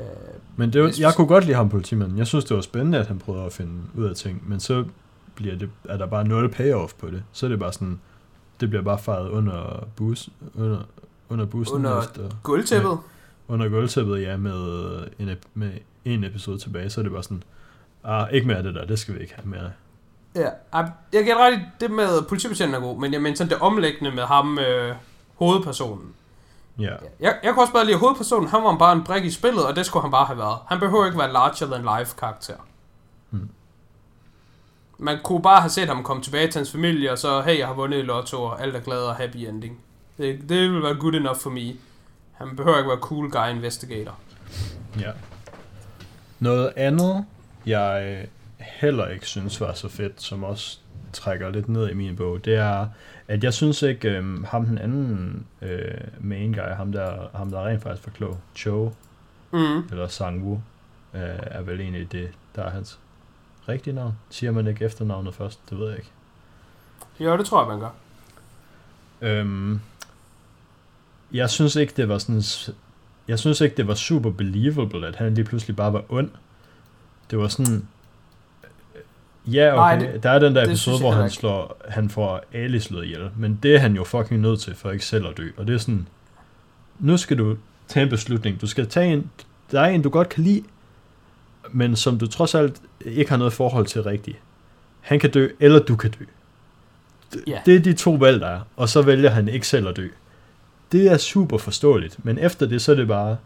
Men 0.56 0.74
det 0.74 0.84
var, 0.84 0.94
jeg 1.00 1.14
kunne 1.16 1.28
godt 1.28 1.44
lide 1.46 1.56
ham 1.56 1.70
politimanden. 1.70 2.18
Jeg 2.18 2.28
synes, 2.28 2.46
det 2.46 2.56
var 2.56 2.62
spændende, 2.62 2.98
at 2.98 3.08
han 3.08 3.20
prøvede 3.20 3.46
at 3.46 3.54
finde 3.54 3.82
ud 3.96 4.06
af 4.06 4.16
ting, 4.16 4.50
men 4.50 4.60
så 4.60 4.86
bliver 5.36 5.56
det, 5.56 5.70
er 5.90 5.98
der 5.98 6.06
bare 6.06 6.28
nul 6.28 6.50
payoff 6.50 6.94
på 6.94 7.08
det. 7.08 7.24
Så 7.32 7.46
er 7.46 7.50
det 7.50 7.60
bare 7.60 7.74
sådan, 7.74 8.00
det 8.64 8.70
bliver 8.70 8.84
bare 8.84 9.00
faret 9.00 9.30
under, 9.30 9.88
bus, 9.96 10.30
under, 10.56 10.80
under 11.30 11.46
bussen 11.46 11.76
Under 11.76 12.02
efter, 12.02 12.30
Gulvtæppet? 12.44 12.98
under 13.48 13.70
gulvtæppet, 13.70 14.22
ja, 14.22 14.38
med 14.38 14.98
en, 15.20 15.30
ep- 15.30 15.48
med 15.54 15.72
en 16.06 16.24
episode 16.24 16.58
tilbage, 16.58 16.90
så 16.90 17.02
er 17.02 17.04
det 17.04 17.12
bare 17.12 17.24
sådan, 17.24 17.44
ah, 18.04 18.28
ikke 18.32 18.48
mere 18.48 18.64
det 18.64 18.76
der, 18.76 18.86
det 18.86 19.00
skal 19.00 19.16
vi 19.16 19.20
ikke 19.20 19.34
have 19.36 19.48
mere. 19.50 19.72
Ja, 20.36 20.50
jeg 21.14 21.26
dig 21.26 21.38
ret 21.38 21.60
det 21.80 21.92
med 21.92 22.22
politibetjenten 22.30 22.76
er 22.76 22.80
god, 22.80 23.00
men 23.00 23.14
jeg 23.14 23.22
mener 23.22 23.36
sådan 23.36 23.50
det 23.52 23.58
omlæggende 23.62 24.12
med 24.12 24.24
ham, 24.24 24.60
øh, 24.60 24.96
hovedpersonen. 25.36 26.14
Ja, 26.80 26.90
Jeg, 27.20 27.36
jeg 27.44 27.54
kunne 27.54 27.64
også 27.64 27.74
bare 27.74 27.86
lide, 27.86 27.94
at 27.94 28.00
hovedpersonen, 28.00 28.50
han 28.50 28.64
var 28.64 28.78
bare 28.78 28.94
en 28.94 29.04
brik 29.04 29.26
i 29.26 29.32
spillet, 29.32 29.66
og 29.66 29.76
det 29.76 29.86
skulle 29.86 30.02
han 30.04 30.12
bare 30.12 30.26
have 30.26 30.38
været. 30.38 30.58
Han 30.68 30.80
behøver 30.80 31.06
ikke 31.06 31.18
være 31.18 31.34
larger 31.34 31.66
than 31.66 32.00
life 32.00 32.16
karakter. 32.18 32.54
Hmm. 33.30 33.50
Man 35.04 35.18
kunne 35.24 35.42
bare 35.42 35.62
have 35.62 35.70
set 35.70 35.88
ham 35.88 36.04
komme 36.04 36.24
tilbage 36.24 36.48
til 36.48 36.60
hans 36.60 36.72
familie, 36.72 37.12
og 37.12 37.18
så, 37.18 37.42
hey, 37.42 37.60
jeg 37.60 37.68
har 37.68 37.74
vundet 37.74 37.98
i 38.00 38.02
lotto, 38.02 38.44
og 38.44 38.62
alt 38.62 38.76
er 38.76 38.80
glad 38.80 38.98
og 38.98 39.16
happy 39.16 39.36
ending. 39.38 39.80
Det, 40.18 40.40
det 40.50 40.72
vil 40.72 40.84
være 40.84 40.96
good 40.96 41.14
enough 41.14 41.38
for 41.40 41.50
me. 41.50 41.74
Han 42.34 42.56
behøver 42.56 42.78
ikke 42.78 42.90
være 42.90 43.00
cool 43.00 43.32
guy 43.32 43.50
investigator. 43.56 44.18
ja. 45.00 45.12
Noget 46.40 46.74
andet, 46.76 47.26
jeg 47.66 48.28
heller 48.60 49.08
ikke 49.08 49.26
synes 49.28 49.62
var 49.62 49.74
så 49.74 49.90
fedt, 49.90 50.22
som 50.22 50.44
også 50.44 50.78
trækker 51.14 51.50
lidt 51.50 51.70
ned 51.70 51.90
i 51.90 51.94
min 51.94 52.16
bog, 52.16 52.46
det 52.46 52.56
er, 52.56 52.88
at 53.28 53.44
jeg 53.44 53.54
synes 53.54 53.82
ikke, 53.82 54.10
øhm, 54.10 54.44
ham 54.44 54.66
den 54.66 54.78
anden 54.78 55.46
øh, 55.62 55.94
main 56.20 56.54
guy, 56.54 56.60
ham 56.78 56.92
der, 56.92 57.14
ham 57.36 57.52
der 57.52 57.66
rent 57.68 57.84
faktisk 57.84 58.08
var 58.08 58.14
klog, 58.14 58.38
Cho, 58.56 58.92
Mm. 59.52 59.78
eller 59.92 60.08
Sang-woo, 60.08 60.60
øh, 61.18 61.40
er 61.42 61.62
vel 61.62 61.82
egentlig 61.82 62.12
det, 62.12 62.30
der 62.56 62.64
er 62.64 62.70
hans 62.70 63.00
rigtige 63.70 63.94
navn. 63.96 64.14
Siger 64.30 64.52
man 64.52 64.68
ikke 64.68 64.86
efternavnet 64.86 65.34
først? 65.36 65.60
Det 65.70 65.80
ved 65.80 65.88
jeg 65.90 65.98
ikke. 65.98 66.10
Jo, 67.20 67.38
det 67.38 67.46
tror 67.46 67.62
jeg, 67.62 67.68
man 67.68 67.80
gør. 67.80 67.90
Øhm, 69.22 69.80
jeg 71.34 71.50
synes 71.50 71.76
ikke, 71.76 71.94
det 71.98 72.10
var 72.10 72.18
sådan... 72.18 72.42
Jeg 73.28 73.40
synes 73.40 73.62
ikke, 73.62 73.76
det 73.78 73.88
var 73.88 73.94
super 73.96 74.30
believable, 74.32 75.08
at 75.08 75.16
han 75.16 75.34
lige 75.34 75.46
pludselig 75.46 75.76
bare 75.76 75.94
var 75.94 76.04
ond. 76.10 76.30
Det 77.32 77.40
var 77.40 77.48
sådan... 77.48 77.88
Ja, 79.48 79.68
okay, 79.72 79.76
Nej, 80.06 80.12
det- 80.14 80.24
der 80.24 80.30
er 80.30 80.40
den 80.40 80.56
der 80.56 80.64
episode, 80.66 81.00
hvor 81.00 81.12
han, 81.12 81.24
ikke. 81.24 81.36
slår, 81.36 81.82
han 81.90 82.10
får 82.10 82.42
Ali 82.54 82.80
slået 82.80 83.06
ihjel. 83.06 83.30
Men 83.38 83.60
det 83.64 83.76
er 83.76 83.80
han 83.80 83.96
jo 83.96 84.04
fucking 84.04 84.42
nødt 84.42 84.60
til, 84.62 84.76
for 84.76 84.92
ikke 84.92 85.06
selv 85.06 85.28
at 85.28 85.38
dø. 85.38 85.50
Og 85.58 85.68
det 85.68 85.74
er 85.74 85.78
sådan... 85.80 86.08
Nu 87.00 87.18
skal 87.18 87.38
du 87.38 87.58
tage 87.88 88.04
en 88.04 88.10
beslutning. 88.10 88.62
Du 88.62 88.68
skal 88.68 88.88
tage 88.90 89.14
en... 89.14 89.32
Der 89.72 89.82
er 89.82 89.86
en, 89.90 90.02
du 90.02 90.10
godt 90.10 90.30
kan 90.30 90.44
lide, 90.44 90.64
men 91.72 91.96
som 91.96 92.18
du 92.18 92.28
trods 92.28 92.56
alt 92.56 92.82
ikke 93.06 93.30
har 93.30 93.38
noget 93.38 93.54
forhold 93.54 93.86
til 93.86 94.04
rigtigt. 94.04 94.38
Han 95.02 95.20
kan 95.20 95.32
dø, 95.32 95.50
eller 95.60 95.80
du 95.80 95.96
kan 95.96 96.12
dø. 96.12 96.26
Ja. 97.48 97.60
Det 97.66 97.76
er 97.76 97.80
de 97.80 97.94
to 97.94 98.12
valg, 98.12 98.42
der 98.42 98.48
er. 98.48 98.62
Og 98.76 98.90
så 98.90 99.02
vælger 99.02 99.30
han 99.30 99.48
ikke 99.48 99.68
selv 99.68 99.88
at 99.88 99.98
dø. 99.98 100.08
Det 100.92 101.12
er 101.12 101.18
super 101.18 101.58
forståeligt. 101.58 102.26
Men 102.26 102.40
efter 102.40 102.66
det, 102.66 102.82
så 102.82 102.92
er 102.92 102.96
det 102.96 103.08
bare... 103.08 103.38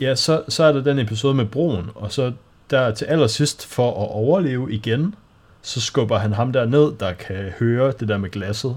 Ja, 0.00 0.14
så, 0.14 0.44
så 0.48 0.64
er 0.64 0.72
der 0.72 0.80
den 0.80 0.98
episode 0.98 1.34
med 1.34 1.44
broen, 1.44 1.90
og 1.94 2.12
så 2.12 2.32
der 2.70 2.94
til 2.94 3.04
allersidst, 3.04 3.66
for 3.66 3.90
at 3.90 4.10
overleve 4.10 4.72
igen, 4.72 5.14
så 5.62 5.80
skubber 5.80 6.18
han 6.18 6.32
ham 6.32 6.52
der 6.52 6.66
ned, 6.66 6.92
der 7.00 7.12
kan 7.12 7.52
høre 7.58 7.92
det 8.00 8.08
der 8.08 8.18
med 8.18 8.30
glasset. 8.30 8.76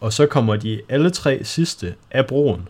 Og 0.00 0.12
så 0.12 0.26
kommer 0.26 0.56
de 0.56 0.80
alle 0.88 1.10
tre 1.10 1.44
sidste 1.44 1.94
af 2.10 2.26
broen, 2.26 2.68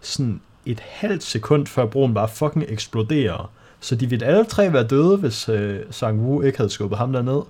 sådan 0.00 0.40
et 0.70 0.80
halvt 0.80 1.22
sekund 1.22 1.66
før 1.66 1.86
broen 1.86 2.14
bare 2.14 2.28
fucking 2.28 2.64
eksploderer. 2.68 3.50
Så 3.80 3.94
de 3.94 4.06
ville 4.10 4.26
alle 4.26 4.44
tre 4.44 4.72
være 4.72 4.84
døde, 4.86 5.16
hvis 5.16 5.48
øh, 5.48 5.80
Sang 5.90 6.20
Woo 6.20 6.40
ikke 6.42 6.58
havde 6.58 6.70
skubbet 6.70 6.98
ham 6.98 7.12
der 7.12 7.22
ned. 7.22 7.40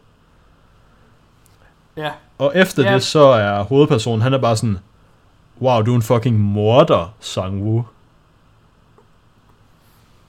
Ja, 1.96 2.10
Og 2.38 2.52
efter 2.54 2.82
Ja. 2.84 2.94
det, 2.94 3.02
så 3.02 3.20
er 3.24 3.62
hovedpersonen, 3.62 4.22
han 4.22 4.32
er 4.34 4.38
bare 4.38 4.56
sådan, 4.56 4.78
wow, 5.60 5.80
du 5.82 5.92
er 5.92 5.96
en 5.96 6.02
fucking 6.02 6.38
morder, 6.40 7.14
Sang 7.20 7.62
Woo. 7.62 7.82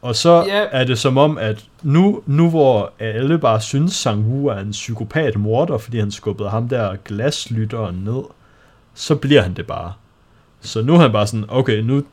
Og 0.01 0.15
så 0.15 0.43
Ja. 0.47 0.65
er 0.71 0.83
det 0.83 0.99
som 0.99 1.17
om, 1.17 1.37
at 1.37 1.65
nu, 1.81 2.23
nu 2.25 2.49
hvor 2.49 2.91
alle 2.99 3.39
bare 3.39 3.61
synes, 3.61 3.93
Sang 3.93 4.25
Woo 4.25 4.45
er 4.47 4.59
en 4.59 4.71
psykopat 4.71 5.35
morder, 5.37 5.77
fordi 5.77 5.99
han 5.99 6.11
skubbede 6.11 6.49
ham 6.49 6.69
der 6.69 6.95
glaslytteren 7.05 7.95
ned, 7.95 8.23
så 8.93 9.15
bliver 9.15 9.41
han 9.41 9.53
det 9.53 9.67
bare. 9.67 9.93
Så 10.61 10.81
nu 10.81 10.93
er 10.95 10.99
han 10.99 11.11
bare 11.11 11.27
sådan, 11.27 11.45
okay, 11.47 11.77
nu 11.79 12.03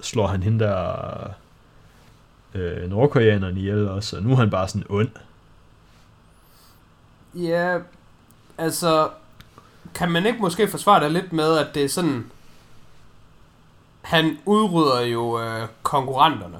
slår 0.00 0.26
han 0.26 0.42
hende 0.42 0.64
der 0.64 1.30
øh, 2.54 2.90
nordkoreaneren 2.90 3.56
ihjel 3.56 3.88
også, 3.88 4.16
og 4.16 4.22
nu 4.22 4.32
er 4.32 4.36
han 4.36 4.50
bare 4.50 4.68
sådan 4.68 4.86
ond. 4.88 5.10
Ja, 7.34 7.78
altså, 8.58 9.08
kan 9.94 10.10
man 10.10 10.26
ikke 10.26 10.38
måske 10.38 10.68
forsvare 10.68 11.04
det 11.04 11.12
lidt 11.12 11.32
med, 11.32 11.56
at 11.58 11.74
det 11.74 11.84
er 11.84 11.88
sådan, 11.88 12.30
han 14.00 14.38
udrydder 14.44 15.00
jo 15.00 15.40
øh, 15.40 15.68
konkurrenterne, 15.82 16.58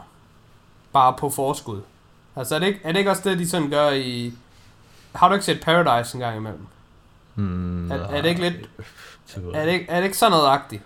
bare 0.92 1.14
på 1.18 1.30
forskud. 1.30 1.80
Altså, 2.36 2.54
er 2.54 2.58
det, 2.58 2.66
ikke, 2.66 2.80
er 2.84 2.92
det 2.92 2.98
ikke 2.98 3.10
også 3.10 3.30
det, 3.30 3.38
de 3.38 3.48
sådan 3.48 3.70
gør 3.70 3.90
i... 3.90 4.32
Har 5.14 5.28
du 5.28 5.34
ikke 5.34 5.44
set 5.44 5.60
Paradise 5.60 6.14
en 6.14 6.20
gang 6.20 6.36
imellem? 6.36 6.66
Hmm, 7.34 7.90
Er, 7.90 7.96
er 7.96 8.22
det 8.22 8.28
ikke 8.28 8.40
lidt... 8.40 8.70
Er 9.54 9.64
det 9.64 9.72
ikke, 9.72 9.86
er 9.90 9.96
det 9.96 10.04
ikke 10.04 10.18
sådan 10.18 10.30
noget 10.30 10.48
agtigt? 10.48 10.82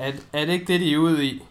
Er, 0.00 0.12
er 0.32 0.44
det 0.44 0.52
ikke 0.52 0.64
det, 0.72 0.80
de 0.80 0.92
er 0.94 0.98
ude 0.98 1.24
i? 1.24 1.42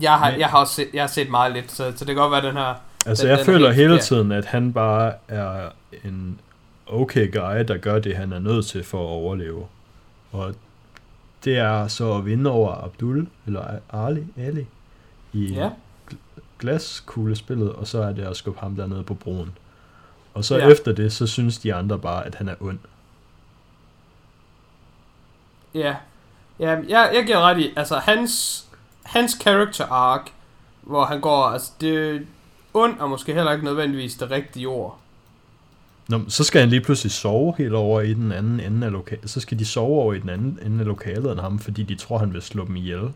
Jeg 0.00 0.12
har, 0.18 0.30
jeg 0.30 0.48
har 0.48 0.58
også 0.58 0.74
set, 0.74 0.88
jeg 0.94 1.02
har 1.02 1.08
set 1.08 1.30
meget 1.30 1.52
lidt, 1.52 1.72
så, 1.72 1.92
så 1.96 2.04
det 2.04 2.06
kan 2.06 2.16
godt 2.16 2.32
være, 2.32 2.46
den 2.46 2.56
her... 2.56 2.74
Altså, 3.06 3.22
Den- 3.22 3.30
jeg 3.30 3.38
den 3.38 3.42
er 3.48 3.52
føler 3.52 3.72
hele 3.72 3.98
tiden, 3.98 4.32
at 4.32 4.44
han 4.44 4.72
bare 4.72 5.12
er 5.28 5.68
en 6.04 6.40
okay 6.86 7.32
guy, 7.32 7.64
der 7.68 7.76
gør 7.76 7.98
det, 7.98 8.16
han 8.16 8.32
er 8.32 8.38
nødt 8.38 8.66
til 8.66 8.84
for 8.84 8.98
at 9.04 9.08
overleve. 9.10 9.66
Og 10.32 10.54
det 11.44 11.58
er 11.58 11.88
så 11.88 12.12
at 12.14 12.26
vinde 12.26 12.50
over 12.50 12.84
Abdul, 12.84 13.28
eller 13.46 13.64
Ali, 13.92 14.24
Ali 14.36 14.66
i 15.32 15.44
Ja, 15.54 15.70
glaskuglespillet, 16.58 17.72
og 17.72 17.86
så 17.86 18.02
er 18.02 18.12
det 18.12 18.22
at 18.24 18.36
skubbe 18.36 18.60
ham 18.60 18.76
dernede 18.76 19.02
på 19.02 19.14
broen. 19.14 19.52
Og 20.34 20.44
så 20.44 20.56
Ja. 20.56 20.64
ja. 20.66 20.72
efter 20.72 20.92
det, 20.92 21.12
så 21.12 21.26
synes 21.26 21.58
de 21.58 21.74
andre 21.74 21.98
bare, 21.98 22.26
at 22.26 22.34
han 22.34 22.48
er 22.48 22.54
ond. 22.60 22.78
Ja. 25.80 25.94
Ja, 26.60 26.70
jeg, 26.88 27.10
jeg 27.14 27.22
giver 27.26 27.40
ret 27.40 27.58
i, 27.58 27.72
altså 27.76 27.96
hans, 27.96 28.64
hans 29.02 29.36
character 29.42 29.86
arc, 29.86 30.20
hvor 30.82 31.04
han 31.04 31.20
går, 31.20 31.44
altså 31.44 31.70
det 31.80 32.26
ond 32.74 33.00
er 33.00 33.06
måske 33.06 33.34
heller 33.34 33.52
ikke 33.52 33.64
nødvendigvis 33.64 34.14
det 34.14 34.30
rigtige 34.30 34.68
ord. 34.68 34.98
Nå, 36.08 36.20
så 36.28 36.44
skal 36.44 36.60
han 36.60 36.70
lige 36.70 36.80
pludselig 36.80 37.12
sove 37.12 37.54
helt 37.58 37.72
over 37.74 38.00
i 38.00 38.14
den 38.14 38.32
anden 38.32 38.60
ende 38.60 38.86
af 38.86 38.92
lokalet. 38.92 39.30
Så 39.30 39.40
skal 39.40 39.58
de 39.58 39.64
sove 39.66 40.00
over 40.02 40.14
i 40.14 40.18
den 40.18 40.28
anden 40.28 40.58
ende 40.66 40.80
af 40.80 40.86
lokalet 40.86 41.32
end 41.32 41.40
ham, 41.40 41.58
fordi 41.58 41.82
de 41.82 41.94
tror, 41.94 42.18
han 42.18 42.32
vil 42.32 42.42
slå 42.42 42.64
dem 42.66 42.76
ihjel. 42.76 43.12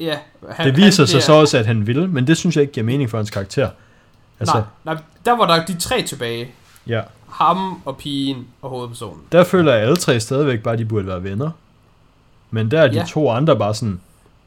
Ja, 0.00 0.18
han, 0.50 0.66
Det 0.66 0.76
viser 0.76 0.84
han 0.84 0.92
sig 0.92 1.06
bliver- 1.06 1.20
så 1.20 1.32
også, 1.32 1.58
at 1.58 1.66
han 1.66 1.86
vil, 1.86 2.08
men 2.08 2.26
det 2.26 2.36
synes 2.36 2.56
jeg 2.56 2.62
ikke 2.62 2.72
giver 2.74 2.86
mening 2.86 3.10
for 3.10 3.16
hans 3.18 3.30
karakter. 3.30 3.70
Altså, 4.40 4.56
Nej, 4.84 4.94
nej, 4.94 5.02
der 5.24 5.32
var 5.36 5.46
der 5.46 5.64
de 5.64 5.78
tre 5.78 6.02
tilbage. 6.02 6.50
ja. 6.86 7.00
Ham 7.32 7.82
og 7.84 7.96
pigen 7.96 8.46
og 8.62 8.70
hovedpersonen. 8.70 9.22
Der 9.32 9.44
føler 9.44 9.72
jeg 9.72 9.82
alle 9.82 9.96
tre 9.96 10.20
stadigvæk 10.20 10.62
bare, 10.62 10.72
at 10.72 10.78
de 10.78 10.84
burde 10.84 11.06
være 11.06 11.22
venner. 11.24 11.50
Men 12.50 12.70
der 12.70 12.80
er 12.82 12.88
de 12.88 12.94
Ja. 12.96 13.04
to 13.08 13.30
andre 13.30 13.58
bare 13.58 13.74
sådan, 13.74 14.00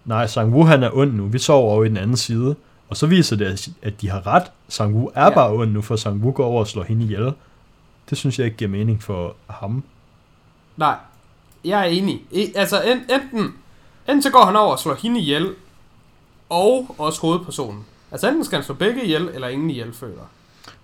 nej, 0.06 0.26
Sang-woo 0.28 0.64
han 0.64 0.84
er 0.84 0.90
ond 0.94 1.14
nu, 1.14 1.26
vi 1.28 1.40
sover 1.40 1.72
over 1.72 1.84
i 1.84 1.88
den 1.90 1.98
anden 1.98 2.18
side. 2.18 2.56
Og 2.90 2.98
så 2.98 3.08
viser 3.08 3.36
det, 3.36 3.68
at 3.82 4.02
de 4.02 4.10
har 4.10 4.28
ret. 4.28 4.44
Sang-woo 4.70 5.12
er 5.16 5.24
Ja. 5.24 5.30
bare 5.30 5.52
ond 5.54 5.72
nu, 5.72 5.82
for 5.82 5.96
Sang-woo 5.96 6.32
går 6.32 6.46
over 6.46 6.60
og 6.60 6.68
slår 6.68 6.84
hende 6.84 7.04
ihjel. 7.06 7.34
Det 8.10 8.18
synes 8.18 8.40
jeg 8.40 8.46
ikke 8.46 8.58
giver 8.58 8.72
mening 8.72 9.04
for 9.04 9.36
ham. 9.48 9.84
Nej, 10.78 10.96
jeg 11.66 11.80
er 11.80 11.84
enig. 11.84 12.22
I, 12.32 12.52
altså, 12.56 12.82
en, 12.82 12.98
enten, 12.98 13.54
enten 14.08 14.22
så 14.22 14.30
går 14.30 14.46
han 14.46 14.56
over 14.56 14.72
og 14.72 14.80
slår 14.80 14.94
hende 14.94 15.20
ihjel, 15.20 15.50
og 16.50 16.96
også 16.98 17.22
hovedpersonen. 17.22 17.86
Altså, 18.12 18.28
enten 18.28 18.44
skal 18.46 18.56
han 18.56 18.64
slå 18.66 18.76
begge 18.76 19.04
ihjel, 19.04 19.30
eller 19.34 19.48
ingen 19.48 19.70
ihjel, 19.70 19.94
føler. 19.94 20.22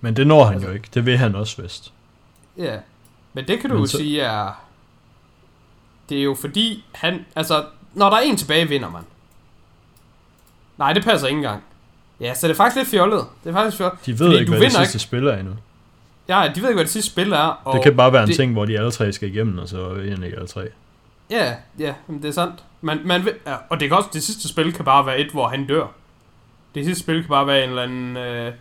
Men 0.02 0.16
det 0.16 0.28
når 0.28 0.44
han 0.44 0.54
Altså- 0.54 0.68
jo 0.68 0.74
ikke. 0.74 0.88
Det 0.94 1.06
vil 1.06 1.18
han 1.18 1.36
også 1.36 1.62
vist. 1.62 1.94
Ja, 2.58 2.78
men 3.34 3.48
det 3.48 3.60
kan 3.60 3.70
du 3.70 3.76
Men 3.76 3.84
jo 3.84 3.88
så- 3.88 3.98
sige 3.98 4.22
er... 4.22 4.62
Det 6.10 6.20
er 6.20 6.24
jo 6.24 6.36
fordi, 6.42 6.86
han... 6.92 7.26
Altså, 7.36 7.66
når 7.94 8.10
der 8.10 8.18
er 8.18 8.22
en 8.22 8.38
tilbage, 8.38 8.68
vinder 8.70 8.90
man. 8.90 9.02
Nej, 10.78 10.94
det 10.94 11.04
passer 11.04 11.28
ikke 11.28 11.38
engang. 11.38 11.64
Ja, 12.20 12.34
så 12.34 12.48
det 12.48 12.54
er 12.54 12.58
faktisk 12.58 12.76
lidt 12.78 12.88
fjollet. 12.88 13.26
Det 13.44 13.50
er 13.50 13.54
faktisk 13.54 13.78
fjollet. 13.78 14.06
De 14.06 14.12
ved 14.12 14.18
Fordi 14.18 14.40
ikke, 14.40 14.52
hvad 14.52 14.62
det 14.62 14.72
sidste 14.74 15.00
spil 15.00 15.28
er 15.28 15.38
endnu. 15.38 15.54
Ja, 16.28 16.52
de 16.56 16.62
ved 16.62 16.70
ikke, 16.70 16.74
hvad 16.78 16.84
det 16.86 16.92
sidste 16.92 17.12
spil 17.12 17.32
er. 17.32 17.38
Og 17.64 17.74
Det 17.74 17.84
kan 17.84 17.96
bare 17.98 18.14
være 18.14 18.24
en 18.24 18.28
det- 18.30 18.36
ting, 18.36 18.54
hvor 18.54 18.66
de 18.66 18.78
alle 18.78 18.92
tre 18.92 19.14
skal 19.14 19.30
igennem, 19.36 19.58
og 19.58 19.68
så 19.70 19.94
vinder 19.94 20.26
ikke 20.26 20.38
alle 20.38 20.48
tre. 20.48 20.68
Ja, 21.30 21.56
ja, 21.80 21.94
det 22.08 22.26
er 22.26 22.32
sandt. 22.32 22.64
Man, 22.82 23.00
man 23.06 23.26
vil, 23.26 23.34
ja, 23.48 23.56
og 23.70 23.80
det 23.80 23.88
kan 23.90 23.98
også, 23.98 24.10
det 24.14 24.24
sidste 24.24 24.48
spil 24.50 24.74
kan 24.74 24.86
bare 24.86 25.06
være 25.06 25.20
et, 25.20 25.32
hvor 25.32 25.48
han 25.48 25.68
dør. 25.68 25.88
Det 26.76 26.86
sidste 26.86 27.04
spil 27.04 27.20
kan 27.22 27.30
bare 27.30 27.48
være 27.48 27.64
en 27.64 27.70
eller 27.70 27.84
anden, 27.84 28.18
øh, 28.18 28.54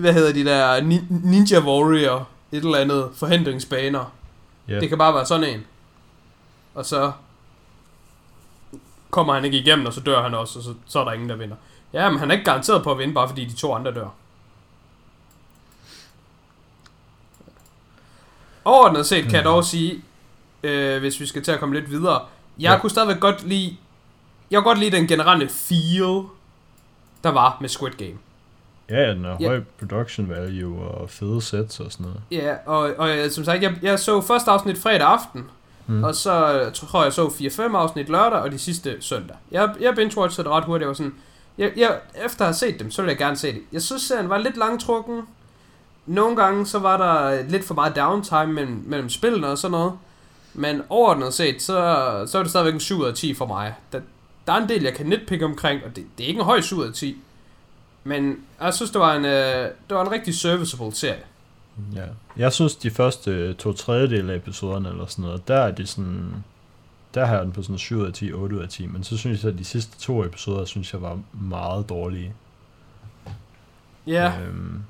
hvad 0.00 0.12
hedder 0.12 0.32
de 0.32 0.44
der, 0.44 0.80
Ni- 0.80 1.04
Ninja 1.10 1.60
Warrior, 1.60 2.28
et 2.52 2.64
eller 2.64 2.78
andet 2.78 3.10
forhindringsbaner. 3.14 4.12
Ja. 4.68 4.80
Det 4.80 4.88
kan 4.88 4.98
bare 4.98 5.14
være 5.14 5.26
sådan 5.26 5.54
en. 5.54 5.64
Og 6.74 6.84
så 6.86 7.12
kommer 9.10 9.34
han 9.34 9.44
ikke 9.44 9.58
igennem, 9.58 9.86
og 9.86 9.92
så 9.92 10.00
dør 10.00 10.22
han 10.22 10.34
også, 10.34 10.58
og 10.58 10.64
så, 10.64 10.74
så 10.86 11.00
er 11.00 11.04
der 11.04 11.12
ingen, 11.12 11.28
der 11.28 11.36
vinder. 11.36 11.56
Ja, 11.92 12.10
men 12.10 12.18
han 12.18 12.30
er 12.30 12.32
ikke 12.32 12.44
garanteret 12.44 12.82
på 12.84 12.92
at 12.92 12.98
vinde, 12.98 13.14
bare 13.14 13.28
fordi 13.28 13.44
de 13.44 13.54
to 13.54 13.74
andre 13.74 13.94
dør. 13.94 14.08
Overordnet 18.64 19.06
set 19.06 19.24
kan 19.24 19.32
jeg 19.34 19.44
dog 19.44 19.64
sige, 19.64 20.02
øh, 20.62 20.98
hvis 21.00 21.20
vi 21.20 21.26
skal 21.26 21.42
til 21.42 21.52
at 21.52 21.60
komme 21.60 21.74
lidt 21.74 21.90
videre, 21.90 22.22
jeg 22.58 22.72
Ja. 22.72 22.78
kunne 22.80 22.90
stadigvæk 22.90 23.20
godt 23.20 23.48
lide, 23.48 23.76
jeg 24.50 24.58
kunne 24.58 24.68
godt 24.70 24.78
lide 24.78 24.96
den 24.96 25.06
generelle 25.06 25.48
feel, 25.48 26.22
der 27.24 27.30
var 27.30 27.56
med 27.60 27.68
Squid 27.68 27.92
Game. 27.92 28.18
Ja, 28.90 29.10
den 29.10 29.24
har 29.24 29.36
Ja. 29.40 29.46
høj 29.48 29.60
production 29.78 30.28
value 30.28 30.80
og 30.80 31.10
fede 31.10 31.42
sets 31.42 31.80
og 31.80 31.92
sådan 31.92 32.06
noget. 32.06 32.20
Ja, 32.30 32.54
og, 32.66 32.94
og 32.98 33.30
som 33.30 33.44
sagt, 33.44 33.62
jeg, 33.62 33.74
jeg 33.82 33.98
så 33.98 34.20
første 34.20 34.50
afsnit 34.50 34.78
fredag 34.78 35.06
aften, 35.06 35.44
mm. 35.86 36.04
Og 36.04 36.14
så 36.14 36.30
tror 36.74 36.98
jeg, 37.00 37.04
jeg 37.04 37.12
så 37.12 37.26
4-5 37.72 37.76
afsnit 37.76 38.08
lørdag, 38.08 38.38
og 38.40 38.52
de 38.52 38.58
sidste 38.58 38.96
søndag. 39.00 39.36
Jeg, 39.50 39.74
jeg 39.80 39.92
binge-watchede 39.98 40.42
det 40.42 40.46
ret 40.46 40.64
hurtigt, 40.64 40.80
jeg 40.82 40.88
var 40.88 40.94
sådan, 40.94 41.14
jeg, 41.58 41.72
jeg, 41.76 41.96
efter 42.24 42.40
at 42.40 42.46
have 42.46 42.54
set 42.54 42.80
dem, 42.80 42.90
så 42.90 43.02
ville 43.02 43.10
jeg 43.10 43.18
gerne 43.18 43.36
se 43.36 43.52
det. 43.52 43.60
Jeg 43.72 43.82
synes, 43.82 44.02
serien 44.02 44.28
var 44.28 44.38
lidt 44.38 44.56
langtrukken. 44.56 45.22
Nogle 46.06 46.36
gange, 46.36 46.66
så 46.66 46.78
var 46.78 46.96
der 46.96 47.42
lidt 47.48 47.64
for 47.64 47.74
meget 47.74 47.96
downtime 47.96 48.46
mellem, 48.52 48.82
mellem 48.86 49.08
spillene 49.08 49.46
og 49.48 49.58
sådan 49.58 49.72
noget. 49.72 49.92
Men 50.54 50.82
overordnet 50.88 51.34
set, 51.34 51.62
så, 51.62 51.74
så 52.26 52.38
er 52.38 52.42
det 52.42 52.50
stadigvæk 52.50 52.74
en 52.74 52.80
7 52.80 52.98
ud 53.00 53.06
af 53.06 53.14
10 53.14 53.34
for 53.34 53.46
mig. 53.46 53.74
Der, 53.92 54.00
der 54.46 54.52
er 54.52 54.56
en 54.62 54.68
del, 54.68 54.82
jeg 54.82 54.94
kan 54.94 55.06
nitpick 55.06 55.42
omkring, 55.42 55.80
og 55.84 55.96
det, 55.96 56.04
det 56.18 56.24
er 56.24 56.28
ikke 56.28 56.38
en 56.38 56.44
høj 56.44 56.60
7 56.60 56.76
ud 56.78 56.86
af 56.86 56.92
10. 56.92 57.22
Men 58.08 58.36
jeg 58.60 58.74
synes, 58.74 58.90
det 58.90 59.00
var 59.00 59.14
en, 59.14 59.24
øh, 59.24 59.64
det 59.88 59.96
var 59.96 60.02
en 60.02 60.10
rigtig 60.10 60.34
serviceable 60.34 60.94
serie. 60.94 61.22
Ja. 61.94 62.04
Jeg 62.36 62.52
synes, 62.52 62.76
de 62.76 62.90
første 62.90 63.54
to 63.54 63.72
tredjedel 63.72 64.30
af 64.30 64.36
episoderne 64.36 64.88
eller 64.88 65.06
sådan 65.06 65.24
noget, 65.24 65.48
der 65.48 65.56
er 65.56 65.70
de 65.70 65.86
sådan... 65.86 66.44
Der 67.14 67.24
har 67.24 67.34
jeg 67.36 67.44
den 67.44 67.52
på 67.52 67.62
sådan 67.62 67.78
7 67.78 67.96
ud 67.96 68.06
af 68.06 68.12
10, 68.12 68.32
8 68.32 68.56
ud 68.56 68.62
af 68.62 68.68
10, 68.68 68.86
men 68.86 69.04
så 69.04 69.16
synes 69.16 69.44
jeg, 69.44 69.52
at 69.52 69.58
de 69.58 69.64
sidste 69.64 69.98
to 69.98 70.24
episoder, 70.24 70.64
synes 70.64 70.92
jeg 70.92 71.02
var 71.02 71.20
meget 71.32 71.88
dårlige. 71.88 72.34
Ja, 74.06 74.32
Øhm, 74.40 74.82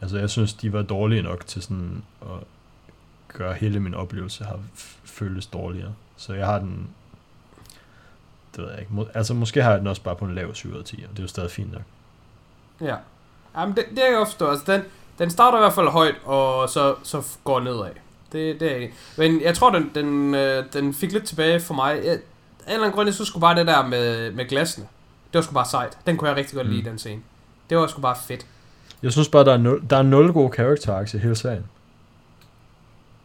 altså, 0.00 0.18
jeg 0.18 0.30
synes, 0.30 0.54
de 0.54 0.72
var 0.72 0.82
dårlige 0.82 1.22
nok 1.22 1.46
til 1.46 1.62
sådan 1.62 2.02
at 2.22 2.44
gøre 3.28 3.54
hele 3.54 3.80
min 3.80 3.94
oplevelse 3.94 4.44
har 4.44 4.60
føles 5.04 5.46
dårligere. 5.46 5.94
Så 6.16 6.34
jeg 6.34 6.46
har 6.46 6.58
den... 6.58 6.88
Det 8.58 8.66
ved 8.66 8.72
jeg 8.72 8.80
ikke. 8.80 8.92
Altså, 9.14 9.34
måske 9.34 9.62
har 9.62 9.70
jeg 9.70 9.78
den 9.78 9.86
også 9.86 10.02
bare 10.02 10.16
på 10.16 10.24
en 10.24 10.34
lav 10.34 10.54
7 10.54 10.72
ud 10.72 10.78
af 10.78 10.84
10, 10.84 10.96
og 11.04 11.10
det 11.10 11.18
er 11.18 11.22
jo 11.22 11.28
stadig 11.28 11.50
fint 11.50 11.72
nok. 11.72 11.82
Ja. 12.80 12.96
Jamen, 13.56 13.76
det, 13.76 13.84
det 13.90 13.98
er 14.06 14.18
jeg 14.18 14.26
forstå. 14.26 14.46
Altså, 14.50 14.72
den, 14.72 14.82
den 15.18 15.30
starter 15.30 15.58
i 15.58 15.60
hvert 15.60 15.72
fald 15.72 15.88
højt, 15.88 16.14
og 16.24 16.68
så, 16.68 16.94
så 17.02 17.22
går 17.44 17.60
nedad. 17.60 17.90
Det, 18.32 18.60
det 18.60 18.72
er 18.72 18.76
jeg. 18.76 18.90
Men 19.18 19.40
jeg 19.40 19.54
tror, 19.54 19.70
den, 19.70 19.90
den, 19.94 20.34
øh, 20.34 20.64
den 20.72 20.94
fik 20.94 21.12
lidt 21.12 21.24
tilbage 21.24 21.60
for 21.60 21.74
mig. 21.74 22.00
Jeg, 22.04 22.12
af 22.12 22.14
en 22.14 22.20
eller 22.66 22.78
anden 22.86 22.92
grund, 22.92 23.06
jeg 23.06 23.14
synes 23.14 23.28
sgu 23.28 23.40
bare 23.40 23.54
det 23.58 23.66
der 23.66 23.86
med, 23.86 24.30
med 24.32 24.48
glasene. 24.48 24.86
Det 25.32 25.38
var 25.38 25.42
sgu 25.42 25.54
bare 25.54 25.66
sejt. 25.66 25.98
Den 26.06 26.16
kunne 26.16 26.28
jeg 26.28 26.36
rigtig 26.36 26.56
godt 26.56 26.66
Mm. 26.66 26.72
lide, 26.72 26.90
den 26.90 26.98
scene. 26.98 27.22
Det 27.70 27.78
var 27.78 27.86
sgu 27.86 28.00
bare 28.00 28.16
fedt. 28.26 28.46
Jeg 29.02 29.12
synes 29.12 29.28
bare, 29.28 29.44
der 29.44 29.52
er 29.52 29.56
nul, 29.58 29.82
der 29.90 29.96
er 29.96 30.02
nul 30.02 30.32
gode 30.32 30.52
character 30.54 30.94
arcs 30.94 31.14
i 31.14 31.18
hele 31.18 31.36
serien. 31.36 31.64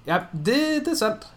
Ja, 0.07 0.19
det, 0.31 0.45
det 0.85 0.87
er 0.91 0.95
sandt. 0.95 1.27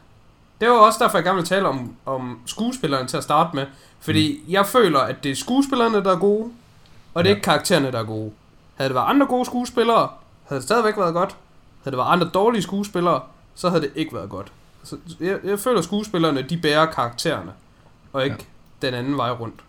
Det 0.61 0.69
var 0.69 0.75
også 0.75 0.99
derfor, 1.05 1.19
jeg 1.19 1.25
gerne 1.25 1.37
vil 1.37 1.45
tale 1.45 1.69
om, 1.69 1.97
om 2.07 2.41
skuespillerne 2.47 3.09
til 3.09 3.17
at 3.17 3.23
starte 3.23 3.57
med. 3.57 3.67
Fordi 4.01 4.41
mm. 4.47 4.53
jeg 4.53 4.67
føler, 4.67 4.99
at 5.01 5.25
det 5.25 5.31
er 5.31 5.35
skuespillerne, 5.37 6.05
der 6.05 6.13
er 6.15 6.19
gode, 6.19 6.51
og 7.15 7.25
det 7.25 7.31
er 7.31 7.33
Ja. 7.33 7.37
ikke 7.37 7.45
karaktererne, 7.45 7.93
der 7.93 7.99
er 7.99 8.05
gode. 8.05 8.33
Havde 8.75 8.89
det 8.89 8.95
været 8.95 9.09
andre 9.11 9.27
gode 9.27 9.47
skuespillere, 9.47 10.09
havde 10.49 10.61
det 10.61 10.65
stadigvæk 10.69 10.97
været 10.97 11.15
godt. 11.15 11.37
Havde 11.85 11.91
det 11.97 11.99
været 11.99 12.13
andre 12.13 12.31
dårlige 12.35 12.63
skuespillere, 12.63 13.21
så 13.55 13.69
havde 13.69 13.83
det 13.83 13.91
ikke 13.95 14.15
været 14.15 14.31
godt. 14.31 14.53
Så 14.85 14.97
jeg, 15.21 15.39
jeg 15.45 15.59
føler, 15.59 15.79
at 15.79 15.85
skuespillerne, 15.85 16.43
de 16.43 16.57
bærer 16.59 16.87
karaktererne, 16.87 17.53
og 18.13 18.25
ikke 18.25 18.37
ja. 18.83 18.87
den 18.87 18.95
anden 18.95 19.17
vej 19.17 19.31
rundt. 19.31 19.61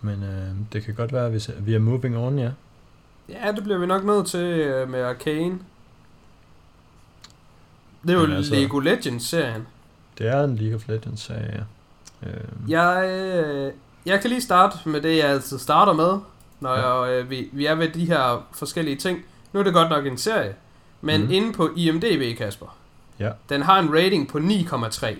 Men 0.00 0.22
øh, 0.22 0.72
det 0.72 0.84
kan 0.84 0.94
godt 0.94 1.12
være, 1.12 1.26
at 1.26 1.32
vi, 1.32 1.38
se- 1.40 1.56
vi 1.60 1.74
er 1.74 1.78
moving 1.78 2.16
on, 2.16 2.38
ja. 2.38 2.50
Ja, 3.28 3.52
det 3.52 3.62
bliver 3.64 3.78
vi 3.78 3.86
nok 3.86 4.04
nødt 4.04 4.26
til 4.26 4.40
øh, 4.40 4.88
med 4.90 5.02
Arcane. 5.02 5.58
Det 8.02 8.10
er 8.10 8.14
jo 8.14 8.34
altså- 8.34 8.54
Lego 8.54 8.78
Legends-serien. 8.78 9.66
Det 10.18 10.26
er 10.28 10.44
en 10.44 10.56
League 10.56 10.76
of 10.76 10.88
Legends 10.88 11.20
serie, 11.22 11.66
ja. 12.22 12.28
Øh, 12.28 12.70
Jeg, 12.70 13.72
jeg 14.06 14.20
kan 14.20 14.30
lige 14.30 14.40
starte 14.42 14.88
med 14.88 15.00
det, 15.00 15.16
jeg 15.16 15.26
altid 15.30 15.58
starter 15.58 15.92
med, 15.92 16.18
når 16.60 16.70
Ja. 16.74 17.02
jeg, 17.04 17.12
øh, 17.24 17.30
vi, 17.30 17.48
vi 17.52 17.66
er 17.66 17.74
ved 17.74 17.88
de 17.88 18.04
her 18.06 18.46
forskellige 18.52 18.96
ting. 18.96 19.24
Nu 19.52 19.60
er 19.60 19.64
det 19.64 19.72
godt 19.72 19.88
nok 19.90 20.06
en 20.06 20.18
serie, 20.18 20.54
men 21.00 21.24
mm. 21.24 21.30
inde 21.30 21.52
på 21.52 21.70
IMDb, 21.76 22.38
Kasper, 22.38 22.76
Ja. 23.18 23.30
den 23.48 23.62
har 23.62 23.78
en 23.78 23.94
rating 23.94 24.28
på 24.28 24.38
9,3. 24.38 25.16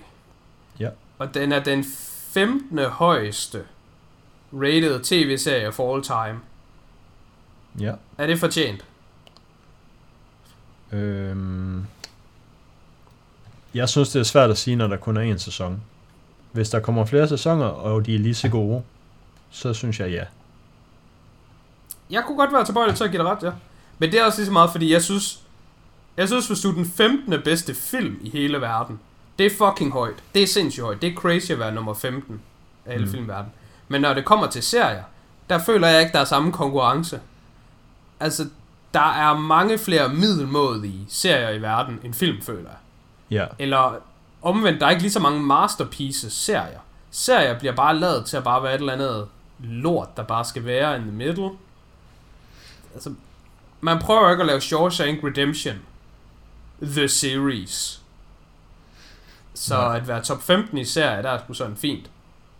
Ja. 0.80 0.88
Og 1.18 1.34
den 1.34 1.52
er 1.52 1.62
den 1.62 1.84
15. 2.32 2.78
højeste 2.78 3.62
rated 4.52 5.00
tv-serie 5.04 5.72
for 5.72 5.94
all 5.94 6.02
time. 6.02 6.40
ja. 7.80 7.92
Er 8.18 8.26
det 8.26 8.38
fortjent? 8.38 8.84
Øhm, 10.92 11.86
jeg 13.74 13.88
synes, 13.88 14.08
det 14.08 14.20
er 14.20 14.24
svært 14.24 14.50
at 14.50 14.58
sige, 14.58 14.76
når 14.76 14.86
der 14.86 14.96
kun 14.96 15.16
er 15.16 15.20
en 15.20 15.38
sæson. 15.38 15.82
Hvis 16.52 16.70
der 16.70 16.80
kommer 16.80 17.04
flere 17.04 17.28
sæsoner, 17.28 17.64
og 17.66 18.06
de 18.06 18.14
er 18.14 18.18
lige 18.18 18.34
så 18.34 18.48
gode, 18.48 18.82
så 19.50 19.74
synes 19.74 20.00
jeg 20.00 20.10
ja. 20.10 20.24
Jeg 22.10 22.22
kunne 22.26 22.36
godt 22.36 22.52
være 22.52 22.64
tilbøjelig 22.64 22.96
til 22.96 23.04
at 23.04 23.10
give 23.10 23.22
dig 23.22 23.30
ret, 23.30 23.42
ja. 23.42 23.50
Men 23.98 24.12
det 24.12 24.20
er 24.20 24.24
også 24.24 24.38
lige 24.38 24.46
så 24.46 24.52
meget, 24.52 24.70
fordi 24.70 24.92
jeg 24.92 25.02
synes, 25.02 25.40
jeg 26.16 26.28
synes, 26.28 26.46
hvis 26.46 26.60
du 26.60 26.68
er 26.70 26.74
den 26.74 26.86
15. 26.86 27.34
bedste 27.44 27.74
film 27.74 28.18
i 28.22 28.30
hele 28.30 28.60
verden, 28.60 29.00
det 29.38 29.46
er 29.46 29.50
fucking 29.58 29.92
højt. 29.92 30.14
Det 30.34 30.42
er 30.42 30.46
sindssygt 30.46 30.84
højt. 30.84 31.02
Det 31.02 31.12
er 31.12 31.14
crazy 31.16 31.50
at 31.52 31.58
være 31.58 31.74
nummer 31.74 31.94
15 31.94 32.40
af 32.86 32.92
hele 32.92 33.04
Mm. 33.04 33.08
mm. 33.10 33.14
filmverdenen. 33.14 33.52
Men 33.88 34.00
når 34.00 34.14
det 34.14 34.24
kommer 34.24 34.46
til 34.46 34.62
serier, 34.62 35.02
der 35.50 35.58
føler 35.58 35.88
jeg 35.88 36.00
ikke, 36.00 36.12
der 36.12 36.18
er 36.18 36.24
samme 36.24 36.52
konkurrence. 36.52 37.20
Altså, 38.20 38.46
der 38.94 39.12
er 39.12 39.38
mange 39.38 39.78
flere 39.78 40.08
middelmådige 40.08 41.06
serier 41.08 41.50
i 41.50 41.62
verden 41.62 41.98
end 42.04 42.14
film, 42.14 42.42
føler 42.42 42.60
jeg. 42.68 42.78
Ja, 43.30 43.46
Eller 43.58 43.94
omvendt, 44.42 44.80
der 44.80 44.86
er 44.86 44.90
ikke 44.90 45.02
lige 45.02 45.12
så 45.12 45.20
mange 45.20 45.40
masterpieces 45.42 46.32
serier. 46.32 46.78
Serier 47.10 47.58
bliver 47.58 47.74
bare 47.74 47.98
lavet 47.98 48.26
til 48.26 48.36
at 48.36 48.44
bare 48.44 48.62
være 48.62 48.74
et 48.74 48.78
eller 48.80 48.92
andet 48.92 49.28
lort, 49.58 50.16
der 50.16 50.22
bare 50.22 50.44
skal 50.44 50.64
være 50.64 50.96
in 50.96 51.02
the 51.02 51.10
middle. 51.12 51.50
Altså, 52.94 53.14
man 53.80 53.98
prøver 53.98 54.30
ikke 54.30 54.40
at 54.40 54.46
lave 54.46 54.60
Shawshank 54.60 55.24
Redemption. 55.24 55.74
The 56.82 57.08
Series. 57.08 58.00
Så 59.54 59.74
Nej. 59.74 59.96
at 59.96 60.08
være 60.08 60.22
top 60.22 60.42
15 60.42 60.78
i 60.78 60.84
serie, 60.84 61.22
der 61.22 61.30
er 61.30 61.38
sgu 61.38 61.52
sådan 61.54 61.76
fint. 61.76 62.10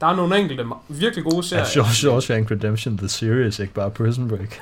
Der 0.01 0.07
er 0.07 0.16
nogle 0.16 0.39
enkelte 0.39 0.66
virkelig 0.89 1.25
gode 1.25 1.43
serier. 1.43 1.64
er 1.64 1.68
Shaw- 1.68 1.93
Shawshank 1.95 2.51
Redemption 2.51 2.99
The 2.99 3.09
Series, 3.09 3.59
ikke 3.59 3.75
bare 3.75 3.91
Prison 3.91 4.29
Break? 4.29 4.61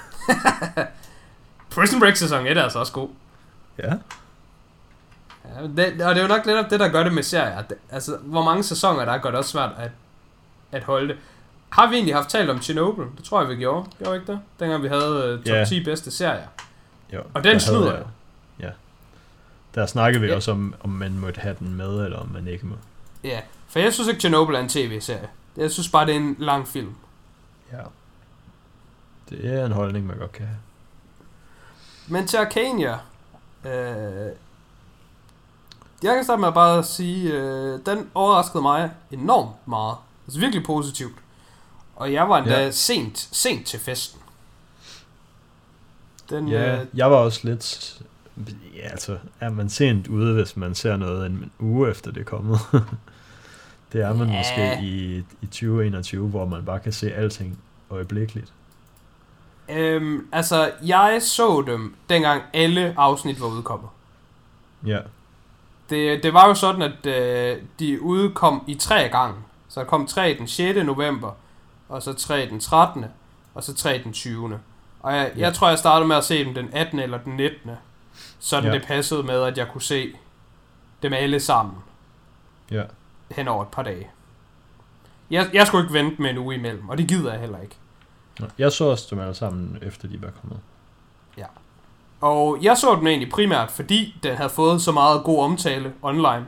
Prison 1.74 2.00
Break 2.00 2.16
sæson 2.16 2.46
1 2.46 2.56
er 2.58 2.62
altså 2.62 2.78
også 2.78 2.92
god. 2.92 3.08
Ja. 3.78 3.92
Det, 5.62 6.02
og 6.02 6.14
det 6.14 6.18
er 6.18 6.22
jo 6.22 6.28
nok 6.28 6.46
netop 6.46 6.70
det, 6.70 6.80
der 6.80 6.88
gør 6.88 7.02
det 7.02 7.12
med 7.12 7.22
serier. 7.22 7.62
Det, 7.62 7.76
altså, 7.90 8.16
hvor 8.16 8.42
mange 8.44 8.62
sæsoner 8.62 9.04
der 9.04 9.12
er, 9.12 9.18
gør 9.18 9.28
det 9.30 9.38
også 9.38 9.50
svært 9.50 9.70
at, 9.78 9.90
at 10.72 10.82
holde 10.84 11.08
det. 11.08 11.16
Har 11.70 11.86
vi 11.88 11.94
egentlig 11.94 12.14
haft 12.14 12.28
talt 12.28 12.50
om 12.50 12.62
Chernobyl? 12.62 13.04
Det 13.16 13.24
tror 13.24 13.40
jeg, 13.40 13.48
vi 13.50 13.56
gjorde. 13.56 13.86
Gjorde 13.98 14.12
vi 14.12 14.18
ikke 14.20 14.32
det? 14.32 14.40
Dengang 14.60 14.82
vi 14.82 14.88
havde 14.88 15.34
uh, 15.38 15.44
top 15.44 15.54
Ja. 15.54 15.64
10 15.64 15.84
bedste 15.84 16.10
serier. 16.10 16.46
Jo, 17.12 17.22
Og 17.34 17.44
den 17.44 17.60
snyder 17.60 17.98
jo. 17.98 18.04
Ja. 18.60 18.70
Der 19.74 19.86
snakkede 19.86 20.20
vi 20.22 20.26
Ja. 20.28 20.34
også 20.36 20.50
om, 20.50 20.74
om 20.80 20.90
man 20.90 21.18
måtte 21.18 21.40
have 21.40 21.56
den 21.58 21.74
med, 21.74 22.04
eller 22.04 22.18
om 22.18 22.28
man 22.32 22.46
ikke 22.48 22.66
må. 22.66 22.74
Ja, 23.24 23.40
for 23.68 23.78
jeg 23.78 23.92
synes 23.92 24.08
ikke, 24.08 24.20
Chernobyl 24.20 24.54
er 24.54 24.58
en 24.60 24.68
tv-serie. 24.68 25.28
Jeg 25.56 25.70
synes 25.70 25.88
bare, 25.88 26.06
det 26.06 26.12
er 26.12 26.18
en 26.20 26.36
lang 26.38 26.68
film. 26.68 26.94
Ja. 27.72 27.78
Det 29.30 29.54
er 29.54 29.66
en 29.66 29.72
holdning, 29.72 30.06
man 30.06 30.16
godt 30.18 30.32
kan 30.32 30.46
have. 30.46 30.58
Men 32.06 32.26
til 32.26 32.36
Arcania, 32.36 32.98
øh, 33.64 34.32
jeg 36.02 36.14
kan 36.14 36.24
starte 36.24 36.40
med 36.40 36.48
at 36.48 36.54
bare 36.54 36.84
sige, 36.84 37.32
øh, 37.32 37.78
den 37.86 38.10
overraskede 38.14 38.62
mig 38.62 38.90
enormt 39.10 39.68
meget. 39.68 39.96
Altså 40.26 40.40
virkelig 40.40 40.64
positivt. 40.64 41.14
Og 41.96 42.12
jeg 42.12 42.28
var 42.28 42.38
endda 42.38 42.60
Ja. 42.64 42.70
sent, 42.70 43.28
sent 43.32 43.66
til 43.66 43.80
festen. 43.80 44.20
Den, 46.30 46.48
Ja, 46.48 46.80
øh, 46.80 46.86
jeg 46.94 47.10
var 47.10 47.16
også 47.16 47.40
lidt... 47.44 47.98
Ja, 48.76 48.88
altså, 48.88 49.18
er 49.40 49.50
man 49.50 49.68
sent 49.68 50.06
ude, 50.08 50.34
hvis 50.34 50.56
man 50.56 50.74
ser 50.74 50.96
noget 50.96 51.26
en 51.26 51.50
uge 51.58 51.90
efter 51.90 52.10
det 52.12 52.20
er 52.20 52.24
kommet? 52.24 52.58
det 53.92 54.00
er 54.02 54.14
man 54.14 54.28
Ja. 54.30 54.36
måske 54.38 54.78
i, 54.82 55.16
i 55.42 55.46
2021, 55.46 56.28
hvor 56.28 56.46
man 56.46 56.64
bare 56.64 56.80
kan 56.80 56.92
se 56.92 57.12
alting 57.14 57.58
øjeblikkeligt. 57.90 58.52
øhm, 59.68 60.28
altså, 60.32 60.70
jeg 60.82 61.20
så 61.22 61.62
dem, 61.66 61.94
dengang 62.08 62.42
alle 62.54 62.94
afsnit 62.96 63.40
var 63.40 63.46
udkommet. 63.46 63.88
Ja, 64.86 64.98
Det, 65.90 66.22
det 66.22 66.34
var 66.34 66.48
jo 66.48 66.54
sådan, 66.54 66.82
at 66.82 67.06
øh, 67.06 67.62
de 67.78 68.02
udkom 68.02 68.64
i 68.66 68.74
tre 68.74 69.08
gange. 69.08 69.34
Så 69.68 69.80
der 69.80 69.86
kom 69.86 70.06
tre 70.06 70.36
den 70.38 70.46
6. 70.48 70.84
november, 70.84 71.32
og 71.88 72.02
så 72.02 72.12
tre 72.12 72.46
den 72.50 72.60
13. 72.60 73.04
og 73.54 73.64
så 73.64 73.74
tre 73.74 74.00
den 74.04 74.12
20. 74.12 74.58
Og 75.00 75.16
jeg, 75.16 75.32
Ja. 75.36 75.40
jeg 75.40 75.54
tror, 75.54 75.68
jeg 75.68 75.78
startede 75.78 76.08
med 76.08 76.16
at 76.16 76.24
se 76.24 76.44
dem 76.44 76.54
den 76.54 76.68
18. 76.72 76.98
eller 76.98 77.18
den 77.18 77.36
19. 77.36 77.70
Sådan 78.38 78.64
Ja. 78.72 78.78
det 78.78 78.86
passede 78.86 79.22
med, 79.22 79.42
at 79.42 79.58
jeg 79.58 79.68
kunne 79.72 79.82
se 79.82 80.12
dem 81.02 81.12
alle 81.12 81.40
sammen 81.40 81.74
ja. 82.70 82.82
hen 83.30 83.48
over 83.48 83.62
et 83.62 83.68
par 83.68 83.82
dage. 83.82 84.10
Jeg, 85.30 85.50
jeg 85.52 85.66
skulle 85.66 85.84
ikke 85.84 85.94
vente 85.94 86.22
med 86.22 86.30
en 86.30 86.38
uge 86.38 86.54
imellem, 86.54 86.88
og 86.88 86.98
det 86.98 87.08
gider 87.08 87.30
jeg 87.32 87.40
heller 87.40 87.60
ikke. 87.60 87.76
Jeg 88.58 88.72
så 88.72 88.84
også 88.84 89.06
dem 89.10 89.18
alle 89.20 89.34
sammen, 89.34 89.78
efter 89.82 90.08
de 90.08 90.22
var 90.22 90.30
kommet. 90.40 90.58
Og 92.20 92.58
jeg 92.62 92.76
så 92.76 92.94
den 92.98 93.06
egentlig 93.06 93.30
primært, 93.30 93.70
fordi 93.70 94.16
den 94.22 94.36
havde 94.36 94.50
fået 94.50 94.82
så 94.82 94.92
meget 94.92 95.24
god 95.24 95.44
omtale 95.44 95.92
online. 96.02 96.46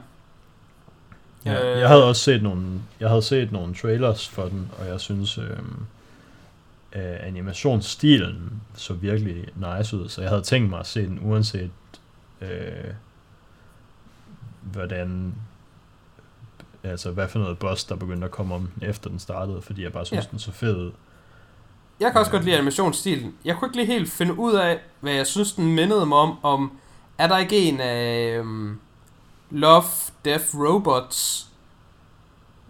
Ja, 1.44 1.72
Øh. 1.74 1.80
jeg 1.80 1.88
havde 1.88 2.04
også 2.08 2.22
set 2.22 2.42
nogle, 2.42 2.66
jeg 3.00 3.08
havde 3.08 3.22
set 3.22 3.52
nogle 3.52 3.74
trailers 3.74 4.28
for 4.28 4.42
den, 4.44 4.70
og 4.78 4.86
jeg 4.86 5.00
synes, 5.00 5.38
øhm, 5.38 5.76
øh, 6.92 7.16
animationsstilen 7.26 8.62
så 8.74 8.94
virkelig 8.94 9.44
nice 9.56 9.96
ud, 9.96 10.08
så 10.08 10.20
jeg 10.20 10.30
havde 10.30 10.42
tænkt 10.42 10.70
mig 10.70 10.80
at 10.80 10.86
se 10.86 11.02
den, 11.06 11.18
uanset 11.22 11.70
øh, 12.40 12.48
hvordan, 14.62 15.34
altså 16.82 17.10
hvad 17.10 17.28
for 17.28 17.38
noget 17.38 17.58
boss, 17.58 17.84
der 17.84 17.96
begyndte 17.96 18.24
at 18.24 18.30
komme 18.30 18.54
om 18.54 18.70
efter 18.82 19.10
den 19.10 19.18
startede, 19.18 19.62
fordi 19.62 19.82
jeg 19.82 19.92
bare 19.92 20.06
synes, 20.06 20.24
Ja. 20.24 20.30
den 20.30 20.38
så 20.38 20.52
fed 20.52 20.76
ud. 20.76 20.90
Jeg 22.00 22.12
kan 22.12 22.20
også 22.20 22.30
godt 22.30 22.44
lide 22.44 22.56
animationsstilen. 22.56 23.34
Jeg 23.44 23.56
kunne 23.56 23.68
ikke 23.68 23.76
lige 23.76 23.86
helt 23.86 24.10
finde 24.10 24.38
ud 24.38 24.54
af, 24.54 24.78
hvad 25.00 25.12
jeg 25.12 25.26
synes, 25.26 25.52
den 25.52 25.74
mindede 25.74 26.06
mig 26.06 26.18
om. 26.18 26.44
om 26.44 26.72
er 27.18 27.26
der 27.26 27.38
ikke 27.38 27.58
en 27.58 27.80
af 27.80 28.40
um, 28.40 28.80
Love, 29.50 29.84
Death, 30.24 30.44
Robots? 30.54 31.46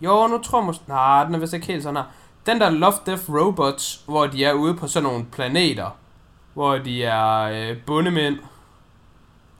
Jo, 0.01 0.26
nu 0.26 0.39
tror 0.39 0.59
jeg 0.59 0.66
måske... 0.66 0.85
Nej, 0.89 1.24
den 1.24 1.35
er 1.35 1.39
vist 1.39 1.53
ikke 1.53 1.66
helt 1.66 1.83
sådan 1.83 1.97
her. 1.97 2.05
Den 2.47 2.61
der 2.61 2.70
Love, 2.70 2.93
Death, 3.07 3.31
Robots, 3.31 4.03
hvor 4.07 4.26
de 4.26 4.45
er 4.45 4.53
ude 4.53 4.74
på 4.74 4.89
sådan 4.89 5.09
nogle 5.09 5.26
planeter, 5.33 5.97
hvor 6.55 6.78
de 6.78 7.05
er 7.05 7.41
øh, 7.41 7.76
bundemænd, 7.87 8.39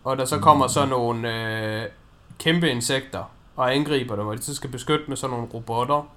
og 0.05 0.19
der 0.19 0.25
så 0.25 0.39
kommer 0.39 0.67
sådan 0.67 0.89
nogle 0.89 1.35
øh, 1.35 1.87
kæmpe 2.39 2.71
insekter 2.71 3.25
og 3.57 3.75
angriber 3.75 4.17
dem, 4.17 4.27
og 4.27 4.37
de 4.37 4.43
så 4.43 4.55
skal 4.55 4.71
beskytte 4.71 5.05
med 5.09 5.17
sådan 5.17 5.37
nogle 5.37 5.49
robotter. 5.55 6.09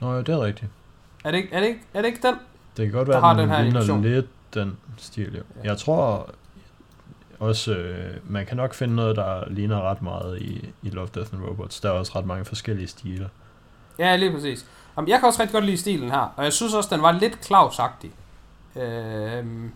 Nå 0.00 0.12
ja, 0.12 0.18
det 0.18 0.28
er 0.28 0.44
rigtigt. 0.44 0.70
Er 1.24 1.30
det 1.30 1.38
ikke, 1.38 1.54
er 1.54 1.60
det 1.60 1.66
ikke, 1.66 1.80
er 1.94 2.02
det 2.02 2.08
ikke 2.08 2.28
den? 2.28 2.34
Det 2.76 2.86
kan 2.86 2.92
godt 2.92 3.08
være, 3.08 3.30
at 3.30 3.36
den, 3.36 3.48
den 3.48 3.56
her 3.56 3.62
ligner 3.62 4.00
lidt 4.02 4.26
den 4.54 4.76
stil, 4.96 5.36
jo. 5.36 5.42
Ja. 5.64 5.68
Jeg 5.68 5.78
tror 5.78 6.30
også, 7.40 7.72
øh, 7.74 8.16
man 8.24 8.46
kan 8.46 8.56
nok 8.56 8.74
finde 8.74 8.94
noget, 8.94 9.16
der 9.16 9.44
ligner 9.50 9.90
ret 9.90 10.02
meget 10.02 10.38
i, 10.42 10.68
i 10.82 10.90
Love, 10.90 11.08
Death 11.14 11.34
and 11.34 11.42
Robots. 11.44 11.80
Der 11.80 11.88
er 11.88 11.92
også 11.92 12.12
ret 12.18 12.26
mange 12.26 12.44
forskellige 12.44 12.86
stiler. 12.88 13.28
Ja, 13.98 14.16
lige 14.16 14.32
præcis. 14.32 14.66
Jamen, 14.96 15.08
jeg 15.08 15.18
kan 15.18 15.26
også 15.26 15.40
rigtig 15.40 15.52
godt 15.54 15.64
lide 15.64 15.76
stilen 15.76 16.10
her, 16.10 16.32
og 16.36 16.44
jeg 16.44 16.52
synes 16.52 16.74
også, 16.74 16.88
den 16.94 17.02
var 17.02 17.12
lidt 17.12 17.34
Claus-agtig. 17.50 18.10
Øhm, 18.80 19.72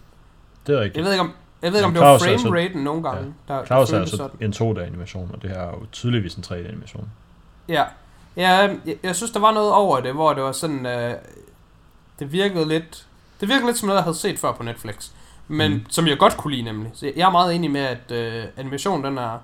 Det 0.67 0.75
er 0.75 0.81
rigtigt. 0.81 0.97
jeg 0.97 1.05
ved 1.05 1.13
ikke, 1.13 1.21
om, 1.21 1.33
jeg 1.63 1.73
ved 1.73 1.79
ikke, 1.79 1.87
om 1.87 1.93
Men 1.93 1.95
det 1.95 2.03
var 2.03 2.09
er 2.09 2.13
altså- 2.29 2.47
frame-raten 2.49 2.85
nogle 2.85 3.03
gange. 3.03 3.35
Ja. 3.49 3.55
Der, 3.55 3.65
Claus 3.65 3.89
der 3.89 3.97
er 3.97 4.01
altså 4.01 4.17
sådan. 4.17 4.37
en 4.41 4.53
2D-animation, 4.53 5.31
og 5.35 5.43
det 5.43 5.51
her 5.51 5.59
er 5.59 5.69
jo 5.71 5.87
tydeligvis 5.93 6.35
en 6.35 6.45
3D-animation. 6.47 7.09
Ja, 7.69 7.85
ja 8.37 8.49
jeg, 8.51 8.79
jeg, 9.03 9.17
synes, 9.17 9.31
der 9.33 9.41
var 9.41 9.53
noget 9.53 9.73
over 9.73 10.01
det, 10.01 10.13
hvor 10.13 10.33
det 10.33 10.43
var 10.43 10.53
sådan... 10.53 10.87
Øh, 10.87 11.15
det 12.19 12.33
virkede 12.33 12.69
lidt... 12.69 13.07
Det 13.41 13.49
virkede 13.49 13.67
lidt 13.67 13.79
som 13.79 13.87
noget, 13.87 13.97
jeg 13.99 14.05
havde 14.05 14.17
set 14.17 14.39
før 14.39 14.53
på 14.53 14.63
Netflix. 14.63 15.11
men 15.49 15.73
Mm. 15.73 15.87
som 15.91 16.07
jeg 16.07 16.19
godt 16.19 16.37
kunne 16.37 16.51
lide 16.55 16.63
nemlig. 16.63 16.91
Så 16.95 17.13
jeg 17.17 17.27
er 17.27 17.31
meget 17.31 17.55
enig 17.55 17.71
med, 17.71 17.81
at 17.81 18.11
øh, 18.11 18.45
animationen 18.57 19.05
den 19.05 19.19
er, 19.19 19.39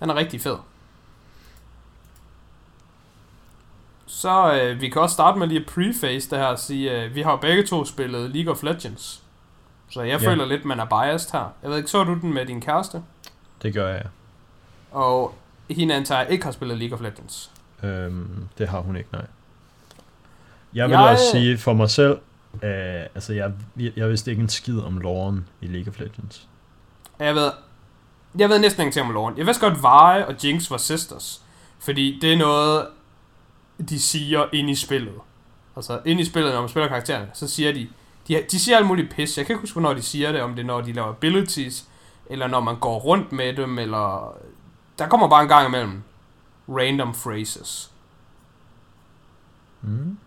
den 0.00 0.10
er 0.10 0.14
rigtig 0.14 0.40
fed. 0.40 0.56
Så 4.06 4.54
øh, 4.54 4.80
vi 4.80 4.88
kan 4.88 5.02
også 5.02 5.14
starte 5.14 5.38
med 5.38 5.46
lige 5.46 5.60
at 5.60 5.66
preface 5.66 6.30
det 6.30 6.38
her 6.38 6.44
og 6.46 6.58
sige, 6.58 7.02
øh, 7.02 7.14
vi 7.14 7.22
har 7.22 7.36
begge 7.36 7.62
to 7.66 7.84
spillet 7.84 8.30
League 8.30 8.52
of 8.52 8.62
Legends. 8.62 9.22
Så 9.90 10.02
jeg 10.02 10.20
Ja. 10.20 10.28
føler 10.30 10.44
lidt, 10.44 10.64
man 10.64 10.80
er 10.80 10.84
biased 10.84 11.32
her. 11.32 11.52
Jeg 11.62 11.70
ved 11.70 11.76
ikke, 11.76 11.90
så 11.90 12.04
du 12.04 12.14
den 12.14 12.34
med 12.34 12.46
din 12.46 12.60
kæreste? 12.60 13.02
Det 13.62 13.74
gør 13.74 13.88
jeg. 13.88 14.06
Og 14.90 15.34
hende 15.70 15.94
antager 15.94 16.22
ikke 16.22 16.44
har 16.44 16.52
spillet 16.52 16.78
League 16.78 16.94
of 16.98 17.02
Legends. 17.02 17.50
Øhm, 17.82 18.48
det 18.58 18.68
har 18.68 18.80
hun 18.80 18.96
ikke, 18.96 19.08
nej. 19.12 19.26
Jeg 20.74 20.88
vil 20.88 20.94
Jeg- 20.94 21.10
også 21.10 21.30
sige 21.32 21.58
for 21.58 21.72
mig 21.72 21.90
selv, 21.90 22.18
øh, 22.62 23.02
altså 23.14 23.32
jeg, 23.32 23.52
jeg, 23.78 23.92
jeg 23.96 24.08
vidste 24.08 24.30
ikke 24.30 24.42
en 24.42 24.48
skid 24.48 24.80
om 24.80 24.98
loven 24.98 25.48
i 25.60 25.66
League 25.66 25.88
of 25.92 25.98
Legends. 26.00 26.48
Jeg 27.18 27.34
ved, 27.34 27.50
jeg 28.38 28.48
ved 28.48 28.58
næsten 28.58 28.80
ingenting 28.82 29.06
om 29.06 29.12
loven. 29.12 29.38
Jeg 29.38 29.46
vidste 29.46 29.66
godt, 29.68 29.78
Vi 29.78 30.22
og 30.34 30.34
Jinx 30.44 30.70
var 30.70 30.76
sisters. 30.76 31.42
Fordi 31.78 32.18
det 32.22 32.32
er 32.32 32.36
noget, 32.36 32.86
de 33.88 34.00
siger 34.00 34.44
ind 34.52 34.70
i 34.70 34.74
spillet. 34.74 35.14
Altså 35.76 36.00
ind 36.04 36.20
i 36.20 36.24
spillet, 36.24 36.52
når 36.52 36.60
man 36.60 36.68
spiller 36.68 36.88
karaktererne, 36.88 37.30
så 37.34 37.48
siger 37.48 37.72
de, 37.72 37.88
de, 38.28 38.42
de 38.50 38.58
siger 38.60 38.76
alt 38.76 38.86
muligt 38.86 39.14
pis. 39.14 39.38
Jeg 39.38 39.46
kan 39.46 39.52
ikke 39.54 39.60
huske, 39.60 39.74
hvornår 39.80 39.94
de 39.94 40.02
siger 40.02 40.32
det, 40.32 40.40
om 40.42 40.50
det 40.54 40.62
er, 40.62 40.66
når 40.66 40.80
de 40.80 40.92
laver 40.92 41.08
abilities, 41.08 41.84
eller 42.30 42.46
når 42.46 42.60
man 42.60 42.76
går 42.78 42.98
rundt 42.98 43.32
med 43.32 43.56
dem, 43.56 43.78
eller... 43.78 44.36
Der 44.98 45.08
kommer 45.08 45.28
bare 45.28 45.42
en 45.42 45.48
gang 45.48 45.68
imellem 45.68 46.02
random 46.68 47.12
phrases. 47.12 47.90
Mm. 49.82 50.18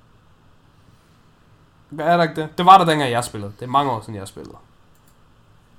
Hvad 1.95 2.05
er 2.05 2.17
der 2.17 2.23
ikke 2.23 2.41
det? 2.41 2.57
Det 2.57 2.65
var 2.65 2.77
der 2.77 2.85
dengang 2.85 3.11
jeg 3.11 3.23
spillede. 3.23 3.53
Det 3.59 3.65
er 3.65 3.69
mange 3.69 3.91
år 3.91 4.01
siden 4.01 4.15
jeg 4.15 4.27
spillede. 4.27 4.57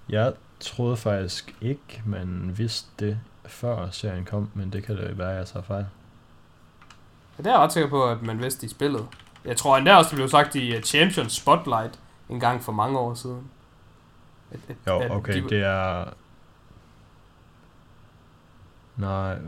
Jeg 0.08 0.32
troede 0.60 0.96
faktisk 0.96 1.56
ikke, 1.60 2.02
man 2.06 2.52
vidste 2.56 2.88
det 2.98 3.18
før 3.46 3.90
serien 3.90 4.24
kom, 4.24 4.50
men 4.54 4.72
det 4.72 4.84
kan 4.84 4.96
det 4.96 5.18
være, 5.18 5.28
jeg 5.28 5.46
tager 5.46 5.62
fejl. 5.62 5.86
Ja, 7.38 7.42
det 7.42 7.46
er 7.46 7.54
jeg 7.54 7.60
ret 7.60 7.72
sikker 7.72 7.90
på, 7.90 8.04
at 8.10 8.22
man 8.22 8.38
vidste 8.38 8.66
i 8.66 8.68
spillet. 8.68 9.06
Jeg 9.44 9.56
tror 9.56 9.76
endda 9.76 9.94
også, 9.96 10.10
det 10.10 10.16
blev 10.16 10.28
sagt 10.28 10.54
i 10.54 10.76
uh, 10.76 10.82
Champions 10.82 11.32
Spotlight 11.32 11.98
en 12.28 12.40
gang 12.40 12.62
for 12.64 12.72
mange 12.72 12.98
år 12.98 13.14
siden. 13.14 13.50
At, 14.50 14.60
at, 14.68 14.76
Jo, 14.86 14.98
at 15.00 15.10
okay, 15.10 15.42
de- 15.42 15.48
det 15.48 15.62
er... 15.62 16.04
Nej... 18.96 19.38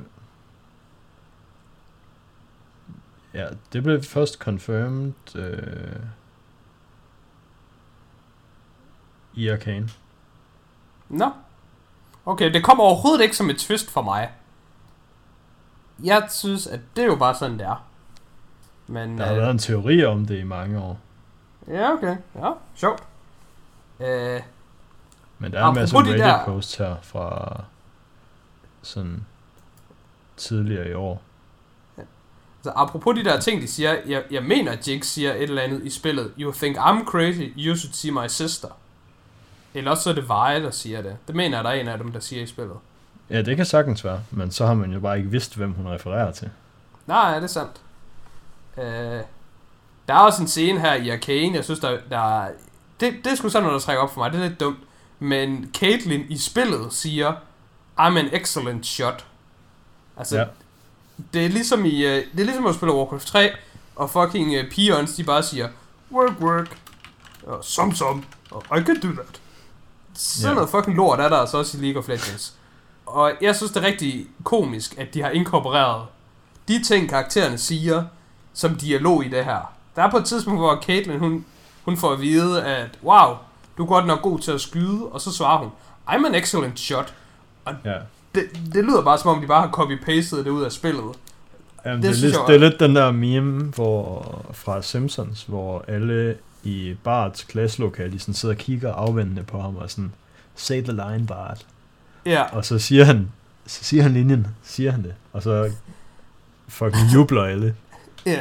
Ja, 3.35 3.47
det 3.73 3.83
blev 3.83 4.03
først 4.03 4.35
confirmed 4.35 5.13
øh, 5.37 5.97
i 9.39 9.49
Arcane. 9.49 9.89
Nå. 11.09 11.31
Okay, 12.27 12.53
det 12.55 12.65
kom 12.65 12.81
overhovedet 12.81 13.23
ikke 13.23 13.37
som 13.37 13.51
et 13.51 13.59
twist 13.59 13.91
for 13.91 14.03
mig. 14.03 14.31
Jeg 16.05 16.27
synes, 16.31 16.67
at 16.67 16.81
det 16.97 17.03
er 17.03 17.07
jo 17.07 17.17
bare 17.17 17.35
sådan, 17.35 17.59
det 17.59 17.67
er. 17.67 17.85
Men, 18.87 19.19
Der 19.19 19.25
har 19.25 19.33
øh, 19.33 19.39
været 19.39 19.51
en 19.51 19.59
teori 19.59 20.05
om 20.05 20.27
det 20.27 20.39
i 20.39 20.45
mange 20.45 20.79
år. 20.81 20.99
ja, 21.69 21.93
okay. 21.93 22.17
Ja, 22.35 22.53
sjovt. 22.75 23.03
Øh, 24.01 24.41
Men 25.39 25.53
der 25.53 25.61
er 25.65 25.69
en 25.69 25.75
masse 25.75 25.97
Apropos 25.97 26.13
de 26.13 26.19
der- 26.19 26.33
Reddit 26.35 26.47
posts 26.47 26.75
her 26.77 26.97
fra 27.03 27.63
sådan 28.83 29.25
tidligere 30.37 30.89
i 30.91 30.93
år. 30.95 31.23
så 32.63 32.73
apropos 32.77 33.17
de 33.17 33.25
der 33.25 33.41
ting, 33.41 33.63
de 33.63 33.69
siger, 33.69 33.97
jeg, 34.07 34.25
jeg 34.31 34.43
mener, 34.43 34.73
at 34.73 34.89
Jinx 34.89 35.07
siger 35.07 35.35
et 35.35 35.43
eller 35.43 35.63
andet 35.63 35.85
i 35.85 35.91
spillet. 35.91 36.33
You 36.39 36.53
think 36.53 36.77
I'm 36.77 37.05
crazy, 37.05 37.53
you 37.57 37.77
should 37.77 37.93
see 37.95 38.11
my 38.13 38.27
sister. 38.29 38.69
Eller 39.79 39.91
også 39.91 40.03
så 40.03 40.11
er 40.11 40.15
det 40.15 40.29
Veje, 40.29 40.63
der 40.63 40.71
siger 40.71 41.03
det. 41.03 41.17
Det 41.27 41.35
mener 41.37 41.57
jeg, 41.59 41.65
der 41.65 41.71
er 41.71 41.75
en 41.75 41.89
af 41.89 41.99
dem, 41.99 42.13
der 42.13 42.21
siger 42.21 42.43
i 42.43 42.47
spillet. 42.47 42.77
Ja, 43.31 43.43
det 43.43 43.57
kan 43.57 43.67
sagtens 43.67 44.05
være, 44.05 44.21
men 44.31 44.51
så 44.51 44.67
har 44.67 44.75
man 44.75 44.93
jo 44.93 45.01
bare 45.01 45.19
ikke 45.19 45.31
vidst, 45.31 45.57
hvem 45.57 45.73
hun 45.73 45.89
refererer 45.89 46.33
til. 46.33 46.51
Nej, 47.07 47.35
det 47.35 47.43
er 47.45 47.47
sandt. 47.47 47.81
Øh, 48.79 48.85
der 50.09 50.15
er 50.15 50.19
også 50.19 50.43
en 50.43 50.49
scene 50.49 50.81
her 50.81 50.95
i 50.95 51.09
Arcane, 51.11 51.55
jeg 51.57 51.65
synes, 51.65 51.81
der, 51.81 51.99
der 52.11 52.41
er- 52.43 52.51
det, 53.01 53.15
det 53.25 53.33
er 53.33 53.37
sgu 53.37 53.49
sådan 53.49 53.67
noget, 53.67 53.81
der 53.81 53.85
trækker 53.87 54.03
op 54.03 54.15
for 54.15 54.21
mig. 54.21 54.33
Det 54.33 54.41
er 54.45 54.49
lidt 54.49 54.61
dumt. 54.61 54.79
Men 55.19 55.71
Caitlyn 55.75 56.25
i 56.29 56.39
spillet 56.39 56.93
siger, 56.93 57.33
I'm 58.01 58.19
an 58.19 58.29
excellent 58.33 58.87
shot. 58.87 59.25
Altså, 60.17 60.37
Ja. 60.37 60.43
ja. 60.43 60.49
det 61.35 61.45
er 61.45 61.49
ligesom 61.49 61.85
i, 61.85 62.05
øh, 62.07 62.13
det 62.33 62.41
er 62.41 62.45
ligesom 62.45 62.67
at 62.67 62.75
spille 62.75 62.95
Warcraft 62.95 63.27
3, 63.27 63.51
og 63.97 64.11
fucking 64.11 64.49
uh, 64.59 64.65
peons, 64.77 65.15
de 65.15 65.25
bare 65.25 65.43
siger, 65.43 65.69
work, 66.13 66.41
work, 66.41 66.79
og 67.47 67.65
som, 67.65 67.95
som, 67.95 68.25
og 68.51 68.79
I 68.79 68.83
can 68.83 69.01
do 69.01 69.09
that. 69.13 69.41
Sådan 70.19 70.49
Ja. 70.51 70.55
noget 70.55 70.71
fucking 70.71 70.97
lort 70.97 71.21
er 71.21 71.29
der 71.29 71.37
altså 71.37 71.59
også 71.59 71.79
i 71.79 71.81
League 71.81 72.03
of 72.03 72.09
Legends. 72.09 72.55
Og 73.07 73.33
jeg 73.41 73.57
synes, 73.57 73.73
det 73.73 73.83
er 73.83 73.87
rigtig 73.87 74.27
komisk, 74.45 74.95
at 74.99 75.15
de 75.15 75.23
har 75.23 75.31
inkorporeret 75.31 76.03
de 76.69 76.85
ting, 76.85 77.09
karaktererne 77.09 77.59
siger, 77.59 78.05
som 78.55 78.75
dialog 78.75 79.25
i 79.25 79.29
det 79.29 79.45
her. 79.45 79.73
Der 79.97 80.03
er 80.03 80.11
på 80.11 80.17
et 80.17 80.25
tidspunkt, 80.25 80.61
hvor 80.61 80.81
Caitlyn, 80.87 81.19
hun, 81.19 81.45
hun 81.85 81.97
får 81.97 82.13
at 82.13 82.21
vide, 82.21 82.65
at 82.65 82.99
wow, 83.05 83.35
du 83.79 83.83
er 83.83 83.87
godt 83.87 84.07
nok 84.07 84.23
god 84.23 84.39
til 84.39 84.53
at 84.53 84.61
skyde, 84.61 85.05
og 85.11 85.21
så 85.21 85.33
svarer 85.33 85.59
hun, 85.59 85.69
I'm 86.09 86.27
an 86.27 86.35
excellent 86.35 86.81
shot. 86.81 87.15
Ja. 87.85 87.95
Det, 88.35 88.43
det 88.75 88.85
lyder 88.85 89.03
bare 89.03 89.19
som 89.19 89.31
om, 89.31 89.41
de 89.41 89.47
bare 89.47 89.61
har 89.61 89.69
copy-pastet 89.71 90.37
det 90.45 90.49
ud 90.49 90.63
af 90.63 90.73
spillet. 90.73 91.05
Jamen, 91.85 92.03
Det 92.03 92.11
det, 92.15 92.19
er 92.19 92.27
lidt, 92.27 92.37
det 92.47 92.55
er 92.55 92.59
lidt 92.71 92.81
den 92.81 92.97
der 92.97 93.11
meme 93.11 93.65
hvor, 93.65 94.45
fra 94.53 94.83
Simpsons, 94.83 95.43
hvor 95.43 95.85
alle 95.89 96.37
i 96.69 96.97
Barts 97.05 97.45
klasselokale, 97.45 98.19
sådan 98.19 98.35
sidder 98.35 98.55
og 98.55 98.59
kigger 98.59 98.93
afvendende 98.93 99.43
på 99.43 99.61
ham 99.61 99.77
og 99.77 99.91
sådan, 99.91 100.13
say 100.57 100.83
the 100.83 100.93
line, 100.93 101.27
Bart. 101.27 101.67
Ja, 102.27 102.43
Og 102.43 102.65
så 102.65 102.79
siger 102.79 103.05
han, 103.05 103.31
så 103.67 103.85
siger 103.85 104.03
han 104.03 104.13
linjen, 104.13 104.47
siger 104.63 104.91
han 104.91 105.03
det, 105.03 105.15
og 105.33 105.43
så 105.43 105.71
fucking 106.69 107.15
jubler 107.15 107.43
alle. 107.43 107.75
ja. 108.27 108.41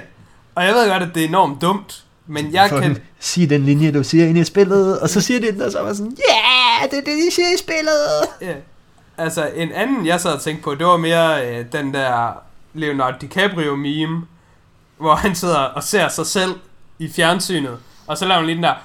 Og 0.56 0.66
jeg 0.66 0.74
ved 0.74 0.90
godt, 0.92 1.04
at 1.04 1.10
det 1.16 1.24
er 1.24 1.28
enormt 1.28 1.62
dumt, 1.62 2.04
men 2.28 2.54
jeg 2.54 2.70
fucking, 2.70 2.96
kan... 2.96 3.04
Sig 3.20 3.50
den 3.50 3.66
linje, 3.66 3.92
du 3.92 4.04
siger 4.04 4.26
ind 4.26 4.38
i 4.38 4.44
spillet, 4.44 5.00
og 5.00 5.10
så 5.10 5.22
siger 5.22 5.40
de 5.40 5.52
den, 5.52 5.62
og 5.62 5.72
så 5.72 5.82
var 5.82 5.94
sådan, 5.94 6.18
ja, 6.30 6.34
yeah, 6.82 6.92
det 6.92 6.98
er 6.98 7.04
det, 7.04 7.24
de 7.28 7.36
siger 7.36 7.48
i 7.54 7.58
spillet. 7.58 8.28
Ja. 8.42 8.54
Altså, 9.18 9.52
en 9.56 9.72
anden, 9.72 10.06
jeg 10.06 10.22
sad 10.22 10.34
og 10.34 10.42
tænkte 10.42 10.64
på, 10.64 10.76
det 10.76 10.86
var 10.86 10.98
mere 10.98 11.48
øh, 11.60 11.66
den 11.72 11.94
der 11.94 12.32
Leonardo 12.74 13.18
DiCaprio-meme, 13.22 14.26
hvor 14.98 15.16
han 15.16 15.36
sidder 15.36 15.58
og 15.60 15.84
ser 15.84 16.08
sig 16.08 16.26
selv 16.26 16.52
i 17.00 17.10
fjernsynet, 17.10 17.78
og 18.08 18.18
så 18.18 18.26
laver 18.26 18.38
han 18.40 18.46
lige 18.46 18.56
den 18.56 18.64
der 18.64 18.76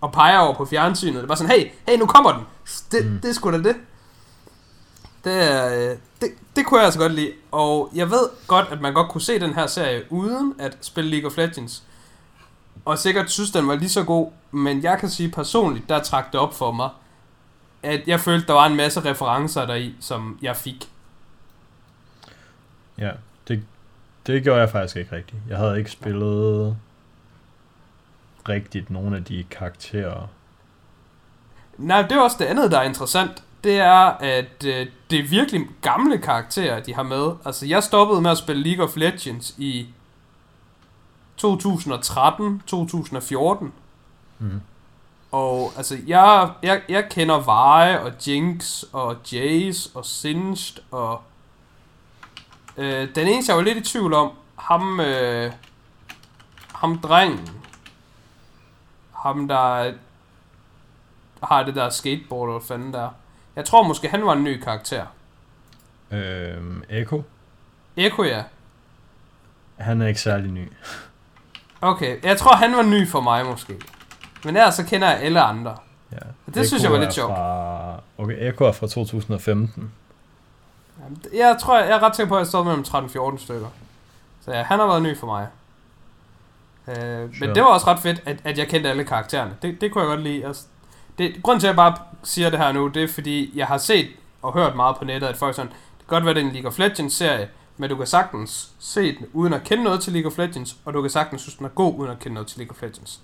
og 0.00 0.12
peger 0.12 0.38
over 0.38 0.54
på 0.54 0.64
fjernsynet. 0.66 1.20
Det 1.20 1.28
var 1.28 1.34
sådan, 1.34 1.50
hey, 1.58 1.70
hey, 1.88 1.98
nu 1.98 2.06
kommer 2.06 2.32
den. 2.32 2.42
Det, 2.92 3.06
Mm. 3.06 3.20
det 3.20 3.28
er 3.30 3.34
sgu 3.34 3.50
da 3.52 3.58
det. 3.58 3.76
Det, 5.24 5.30
øh, 5.32 5.96
det, 6.20 6.28
det 6.56 6.66
kunne 6.66 6.78
jeg 6.78 6.84
altså 6.84 7.00
godt 7.00 7.12
lide. 7.12 7.32
Og 7.52 7.90
jeg 7.94 8.10
ved 8.10 8.28
godt, 8.46 8.66
at 8.70 8.80
man 8.80 8.94
godt 8.94 9.08
kunne 9.10 9.20
se 9.20 9.40
den 9.40 9.54
her 9.54 9.66
serie 9.66 10.12
uden 10.12 10.54
at 10.58 10.76
spille 10.80 11.10
League 11.10 11.26
of 11.30 11.36
Legends. 11.36 11.82
Og 12.84 12.98
sikkert 12.98 13.30
synes, 13.30 13.50
den 13.50 13.68
var 13.68 13.74
lige 13.74 13.88
så 13.88 14.02
god. 14.04 14.30
Men 14.50 14.82
jeg 14.82 14.98
kan 14.98 15.10
sige 15.10 15.30
personligt, 15.30 15.88
der 15.88 16.02
trak 16.02 16.32
det 16.32 16.40
op 16.40 16.54
for 16.54 16.72
mig, 16.72 16.90
at 17.82 18.00
jeg 18.06 18.20
følte, 18.20 18.46
der 18.46 18.52
var 18.52 18.66
en 18.66 18.76
masse 18.76 19.00
referencer 19.10 19.66
deri, 19.66 19.94
som 20.00 20.38
jeg 20.42 20.56
fik. 20.56 20.90
Ja, 22.98 23.10
det, 23.48 23.62
det 24.26 24.42
gjorde 24.42 24.60
jeg 24.60 24.70
faktisk 24.70 24.96
ikke 24.96 25.16
rigtigt. 25.16 25.42
Jeg 25.48 25.58
havde 25.58 25.78
ikke 25.78 25.90
spillet 25.90 26.76
rigtigt 28.48 28.90
nogle 28.90 29.16
af 29.16 29.24
de 29.24 29.44
karakterer. 29.50 30.28
Nej, 31.78 32.02
det 32.02 32.12
er 32.12 32.20
også 32.20 32.36
det 32.40 32.44
andet, 32.44 32.70
der 32.70 32.78
er 32.78 32.82
interessant. 32.82 33.42
Det 33.64 33.80
er, 33.80 34.16
at 34.20 34.64
øh, 34.66 34.86
det 35.10 35.18
er 35.18 35.28
virkelig 35.28 35.66
gamle 35.82 36.18
karakterer, 36.18 36.80
de 36.80 36.94
har 36.94 37.02
med. 37.02 37.32
Altså, 37.44 37.66
jeg 37.66 37.82
stoppede 37.82 38.20
med 38.20 38.30
at 38.30 38.38
spille 38.38 38.62
League 38.62 38.84
of 38.84 38.96
Legends 38.96 39.54
i 39.58 39.86
2013-2014. 41.42 43.64
Mm. 44.38 44.60
Og 45.32 45.72
altså, 45.76 45.98
jeg, 46.06 46.50
jeg, 46.62 46.82
jeg 46.88 47.08
kender 47.10 47.38
Vi 47.38 47.98
og 47.98 48.12
Jinx 48.26 48.82
og 48.92 49.16
Jace 49.32 49.90
og 49.94 50.04
Singed 50.04 50.82
og... 50.90 51.22
Øh, 52.76 53.08
den 53.14 53.28
eneste, 53.28 53.50
jeg 53.50 53.56
var 53.56 53.64
lidt 53.64 53.78
i 53.78 53.92
tvivl 53.92 54.14
om, 54.14 54.30
ham... 54.56 55.00
Øh, 55.00 55.52
ham 56.74 56.98
drengen. 56.98 57.59
Ham, 59.22 59.48
der 59.48 59.92
har 61.42 61.62
det 61.62 61.74
der 61.74 61.88
skateboard, 61.90 62.48
eller 62.48 62.60
fanden 62.60 62.92
der. 62.92 63.08
Jeg 63.56 63.64
tror 63.64 63.82
måske, 63.82 64.08
han 64.08 64.26
var 64.26 64.32
en 64.32 64.44
ny 64.44 64.60
karakter. 64.62 65.06
Øhm, 66.10 66.82
Echo, 66.88 67.22
Eko, 67.96 68.22
ja. 68.24 68.42
han 69.78 70.02
er 70.02 70.06
ikke 70.06 70.20
særlig 70.20 70.50
ny. 70.50 70.72
Okay, 71.80 72.24
jeg 72.24 72.38
tror, 72.38 72.54
han 72.56 72.76
var 72.76 72.82
ny 72.82 73.08
for 73.08 73.20
mig 73.20 73.46
måske. 73.46 73.76
Men 74.44 74.56
ellers 74.56 74.74
så 74.74 74.84
kender 74.84 75.10
jeg 75.10 75.20
alle 75.20 75.40
andre. 75.40 75.76
Ja. 76.12 76.16
Det 76.54 76.66
synes 76.66 76.82
jeg 76.82 76.92
var 76.92 76.98
lidt 76.98 77.12
sjovt. 77.14 77.30
Fra, 77.30 78.00
okay, 78.18 78.48
Echo 78.50 78.64
er 78.64 78.72
fra 78.72 78.86
2015. 78.86 79.92
Jamen, 81.02 81.22
Jeg 81.34 81.56
tror, 81.60 81.78
jeg 81.78 81.90
er 81.90 82.02
ret 82.02 82.16
sikker 82.16 82.28
på, 82.28 82.34
at 82.36 82.40
jeg 82.40 82.46
stod 82.46 82.64
mellem 82.64 82.84
13-14 83.36 83.38
stykker. 83.44 83.68
Så 84.44 84.52
ja, 84.52 84.62
han 84.62 84.78
har 84.78 84.86
været 84.86 85.02
ny 85.02 85.18
for 85.18 85.26
mig. 85.26 85.46
Øh, 86.88 86.96
men 87.40 87.54
det 87.54 87.62
var 87.62 87.68
også 87.68 87.86
ret 87.86 87.98
fedt, 88.00 88.22
at, 88.26 88.36
at 88.44 88.58
jeg 88.58 88.68
kendte 88.68 88.90
alle 88.90 89.04
karaktererne. 89.04 89.56
Det, 89.62 89.80
det 89.80 89.92
kunne 89.92 90.02
jeg 90.04 90.08
godt 90.08 90.22
lide. 90.22 90.46
Altså, 90.46 90.62
det, 91.18 91.34
grunden 91.42 91.60
til, 91.60 91.66
at 91.66 91.68
jeg 91.68 91.76
bare 91.76 91.94
siger 92.22 92.50
det 92.50 92.58
her 92.58 92.72
nu, 92.72 92.88
det 92.88 93.02
er 93.02 93.08
fordi, 93.08 93.52
jeg 93.54 93.66
har 93.66 93.78
set 93.78 94.08
og 94.42 94.52
hørt 94.52 94.76
meget 94.76 94.96
på 94.96 95.04
nettet, 95.04 95.28
at 95.28 95.36
folk 95.36 95.54
sådan, 95.56 95.70
det 95.70 96.06
kan 96.08 96.14
godt 96.16 96.24
være, 96.24 96.34
det 96.34 96.42
er 96.42 96.46
en 96.46 96.52
League 96.52 96.68
of 96.70 96.78
Legends 96.78 97.14
serie, 97.14 97.48
men 97.76 97.90
du 97.90 97.96
kan 97.96 98.06
sagtens 98.06 98.70
se 98.78 99.16
den 99.16 99.26
uden 99.32 99.52
at 99.52 99.64
kende 99.64 99.84
noget 99.84 100.00
til 100.00 100.12
League 100.12 100.30
of 100.32 100.38
Legends, 100.38 100.76
og 100.84 100.94
du 100.94 101.00
kan 101.00 101.10
sagtens 101.10 101.42
synes, 101.42 101.54
den 101.56 101.66
er 101.66 101.70
god 101.70 101.94
uden 101.98 102.10
at 102.10 102.18
kende 102.18 102.34
noget 102.34 102.46
til 102.48 102.58
League 102.58 102.70
of 102.76 102.82
Legends. 102.82 103.20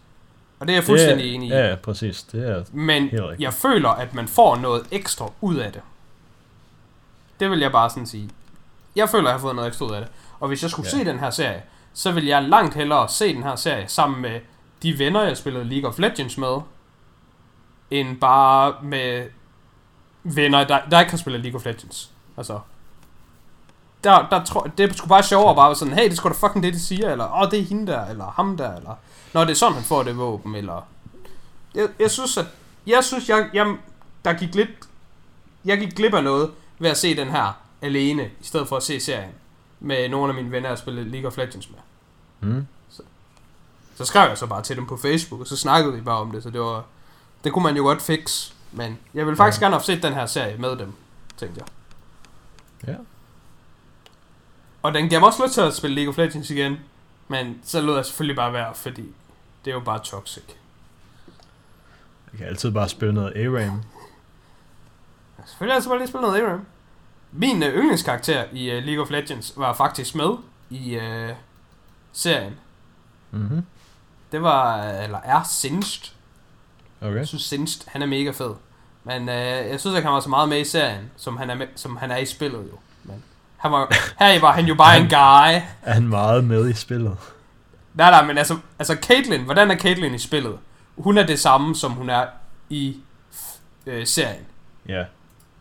Og 0.60 0.66
det 0.66 0.72
er 0.72 0.76
jeg 0.76 0.84
fuldstændig 0.84 1.24
det, 1.24 1.30
er- 1.30 1.34
enig 1.34 1.48
i. 1.48 1.52
Ja, 1.52 1.74
præcis. 1.82 2.22
Det 2.22 2.48
er 2.50 2.64
Men 2.72 3.10
jeg 3.38 3.52
føler, 3.54 3.88
at 3.88 4.14
man 4.14 4.28
får 4.28 4.56
noget 4.56 4.86
ekstra 4.90 5.30
ud 5.40 5.56
af 5.56 5.72
det. 5.72 5.80
Det 7.40 7.50
vil 7.50 7.58
jeg 7.60 7.72
bare 7.72 7.90
sådan 7.90 8.06
sige. 8.06 8.30
Jeg 8.96 9.08
føler, 9.08 9.24
at 9.24 9.26
jeg 9.26 9.34
har 9.34 9.40
fået 9.40 9.54
noget 9.54 9.68
ekstra 9.68 9.86
ud 9.86 9.90
af 9.92 10.00
det. 10.00 10.10
Og 10.40 10.48
hvis 10.48 10.62
jeg 10.62 10.70
skulle 10.70 10.88
Ja. 10.92 10.98
se 10.98 11.04
den 11.04 11.18
her 11.18 11.30
serie, 11.30 11.62
så 11.96 12.12
vil 12.12 12.26
jeg 12.26 12.42
langt 12.42 12.74
hellere 12.74 13.08
se 13.08 13.34
den 13.34 13.42
her 13.42 13.56
serie 13.56 13.88
sammen 13.88 14.22
med 14.22 14.40
de 14.82 14.98
venner, 14.98 15.22
jeg 15.22 15.36
spillede 15.36 15.64
League 15.64 15.90
of 15.90 15.98
Legends 15.98 16.38
med, 16.38 16.60
end 17.90 18.20
bare 18.20 18.74
med 18.82 19.28
venner, 20.22 20.64
der, 20.64 20.80
der 20.90 21.00
ikke 21.00 21.10
har 21.10 21.18
spillet 21.18 21.42
League 21.42 21.58
of 21.58 21.64
Legends. 21.64 22.10
Altså, 22.36 22.60
der, 24.04 24.28
der 24.28 24.44
tror, 24.44 24.62
det 24.78 24.90
er 24.90 24.94
sgu 24.94 25.08
bare 25.08 25.22
sjovere 25.22 25.54
bare 25.54 25.74
sådan, 25.74 25.94
hey, 25.94 26.04
det 26.04 26.12
er 26.12 26.16
sgu 26.16 26.28
da 26.28 26.34
fucking 26.34 26.62
det, 26.62 26.74
de 26.74 26.80
siger, 26.80 27.12
eller, 27.12 27.24
åh, 27.24 27.40
oh, 27.40 27.50
det 27.50 27.58
er 27.58 27.64
hende 27.64 27.92
der, 27.92 28.06
eller 28.06 28.24
ham 28.24 28.56
der, 28.56 28.76
eller, 28.76 28.94
når 29.32 29.44
det 29.44 29.50
er 29.50 29.56
sådan, 29.56 29.74
han 29.74 29.84
får 29.84 30.02
det 30.02 30.16
våben, 30.16 30.54
eller, 30.54 30.86
jeg, 31.74 31.88
jeg 31.98 32.10
synes, 32.10 32.36
at, 32.36 32.46
jeg 32.86 33.04
synes, 33.04 33.28
jeg, 33.28 33.50
jeg, 33.54 33.76
der 34.24 34.32
gik 34.32 34.54
lidt, 34.54 34.70
jeg 35.64 35.78
gik 35.78 35.96
glip 35.96 36.14
af 36.14 36.24
noget 36.24 36.50
ved 36.78 36.90
at 36.90 36.96
se 36.96 37.16
den 37.16 37.28
her 37.28 37.52
alene, 37.82 38.24
i 38.40 38.44
stedet 38.44 38.68
for 38.68 38.76
at 38.76 38.82
se 38.82 39.00
serien 39.00 39.32
med 39.80 40.08
nogle 40.08 40.28
af 40.28 40.34
mine 40.34 40.50
venner, 40.50 40.68
jeg 40.68 40.78
spillede 40.78 41.08
League 41.08 41.26
of 41.26 41.36
Legends 41.36 41.70
med. 41.70 41.78
Mm. 42.46 42.66
Så 43.96 44.04
skrev 44.04 44.28
jeg 44.28 44.38
så 44.38 44.46
bare 44.46 44.62
til 44.62 44.76
dem 44.76 44.86
på 44.86 44.96
Facebook, 44.96 45.40
og 45.40 45.46
så 45.46 45.56
snakkede 45.56 45.94
vi 45.94 46.00
bare 46.00 46.16
om 46.18 46.30
det, 46.30 46.42
så 46.42 46.50
det 46.50 46.60
var, 46.60 46.84
det 47.44 47.52
kunne 47.52 47.62
man 47.62 47.76
jo 47.76 47.82
godt 47.82 48.02
fixe, 48.02 48.54
men 48.72 48.98
jeg 49.14 49.26
vil 49.26 49.36
faktisk 49.36 49.60
Ja. 49.60 49.64
gerne 49.66 49.74
have 49.76 49.82
set 49.84 50.02
den 50.02 50.12
her 50.14 50.26
serie 50.26 50.56
med 50.56 50.76
dem, 50.76 50.92
tænkte 51.36 51.60
jeg. 51.60 51.68
Ja. 52.88 52.96
Og 54.82 54.94
den 54.94 55.08
gav 55.08 55.20
mig 55.20 55.26
også 55.26 55.42
lyst 55.44 55.54
til 55.54 55.60
at 55.60 55.74
spille 55.74 55.94
League 55.96 56.08
of 56.10 56.18
Legends 56.18 56.50
igen, 56.50 56.76
men 57.28 57.60
så 57.64 57.80
lod 57.80 57.96
jeg 57.96 58.04
selvfølgelig 58.04 58.36
bare 58.36 58.52
være, 58.52 58.74
fordi 58.74 59.14
det 59.64 59.70
er 59.70 59.74
jo 59.74 59.80
bare 59.80 59.98
toxic. 60.04 60.42
Jeg 62.32 62.38
kan 62.38 62.46
altid 62.46 62.70
bare 62.70 62.88
spille 62.88 63.14
noget 63.14 63.32
A-Ram. 63.36 63.82
Selvfølgelig 65.46 65.82
så 65.82 65.88
bare 65.88 65.98
lige 65.98 66.08
spillet 66.08 66.28
noget 66.30 66.42
ARAM. 66.42 66.66
Min 67.32 67.62
uh, 67.62 67.68
yndlingskarakter 67.68 68.44
i 68.52 68.76
uh, 68.78 68.84
League 68.84 69.02
of 69.04 69.10
Legends 69.10 69.52
var 69.56 69.72
faktisk 69.72 70.14
med 70.14 70.30
i 70.70 70.96
uh, 70.96 71.02
serien. 72.16 72.52
Mm-hmm. 73.30 73.62
Det 74.32 74.42
var, 74.42 74.82
eller 74.84 75.18
er 75.24 75.42
Singed. 75.50 76.10
Okay. 77.00 77.16
Jeg 77.18 77.28
synes 77.28 77.42
Singed, 77.42 77.80
han 77.88 78.02
er 78.02 78.06
mega 78.06 78.30
fed. 78.30 78.54
Men 79.04 79.22
uh, 79.22 79.34
jeg 79.34 79.80
synes 79.80 79.96
ikke, 79.96 80.06
han 80.06 80.14
var 80.14 80.20
så 80.20 80.28
meget 80.28 80.48
med 80.48 80.60
i 80.60 80.64
serien, 80.64 81.10
som 81.16 81.36
han 81.36 81.50
er, 81.50 81.54
med, 81.54 81.66
som 81.76 81.96
han 81.96 82.10
er 82.10 82.16
i 82.16 82.26
spillet 82.26 82.58
jo. 82.72 82.78
Men 83.04 83.22
han 83.56 83.72
var, 83.72 83.94
her 84.24 84.40
var 84.40 84.52
han 84.52 84.66
jo 84.66 84.74
bare 84.74 84.96
en 84.96 85.08
guy. 85.08 85.62
Er 85.82 85.92
han 85.92 86.08
meget 86.08 86.44
med 86.44 86.70
i 86.70 86.74
spillet? 86.74 87.16
Nej, 87.94 88.10
nej, 88.10 88.24
men 88.26 88.38
altså, 88.38 88.58
altså 88.78 88.96
Caitlyn, 89.02 89.44
hvordan 89.44 89.70
er 89.70 89.76
Caitlyn 89.76 90.14
i 90.14 90.18
spillet? 90.18 90.58
Hun 90.98 91.18
er 91.18 91.26
det 91.26 91.38
samme, 91.40 91.76
som 91.76 91.92
hun 91.92 92.10
er 92.10 92.26
i 92.70 92.96
øh, 93.86 94.06
serien. 94.06 94.44
Ja. 94.88 95.04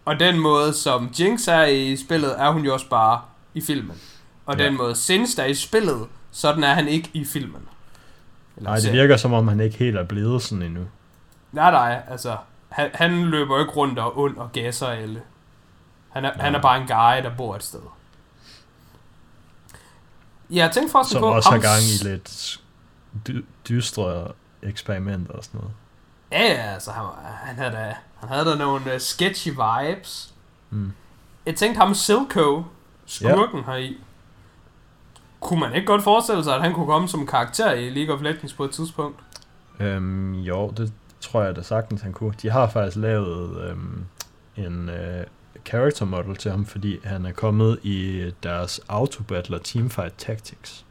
Og 0.06 0.20
den 0.20 0.40
måde, 0.40 0.74
som 0.74 1.10
Jinx 1.20 1.48
er 1.48 1.64
i 1.64 1.98
spillet, 1.98 2.36
er 2.42 2.50
hun 2.50 2.66
jo 2.66 2.74
også 2.74 2.90
bare 2.90 3.22
i 3.54 3.62
filmen. 3.62 3.98
Og 4.46 4.58
Ja. 4.58 4.64
den 4.66 4.78
måde, 4.78 4.96
Sins 4.96 5.36
er 5.38 5.46
i 5.46 5.54
spillet, 5.54 6.08
sådan 6.36 6.64
er 6.64 6.74
han 6.74 6.88
ikke 6.88 7.10
i 7.14 7.26
filmen. 7.26 7.62
Eller 8.58 8.70
Nej, 8.70 8.76
det 8.76 8.84
serien. 8.84 8.98
virker 9.02 9.18
som 9.18 9.34
om, 9.34 9.48
han 9.48 9.60
ikke 9.60 9.78
helt 9.78 9.98
er 9.98 10.04
blevet 10.04 10.42
sådan 10.42 10.62
endnu. 10.62 10.86
Nej, 11.52 11.72
nej, 11.72 12.02
altså, 12.10 12.38
han, 12.70 12.90
han 12.94 13.22
løber 13.26 13.60
ikke 13.60 13.72
rundt 13.72 14.00
og 14.00 14.20
ond 14.20 14.38
og 14.38 14.52
gasser 14.52 14.88
alle. 14.88 15.22
Han 16.10 16.26
er, 16.26 16.32
han 16.40 16.56
er 16.56 16.62
bare 16.62 16.82
en 16.82 16.88
guy, 16.88 17.30
der 17.30 17.36
bor 17.38 17.56
et 17.56 17.64
sted. 17.64 17.80
Jeg 20.50 20.72
tænkte 20.72 20.92
forresten 20.92 21.14
Som 21.14 21.22
på... 21.22 21.28
også 21.28 21.50
har 21.50 21.58
gang 21.60 21.82
i 21.82 22.08
lidt 22.08 22.60
dy- 23.28 23.46
dystre 23.70 24.28
eksperimenter 24.62 25.34
og 25.34 25.44
sådan 25.44 25.60
noget. 25.60 25.74
Ja, 26.32 26.54
ja, 26.54 26.74
altså, 26.74 26.92
han, 26.92 27.06
han, 27.24 27.56
havde 27.56 27.72
da, 27.72 27.96
han 28.20 28.30
havde 28.30 28.46
da 28.46 28.56
nogle 28.56 28.94
uh, 28.94 29.00
sketchy 29.02 29.50
vibes. 29.50 30.34
Mm. 30.70 30.94
Jeg 31.46 31.56
tænkte 31.56 31.80
ham 31.80 31.94
Silco, 31.94 32.64
skurken 33.06 33.60
ja. 33.68 33.72
heri. 33.72 33.98
Kunne 35.46 35.60
man 35.60 35.74
ikke 35.74 35.88
godt 35.88 36.04
forestille 36.04 36.44
sig, 36.44 36.56
at 36.56 36.62
han 36.62 36.74
kunne 36.74 36.86
komme 36.86 37.08
som 37.08 37.28
karakter 37.28 37.72
i 37.72 37.90
League 37.90 38.16
of 38.16 38.22
Legends 38.22 38.54
på 38.54 38.64
et 38.64 38.72
tidspunkt? 38.72 39.20
Øhm, 39.80 40.34
jo, 40.34 40.70
det 40.78 40.94
tror 41.22 41.42
jeg 41.42 41.56
da 41.56 41.62
sagtens, 41.62 42.02
han 42.02 42.14
kunne. 42.14 42.34
De 42.42 42.50
har 42.50 42.68
faktisk 42.68 42.98
lavet 42.98 43.70
øhm, 43.70 44.06
en 44.56 44.90
øh, 44.90 45.26
character 45.66 46.06
model 46.06 46.36
til 46.36 46.52
ham, 46.52 46.66
fordi 46.66 47.00
han 47.04 47.26
er 47.26 47.32
kommet 47.32 47.80
i 47.84 48.32
deres 48.44 48.82
autobattler 48.88 49.58
Teamfight 49.58 50.14
Tactics. 50.18 50.86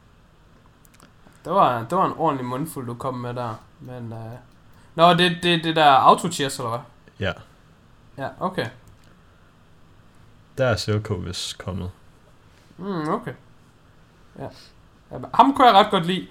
Det 1.45 1.53
var, 1.53 1.85
det 1.89 1.97
var 1.97 2.05
en 2.05 2.13
ordentlig 2.17 2.45
mundfuld, 2.45 2.87
du 2.87 2.93
kom 2.93 3.13
med 3.13 3.33
der. 3.33 3.59
Men, 3.79 4.13
uh... 4.13 4.19
Nå, 4.95 5.13
det 5.13 5.25
er 5.25 5.41
det, 5.43 5.63
det 5.63 5.75
der 5.75 5.91
auto 5.91 6.27
eller 6.27 6.69
hvad? 6.69 6.79
Ja, 7.19 7.33
Ja, 8.17 8.29
okay. 8.39 8.67
der 10.57 10.65
er 10.65 10.75
Silco 10.75 11.13
vist 11.13 11.57
kommet. 11.57 11.91
Mm, 12.77 13.09
okay. 13.09 13.33
Ja. 14.39 14.47
Ham 15.33 15.55
kunne 15.55 15.67
jeg 15.67 15.75
ret 15.75 15.91
godt 15.91 16.05
lide. 16.05 16.27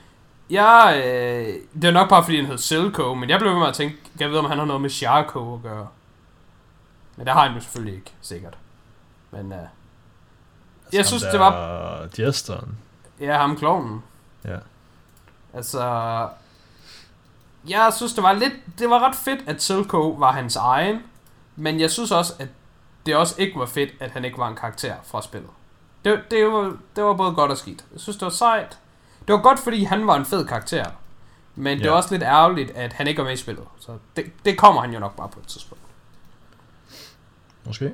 Jeg, 0.50 1.02
øh, 1.07 1.55
det 1.82 1.84
er 1.88 1.92
nok 1.92 2.09
bare 2.09 2.24
fordi 2.24 2.36
han 2.36 2.46
hed 2.46 2.59
Silco, 2.59 3.14
men 3.14 3.30
jeg 3.30 3.38
blev 3.38 3.52
ved 3.52 3.59
med 3.59 3.66
at 3.68 3.74
tænke, 3.74 3.96
jeg 4.20 4.30
ved 4.30 4.38
om 4.38 4.44
han 4.44 4.59
har 4.59 4.64
noget 4.64 4.82
med 4.82 4.90
Sharko 4.90 5.55
at 5.55 5.62
gøre. 5.62 5.88
Men 7.16 7.26
det 7.26 7.34
har 7.34 7.46
han 7.46 7.55
jo 7.55 7.61
selvfølgelig 7.61 7.94
ikke, 7.94 8.12
sikkert. 8.20 8.59
Men 9.30 9.52
øh, 9.52 9.59
Jeg 10.92 10.98
Ham 10.98 11.05
synes, 11.05 11.22
det 11.22 11.40
var- 11.40 12.09
Jesteren. 12.18 12.78
ja, 13.20 13.36
ham 13.36 13.57
klovnen. 13.57 14.02
Ja. 14.44 14.57
Altså, 15.55 15.80
jeg 17.68 17.92
synes, 17.96 18.12
det 18.14 18.22
var 18.22 18.32
lidt, 18.32 18.52
det 18.78 18.90
var 18.90 18.98
ret 19.09 19.14
fedt, 19.16 19.48
at 19.48 19.62
Silco 19.62 20.09
var 20.11 20.32
hans 20.32 20.57
egen, 20.57 21.02
men 21.57 21.80
jeg 21.80 21.90
synes 21.90 22.11
også, 22.12 22.32
at 22.38 22.48
det 23.07 23.16
også 23.16 23.34
ikke 23.38 23.59
var 23.59 23.66
fedt, 23.66 23.90
at 24.00 24.11
han 24.11 24.24
ikke 24.24 24.38
var 24.38 24.48
en 24.48 24.57
karakter 24.57 24.94
fra 25.05 25.22
spillet. 25.22 25.50
Det, 26.05 26.20
det, 26.30 26.46
var, 26.46 26.76
det 26.96 27.05
var 27.05 27.14
både 27.14 27.34
godt 27.34 27.50
og 27.50 27.59
skidt. 27.59 27.84
Jeg 27.92 28.00
synes, 28.00 28.16
det 28.16 28.24
var 28.24 28.30
sejt. 28.30 28.78
Det 29.28 29.32
var 29.34 29.40
godt, 29.42 29.59
fordi 29.61 29.84
han 29.84 30.07
var 30.07 30.16
en 30.16 30.24
fed 30.24 30.46
karakter. 30.46 30.84
Men 31.55 31.78
det 31.78 31.84
Ja. 31.84 31.90
var 31.90 31.96
også 31.96 32.14
lidt 32.14 32.22
ærgerligt, 32.22 32.70
at 32.70 32.92
han 32.92 33.07
ikke 33.07 33.18
var 33.18 33.24
med 33.24 33.32
i 33.34 33.36
spillet. 33.36 33.64
Så 33.80 33.98
det, 34.16 34.24
det 34.44 34.59
kommer 34.59 34.80
han 34.80 34.92
jo 34.92 34.98
nok 34.98 35.16
bare 35.16 35.28
på 35.28 35.40
et 35.40 35.46
tidspunkt. 35.46 35.84
Måske. 37.66 37.92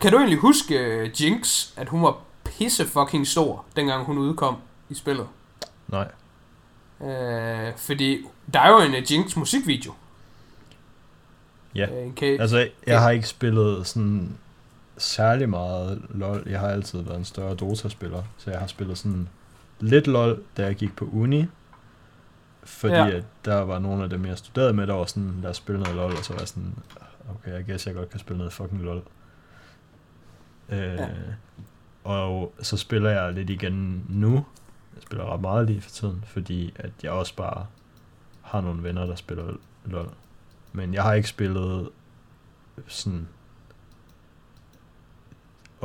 Kan 0.00 0.12
du 0.12 0.18
egentlig 0.18 0.38
huske 0.38 1.02
uh, 1.02 1.22
Jinx, 1.22 1.68
at 1.76 1.88
hun 1.88 2.02
var 2.02 2.18
pisse 2.44 2.86
fucking 2.86 3.26
stor, 3.26 3.64
dengang 3.76 4.04
hun 4.04 4.18
udkom 4.18 4.56
i 4.88 4.94
spillet? 4.94 5.26
Nej. 5.88 6.08
Øh, 7.00 7.76
fordi 7.76 8.26
der 8.54 8.60
er 8.60 8.68
jo 8.70 8.78
en 8.78 8.90
uh, 9.02 9.12
Jinx 9.12 9.36
musikvideo. 9.36 9.92
Ja. 11.74 11.86
Øh, 11.86 12.06
en 12.06 12.16
ka- 12.20 12.40
Altså, 12.40 12.68
jeg 12.86 13.00
har 13.00 13.10
ikke 13.10 13.28
spillet 13.28 13.86
sådan 13.86 14.38
særlig 14.96 15.48
meget 15.48 16.02
LoL. 16.10 16.42
Jeg 16.46 16.60
har 16.60 16.68
altid 16.68 17.02
været 17.02 17.16
en 17.18 17.24
større 17.24 17.54
Dota-spiller, 17.54 18.22
så 18.36 18.50
jeg 18.50 18.60
har 18.60 18.66
spillet 18.66 18.98
sådan 18.98 19.28
lidt 19.80 20.06
LoL, 20.06 20.42
da 20.56 20.64
jeg 20.64 20.74
gik 20.74 20.96
på 20.96 21.08
uni. 21.12 21.46
Fordi 22.64 22.94
Ja. 22.94 23.10
at 23.10 23.24
der 23.44 23.60
var 23.60 23.78
nogle 23.78 24.04
af 24.04 24.10
dem, 24.10 24.26
jeg 24.26 24.38
studerede 24.38 24.72
med, 24.72 24.86
der 24.86 24.94
var 24.94 25.04
sådan, 25.04 25.38
lad 25.42 25.50
os 25.50 25.56
spille 25.56 25.80
noget 25.80 25.96
LoL, 25.96 26.12
og 26.12 26.24
så 26.24 26.32
var 26.32 26.38
jeg 26.40 26.48
sådan, 26.48 26.74
okay, 27.30 27.52
jeg 27.52 27.64
guess, 27.66 27.86
jeg 27.86 27.94
godt 27.94 28.10
kan 28.10 28.20
spille 28.20 28.38
noget 28.38 28.52
fucking 28.52 28.82
LoL. 28.82 29.02
Øh, 30.68 30.78
Ja. 30.78 31.08
Og 32.04 32.54
så 32.62 32.76
spiller 32.76 33.10
jeg 33.10 33.32
lidt 33.32 33.50
igen 33.50 34.04
nu. 34.08 34.34
Jeg 34.94 35.02
spiller 35.02 35.32
ret 35.32 35.40
meget 35.40 35.66
lige 35.66 35.80
for 35.80 35.90
tiden, 35.90 36.24
fordi 36.26 36.72
at 36.76 36.90
jeg 37.02 37.10
også 37.12 37.36
bare 37.36 37.66
har 38.42 38.60
nogle 38.60 38.82
venner, 38.82 39.06
der 39.06 39.14
spiller 39.14 39.44
LoL. 39.84 40.08
Men 40.72 40.94
jeg 40.94 41.02
har 41.02 41.12
ikke 41.12 41.28
spillet 41.28 41.88
sådan 42.86 43.28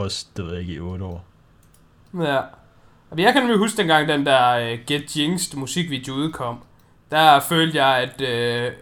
også, 0.03 0.25
det 0.37 0.45
ved 0.45 0.51
jeg 0.51 0.61
ikke, 0.61 0.73
i 0.73 0.79
8 0.79 1.05
år. 1.05 1.25
Ja. 2.19 2.37
Og 3.09 3.17
jeg 3.19 3.33
kan 3.33 3.41
nemlig 3.41 3.57
huske 3.57 3.77
dengang 3.77 4.07
den 4.07 4.25
der 4.25 4.73
uh, 4.73 4.79
Get 4.87 5.17
Jinxed 5.17 5.57
musikvideo 5.57 6.13
udkom. 6.13 6.63
Der 7.11 7.39
følte 7.39 7.85
jeg, 7.85 7.97
at 7.97 8.13
uh, 8.21 8.73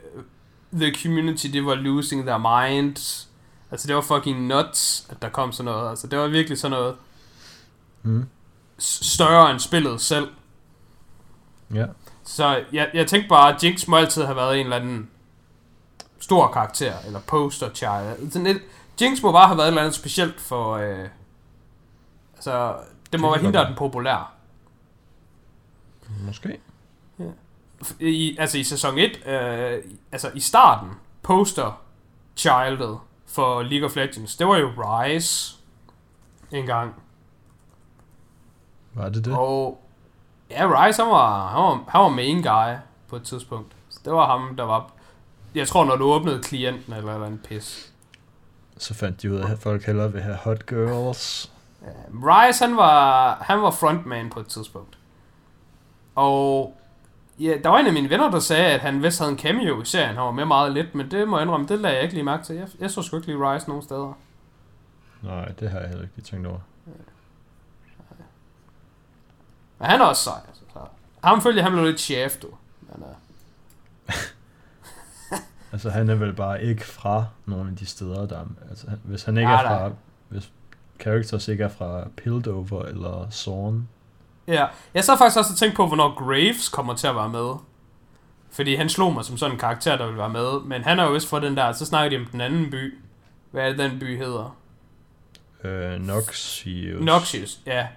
the 0.80 0.96
community, 1.04 1.48
det 1.48 1.66
var 1.66 1.76
losing 1.76 2.26
their 2.26 2.38
minds. 2.38 3.30
Altså 3.72 3.88
det 3.88 3.96
var 3.96 4.02
fucking 4.02 4.48
nuts, 4.48 5.08
at 5.10 5.22
der 5.22 5.30
kom 5.30 5.52
sådan 5.52 5.72
noget. 5.72 5.90
Altså 5.90 6.08
det 6.08 6.20
var 6.20 6.28
virkelig 6.28 6.58
sådan 6.60 6.78
noget 6.78 6.96
Mm. 8.04 8.26
større 8.80 9.52
end 9.52 9.60
spillet 9.60 10.02
selv. 10.02 10.28
Ja. 11.74 11.86
Så 12.24 12.64
jeg, 12.74 12.90
jeg 12.94 13.08
tænkte 13.08 13.30
bare, 13.30 13.56
at 13.56 13.64
Jinx 13.64 13.88
må 13.88 13.98
altid 13.98 14.24
have 14.24 14.36
været 14.36 14.60
en 14.60 14.66
eller 14.66 14.76
anden 14.78 15.10
stor 16.20 16.52
karakter, 16.52 16.94
eller 17.06 17.20
poster 17.20 17.70
child. 17.74 18.32
Sådan 18.32 18.44
lidt, 18.44 18.64
Jinx 19.02 19.22
må 19.22 19.32
bare 19.32 19.48
have 19.48 19.58
været 19.58 19.68
et 19.68 19.72
eller 19.72 19.82
andet 19.82 19.96
specielt 19.96 20.42
for... 20.42 20.76
Øh, 20.76 21.10
altså, 22.36 22.76
det 23.12 23.20
må 23.20 23.28
Det 23.28 23.32
være 23.32 23.42
hende, 23.42 23.58
der 23.58 23.64
er 23.64 23.68
den 23.68 23.76
populære. 23.78 24.26
Måske. 26.26 26.60
I, 28.00 28.38
altså 28.40 28.58
i 28.58 28.64
sæson 28.64 28.98
1, 28.98 29.28
øh, 29.28 29.84
altså 30.12 30.32
i 30.36 30.40
starten, 30.40 30.92
poster 31.24 31.82
childet 32.36 33.00
for 33.26 33.62
League 33.62 33.86
of 33.86 33.96
Legends, 33.96 34.36
det 34.36 34.48
var 34.48 34.58
jo 34.58 34.72
Rise 34.78 35.56
engang. 36.52 36.96
Var 38.94 39.10
det 39.10 39.26
det? 39.26 39.38
Og 39.38 39.82
ja, 40.50 40.86
Rise, 40.86 41.04
han 41.04 41.12
var, 41.12 41.48
han 41.48 41.64
var, 41.64 41.84
han 41.88 42.02
var 42.02 42.10
main 42.10 42.42
guy 42.42 42.76
på 43.08 43.16
et 43.16 43.24
tidspunkt. 43.24 43.76
Så 43.90 44.00
det 44.06 44.14
var 44.14 44.28
ham, 44.28 44.56
der 44.56 44.64
var... 44.64 44.92
Jeg 45.56 45.68
tror, 45.68 45.86
når 45.86 45.96
du 45.96 46.04
åbnede 46.04 46.44
klienten 46.44 46.94
eller 46.94 47.14
eller 47.14 47.28
en 47.28 47.42
pis. 47.48 47.94
Så 48.78 48.94
fandt 48.94 49.22
de 49.22 49.32
ud 49.32 49.38
af, 49.38 49.52
at 49.52 49.60
folk 49.60 49.86
hellere 49.86 50.14
vil 50.14 50.22
have 50.22 50.36
hot 50.36 50.66
girls. 50.66 51.52
Ja, 51.82 51.88
Rise, 52.14 52.66
han 52.66 52.78
var, 52.78 53.36
han 53.42 53.62
var 53.62 53.72
frontman 53.72 54.30
på 54.30 54.40
et 54.40 54.48
tidspunkt. 54.48 54.98
Og 56.16 56.78
ja, 57.40 57.58
der 57.64 57.70
var 57.70 57.80
en 57.80 57.88
af 57.88 57.94
mine 57.94 58.10
venner, 58.10 58.32
der 58.32 58.40
sagde, 58.40 58.66
at 58.66 58.80
han 58.80 59.04
vist 59.04 59.20
havde 59.20 59.32
en 59.32 59.38
cameo 59.38 59.82
i 59.82 59.86
serien. 59.86 60.16
Han 60.16 60.24
var 60.24 60.32
med 60.32 60.46
meget 60.46 60.72
lidt, 60.72 60.96
men 60.96 61.12
det 61.12 61.28
må 61.28 61.38
jeg 61.38 61.44
indrømme, 61.44 61.68
det 61.68 61.80
lagde 61.80 61.96
jeg 61.96 62.04
ikke 62.04 62.16
lige 62.16 62.24
mærke 62.24 62.44
til. 62.44 62.56
Jeg, 62.56 62.68
jeg 62.80 62.92
så 62.92 63.02
sgu 63.02 63.16
ikke 63.18 63.28
lige 63.28 63.54
Rise 63.54 63.68
nogen 63.68 63.84
steder. 63.84 64.14
Nej, 65.22 65.46
det 65.46 65.70
har 65.70 65.80
jeg 65.80 65.88
heller 65.88 66.04
ikke 66.04 66.16
lige 66.16 66.26
tænkt 66.26 66.48
over. 66.48 66.60
Men 69.80 69.90
han 69.90 70.02
er 70.02 70.06
også 70.06 70.24
sej. 70.24 70.40
Altså, 70.48 70.62
så. 70.74 70.80
Ham 71.24 71.42
følger 71.42 71.64
han 71.64 71.72
blev 71.72 71.86
lidt 71.86 72.00
chef, 72.00 72.38
du. 72.38 72.48
Men, 72.82 73.04
uh, 73.04 74.14
Altså, 75.72 75.90
han 75.90 76.10
er 76.10 76.16
vel 76.16 76.34
bare 76.34 76.64
ikke 76.64 76.86
fra 76.86 77.26
nogle 77.46 77.70
af 77.70 77.76
de 77.76 77.86
steder, 77.86 78.28
der... 78.28 78.40
Altså, 78.70 78.88
hvis 79.04 79.24
han 79.24 79.38
ikke 79.38 79.50
Nej, 79.50 79.64
er 79.64 79.70
nej. 79.70 79.78
fra... 79.78 79.92
Hvis 80.30 80.52
characters 81.02 81.48
ikke 81.48 81.64
er 81.64 81.70
fra 81.70 82.08
Piltover 82.18 82.84
eller 82.86 83.28
Zorn. 83.32 83.88
ja, 84.48 84.66
jeg 84.94 85.04
sad 85.04 85.18
faktisk 85.18 85.38
også 85.38 85.54
og 85.54 85.58
tænkte 85.58 85.76
på, 85.76 85.88
hvornår 85.88 86.26
Graves 86.26 86.70
kommer 86.70 86.94
til 86.96 87.08
at 87.08 87.16
være 87.16 87.30
med. 87.30 87.50
Fordi 88.52 88.76
han 88.76 88.90
slog 88.90 89.14
mig 89.14 89.26
som 89.26 89.38
sådan 89.38 89.56
en 89.56 89.60
karakter, 89.60 89.98
der 89.98 90.08
vil 90.08 90.18
være 90.18 90.30
med. 90.30 90.62
Men 90.66 90.84
han 90.84 91.00
er 91.00 91.04
jo 91.04 91.12
vist 91.12 91.30
fra 91.30 91.40
den 91.40 91.58
der, 91.58 91.72
så 91.72 91.86
snakker 91.86 92.18
de 92.18 92.24
om 92.24 92.30
den 92.32 92.42
anden 92.42 92.72
by. 92.72 92.98
Hvad 93.52 93.64
er 93.64 93.70
det, 93.70 93.78
den 93.78 94.00
by 94.00 94.18
hedder? 94.18 94.58
Øh, 95.64 96.00
Noxious. 96.02 97.04
Noxious, 97.04 97.60
ja. 97.66 97.88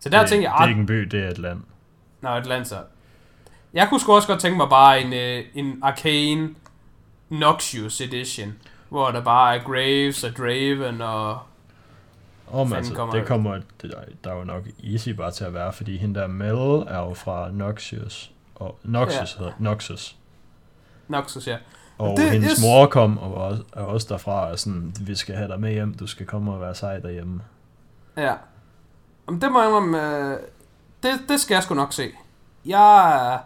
Så 0.00 0.08
der 0.08 0.20
det, 0.20 0.28
tænkte 0.28 0.50
jeg, 0.50 0.52
Det 0.52 0.60
er 0.60 0.62
ah, 0.62 0.68
ikke 0.68 0.80
en 0.80 0.86
by, 0.86 1.00
det 1.00 1.24
er 1.24 1.28
et 1.30 1.38
land. 1.38 1.62
Nå, 2.20 2.28
Atlanta. 2.28 2.76
Jeg 3.74 3.88
kunne 3.88 4.00
sgu 4.00 4.12
også 4.12 4.28
godt 4.28 4.40
tænke 4.40 4.56
mig 4.56 4.68
bare 4.68 5.00
en, 5.00 5.12
øh, 5.12 5.44
en 5.54 5.78
Arcane 5.82 6.48
Noxious 7.38 8.00
Edition, 8.00 8.54
hvor 8.88 9.10
der 9.10 9.20
bare 9.22 9.56
er 9.56 9.62
Graves 9.62 10.24
og 10.24 10.30
Draven 10.36 11.00
og... 11.00 11.38
Om 12.52 12.68
Fanden 12.68 12.76
altså, 12.76 12.94
kommer- 12.94 13.14
det 13.14 13.26
kommer... 13.26 13.60
Det, 13.82 13.94
der, 14.24 14.30
er 14.30 14.36
jo 14.36 14.44
nok 14.44 14.62
easy 14.84 15.08
bare 15.08 15.30
til 15.30 15.44
at 15.44 15.54
være, 15.54 15.72
fordi 15.72 15.96
hende 15.96 16.20
der 16.20 16.26
Mel 16.26 16.86
er 16.88 16.98
jo 16.98 17.14
fra 17.14 17.50
Noxious. 17.50 18.30
Og 18.54 18.78
Noxus 18.82 19.34
ja. 19.34 19.38
hedder 19.38 19.52
Noxus. 19.58 20.16
Noxus, 21.08 21.46
ja. 21.46 21.56
Og 21.98 22.16
Det- 22.16 22.30
hendes 22.30 22.50
yes. 22.52 22.62
mor 22.62 22.86
kom 22.86 23.18
og 23.18 23.30
var 23.30 23.36
også, 23.38 23.62
er 23.72 23.80
også 23.80 24.06
derfra 24.10 24.50
og 24.50 24.58
sådan, 24.58 24.94
vi 25.00 25.14
skal 25.14 25.34
have 25.34 25.48
dig 25.48 25.60
med 25.60 25.72
hjem, 25.72 25.94
du 25.94 26.06
skal 26.06 26.26
komme 26.26 26.52
og 26.52 26.60
være 26.60 26.74
sej 26.74 26.98
derhjemme. 26.98 27.40
Ja. 28.16 28.34
Jamen, 29.26 29.40
det 29.40 29.52
må 29.52 29.60
jeg 29.60 29.68
indrømme, 29.68 30.18
øh, 30.32 30.38
det, 31.02 31.10
det 31.28 31.40
skal 31.40 31.54
jeg 31.54 31.62
sgu 31.62 31.74
nok 31.74 31.92
se. 31.92 32.10
Jeg 32.66 33.38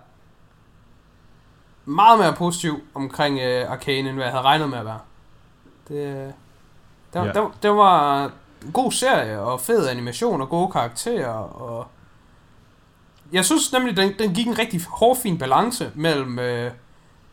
meget 1.88 2.18
mere 2.18 2.32
positiv 2.32 2.80
omkring 2.94 3.38
øh, 3.40 3.70
Arcane, 3.70 4.08
end 4.08 4.16
hvad 4.16 4.24
jeg 4.24 4.32
havde 4.32 4.44
regnet 4.44 4.70
med 4.70 4.78
at 4.78 4.84
være. 4.84 4.98
Det, 5.88 6.34
det, 7.14 7.20
Ja. 7.20 7.24
ja. 7.24 7.32
det, 7.32 7.48
det 7.62 7.70
var 7.70 8.24
en 8.64 8.72
god 8.72 8.92
serie, 8.92 9.40
og 9.40 9.60
fed 9.60 9.88
animation, 9.88 10.40
og 10.40 10.48
gode 10.48 10.72
karakterer, 10.72 11.28
og... 11.28 11.86
Jeg 13.32 13.44
synes 13.44 13.72
nemlig, 13.72 13.96
den, 13.96 14.12
den 14.18 14.34
gik 14.34 14.46
en 14.46 14.58
rigtig 14.58 14.80
hårfin 14.88 15.38
balance 15.38 15.90
mellem... 15.94 16.38
Øh, 16.38 16.70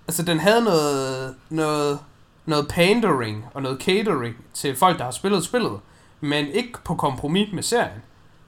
altså, 0.07 0.23
den 0.23 0.39
havde 0.39 0.63
noget, 0.63 1.35
noget, 1.49 1.99
noget 2.45 2.67
pandering 2.67 3.45
og 3.53 3.61
noget 3.61 3.81
catering 3.81 4.35
til 4.53 4.75
folk, 4.75 4.97
der 4.97 5.03
har 5.03 5.11
spillet 5.11 5.43
spillet, 5.43 5.79
men 6.21 6.47
ikke 6.47 6.73
på 6.83 6.95
kompromis 6.95 7.53
med 7.53 7.63
serien. 7.63 8.01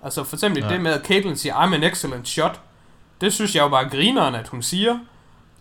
Altså 0.04 0.24
for 0.24 0.36
eksempel 0.36 0.64
Nej. 0.64 0.72
det 0.72 0.82
med, 0.82 0.92
at 0.94 1.06
Caitlyn 1.06 1.36
siger, 1.36 1.56
I'm 1.56 1.76
an 1.76 1.84
excellent 1.84 2.28
shot. 2.28 2.60
Det 3.22 3.34
synes 3.34 3.56
jeg 3.56 3.62
jo 3.62 3.68
bare 3.70 3.86
er 3.86 3.90
grineren, 3.90 4.36
at 4.36 4.48
hun 4.48 4.62
siger. 4.62 5.00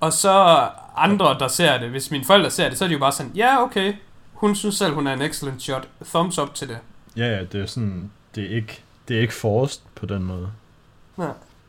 Og 0.01 0.13
så 0.13 0.69
andre, 0.97 1.39
der 1.39 1.49
ser 1.49 1.79
det, 1.79 1.91
hvis 1.91 2.11
mine 2.11 2.25
forældre 2.25 2.51
ser 2.51 2.69
det, 2.69 2.79
så 2.79 2.85
er 2.85 2.89
de 2.89 2.95
jo 2.95 3.01
bare 3.01 3.13
sådan, 3.13 3.33
ja, 3.35 3.63
okay, 3.63 3.95
hun 4.33 4.57
synes 4.57 4.75
selv, 4.75 4.95
hun 4.95 5.07
er 5.07 5.13
en 5.13 5.23
excellent 5.23 5.63
shot. 5.63 5.89
Thumbs 6.05 6.39
up 6.39 6.55
til 6.55 6.69
det. 6.69 6.79
Ja, 7.17 7.27
ja, 7.27 7.45
det 7.45 7.61
er 7.61 7.67
sådan, 7.67 8.11
det 8.35 8.45
er 8.45 8.57
ikke, 8.57 8.83
det 9.09 9.17
er 9.17 9.21
ikke 9.21 9.35
forced 9.35 9.83
på 9.95 10.07
den 10.07 10.23
måde. 10.23 10.51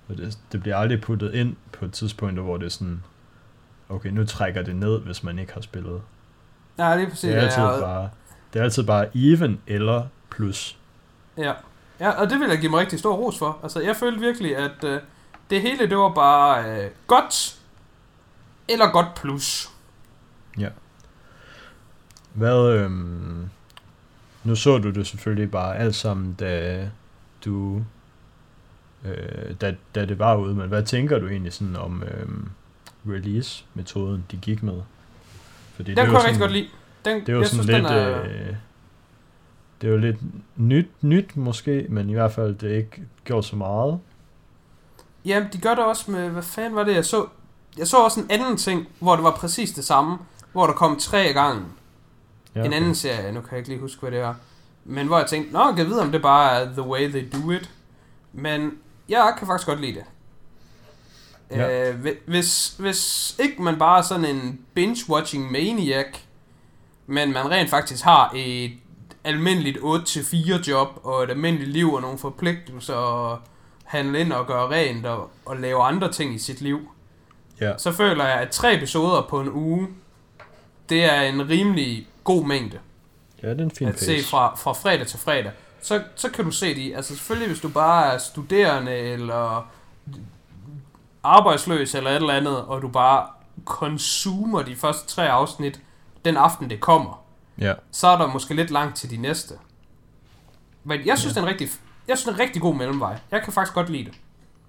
Og 0.09 0.17
det, 0.17 0.38
det 0.51 0.61
bliver 0.61 0.78
aldrig 0.78 1.01
puttet 1.01 1.34
ind 1.34 1.55
på 1.71 1.86
et 1.86 1.93
tidspunkt, 1.93 2.39
hvor 2.39 2.57
det 2.57 2.65
er 2.65 2.69
sådan, 2.69 3.03
okay, 3.89 4.09
nu 4.09 4.25
trækker 4.25 4.61
det 4.61 4.75
ned, 4.75 4.99
hvis 4.99 5.23
man 5.23 5.39
ikke 5.39 5.53
har 5.53 5.61
spillet. 5.61 6.01
Ja, 6.78 6.95
lige 6.95 7.07
præcis. 7.09 7.21
Det 7.21 7.38
er 7.38 7.41
altid 7.41 7.63
ja, 7.63 7.80
bare, 7.80 8.09
det 8.53 8.59
er 8.59 8.63
altid 8.63 8.84
bare 8.84 9.07
even 9.15 9.61
eller 9.67 10.03
plus. 10.30 10.78
Ja. 11.38 11.53
ja, 11.99 12.09
og 12.09 12.30
det 12.30 12.39
vil 12.39 12.49
jeg 12.49 12.59
give 12.59 12.71
mig 12.71 12.80
rigtig 12.80 12.99
stor 12.99 13.15
ros 13.15 13.38
for. 13.38 13.59
Altså, 13.63 13.82
jeg 13.82 13.95
følte 13.95 14.19
virkelig, 14.19 14.57
at 14.57 14.84
øh, 14.84 15.01
det 15.49 15.61
hele, 15.61 15.89
det 15.89 15.97
var 15.97 16.09
bare 16.09 16.65
øh, 16.65 16.89
godt, 17.07 17.57
eller 18.70 18.91
godt 18.91 19.07
plus. 19.15 19.70
Hvad, 22.34 22.70
øhm, 22.74 23.49
nu 24.43 24.55
så 24.55 24.78
du 24.78 24.91
det 24.91 25.07
selvfølgelig 25.07 25.51
bare 25.51 25.78
alt 25.78 25.95
sammen, 25.95 26.34
da 26.34 26.89
du, 27.45 27.84
øh, 29.05 29.55
da, 29.61 29.76
da 29.95 30.05
det 30.05 30.20
var 30.20 30.36
ude, 30.36 30.55
men 30.55 30.68
hvad 30.68 30.84
tænker 30.84 31.20
du 31.20 31.28
egentlig 31.28 31.53
sådan 31.53 31.76
om 31.76 32.03
øhm, 32.03 32.49
release-metoden, 33.05 34.26
de 34.32 34.38
gik 34.38 34.63
med? 34.63 34.82
Fordi 35.74 35.91
Den 35.91 35.99
er 35.99 36.05
kunne 36.05 36.18
jeg 36.18 36.24
rigtig 36.26 36.39
godt 36.41 36.51
lide. 36.51 36.68
Den, 37.05 37.22
Det 37.22 37.30
er 37.30 37.34
jo 37.34 37.43
sådan 37.43 37.63
synes, 37.63 37.68
lidt, 37.68 37.86
er, 37.86 38.24
øh, 38.24 38.55
det 39.82 39.88
er 39.88 39.91
jo 39.91 39.97
lidt 39.97 40.18
nyt, 40.55 40.89
nyt 41.01 41.38
måske, 41.38 41.86
men 41.89 42.09
i 42.09 42.13
hvert 42.13 42.32
fald 42.32 42.55
det 42.55 42.72
er 42.72 42.78
ikke 42.78 43.03
gjort 43.26 43.45
så 43.45 43.55
meget. 43.55 43.99
Jamen, 45.26 45.49
de 45.53 45.57
gør 45.57 45.76
det 45.76 45.86
også 45.86 46.11
med, 46.11 46.30
hvad 46.30 46.43
fanden 46.43 46.76
var 46.76 46.84
det, 46.84 46.95
jeg 46.95 47.05
så? 47.05 47.28
Jeg 47.78 47.88
så 47.88 47.97
også 47.97 48.19
en 48.19 48.25
anden 48.32 48.57
ting, 48.57 48.88
hvor 48.99 49.15
det 49.15 49.23
var 49.23 49.32
præcis 49.32 49.71
det 49.71 49.86
samme, 49.86 50.17
hvor 50.51 50.67
der 50.67 50.73
kom 50.73 50.99
tre 50.99 51.34
gange 51.34 51.61
Ja, 52.55 52.59
ja, 52.61 52.65
en 52.65 52.73
anden 52.73 52.95
serie, 52.95 53.32
nu 53.32 53.41
kan 53.41 53.49
jeg 53.51 53.57
ikke 53.57 53.69
lige 53.69 53.80
huske, 53.80 53.99
hvad 54.01 54.11
det 54.11 54.19
er. 54.19 54.34
Men 54.86 55.07
hvor 55.07 55.17
jeg 55.17 55.28
tænkte, 55.28 55.53
nå, 55.53 55.73
jeg 55.78 55.86
vide, 55.86 56.01
om 56.01 56.11
det 56.11 56.21
bare 56.21 56.51
er 56.61 56.65
the 56.73 56.82
way 56.82 57.09
they 57.09 57.30
do 57.34 57.51
it. 57.51 57.69
Men 58.34 58.71
jeg 59.09 59.34
kan 59.38 59.47
faktisk 59.47 59.67
godt 59.67 59.82
lide 59.82 59.93
det. 59.93 60.03
Ja. 61.51 61.89
Øh, 61.91 61.99
hvi- 62.01 62.19
hvis, 62.28 62.75
hvis 62.80 63.36
ikke 63.39 63.61
man 63.61 63.78
bare 63.80 63.97
er 63.97 64.01
sådan 64.01 64.25
en 64.25 64.59
binge-watching 64.80 65.51
maniac, 65.51 66.05
men 67.07 67.34
man 67.34 67.49
rent 67.51 67.69
faktisk 67.69 68.03
har 68.03 68.32
et 68.36 68.71
almindeligt 69.23 69.78
8-4 69.78 70.69
job, 70.69 70.88
og 71.03 71.23
et 71.23 71.30
almindeligt 71.30 71.69
liv, 71.71 71.93
og 71.93 72.01
nogle 72.01 72.17
forpligtelser, 72.17 72.93
og 72.93 73.39
handle 73.84 74.19
ind 74.19 74.34
og 74.34 74.47
gøre 74.47 74.69
rent, 74.69 75.05
og, 75.05 75.30
og 75.45 75.57
lave 75.57 75.84
andre 75.84 76.11
ting 76.11 76.36
i 76.36 76.39
sit 76.39 76.61
liv, 76.61 76.89
Ja, 77.62 77.78
så 77.78 77.91
føler 77.91 78.26
jeg, 78.26 78.39
at 78.39 78.49
tre 78.49 78.76
episoder 78.76 79.22
på 79.22 79.41
en 79.41 79.49
uge, 79.49 79.88
det 80.89 81.03
er 81.03 81.22
en 81.22 81.49
rimelig 81.49 82.08
god 82.24 82.45
mængde 82.45 82.80
ja 83.43 83.49
det 83.49 83.60
er 83.60 83.64
en 83.64 83.72
fin 83.72 83.88
at 83.88 83.93
pace. 83.93 84.05
se 84.05 84.30
fra, 84.30 84.55
fra 84.55 84.74
fredag 84.74 85.08
til 85.08 85.20
fredag. 85.20 85.51
Så, 85.82 86.03
så 86.16 86.30
kan 86.30 86.45
du 86.45 86.51
se 86.51 86.76
de. 86.76 86.95
Altså 86.95 87.16
selvfølgelig, 87.16 87.47
hvis 87.47 87.62
du 87.62 87.70
bare 87.70 88.14
er 88.14 88.18
studerende, 88.18 88.91
eller 88.97 89.70
arbejdsløs, 91.24 91.95
eller 91.95 92.10
et 92.10 92.16
eller 92.16 92.34
andet, 92.34 92.62
og 92.62 92.82
du 92.82 92.88
bare 92.88 93.28
konsumer 93.66 94.62
de 94.62 94.76
første 94.76 95.08
tre 95.08 95.30
afsnit, 95.30 95.80
den 96.26 96.38
aften 96.38 96.70
det 96.70 96.80
kommer, 96.80 97.24
Ja, 97.60 97.74
så 97.91 98.08
er 98.08 98.18
der 98.18 98.28
måske 98.28 98.53
lidt 98.53 98.72
langt 98.72 98.95
til 98.95 99.10
de 99.10 99.18
næste. 99.18 99.53
Men 100.84 101.05
jeg 101.05 101.18
synes, 101.18 101.36
ja. 101.36 101.41
det 101.41 101.47
er 101.47 101.51
en 101.51 101.53
rigtig, 101.53 101.70
jeg 102.08 102.18
synes, 102.18 102.24
det 102.24 102.32
er 102.32 102.36
en 102.36 102.39
rigtig 102.39 102.62
god 102.62 102.76
mellemvej. 102.76 103.18
Jeg 103.32 103.43
kan 103.43 103.53
faktisk 103.53 103.74
godt 103.74 103.89
lide 103.89 104.05
det. 104.05 104.14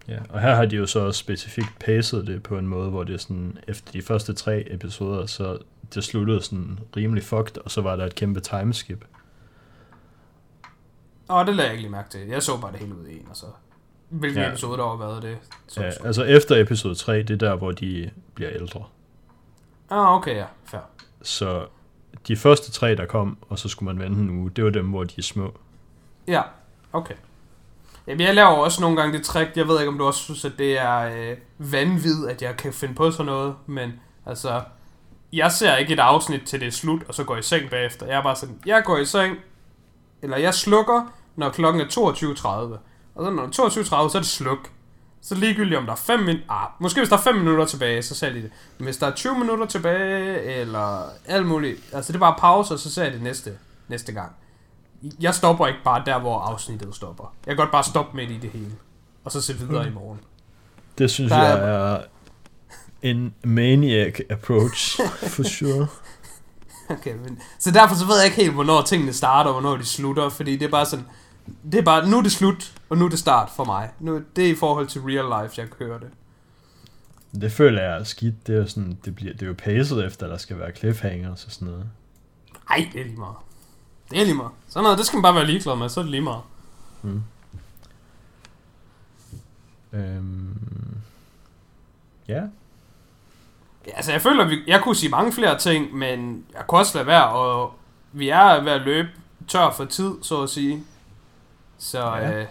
Ja, 0.09 0.18
og 0.28 0.40
her 0.40 0.54
har 0.54 0.64
de 0.66 0.76
jo 0.76 0.86
så 0.86 1.00
også 1.00 1.18
specifikt 1.18 1.78
pacet 1.80 2.26
det 2.26 2.42
på 2.42 2.59
en 2.59 2.66
måde, 2.68 2.90
hvor 2.90 3.04
det 3.04 3.14
er 3.14 3.18
sådan, 3.18 3.59
efter 3.68 3.92
de 3.92 4.02
første 4.02 4.32
tre 4.32 4.64
episoder, 4.74 5.26
så 5.26 5.59
det 5.94 6.04
sluttede 6.04 6.42
sådan 6.42 6.78
rimelig 6.96 7.24
fucked, 7.24 7.59
og 7.64 7.70
så 7.70 7.80
var 7.80 7.96
der 7.96 8.06
et 8.06 8.14
kæmpe 8.14 8.40
timeskip. 8.40 9.04
Og 11.28 11.46
det 11.46 11.54
lagde 11.56 11.68
jeg 11.68 11.72
ikke 11.72 11.82
lige 11.82 11.92
mærke 11.92 12.11
til. 12.11 12.20
Jeg 12.20 12.42
så 12.42 12.61
bare 12.61 12.72
det 12.72 12.80
hele 12.80 12.94
ud 12.94 13.06
i 13.06 13.20
en, 13.20 13.26
og 13.30 13.36
så... 13.36 13.46
Hvilken 14.09 14.42
Ja. 14.42 14.48
episode 14.48 14.78
der 14.78 14.84
var 14.84 14.96
været 14.96 15.22
det? 15.22 15.38
Så, 15.66 15.82
Ja, 15.82 15.90
så. 15.90 16.02
altså 16.04 16.22
efter 16.24 16.56
episode 16.62 16.94
3, 16.94 17.18
det 17.22 17.30
er 17.30 17.36
der, 17.48 17.56
hvor 17.56 17.72
de 17.72 18.11
bliver 18.34 18.50
ældre. 18.52 18.84
Ah, 19.90 20.12
okay, 20.16 20.36
ja. 20.36 20.44
Fair. 20.64 20.80
Så 21.22 21.66
de 22.28 22.36
første 22.36 22.72
tre, 22.72 22.94
der 22.94 23.06
kom, 23.06 23.38
og 23.48 23.59
så 23.59 23.68
skulle 23.68 23.94
man 23.94 24.04
vente 24.04 24.20
en 24.22 24.30
uge, 24.30 24.50
det 24.50 24.64
var 24.64 24.70
dem, 24.70 24.86
hvor 24.86 25.04
de 25.04 25.14
er 25.18 25.22
små. 25.22 25.59
Ja, 26.28 26.42
okay. 26.92 27.14
Jamen, 28.09 28.26
jeg 28.26 28.34
laver 28.34 28.48
også 28.48 28.80
nogle 28.80 28.96
gange 28.96 29.18
det 29.18 29.26
trick. 29.26 29.56
Jeg 29.56 29.68
ved 29.68 29.78
ikke, 29.80 29.88
om 29.88 29.98
du 29.98 30.04
også 30.04 30.20
synes, 30.20 30.44
at 30.44 30.52
det 30.59 30.78
er 30.78 30.98
øh, 30.98 31.36
vanvid, 31.59 32.26
at 32.28 32.42
jeg 32.42 32.56
kan 32.56 32.72
finde 32.72 32.94
på 32.94 33.11
sådan 33.11 33.26
noget. 33.26 33.54
Men 33.66 33.92
altså, 34.26 34.62
jeg 35.32 35.52
ser 35.52 35.76
ikke 35.76 35.92
et 35.92 36.00
afsnit 36.00 36.42
til 36.46 36.61
det 36.61 36.66
er 36.66 36.72
slut, 36.72 37.02
og 37.09 37.14
så 37.14 37.24
går 37.24 37.34
jeg 37.34 37.40
i 37.40 37.46
seng 37.46 37.70
bagefter. 37.70 38.06
Jeg 38.06 38.18
er 38.18 38.22
bare 38.22 38.36
sådan, 38.36 38.61
jeg 38.66 38.82
går 38.84 38.98
i 38.98 39.04
seng, 39.04 39.36
eller 40.22 40.36
jeg 40.36 40.54
slukker, 40.54 41.12
når 41.36 41.50
klokken 41.50 41.82
er 41.82 41.86
22.30. 41.86 42.48
Og 43.14 43.24
så 43.24 43.30
når 43.30 43.46
det 43.46 43.59
er 43.59 43.62
22.30, 43.62 43.82
så 43.84 44.11
er 44.14 44.20
det 44.20 44.26
sluk. 44.26 44.70
Så 45.20 45.34
ligegyldigt 45.34 45.78
om 45.78 45.84
der 45.84 45.92
er 45.92 45.96
5 45.96 46.20
minutter, 46.20 46.44
ah, 46.50 46.68
måske 46.80 47.00
hvis 47.00 47.09
der 47.09 47.16
er 47.16 47.20
5 47.20 47.34
minutter 47.34 47.64
tilbage, 47.64 48.02
så 48.02 48.14
ser 48.14 48.32
de 48.32 48.42
det. 48.42 48.50
Men 48.78 48.84
hvis 48.84 48.96
der 48.96 49.06
er 49.06 49.14
20 49.14 49.38
minutter 49.38 49.66
tilbage, 49.66 50.42
eller 50.42 51.02
alt 51.26 51.46
muligt, 51.46 51.80
altså 51.92 52.12
det 52.12 52.18
er 52.18 52.20
bare 52.20 52.34
pause, 52.38 52.74
og 52.74 52.78
så 52.78 52.90
ser 52.90 53.02
jeg 53.02 53.12
det 53.12 53.22
næste, 53.22 53.59
næste 53.88 54.12
gang. 54.12 54.32
Jeg 55.20 55.34
stopper 55.34 55.66
ikke 55.66 55.80
bare 55.84 56.03
der, 56.07 56.18
hvor 56.20 56.38
afsnittet 56.40 56.94
stopper. 56.94 57.34
Jeg 57.46 57.57
kan 57.57 57.62
godt 57.64 57.72
bare 57.72 57.84
stoppe 57.84 58.16
midt 58.16 58.30
i 58.30 58.38
det 58.38 58.51
hele, 58.51 58.70
og 59.24 59.32
så 59.32 59.40
se 59.40 59.55
videre 59.59 59.82
mm. 59.82 59.88
i 59.90 59.94
morgen. 59.94 60.20
Det 60.99 61.11
synes 61.11 61.32
Der 61.32 61.38
jeg 61.42 61.53
er- 61.53 61.94
er 61.96 62.03
en 63.03 63.34
maniac 63.44 64.20
approach, 64.30 65.01
for 65.28 65.42
sure. 65.42 65.86
Okay, 66.90 67.14
men, 67.14 67.38
så 67.59 67.70
derfor 67.70 67.94
så 67.94 68.07
ved 68.07 68.16
jeg 68.16 68.24
ikke 68.24 68.36
helt, 68.36 68.53
hvornår 68.55 68.82
tingene 68.82 69.12
starter, 69.12 69.51
og 69.51 69.61
hvornår 69.61 69.76
de 69.76 69.84
slutter, 69.84 70.28
fordi 70.28 70.57
det 70.57 70.66
er 70.66 70.70
bare 70.70 70.86
sådan, 70.86 71.05
det 71.72 71.74
er 71.78 71.82
bare, 71.82 72.09
nu 72.09 72.18
er 72.18 72.22
det 72.22 72.32
slut, 72.32 72.72
og 72.88 72.99
nu 72.99 73.05
er 73.05 73.09
det 73.09 73.18
start 73.18 73.51
for 73.57 73.64
mig. 73.64 73.90
Nu, 74.01 74.22
det 74.36 74.46
er 74.46 74.51
i 74.51 74.55
forhold 74.55 74.86
til 74.86 75.01
real 75.01 75.42
life, 75.44 75.61
jeg 75.61 75.70
kører 75.70 75.99
det. 75.99 76.09
Det 77.40 77.53
føler 77.53 77.82
jeg 77.82 77.99
er 78.01 78.05
skidt. 78.05 78.46
Det 78.46 78.55
er 78.55 78.59
jo, 78.59 78.66
sådan, 78.66 78.99
det 79.05 79.14
bliver, 79.14 79.32
det 79.32 79.42
er 79.42 79.46
jo 79.46 79.55
pacet 79.59 80.05
efter, 80.07 80.26
at 80.26 80.30
der 80.30 80.36
skal 80.38 80.59
være 80.59 80.70
cliffhangers 80.76 81.44
og 81.44 81.53
sådan 81.53 81.68
noget. 81.68 81.86
Ej, 82.70 82.88
det 82.92 83.01
er 83.01 83.05
lige 83.05 83.16
meget. 83.16 83.36
Det 84.11 84.20
er 84.20 84.24
lige 84.24 84.34
meget. 84.34 84.50
Sådan 84.68 84.82
noget, 84.82 84.98
det 84.98 85.06
skal 85.06 85.16
man 85.16 85.22
bare 85.22 85.34
være 85.34 85.46
ligeglad 85.46 85.76
med, 85.76 85.88
så 85.88 86.00
er 86.00 86.04
det 86.04 86.11
lige 86.11 86.20
meget. 86.20 86.42
Mm. 87.02 87.22
Øhm. 89.92 90.59
Ja, 92.28 92.42
Ja, 93.86 93.92
Altså, 93.96 94.12
jeg 94.12 94.22
føler, 94.22 94.44
vi, 94.48 94.59
jeg 94.66 94.80
kunne 94.82 94.96
sige 94.96 95.11
mange 95.11 95.32
flere 95.32 95.59
ting, 95.59 95.94
men 95.94 96.44
jeg 96.54 96.64
kunne 96.66 96.80
også 96.80 96.98
lade 96.98 97.06
være, 97.06 97.28
og 97.28 97.74
vi 98.12 98.28
er 98.28 98.61
ved 98.62 98.72
at 98.72 98.80
løbe 98.80 99.09
tør 99.48 99.70
for 99.70 99.84
tid, 99.84 100.14
så 100.22 100.42
at 100.42 100.50
sige. 100.50 100.84
Så, 101.78 101.98
Ja. 102.16 102.40
øh, 102.40 102.46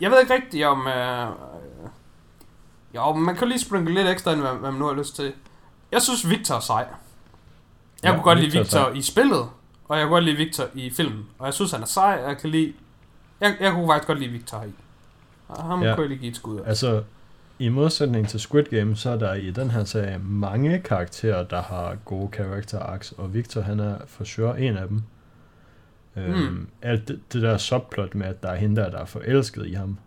jeg 0.00 0.10
ved 0.10 0.20
ikke 0.20 0.34
rigtigt 0.34 0.66
om... 0.66 0.86
Øh, 0.86 1.28
jo, 2.94 3.12
man 3.12 3.36
kan 3.36 3.48
lige 3.48 3.60
springe 3.60 3.94
lidt 3.94 4.08
ekstra 4.08 4.30
ind, 4.32 4.40
hvad, 4.40 4.50
hvad 4.52 4.70
man 4.70 4.80
nu 4.80 4.86
har 4.86 4.94
lyst 4.94 5.16
til. 5.16 5.32
Jeg 5.92 6.02
synes, 6.02 6.30
Victor 6.30 6.54
er 6.54 6.60
sej. 6.60 6.76
Jeg 6.78 6.88
Ja, 8.04 8.10
kunne 8.12 8.22
godt 8.22 8.38
lide 8.40 8.58
Victor 8.58 8.78
er 8.80 8.84
Victor 8.84 8.98
i 8.98 9.02
spillet, 9.02 9.48
og 9.88 9.98
jeg 9.98 10.04
kunne 10.06 10.14
godt 10.14 10.24
lide 10.24 10.36
Victor 10.36 10.64
i 10.74 10.90
filmen. 10.90 11.26
Og 11.38 11.46
jeg 11.46 11.54
synes, 11.54 11.72
han 11.72 11.82
er 11.82 11.86
sej, 11.86 12.20
og 12.22 12.28
jeg 12.28 12.38
kan 12.38 12.50
lide... 12.50 12.72
Jeg, 13.40 13.56
jeg 13.60 13.72
kunne 13.72 13.88
faktisk 13.88 14.06
godt 14.06 14.18
lide 14.20 14.30
Victor 14.30 14.62
i. 14.62 14.72
Og 15.48 15.64
ham 15.64 15.82
Ja. 15.82 15.94
kunne 15.94 16.02
jeg 16.02 16.08
lige 16.08 16.18
give 16.18 16.30
et 16.30 16.36
skud 16.36 16.58
af. 16.60 16.68
altså 16.68 17.02
i 17.58 17.68
modsætning 17.68 18.28
til 18.28 18.40
Squid 18.40 18.64
Game, 18.64 18.96
så 18.96 19.10
er 19.10 19.16
der 19.18 19.34
i 19.34 19.50
den 19.50 19.70
her 19.70 19.84
serie 19.84 20.18
mange 20.18 20.78
karakterer, 20.80 21.44
der 21.44 21.62
har 21.62 21.96
gode 22.04 22.30
character 22.34 22.78
arcs, 22.78 23.12
og 23.12 23.34
Victor 23.34 23.60
han 23.60 23.80
er 23.80 23.96
for 24.06 24.24
sure 24.24 24.60
en 24.60 24.76
af 24.76 24.88
dem. 24.88 25.02
Øhm, 26.16 26.34
Mm. 26.38 26.68
alt 26.82 27.08
det, 27.08 27.20
det 27.32 27.42
der 27.42 27.56
subplot 27.58 28.14
med, 28.14 28.26
at 28.26 28.42
der 28.42 28.48
er 28.50 28.56
hende 28.56 28.76
der, 28.80 28.90
der 28.90 28.98
er 28.98 29.04
forelsket 29.04 29.66
i 29.66 29.72
ham, 29.74 29.98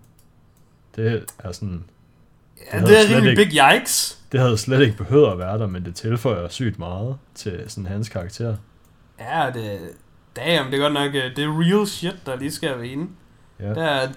det 0.95 1.25
er 1.39 1.51
sådan, 1.51 1.83
Ja, 2.73 2.77
havde 2.79 2.91
det 2.91 2.99
er 3.11 3.15
rimelig 3.15 3.39
ikke- 3.39 3.49
big 3.51 3.59
yikes. 3.75 4.21
det 4.31 4.39
havde 4.39 4.57
slet 4.57 4.81
ikke 4.81 4.97
behøvet 4.97 5.31
at 5.31 5.37
være 5.37 5.57
der, 5.59 5.67
men 5.67 5.85
det 5.85 5.95
tilføjer 5.95 6.47
sygt 6.47 6.79
meget 6.79 7.17
til 7.35 7.63
sådan 7.67 7.85
hans 7.85 8.09
karakter. 8.09 8.55
Ja, 9.29 9.51
det... 9.53 9.79
Damn, 10.35 10.71
det 10.71 10.77
er 10.79 10.81
godt 10.81 10.93
nok... 10.93 11.15
øh, 11.15 11.35
Det 11.35 11.39
er 11.43 11.59
real 11.61 11.87
shit, 11.87 12.25
der 12.25 12.35
lige 12.35 12.51
skal 12.51 12.77
være 12.77 12.87
inde. 12.87 13.09
Ja. 13.59 13.73
Der, 13.73 14.11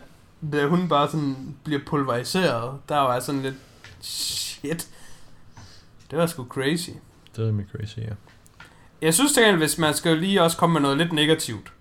da 0.52 0.66
hun 0.66 0.88
bare 0.88 1.10
sådan 1.10 1.56
bliver 1.64 1.80
pulveriseret, 1.86 2.78
der 2.88 2.98
var 2.98 3.12
jeg 3.12 3.22
sådan 3.22 3.42
lidt... 3.42 3.54
Shit. 4.00 4.88
Det 6.10 6.18
var 6.18 6.26
sgu 6.26 6.44
crazy. 6.48 6.90
Det 7.36 7.48
er 7.48 7.52
mit 7.52 7.66
crazy, 7.76 7.98
ja. 7.98 8.12
Jeg 9.02 9.14
synes 9.14 9.32
til 9.32 9.56
hvis 9.56 9.78
man 9.78 9.94
skal 9.94 10.18
lige 10.18 10.42
også 10.42 10.56
komme 10.56 10.72
med 10.72 10.80
noget 10.80 10.98
lidt 10.98 11.12
negativt. 11.12 11.72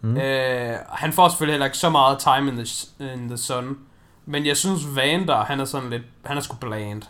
Mm. 0.00 0.16
Øh, 0.16 0.76
han 0.88 1.12
får 1.12 1.28
selvfølgelig 1.28 1.52
heller 1.52 1.66
ikke 1.66 1.78
så 1.78 1.90
meget 1.90 2.18
time 2.18 2.48
in 2.50 2.64
the, 2.64 3.12
in 3.12 3.28
the 3.28 3.36
sun. 3.36 3.78
Men 4.26 4.46
jeg 4.46 4.56
synes, 4.56 4.96
Vander, 4.96 5.44
han 5.44 5.60
er 5.60 5.64
sådan 5.64 5.90
lidt... 5.90 6.02
Han 6.24 6.36
er 6.36 6.40
sgu 6.40 6.56
bland. 6.56 7.02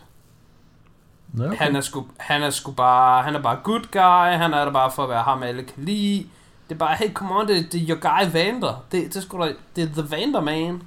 Nå, 1.33 1.47
okay. 1.47 1.57
Han 1.57 1.76
er 1.76 1.81
sgu, 1.81 2.07
han 2.16 2.43
er 2.43 2.51
sgu 2.51 2.72
bare, 2.72 3.22
han 3.22 3.35
er 3.35 3.43
bare 3.43 3.59
good 3.62 3.85
guy, 3.93 4.39
han 4.39 4.55
er 4.55 4.64
der 4.64 4.72
bare 4.72 4.91
for 4.91 5.03
at 5.03 5.09
være 5.09 5.22
ham, 5.22 5.43
alle 5.43 5.62
kan 5.62 5.85
lide. 5.85 6.26
Det 6.68 6.74
er 6.74 6.78
bare, 6.78 6.97
hey, 6.97 7.12
come 7.12 7.35
on, 7.35 7.49
det, 7.49 7.72
det 7.72 7.83
er 7.83 7.89
your 7.89 8.01
guy 8.01 8.33
Vander. 8.33 8.85
Det, 8.93 9.05
det, 9.05 9.16
er 9.16 9.20
sgu 9.20 9.43
da, 9.43 9.53
det 9.76 9.85
er 9.85 10.03
the 10.03 10.11
Vander, 10.11 10.41
man. 10.41 10.55
Jeg 10.57 10.81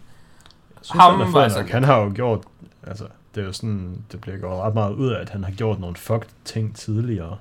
synes, 0.82 1.02
ham 1.04 1.20
han 1.20 1.34
var 1.34 1.42
altså-. 1.42 1.64
Han 1.72 1.84
har 1.84 1.98
jo 1.98 2.12
gjort, 2.16 2.42
altså, 2.88 3.08
det 3.36 3.42
er 3.42 3.46
jo 3.46 3.54
sådan, 3.54 4.04
det 4.12 4.22
bliver 4.22 4.38
gjort 4.38 4.66
ret 4.66 4.74
meget 4.74 4.94
ud 4.94 5.10
af, 5.10 5.22
at 5.22 5.30
han 5.30 5.44
har 5.44 5.52
gjort 5.52 5.80
nogle 5.80 5.96
fucked 5.96 6.30
ting 6.46 6.76
tidligere. 6.76 7.38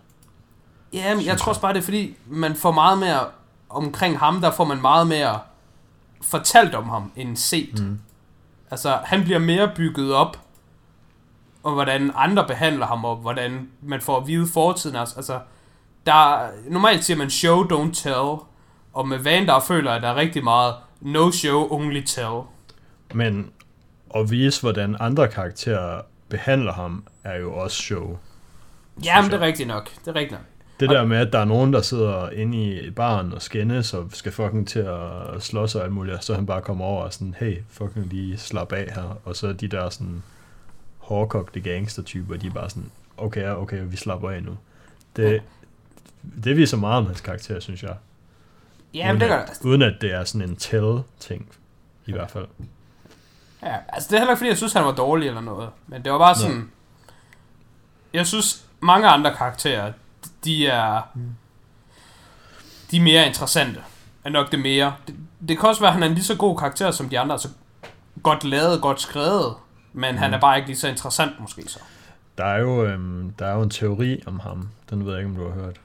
Ja, 0.92 1.14
men 1.14 1.26
jeg 1.26 1.38
tror 1.38 1.48
også 1.50 1.60
bare, 1.60 1.72
det 1.72 1.78
er 1.78 1.84
fordi, 1.84 2.16
man 2.26 2.54
får 2.54 2.72
meget 2.72 2.98
mere 2.98 3.20
omkring 3.68 4.18
ham, 4.18 4.40
der 4.40 4.50
får 4.50 4.64
man 4.64 4.80
meget 4.80 5.06
mere 5.06 5.38
fortalt 6.22 6.74
om 6.74 6.88
ham, 6.88 7.12
end 7.16 7.36
set. 7.36 7.80
Mm. 7.80 7.98
Altså, 8.70 8.98
han 9.04 9.24
bliver 9.24 9.38
mere 9.38 9.70
bygget 9.76 10.14
op, 10.14 10.36
og 11.62 11.72
hvordan 11.72 12.12
andre 12.14 12.46
behandler 12.46 12.86
ham, 12.86 13.04
og 13.04 13.16
hvordan 13.16 13.68
man 13.82 14.00
får 14.00 14.20
at 14.20 14.26
vide 14.26 14.46
fortiden. 14.52 14.96
Altså, 14.96 15.16
altså 15.16 15.38
der, 16.06 16.48
normalt 16.70 17.04
siger 17.04 17.16
man 17.18 17.30
show, 17.30 17.64
don't 17.64 17.94
tell, 17.94 18.36
og 18.92 19.08
med 19.08 19.18
Van, 19.18 19.46
der 19.46 19.60
føler 19.60 19.92
jeg, 19.92 20.02
der 20.02 20.08
er 20.08 20.16
rigtig 20.16 20.44
meget 20.44 20.74
no 21.00 21.30
show, 21.30 21.68
only 21.70 22.02
tell. 22.02 22.40
Men 23.14 23.50
at 24.14 24.30
vise, 24.30 24.60
hvordan 24.60 24.96
andre 25.00 25.28
karakterer 25.28 26.00
behandler 26.28 26.72
ham, 26.72 27.04
er 27.24 27.38
jo 27.38 27.54
også 27.54 27.76
show. 27.76 28.18
Jamen, 29.04 29.30
det 29.30 29.36
er 29.36 29.46
rigtigt 29.46 29.68
nok. 29.68 29.90
Det 30.04 30.08
er 30.08 30.14
rigtigt 30.14 30.32
nok. 30.32 30.46
Det 30.80 30.90
der 30.90 31.04
med, 31.04 31.16
at 31.16 31.32
der 31.32 31.38
er 31.38 31.44
nogen, 31.44 31.72
der 31.72 31.82
sidder 31.82 32.30
inde 32.30 32.58
i 32.58 32.90
baren 32.90 33.32
og 33.32 33.42
skændes 33.42 33.94
og 33.94 34.08
skal 34.12 34.32
fucking 34.32 34.68
til 34.68 34.78
at 34.78 35.42
slås 35.42 35.74
og 35.74 35.84
alt 35.84 35.92
muligt, 35.92 36.16
og 36.16 36.24
så 36.24 36.34
han 36.34 36.46
bare 36.46 36.62
kommer 36.62 36.84
over 36.84 37.04
og 37.04 37.12
sådan, 37.12 37.34
hey, 37.38 37.56
fucking 37.70 38.06
lige 38.06 38.38
slap 38.38 38.72
af 38.72 38.92
her. 38.94 39.18
Og 39.24 39.36
så 39.36 39.52
de 39.52 39.68
der 39.68 39.90
sådan 39.90 40.22
hårdkogte 41.02 41.60
gangstertyper, 41.60 42.36
de 42.36 42.46
er 42.46 42.50
bare 42.50 42.70
sådan, 42.70 42.90
okay, 43.16 43.48
okay, 43.48 43.82
vi 43.86 43.96
slapper 43.96 44.30
af 44.30 44.42
nu. 44.42 44.56
Det, 45.16 45.42
det 46.44 46.56
viser 46.56 46.76
meget 46.76 46.98
om 46.98 47.06
hans 47.06 47.20
karakter, 47.20 47.60
synes 47.60 47.82
jeg. 47.82 47.96
Jamen, 48.94 49.20
det 49.20 49.28
gør 49.28 49.36
uden, 49.36 49.46
det. 49.46 49.60
at, 49.60 49.64
uden 49.64 49.82
at 49.82 49.94
det 50.00 50.12
er 50.12 50.24
sådan 50.24 50.48
en 50.48 50.56
tell-ting, 50.56 51.48
i 52.06 52.12
hvert 52.12 52.30
fald. 52.30 52.46
Ja, 53.62 53.76
altså 53.88 54.08
det 54.08 54.16
er 54.16 54.20
heller 54.20 54.32
ikke, 54.32 54.38
fordi 54.38 54.48
jeg 54.48 54.56
synes, 54.56 54.72
han 54.72 54.84
var 54.84 54.92
dårlig 54.92 55.28
eller 55.28 55.40
noget. 55.40 55.68
Men 55.86 56.04
det 56.04 56.12
var 56.12 56.18
bare 56.18 56.34
sådan... 56.34 56.70
Jeg 58.12 58.26
synes, 58.26 58.64
mange 58.80 59.08
andre 59.08 59.34
karakterer, 59.34 59.92
de 60.44 60.66
er... 60.66 61.02
De 62.90 62.96
er 62.96 63.00
mere 63.00 63.26
interessante. 63.26 63.80
Er 64.24 64.30
nok 64.30 64.52
det 64.52 64.58
mere. 64.58 64.94
Det, 65.06 65.14
det 65.48 65.58
kan 65.58 65.68
også 65.68 65.80
være, 65.80 65.88
at 65.88 65.94
han 65.94 66.02
er 66.02 66.06
en 66.06 66.14
lige 66.14 66.24
så 66.24 66.36
god 66.36 66.58
karakter 66.58 66.90
som 66.90 67.08
de 67.08 67.18
andre. 67.18 67.34
Altså 67.34 67.48
godt 68.22 68.44
lavet, 68.44 68.82
godt 68.82 69.00
skrevet. 69.00 69.54
Men 69.92 70.12
mm. 70.12 70.18
han 70.18 70.34
er 70.34 70.40
bare 70.40 70.56
ikke 70.56 70.68
lige 70.68 70.78
så 70.78 70.88
interessant 70.88 71.40
måske 71.40 71.62
så. 71.68 71.78
Der 72.38 72.44
er, 72.44 72.58
jo, 72.60 72.84
øhm, 72.84 73.32
der 73.38 73.46
er 73.46 73.54
jo 73.54 73.62
en 73.62 73.70
teori 73.70 74.22
om 74.26 74.40
ham. 74.40 74.68
Den 74.90 75.04
ved 75.06 75.12
jeg 75.12 75.20
ikke, 75.20 75.30
om 75.30 75.36
du 75.36 75.48
har 75.48 75.62
hørt. 75.62 75.76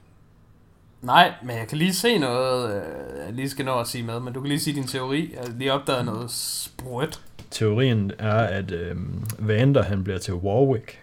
Nej, 1.02 1.32
men 1.42 1.56
jeg 1.56 1.68
kan 1.68 1.78
lige 1.78 1.94
se 1.94 2.18
noget, 2.18 2.76
øh, 2.76 2.82
jeg 3.26 3.32
lige 3.32 3.50
skal 3.50 3.64
nå 3.64 3.80
at 3.80 3.86
sige 3.86 4.04
med, 4.04 4.20
men 4.20 4.32
du 4.32 4.40
kan 4.40 4.48
lige 4.48 4.60
sige 4.60 4.74
din 4.74 4.86
teori. 4.86 5.34
Jeg 5.34 5.48
lige 5.48 5.72
opdaget 5.72 6.04
noget 6.04 6.30
sprødt. 6.30 7.20
Teorien 7.50 8.12
er, 8.18 8.38
at 8.38 8.70
øhm, 8.70 9.24
Vander 9.38 9.82
han 9.82 10.04
bliver 10.04 10.18
til 10.18 10.34
Warwick. 10.34 10.98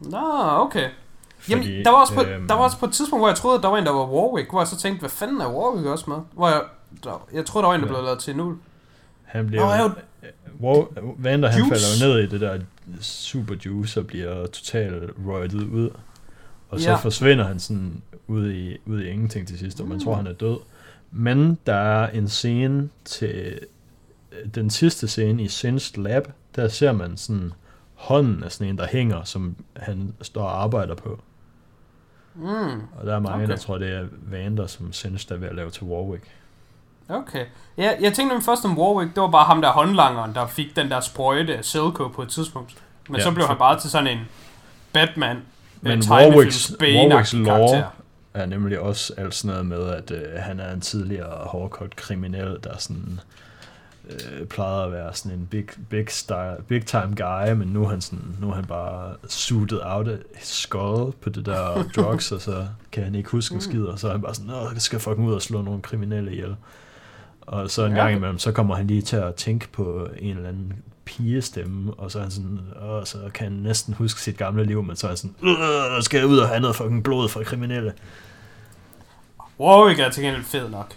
Nå, 0.00 0.18
okay. 0.50 0.88
Jamen, 1.48 1.64
Fordi, 1.64 1.82
der 1.82 1.90
var, 1.90 1.98
også 2.00 2.14
på, 2.14 2.22
øhm, 2.22 2.48
der 2.48 2.54
var 2.54 2.62
også 2.62 2.78
på 2.78 2.86
et 2.86 2.92
tidspunkt, 2.92 3.20
hvor 3.20 3.28
jeg 3.28 3.36
troede, 3.36 3.56
at 3.56 3.62
der 3.62 3.68
var 3.68 3.78
en, 3.78 3.86
der 3.86 3.92
var 3.92 4.06
Warwick, 4.06 4.50
hvor 4.50 4.60
jeg 4.60 4.68
så 4.68 4.76
tænkte, 4.78 5.00
hvad 5.00 5.10
fanden 5.10 5.40
er 5.40 5.48
Warwick 5.52 5.86
også 5.86 6.10
med? 6.10 6.16
Hvor 6.32 6.48
jeg, 6.48 6.60
der, 7.04 7.26
jeg 7.32 7.46
troede, 7.46 7.62
der 7.62 7.68
var 7.68 7.74
en, 7.74 7.80
der 7.80 7.86
Ja. 7.86 7.92
blev 7.92 8.04
lavet 8.04 8.18
til 8.18 8.36
nu. 8.36 8.56
Han 9.24 9.46
bliver 9.46 9.76
Nå, 9.76 9.82
jo, 9.82 9.90
War, 10.60 10.88
Vander 11.18 11.48
han 11.48 11.60
falder 11.68 11.86
jo 12.02 12.08
ned 12.14 12.22
i 12.22 12.26
det 12.26 12.40
der 12.40 12.58
super 13.00 13.54
juice 13.66 14.00
og 14.00 14.06
bliver 14.06 14.46
totalt 14.46 15.12
røget 15.26 15.54
ud. 15.54 15.90
Og 16.68 16.80
så 16.80 16.90
Ja. 16.90 16.96
forsvinder 16.96 17.44
han 17.44 17.58
sådan 17.58 18.02
ud 18.26 18.50
i, 18.52 18.76
ud 18.86 19.00
i 19.02 19.08
ingenting 19.08 19.48
til 19.48 19.58
sidst, 19.58 19.80
og 19.80 19.88
man 19.88 19.96
Mm. 19.96 20.04
tror, 20.04 20.14
han 20.14 20.26
er 20.26 20.32
død. 20.32 20.56
Men 21.10 21.58
der 21.66 21.74
er 21.74 22.10
en 22.10 22.28
scene 22.28 22.88
til 23.04 23.58
den 24.54 24.70
sidste 24.70 25.08
scene 25.08 25.42
i 25.42 25.48
Singed 25.48 26.02
Lab, 26.02 26.28
der 26.56 26.68
ser 26.68 26.92
man 26.92 27.16
sådan 27.16 27.52
hånden 27.94 28.42
af 28.44 28.52
sådan 28.52 28.66
en, 28.68 28.78
der 28.78 28.86
hænger, 28.86 29.24
som 29.24 29.56
han 29.76 30.14
står 30.22 30.42
og 30.42 30.62
arbejder 30.62 30.94
på. 30.94 31.22
mm, 32.34 32.44
Og 32.96 33.06
der 33.06 33.14
er 33.14 33.20
mange, 33.20 33.44
okay. 33.44 33.52
Der 33.52 33.56
tror, 33.58 33.78
det 33.78 33.88
er 33.92 34.06
Vander, 34.30 34.66
som 34.66 34.92
Singed 34.92 35.30
er 35.30 35.36
ved 35.36 35.48
at 35.48 35.54
lave 35.54 35.70
til 35.70 35.82
Warwick. 35.84 36.24
Okay. 37.08 37.44
Ja, 37.76 37.84
jeg 38.00 38.12
tænkte 38.12 38.24
nemlig 38.24 38.44
først 38.44 38.64
om 38.64 38.78
Warwick, 38.78 39.14
det 39.14 39.20
var 39.22 39.30
bare 39.30 39.44
ham 39.44 39.62
der 39.62 39.70
håndlangeren, 39.70 40.34
der 40.34 40.46
fik 40.46 40.76
den 40.76 40.90
der 40.90 41.00
sprøjte 41.00 41.56
af 41.56 41.64
Silco 41.64 42.08
på 42.08 42.22
et 42.22 42.28
tidspunkt. 42.28 42.74
Men 43.08 43.16
Ja, 43.16 43.22
så 43.22 43.30
blev 43.30 43.42
for- 43.42 43.48
han 43.48 43.58
bare 43.58 43.80
til 43.80 43.90
sådan 43.90 44.06
en 44.18 44.20
Batman, 44.92 45.36
Men 45.80 45.92
øh, 45.92 46.10
Warwicks, 46.10 46.66
tegnefilms 46.66 46.80
Warwicks 46.80 47.34
Bane-agtig 47.34 47.36
lore 47.46 47.84
er 48.34 48.46
nemlig 48.46 48.80
også 48.80 49.12
alt 49.16 49.34
sådan 49.34 49.50
noget 49.50 49.66
med, 49.66 49.88
at 49.94 50.10
øh, 50.10 50.42
han 50.42 50.60
er 50.60 50.72
en 50.72 50.80
tidligere 50.80 51.46
hårdkogt 51.46 51.96
kriminel, 51.96 52.58
der 52.64 52.78
sådan 52.78 53.20
øh, 54.10 54.46
plejede 54.46 54.84
at 54.84 54.92
være 54.92 55.14
sådan 55.14 55.38
en 55.38 55.46
big, 55.46 55.64
big, 55.90 56.10
style, 56.10 56.56
big 56.68 56.86
time 56.86 57.14
guy, 57.16 57.52
men 57.52 57.68
nu 57.68 57.84
er 57.84 57.88
han, 57.88 58.00
sådan, 58.00 58.36
nu 58.40 58.50
er 58.50 58.54
han 58.54 58.64
bare 58.64 59.14
suited 59.28 59.80
out 59.84 60.08
af 60.08 60.18
skull 60.42 61.12
på 61.12 61.28
det 61.30 61.46
der 61.46 61.82
drugs, 61.96 62.32
og 62.32 62.40
så 62.40 62.66
kan 62.92 63.04
han 63.04 63.14
ikke 63.14 63.30
huske 63.30 63.54
en 63.54 63.60
skid, 63.60 63.82
og 63.84 63.98
så 63.98 64.06
er 64.08 64.12
han 64.12 64.22
bare 64.22 64.34
sådan, 64.34 64.50
Nå, 64.50 64.60
jeg 64.72 64.82
skal 64.82 65.00
fucking 65.00 65.28
ud 65.28 65.34
og 65.34 65.42
slå 65.42 65.62
nogle 65.62 65.82
kriminelle 65.82 66.32
ihjel. 66.32 66.56
Og 67.46 67.70
så 67.70 67.84
en 67.84 67.92
Ja. 67.92 67.98
gang 68.02 68.16
imellem, 68.16 68.38
så 68.38 68.52
kommer 68.52 68.74
han 68.74 68.86
lige 68.86 69.02
til 69.02 69.16
at 69.16 69.34
tænke 69.34 69.68
på 69.68 70.08
en 70.18 70.36
eller 70.36 70.48
anden 70.48 70.72
pigestemme, 71.04 71.94
og 71.94 72.10
så 72.10 72.18
er 72.18 72.22
han 72.22 72.30
sådan, 72.30 72.60
og 72.76 73.06
så 73.08 73.18
kan 73.34 73.44
han 73.44 73.52
næsten 73.52 73.94
huske 73.94 74.20
sit 74.20 74.36
gamle 74.38 74.64
liv, 74.64 74.82
men 74.82 74.96
så 74.96 75.06
er 75.06 75.08
han 75.10 75.16
sådan, 75.16 75.34
"Øh, 75.96 76.02
skal 76.02 76.18
jeg 76.18 76.26
ud 76.26 76.38
og 76.38 76.48
have 76.48 76.60
noget 76.60 76.76
fucking 76.76 77.04
blod 77.04 77.28
fra 77.28 77.42
kriminelle. 77.42 77.92
Warwick 79.60 79.98
er 80.00 80.08
til 80.10 80.22
gengæld 80.22 80.44
fed 80.44 80.68
nok. 80.68 80.94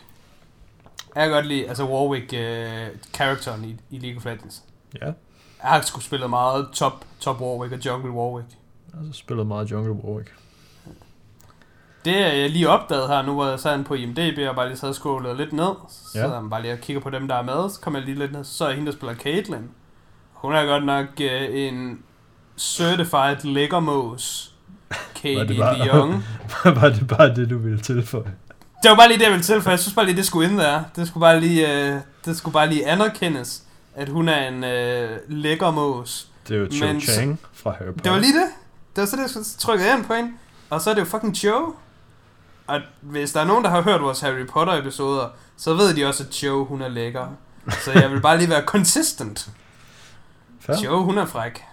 Jeg 1.16 1.24
kan 1.26 1.32
godt 1.34 1.46
lide, 1.46 1.68
altså 1.68 1.86
Warwick, 1.86 2.34
øh, 2.34 2.88
karakteren 3.14 3.64
i, 3.66 3.96
i 3.96 4.00
League 4.00 4.18
of 4.18 4.26
Legends. 4.26 4.64
Ja, 5.02 5.06
Jeg 5.06 5.14
har 5.62 5.82
sgu 5.82 6.00
spillet 6.00 6.30
meget 6.30 6.68
top, 6.74 7.06
top 7.20 7.42
Warwick 7.42 7.74
og 7.74 7.86
jungle 7.86 8.12
Warwick. 8.12 8.48
og 8.94 9.00
så 9.06 9.14
spillet 9.20 9.48
meget 9.48 9.72
Jungle 9.72 9.92
Warwick. 9.92 10.34
Det 12.08 12.18
er 12.18 12.28
jeg 12.34 12.50
lige 12.50 12.70
opdaget 12.70 13.08
her, 13.08 13.22
nu 13.22 13.34
hvor 13.34 13.46
jeg 13.48 13.60
sad 13.60 13.84
på 13.84 13.94
IMDb 13.94 14.40
og 14.50 14.56
bare 14.56 14.68
lige 14.68 14.78
sad 14.78 15.06
og 15.06 15.36
lidt 15.36 15.54
ned. 15.54 15.72
Så 15.90 16.20
Ja. 16.20 16.28
man 16.28 16.50
bare 16.50 16.62
lige 16.62 16.74
og 16.74 16.80
kigger 16.80 17.02
på 17.02 17.10
dem, 17.10 17.28
der 17.28 17.36
er 17.36 17.42
med. 17.44 17.70
Så 17.70 17.80
kommer 17.82 18.00
jeg 18.00 18.06
lige 18.08 18.20
lidt 18.20 18.32
ned, 18.32 18.44
så 18.44 18.66
er 18.68 18.74
hende, 18.74 18.92
der 18.92 18.98
spiller 18.98 19.16
Caitlyn. 19.16 19.64
Hun 20.34 20.56
er 20.56 20.66
godt 20.66 20.86
nok 20.86 21.06
øh, 21.22 21.48
en 21.52 22.00
certified 22.58 23.44
lækkermås. 23.44 24.54
Var 24.90 24.98
Katie 25.16 25.48
det 25.48 25.58
bare- 25.58 25.88
Young. 25.88 26.24
var 26.82 26.90
det 26.90 27.08
bare 27.08 27.36
det, 27.36 27.50
du 27.50 27.58
ville 27.58 27.80
tilføje? 27.82 28.34
Det 28.84 28.90
var 28.90 28.96
bare 28.96 29.08
lige 29.08 29.18
det, 29.18 29.24
jeg 29.24 29.32
ville 29.32 29.44
til, 29.44 29.62
for 29.62 29.70
jeg 29.70 29.80
synes 29.80 29.96
bare 29.96 30.06
lige, 30.06 30.18
det 30.18 30.26
skulle 30.26 30.50
ind 30.50 30.58
der. 30.60 30.84
Det 30.96 31.08
skulle 31.08 31.22
bare 31.22 31.40
lige, 31.40 31.88
øh, 31.94 32.00
det 32.26 32.38
skulle 32.38 32.54
bare 32.54 32.70
lige 32.70 32.88
anerkendes, 32.88 33.64
at 33.96 34.10
hun 34.10 34.30
er 34.30 34.48
en 34.48 34.64
øh, 34.64 35.18
lækkermås. 35.28 36.28
Det 36.48 36.56
er 36.56 36.60
jo 36.60 36.68
Cho 36.72 36.86
Men 36.86 37.02
Chang 37.02 37.40
fra 37.54 37.72
Harry 37.72 37.86
Potter. 37.88 38.04
Det 38.04 38.12
var 38.12 38.20
lige 38.20 38.34
det. 38.34 38.48
Det 38.96 39.02
var 39.02 39.06
så 39.08 39.16
det, 39.16 39.22
jeg 39.22 39.30
skulle 39.30 39.46
trykke 39.60 39.86
ind 39.98 40.06
på 40.06 40.14
hende. 40.14 40.32
Og 40.70 40.82
så 40.82 40.90
er 40.90 40.94
det 40.94 41.02
jo 41.02 41.06
fucking 41.06 41.34
Joe. 41.44 41.74
Og 42.68 42.82
hvis 43.02 43.32
der 43.32 43.42
er 43.42 43.46
nogen, 43.46 43.64
der 43.64 43.70
har 43.70 43.82
hørt 43.82 44.02
vores 44.02 44.20
Harry 44.20 44.48
Potter 44.48 44.74
episoder, 44.74 45.30
så 45.58 45.74
ved 45.74 45.96
de 45.96 46.06
også, 46.06 46.24
at 46.24 46.44
Joe, 46.44 46.66
hun 46.66 46.82
er 46.82 46.88
lækker. 46.88 47.28
Så 47.84 47.92
jeg 47.92 48.12
vil 48.12 48.22
bare 48.22 48.38
lige 48.38 48.50
være 48.50 48.66
consistent. 48.66 49.50
Fair. 50.60 50.76
Joe, 50.86 51.04
hun 51.04 51.18
er 51.18 51.26
fræk. 51.26 51.64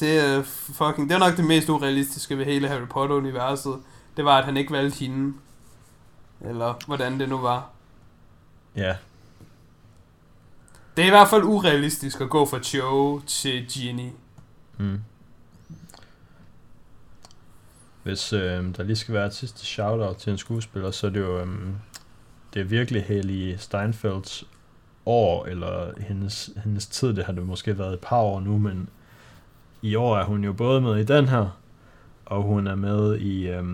Det 0.00 0.18
er 0.18 0.42
fucking, 0.72 1.08
det 1.08 1.14
er 1.14 1.18
nok 1.18 1.36
det 1.36 1.44
mest 1.44 1.68
urealistiske 1.68 2.38
ved 2.38 2.44
hele 2.44 2.68
Harry 2.68 2.86
Potter-universet. 2.90 3.78
Det 4.16 4.24
var, 4.24 4.38
at 4.38 4.44
han 4.44 4.56
ikke 4.56 4.72
valgte 4.72 4.98
hende. 4.98 5.34
Eller 6.40 6.74
hvordan 6.86 7.20
det 7.20 7.28
nu 7.28 7.38
var. 7.38 7.70
Ja, 8.76 8.96
Det 10.96 11.02
er 11.02 11.06
i 11.06 11.10
hvert 11.10 11.28
fald 11.28 11.42
urealistisk 11.42 12.20
at 12.20 12.30
gå 12.30 12.46
fra 12.46 12.58
Joe 12.74 13.22
til 13.26 13.66
Ginny. 13.66 14.10
Mm. 14.78 15.00
Hvis 18.02 18.32
øh, 18.32 18.76
der 18.76 18.82
lige 18.82 18.96
skal 18.96 19.14
være 19.14 19.26
et 19.26 19.34
sidste 19.34 19.66
shout-out 19.66 20.16
til 20.16 20.30
en 20.30 20.38
skuespiller, 20.38 20.90
så 20.90 21.06
er 21.06 21.10
det 21.10 21.20
jo, 21.20 21.40
øh, 21.40 21.46
det 22.54 22.60
er 22.60 22.64
virkelig 22.64 23.04
Haley 23.04 23.56
Steinfelds 23.56 24.44
år, 25.06 25.46
eller 25.46 26.00
hendes, 26.00 26.50
hendes 26.64 26.86
tid, 26.86 27.14
det 27.14 27.24
har 27.24 27.32
det 27.32 27.46
måske 27.46 27.78
været 27.78 27.92
et 27.92 28.00
par 28.00 28.20
år 28.20 28.40
nu, 28.40 28.58
men 28.58 28.88
i 29.82 29.94
år 29.94 30.18
er 30.18 30.24
hun 30.24 30.44
jo 30.44 30.52
både 30.52 30.80
med 30.80 30.96
i 30.96 31.04
den 31.04 31.28
her, 31.28 31.58
og 32.24 32.42
hun 32.42 32.66
er 32.66 32.74
med 32.74 33.18
i 33.18 33.48
øh, 33.48 33.64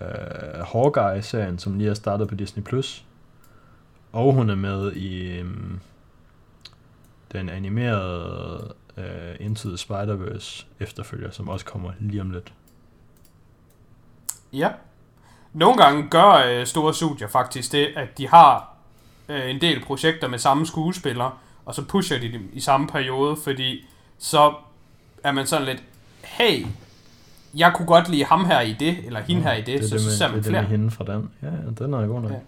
øh, 0.00 0.64
Hawkeye-serien, 0.72 1.58
som 1.58 1.78
lige 1.78 1.90
er 1.90 1.94
startet 1.94 2.28
på 2.28 2.34
Disney+. 2.34 2.62
Plus. 2.64 3.04
Og 4.12 4.32
hun 4.32 4.50
er 4.50 4.54
med 4.54 4.92
i 4.92 5.38
øh, 5.38 5.46
den 7.32 7.48
animerede 7.48 8.74
øh, 8.96 9.04
Into 9.40 9.68
the 9.68 9.76
Spider-Verse 9.78 10.64
efterfølger, 10.80 11.30
som 11.30 11.48
også 11.48 11.64
kommer 11.66 11.90
lige 12.00 12.20
om 12.20 12.30
lidt. 12.30 12.52
Ja. 14.52 14.68
Nogle 15.52 15.82
gange 15.82 16.08
gør 16.10 16.44
øh, 16.48 16.66
store 16.66 16.94
studier 16.94 17.28
faktisk 17.28 17.72
det, 17.72 17.88
at 17.96 18.18
de 18.18 18.28
har 18.28 18.74
øh, 19.28 19.50
en 19.50 19.60
del 19.60 19.84
projekter 19.84 20.28
med 20.28 20.38
samme 20.38 20.66
skuespiller, 20.66 21.40
og 21.64 21.74
så 21.74 21.84
pusher 21.84 22.18
de 22.20 22.32
dem 22.32 22.50
i 22.52 22.60
samme 22.60 22.86
periode, 22.86 23.36
fordi 23.44 23.86
så 24.18 24.54
er 25.24 25.32
man 25.32 25.46
sådan 25.46 25.66
lidt, 25.66 25.82
hey, 26.24 26.66
jeg 27.54 27.72
kunne 27.74 27.86
godt 27.86 28.08
lide 28.08 28.24
ham 28.24 28.44
her 28.44 28.60
i 28.60 28.72
det, 28.72 28.98
eller 29.06 29.20
hende 29.20 29.42
her 29.42 29.52
i 29.52 29.58
det, 29.60 29.66
det 29.66 29.74
er 29.84 29.88
så, 29.88 29.94
det 29.94 30.00
så 30.02 30.08
med, 30.08 30.16
ser 30.16 30.24
det 30.26 30.30
man 30.32 30.38
er 30.38 30.42
det 30.42 30.50
flere. 30.50 30.62
med 30.62 30.70
hende 30.70 30.90
fra 30.90 31.04
den. 31.04 31.30
Ja, 31.42 31.46
ja, 31.46 31.84
den 31.84 31.94
er 31.94 32.06
god 32.06 32.20
nok. 32.20 32.32
Ja. 32.32 32.38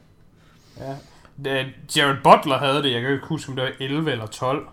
Ja. 0.89 0.97
Det- 1.45 1.97
Jared 1.97 2.17
Butler 2.25 2.59
havde 2.59 2.83
det, 2.83 2.93
jeg 2.93 3.03
kan 3.03 3.13
ikke 3.13 3.27
huske, 3.27 3.51
om 3.51 3.57
det 3.57 3.65
var 3.65 3.71
11 3.81 4.13
eller 4.13 4.27
12. 4.27 4.69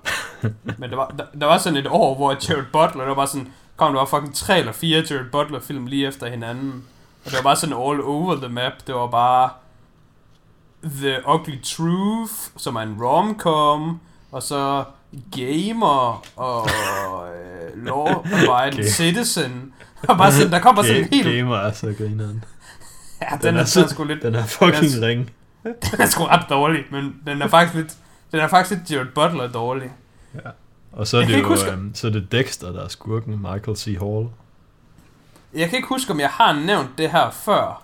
Men 0.78 0.90
der 0.90 0.96
var, 0.96 1.08
der, 1.18 1.24
der 1.40 1.46
var 1.46 1.58
sådan 1.58 1.78
et 1.78 1.88
år, 1.88 2.16
hvor 2.16 2.32
Jared 2.50 2.66
Butler, 2.74 3.06
der 3.06 3.16
var 3.16 3.26
sådan, 3.26 3.48
kom 3.78 3.94
der 3.94 4.00
var 4.00 4.06
fucking 4.06 4.36
tre 4.36 4.60
eller 4.60 4.72
fire 4.72 5.04
Jared 5.10 5.30
Butler 5.32 5.60
film 5.60 5.86
lige 5.86 6.08
efter 6.08 6.28
hinanden. 6.30 6.84
Og 7.26 7.32
det 7.32 7.34
var 7.38 7.44
bare 7.44 7.56
sådan 7.56 7.76
all 7.76 8.02
over 8.02 8.36
the 8.36 8.50
map. 8.50 8.74
Det 8.88 8.96
var 8.96 9.08
bare 9.08 9.50
The 10.84 11.18
Ugly 11.34 11.62
Truth, 11.64 12.34
som 12.58 12.76
er 12.76 12.82
en 12.82 12.98
rom-com, 13.02 14.00
og 14.32 14.44
så 14.44 14.84
Gamer 15.38 16.24
og 16.36 16.68
øh, 17.28 17.86
Law 17.86 18.06
Abiding 18.08 18.80
Okay. 18.80 18.84
Citizen. 18.90 19.74
Og 20.08 20.18
bare 20.18 20.32
sådan, 20.32 20.52
der 20.52 20.60
kom 20.60 20.76
bare 20.76 20.86
sådan 20.86 21.02
en 21.02 21.08
helt... 21.14 21.28
Gamer 21.38 21.56
er 21.58 21.72
så 21.72 21.94
grineren. 21.98 22.44
Ja, 23.22 23.26
den, 23.36 23.42
den 23.42 23.56
er 23.56 23.60
er, 23.62 23.66
så- 23.66 23.88
sgu 23.88 24.04
lidt... 24.04 24.22
Den 24.24 24.36
er 24.36 24.46
fucking 24.46 24.94
Den 24.94 25.04
ring. 25.06 25.32
Den 25.92 26.02
er 26.02 26.06
sgu 26.06 26.24
ret 26.24 26.46
dårlig, 26.50 26.84
men 26.92 27.16
den 27.28 27.42
er 27.42 27.48
faktisk 27.48 27.76
lidt... 27.76 27.94
Den 28.32 28.40
er 28.40 28.48
faktisk 28.48 28.80
lidt 28.80 28.92
Jared 28.92 29.08
Butler 29.16 29.48
dårlig. 29.48 29.92
Og 30.92 31.08
så 31.08 31.18
er 31.18 31.22
Jeg 31.22 31.30
det 31.30 31.40
jo 31.42 31.48
huske- 31.48 31.72
øhm, 31.72 31.92
så 31.96 32.08
er 32.08 32.12
det 32.12 32.32
Dexter, 32.32 32.72
der 32.72 32.84
er 32.84 32.88
skurken, 32.88 33.40
Michael 33.42 33.78
C. 33.78 33.86
Hall. 34.00 34.28
Jeg 35.54 35.70
kan 35.70 35.78
ikke 35.78 35.88
huske, 35.88 36.12
om 36.14 36.20
jeg 36.20 36.30
har 36.30 36.54
nævnt 36.66 36.90
det 36.98 37.12
her 37.12 37.30
før. 37.32 37.84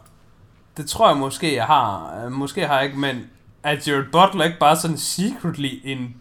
Det 0.78 0.90
tror 0.90 1.08
jeg 1.10 1.18
måske, 1.18 1.56
jeg 1.56 1.66
har. 1.66 2.16
Øh, 2.26 2.32
Måske 2.32 2.68
har 2.68 2.76
jeg 2.76 2.86
ikke, 2.86 3.00
men 3.00 3.24
er 3.64 3.76
Jared 3.88 4.04
Butler 4.12 4.44
ikke 4.44 4.60
bare 4.60 4.76
sådan 4.76 4.98
secretly 4.98 5.70
en 5.84 6.16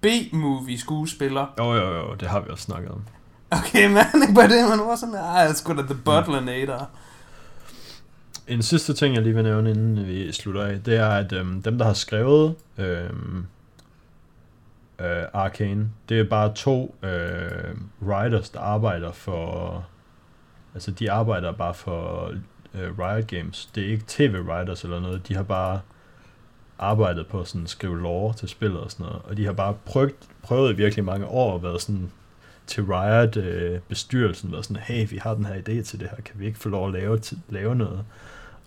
B-movie 0.00 0.78
skuespiller? 0.78 1.46
Jo, 1.58 1.74
jo, 1.74 1.96
jo, 1.96 2.14
det 2.14 2.28
har 2.28 2.40
vi 2.40 2.50
også 2.50 2.64
snakket 2.64 2.90
om. 2.90 3.00
Okay, 3.50 3.86
men 3.88 3.98
ikke 4.22 4.34
bare 4.34 4.48
det, 4.48 4.68
man 4.78 4.78
var 4.88 4.96
sådan, 4.96 5.14
ej, 5.14 5.20
jeg 5.22 5.48
er 5.50 5.52
sgu 5.54 5.72
da 5.76 5.82
The 5.82 5.94
Butler 5.94 6.40
Nader. 6.40 6.84
En 8.48 8.62
sidste 8.62 8.94
ting, 8.94 9.14
jeg 9.14 9.22
lige 9.22 9.34
vil 9.34 9.44
nævne, 9.44 9.70
inden 9.70 10.06
vi 10.06 10.32
slutter 10.32 10.62
af, 10.64 10.82
det 10.82 10.96
er, 10.96 11.08
at 11.08 11.32
øhm, 11.32 11.62
dem, 11.62 11.78
der 11.78 11.84
har 11.84 11.92
skrevet 11.92 12.54
øhm, 12.78 13.46
øh, 14.98 15.24
Arcane, 15.32 15.90
det 16.08 16.20
er 16.20 16.24
bare 16.24 16.54
to 16.54 16.94
øh, 17.02 17.74
writers, 18.02 18.50
der 18.50 18.60
arbejder 18.60 19.12
for... 19.12 19.86
Altså, 20.74 20.90
de 20.90 21.12
arbejder 21.12 21.52
bare 21.52 21.74
for 21.74 22.32
øh, 22.74 22.98
Riot 22.98 23.26
Games. 23.26 23.68
Det 23.74 23.84
er 23.84 23.88
ikke 23.88 24.04
tv-writers 24.08 24.84
eller 24.84 25.00
noget. 25.00 25.28
De 25.28 25.34
har 25.34 25.42
bare 25.42 25.80
arbejdet 26.78 27.26
på 27.26 27.44
sådan 27.44 27.62
at 27.64 27.70
skrive 27.70 28.00
lore 28.00 28.34
til 28.34 28.48
spillet 28.48 28.80
og 28.80 28.90
sådan 28.90 29.06
noget. 29.06 29.22
Og 29.24 29.36
de 29.36 29.44
har 29.44 29.52
bare 29.52 29.74
prøvet, 29.84 30.14
prøvet 30.42 30.72
i 30.72 30.76
virkelig 30.76 31.04
mange 31.04 31.26
år 31.26 31.54
at 31.54 31.62
være 31.62 31.80
sådan 31.80 32.10
til 32.66 32.84
Riot 32.84 33.36
øh, 33.36 33.80
bestyrelsen 33.88 34.52
været 34.52 34.64
sådan, 34.64 34.82
hey, 34.82 35.10
vi 35.10 35.16
har 35.16 35.34
den 35.34 35.46
her 35.46 35.54
idé 35.54 35.82
til 35.82 36.00
det 36.00 36.08
her, 36.10 36.22
kan 36.24 36.34
vi 36.38 36.46
ikke 36.46 36.58
få 36.58 36.68
lov 36.68 36.86
at 36.86 36.92
lave, 36.92 37.18
til, 37.18 37.38
lave 37.48 37.74
noget? 37.74 38.04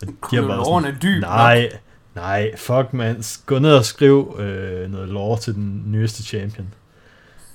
Og 0.02 0.08
Kronologen 0.22 0.86
er 0.86 0.92
dyb 0.92 1.22
nok. 1.22 1.30
Nej, 2.18 2.56
fuck 2.56 2.94
man, 2.94 3.24
gå 3.46 3.60
ned 3.60 3.74
og 3.74 3.86
skriv 3.86 4.36
øh, 4.40 4.92
noget 4.92 5.10
lore 5.10 5.40
til 5.40 5.56
den 5.56 5.84
nyeste 5.86 6.24
champion. 6.24 6.74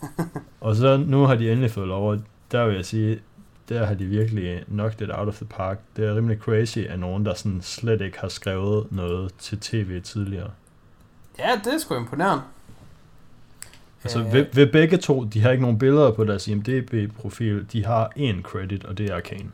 og 0.61 0.77
så 0.77 0.97
nu 0.97 1.25
har 1.25 1.35
de 1.35 1.51
endelig 1.51 1.71
fået 1.71 1.89
lov, 1.89 2.11
og 2.11 2.19
der 2.53 2.67
vil 2.67 2.75
jeg 2.75 2.85
sige, 2.85 3.21
der 3.69 3.87
har 3.87 3.95
de 3.95 4.05
virkelig 4.05 4.65
knocked 4.69 5.01
it 5.01 5.15
out 5.15 5.29
of 5.29 5.35
the 5.37 5.47
park. 5.47 5.79
Det 5.97 6.07
er 6.07 6.17
rimelig 6.17 6.39
crazy 6.39 6.79
af 6.79 6.99
nogen, 6.99 7.27
der 7.27 7.35
sådan 7.35 7.63
slet 7.63 8.01
ikke 8.01 8.19
har 8.19 8.29
skrevet 8.29 8.87
noget 8.93 9.35
til 9.39 9.61
tv 9.61 10.01
tidligere. 10.01 10.51
Ja, 11.39 11.61
det 11.65 11.75
er 11.75 11.79
sgu 11.79 11.97
imponerende. 11.97 12.43
Altså 14.05 14.19
Øh, 14.19 14.33
ved, 14.33 14.47
ved 14.53 14.67
begge 14.67 14.97
to, 14.97 15.25
de 15.25 15.41
har 15.41 15.51
ikke 15.51 15.63
nogen 15.63 15.79
billeder 15.79 16.11
på 16.13 16.25
deres 16.25 16.49
IMDb-profil, 16.49 17.67
de 17.73 17.85
har 17.85 18.11
én 18.17 18.43
credit, 18.43 18.85
og 18.85 18.99
det 18.99 19.11
er 19.11 19.15
Arcane. 19.15 19.51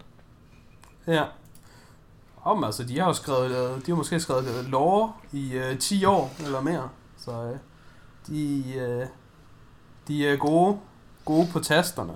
Ja. 1.06 1.22
Om, 2.48 2.64
altså, 2.64 2.84
de 2.84 2.98
har 2.98 3.06
jo 3.06 3.12
skrevet, 3.12 3.50
øh, 3.50 3.76
de 3.86 3.90
har 3.90 3.94
måske 3.94 4.20
skrevet 4.20 4.44
øh, 4.58 4.70
lore 4.70 5.12
i 5.32 5.52
øh, 5.52 5.78
10 5.78 6.04
år 6.04 6.30
eller 6.44 6.60
mere. 6.60 6.88
Så 7.16 7.30
øh, 7.44 7.56
de, 8.26 8.74
øh, 8.78 9.06
de 10.08 10.28
er 10.28 10.36
gode, 10.36 10.78
gode 11.24 11.48
på 11.52 11.60
tasterne. 11.60 12.12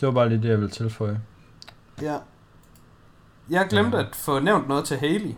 Det 0.00 0.06
var 0.06 0.10
bare 0.14 0.28
lige 0.28 0.42
det, 0.42 0.48
jeg 0.48 0.58
ville 0.58 0.70
tilføje. 0.70 1.20
Ja. 2.02 2.18
Jeg 3.50 3.66
glemte 3.70 3.96
Ja. 3.96 4.02
at 4.02 4.16
få 4.16 4.38
nævnt 4.40 4.68
noget 4.68 4.84
til 4.84 4.96
Haley. 4.96 5.34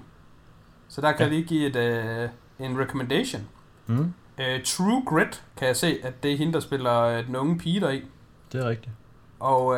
Så 0.88 1.00
der 1.00 1.12
kan 1.12 1.18
Ja. 1.18 1.24
jeg 1.24 1.32
lige 1.32 1.44
give 1.48 1.66
et, 1.66 1.76
øh, 1.76 2.28
en 2.58 2.78
recommendation. 2.80 3.42
Mm, 3.86 4.14
Uh, 4.38 4.62
True 4.64 5.02
Grit 5.06 5.44
kan 5.56 5.68
jeg 5.68 5.76
se, 5.76 5.98
at 6.02 6.22
det 6.22 6.32
er 6.32 6.36
hende, 6.36 6.52
der 6.52 6.60
spiller 6.60 7.00
øh, 7.00 7.26
den 7.26 7.36
unge 7.36 7.58
pige 7.58 7.80
deri. 7.80 8.04
det 8.52 8.64
er 8.64 8.68
rigtigt. 8.68 8.94
Og 9.40 9.66
uh, 9.66 9.76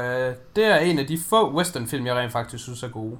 det 0.56 0.64
er 0.64 0.76
en 0.76 0.98
af 0.98 1.06
de 1.06 1.18
få 1.18 1.52
westernfilm, 1.52 2.06
jeg 2.06 2.16
rent 2.16 2.32
faktisk 2.32 2.62
synes 2.64 2.82
er 2.82 2.88
gode. 2.88 3.16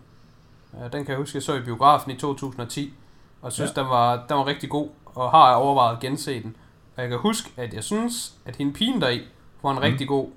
Uh, 0.73 0.83
den 0.83 0.91
kan 1.05 1.09
jeg 1.09 1.17
huske, 1.17 1.37
jeg 1.37 1.43
så 1.43 1.55
i 1.55 1.61
biografen 1.61 2.11
i 2.11 2.17
2010. 2.17 2.95
Og 3.43 3.53
synes, 3.53 3.73
Ja. 3.77 3.81
den, 3.83 3.91
var, 3.91 4.17
den 4.29 4.37
var 4.37 4.47
rigtig 4.47 4.71
god. 4.71 4.89
Og 5.05 5.31
har 5.31 5.55
overvejet 5.55 5.95
at 5.97 6.01
gense 6.01 6.43
den. 6.43 6.57
Og 6.97 7.03
jeg 7.03 7.11
kan 7.11 7.19
huske, 7.19 7.53
at 7.57 7.75
jeg 7.75 7.85
synes, 7.85 8.35
at 8.45 8.57
hende 8.57 8.73
pigen 8.73 9.01
deri 9.01 9.23
var 9.63 9.71
en 9.71 9.77
Mm. 9.77 9.83
rigtig 9.83 10.09
god 10.09 10.29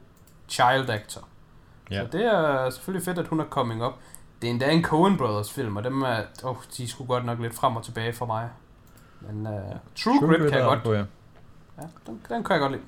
child 0.48 0.90
actor. 0.90 1.22
Ja. 1.91 2.02
Så 2.02 2.07
det 2.18 2.26
er 2.26 2.70
selvfølgelig 2.70 3.06
fedt, 3.06 3.18
at 3.18 3.28
hun 3.28 3.40
er 3.40 3.45
coming 3.45 3.86
up. 3.86 3.94
Det 4.41 4.48
er 4.48 4.52
endda 4.52 4.72
en 4.72 4.84
Coen 4.84 5.18
Brothers 5.18 5.52
film, 5.53 5.78
og 5.78 5.84
dem 5.84 6.02
er, 6.02 6.22
oh, 6.44 6.56
de 6.78 6.88
sgu 6.88 7.06
godt 7.06 7.26
nok 7.26 7.40
lidt 7.40 7.56
frem 7.56 7.76
og 7.76 7.84
tilbage 7.84 8.14
for 8.14 8.26
mig. 8.26 8.49
Men 9.22 9.48
uh, 9.48 9.53
True, 9.53 10.20
True 10.20 10.28
Grit, 10.30 10.40
Grit 10.41 10.52
kan 10.52 10.60
jeg 10.60 10.68
godt. 10.68 10.84
På, 10.84 10.94
ja. 10.94 11.03
Ja, 11.78 11.84
den, 12.07 12.22
den 12.30 12.44
kan 12.44 12.53
jeg 12.53 12.60
godt 12.60 12.72
lide. 12.72 12.84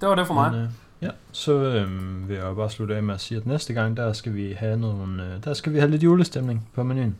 Det 0.00 0.08
var 0.08 0.14
det 0.14 0.26
for 0.26 0.34
mig. 0.34 0.50
Men, 0.52 0.60
øh, 0.62 0.70
ja, 1.06 1.10
så 1.32 1.52
øh, 1.52 2.28
vil 2.28 2.36
jeg 2.36 2.56
bare 2.56 2.70
slutte 2.70 2.96
af 2.96 3.02
med 3.02 3.14
at 3.14 3.20
sige, 3.20 3.38
at 3.38 3.46
næste 3.46 3.72
gang, 3.74 3.96
der 3.96 4.12
skal 4.12 4.34
vi 4.34 4.52
have 4.52 4.76
nogle, 4.76 5.34
øh, 5.34 5.44
der 5.44 5.54
skal 5.54 5.72
vi 5.72 5.78
have 5.78 5.90
lidt 5.90 6.02
julestemning 6.02 6.68
på 6.74 6.82
menuen. 6.82 7.16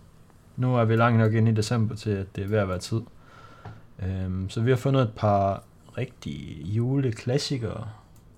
Nu 0.56 0.76
er 0.76 0.84
vi 0.84 0.96
langt 0.96 1.18
nok 1.18 1.32
inde 1.32 1.50
i 1.50 1.54
december 1.54 1.94
til, 1.94 2.10
at 2.10 2.36
det 2.36 2.44
er 2.44 2.48
ved 2.48 2.58
at 2.58 2.68
være 2.68 2.78
tid. 2.78 3.00
Øh, 4.02 4.30
så 4.48 4.60
vi 4.60 4.70
har 4.70 4.76
fundet 4.76 5.02
et 5.02 5.12
par 5.16 5.62
rigtige 5.98 6.62
juleklassikere. 6.64 7.88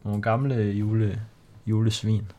Nogle 0.05 0.23
gamle 0.23 0.55
jule, 0.55 1.21
julesvin. 1.67 2.33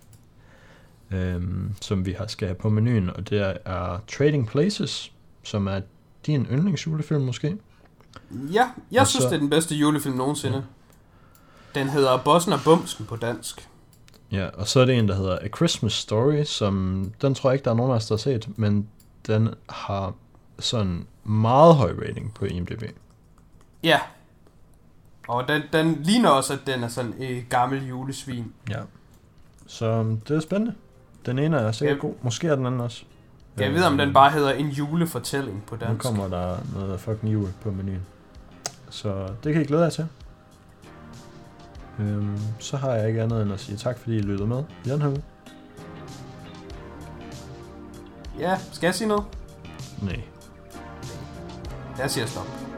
Øh, 1.11 1.41
som 1.81 2.05
vi 2.05 2.11
har 2.11 2.27
skal 2.27 2.47
have 2.47 2.55
på 2.55 2.69
menuen, 2.69 3.09
og 3.09 3.29
det 3.29 3.57
er 3.65 3.99
Trading 4.07 4.47
Places, 4.47 5.11
som 5.43 5.67
er 5.67 5.81
din 6.25 6.47
yndlingsjulefilm 6.51 7.21
måske. 7.21 7.57
Ja, 8.31 8.69
jeg 8.91 9.01
og 9.01 9.07
synes, 9.07 9.23
så, 9.23 9.29
det 9.29 9.35
er 9.35 9.39
den 9.39 9.49
bedste 9.49 9.75
julefilm 9.75 10.15
nogensinde. 10.15 10.57
Ja. 10.57 10.63
Den 11.75 11.89
hedder 11.89 12.17
Bossen 12.17 12.53
og 12.53 12.59
Bumsen 12.63 13.05
på 13.05 13.15
dansk. 13.15 13.69
Ja, 14.31 14.47
og 14.47 14.67
så 14.67 14.79
er 14.79 14.85
det 14.85 14.99
en, 14.99 15.07
der 15.07 15.15
hedder 15.15 15.37
A 15.41 15.47
Christmas 15.47 15.93
Story, 15.93 16.43
som 16.43 17.05
den 17.21 17.35
tror 17.35 17.49
jeg 17.49 17.55
ikke, 17.55 17.65
der 17.65 17.71
er 17.71 17.75
nogen 17.75 17.91
af 17.91 17.95
os, 17.95 18.07
der 18.07 18.15
har 18.15 18.17
set, 18.17 18.49
men 18.57 18.87
den 19.27 19.49
har 19.69 20.13
sådan 20.59 21.07
meget 21.23 21.75
høj 21.75 21.93
rating 22.07 22.33
på 22.33 22.45
IMDb. 22.45 22.83
Ja. 23.83 23.99
Og 25.27 25.47
den, 25.47 25.61
den 25.73 26.03
ligner 26.03 26.29
også, 26.29 26.53
at 26.53 26.59
den 26.65 26.83
er 26.83 26.87
sådan 26.87 27.13
et 27.19 27.49
gammel 27.49 27.87
julesvin. 27.87 28.53
Ja. 28.69 28.79
Så 29.67 30.17
det 30.27 30.35
er 30.35 30.39
spændende. 30.39 30.73
Den 31.25 31.39
ene 31.39 31.57
er 31.57 31.71
sikkert 31.71 31.97
ja. 31.97 32.01
god. 32.01 32.13
Måske 32.21 32.47
er 32.47 32.55
den 32.55 32.65
anden 32.65 32.81
også. 32.81 33.03
Jeg 33.57 33.73
ved, 33.73 33.83
om 33.83 33.97
den 33.97 34.13
bare 34.13 34.31
hedder 34.31 34.51
en 34.51 34.69
julefortælling 34.69 35.63
på 35.67 35.75
dansk. 35.75 36.03
Nu 36.03 36.09
kommer 36.09 36.27
der 36.27 36.57
noget 36.73 36.99
fucking 36.99 37.33
jul 37.33 37.49
på 37.61 37.71
menuen. 37.71 38.05
Så 38.89 39.27
det 39.43 39.53
kan 39.53 39.61
I 39.61 39.65
glæde 39.65 39.83
jer 39.83 39.89
til. 39.89 40.07
Øhm, 41.99 42.37
så 42.59 42.77
har 42.77 42.91
jeg 42.91 43.07
ikke 43.07 43.21
andet 43.21 43.41
end 43.41 43.53
at 43.53 43.59
sige 43.59 43.77
tak, 43.77 43.97
fordi 43.97 44.17
I 44.17 44.21
lyttede 44.21 44.47
med 44.47 44.63
i 44.85 44.89
den 44.89 45.01
her 45.01 45.09
uge. 45.09 45.23
Ja, 48.39 48.57
skal 48.71 48.87
jeg 48.87 48.95
sige 48.95 49.07
noget? 49.07 49.23
Nej. 50.01 50.21
Jeg 51.99 52.11
siger 52.11 52.25
stop. 52.25 52.68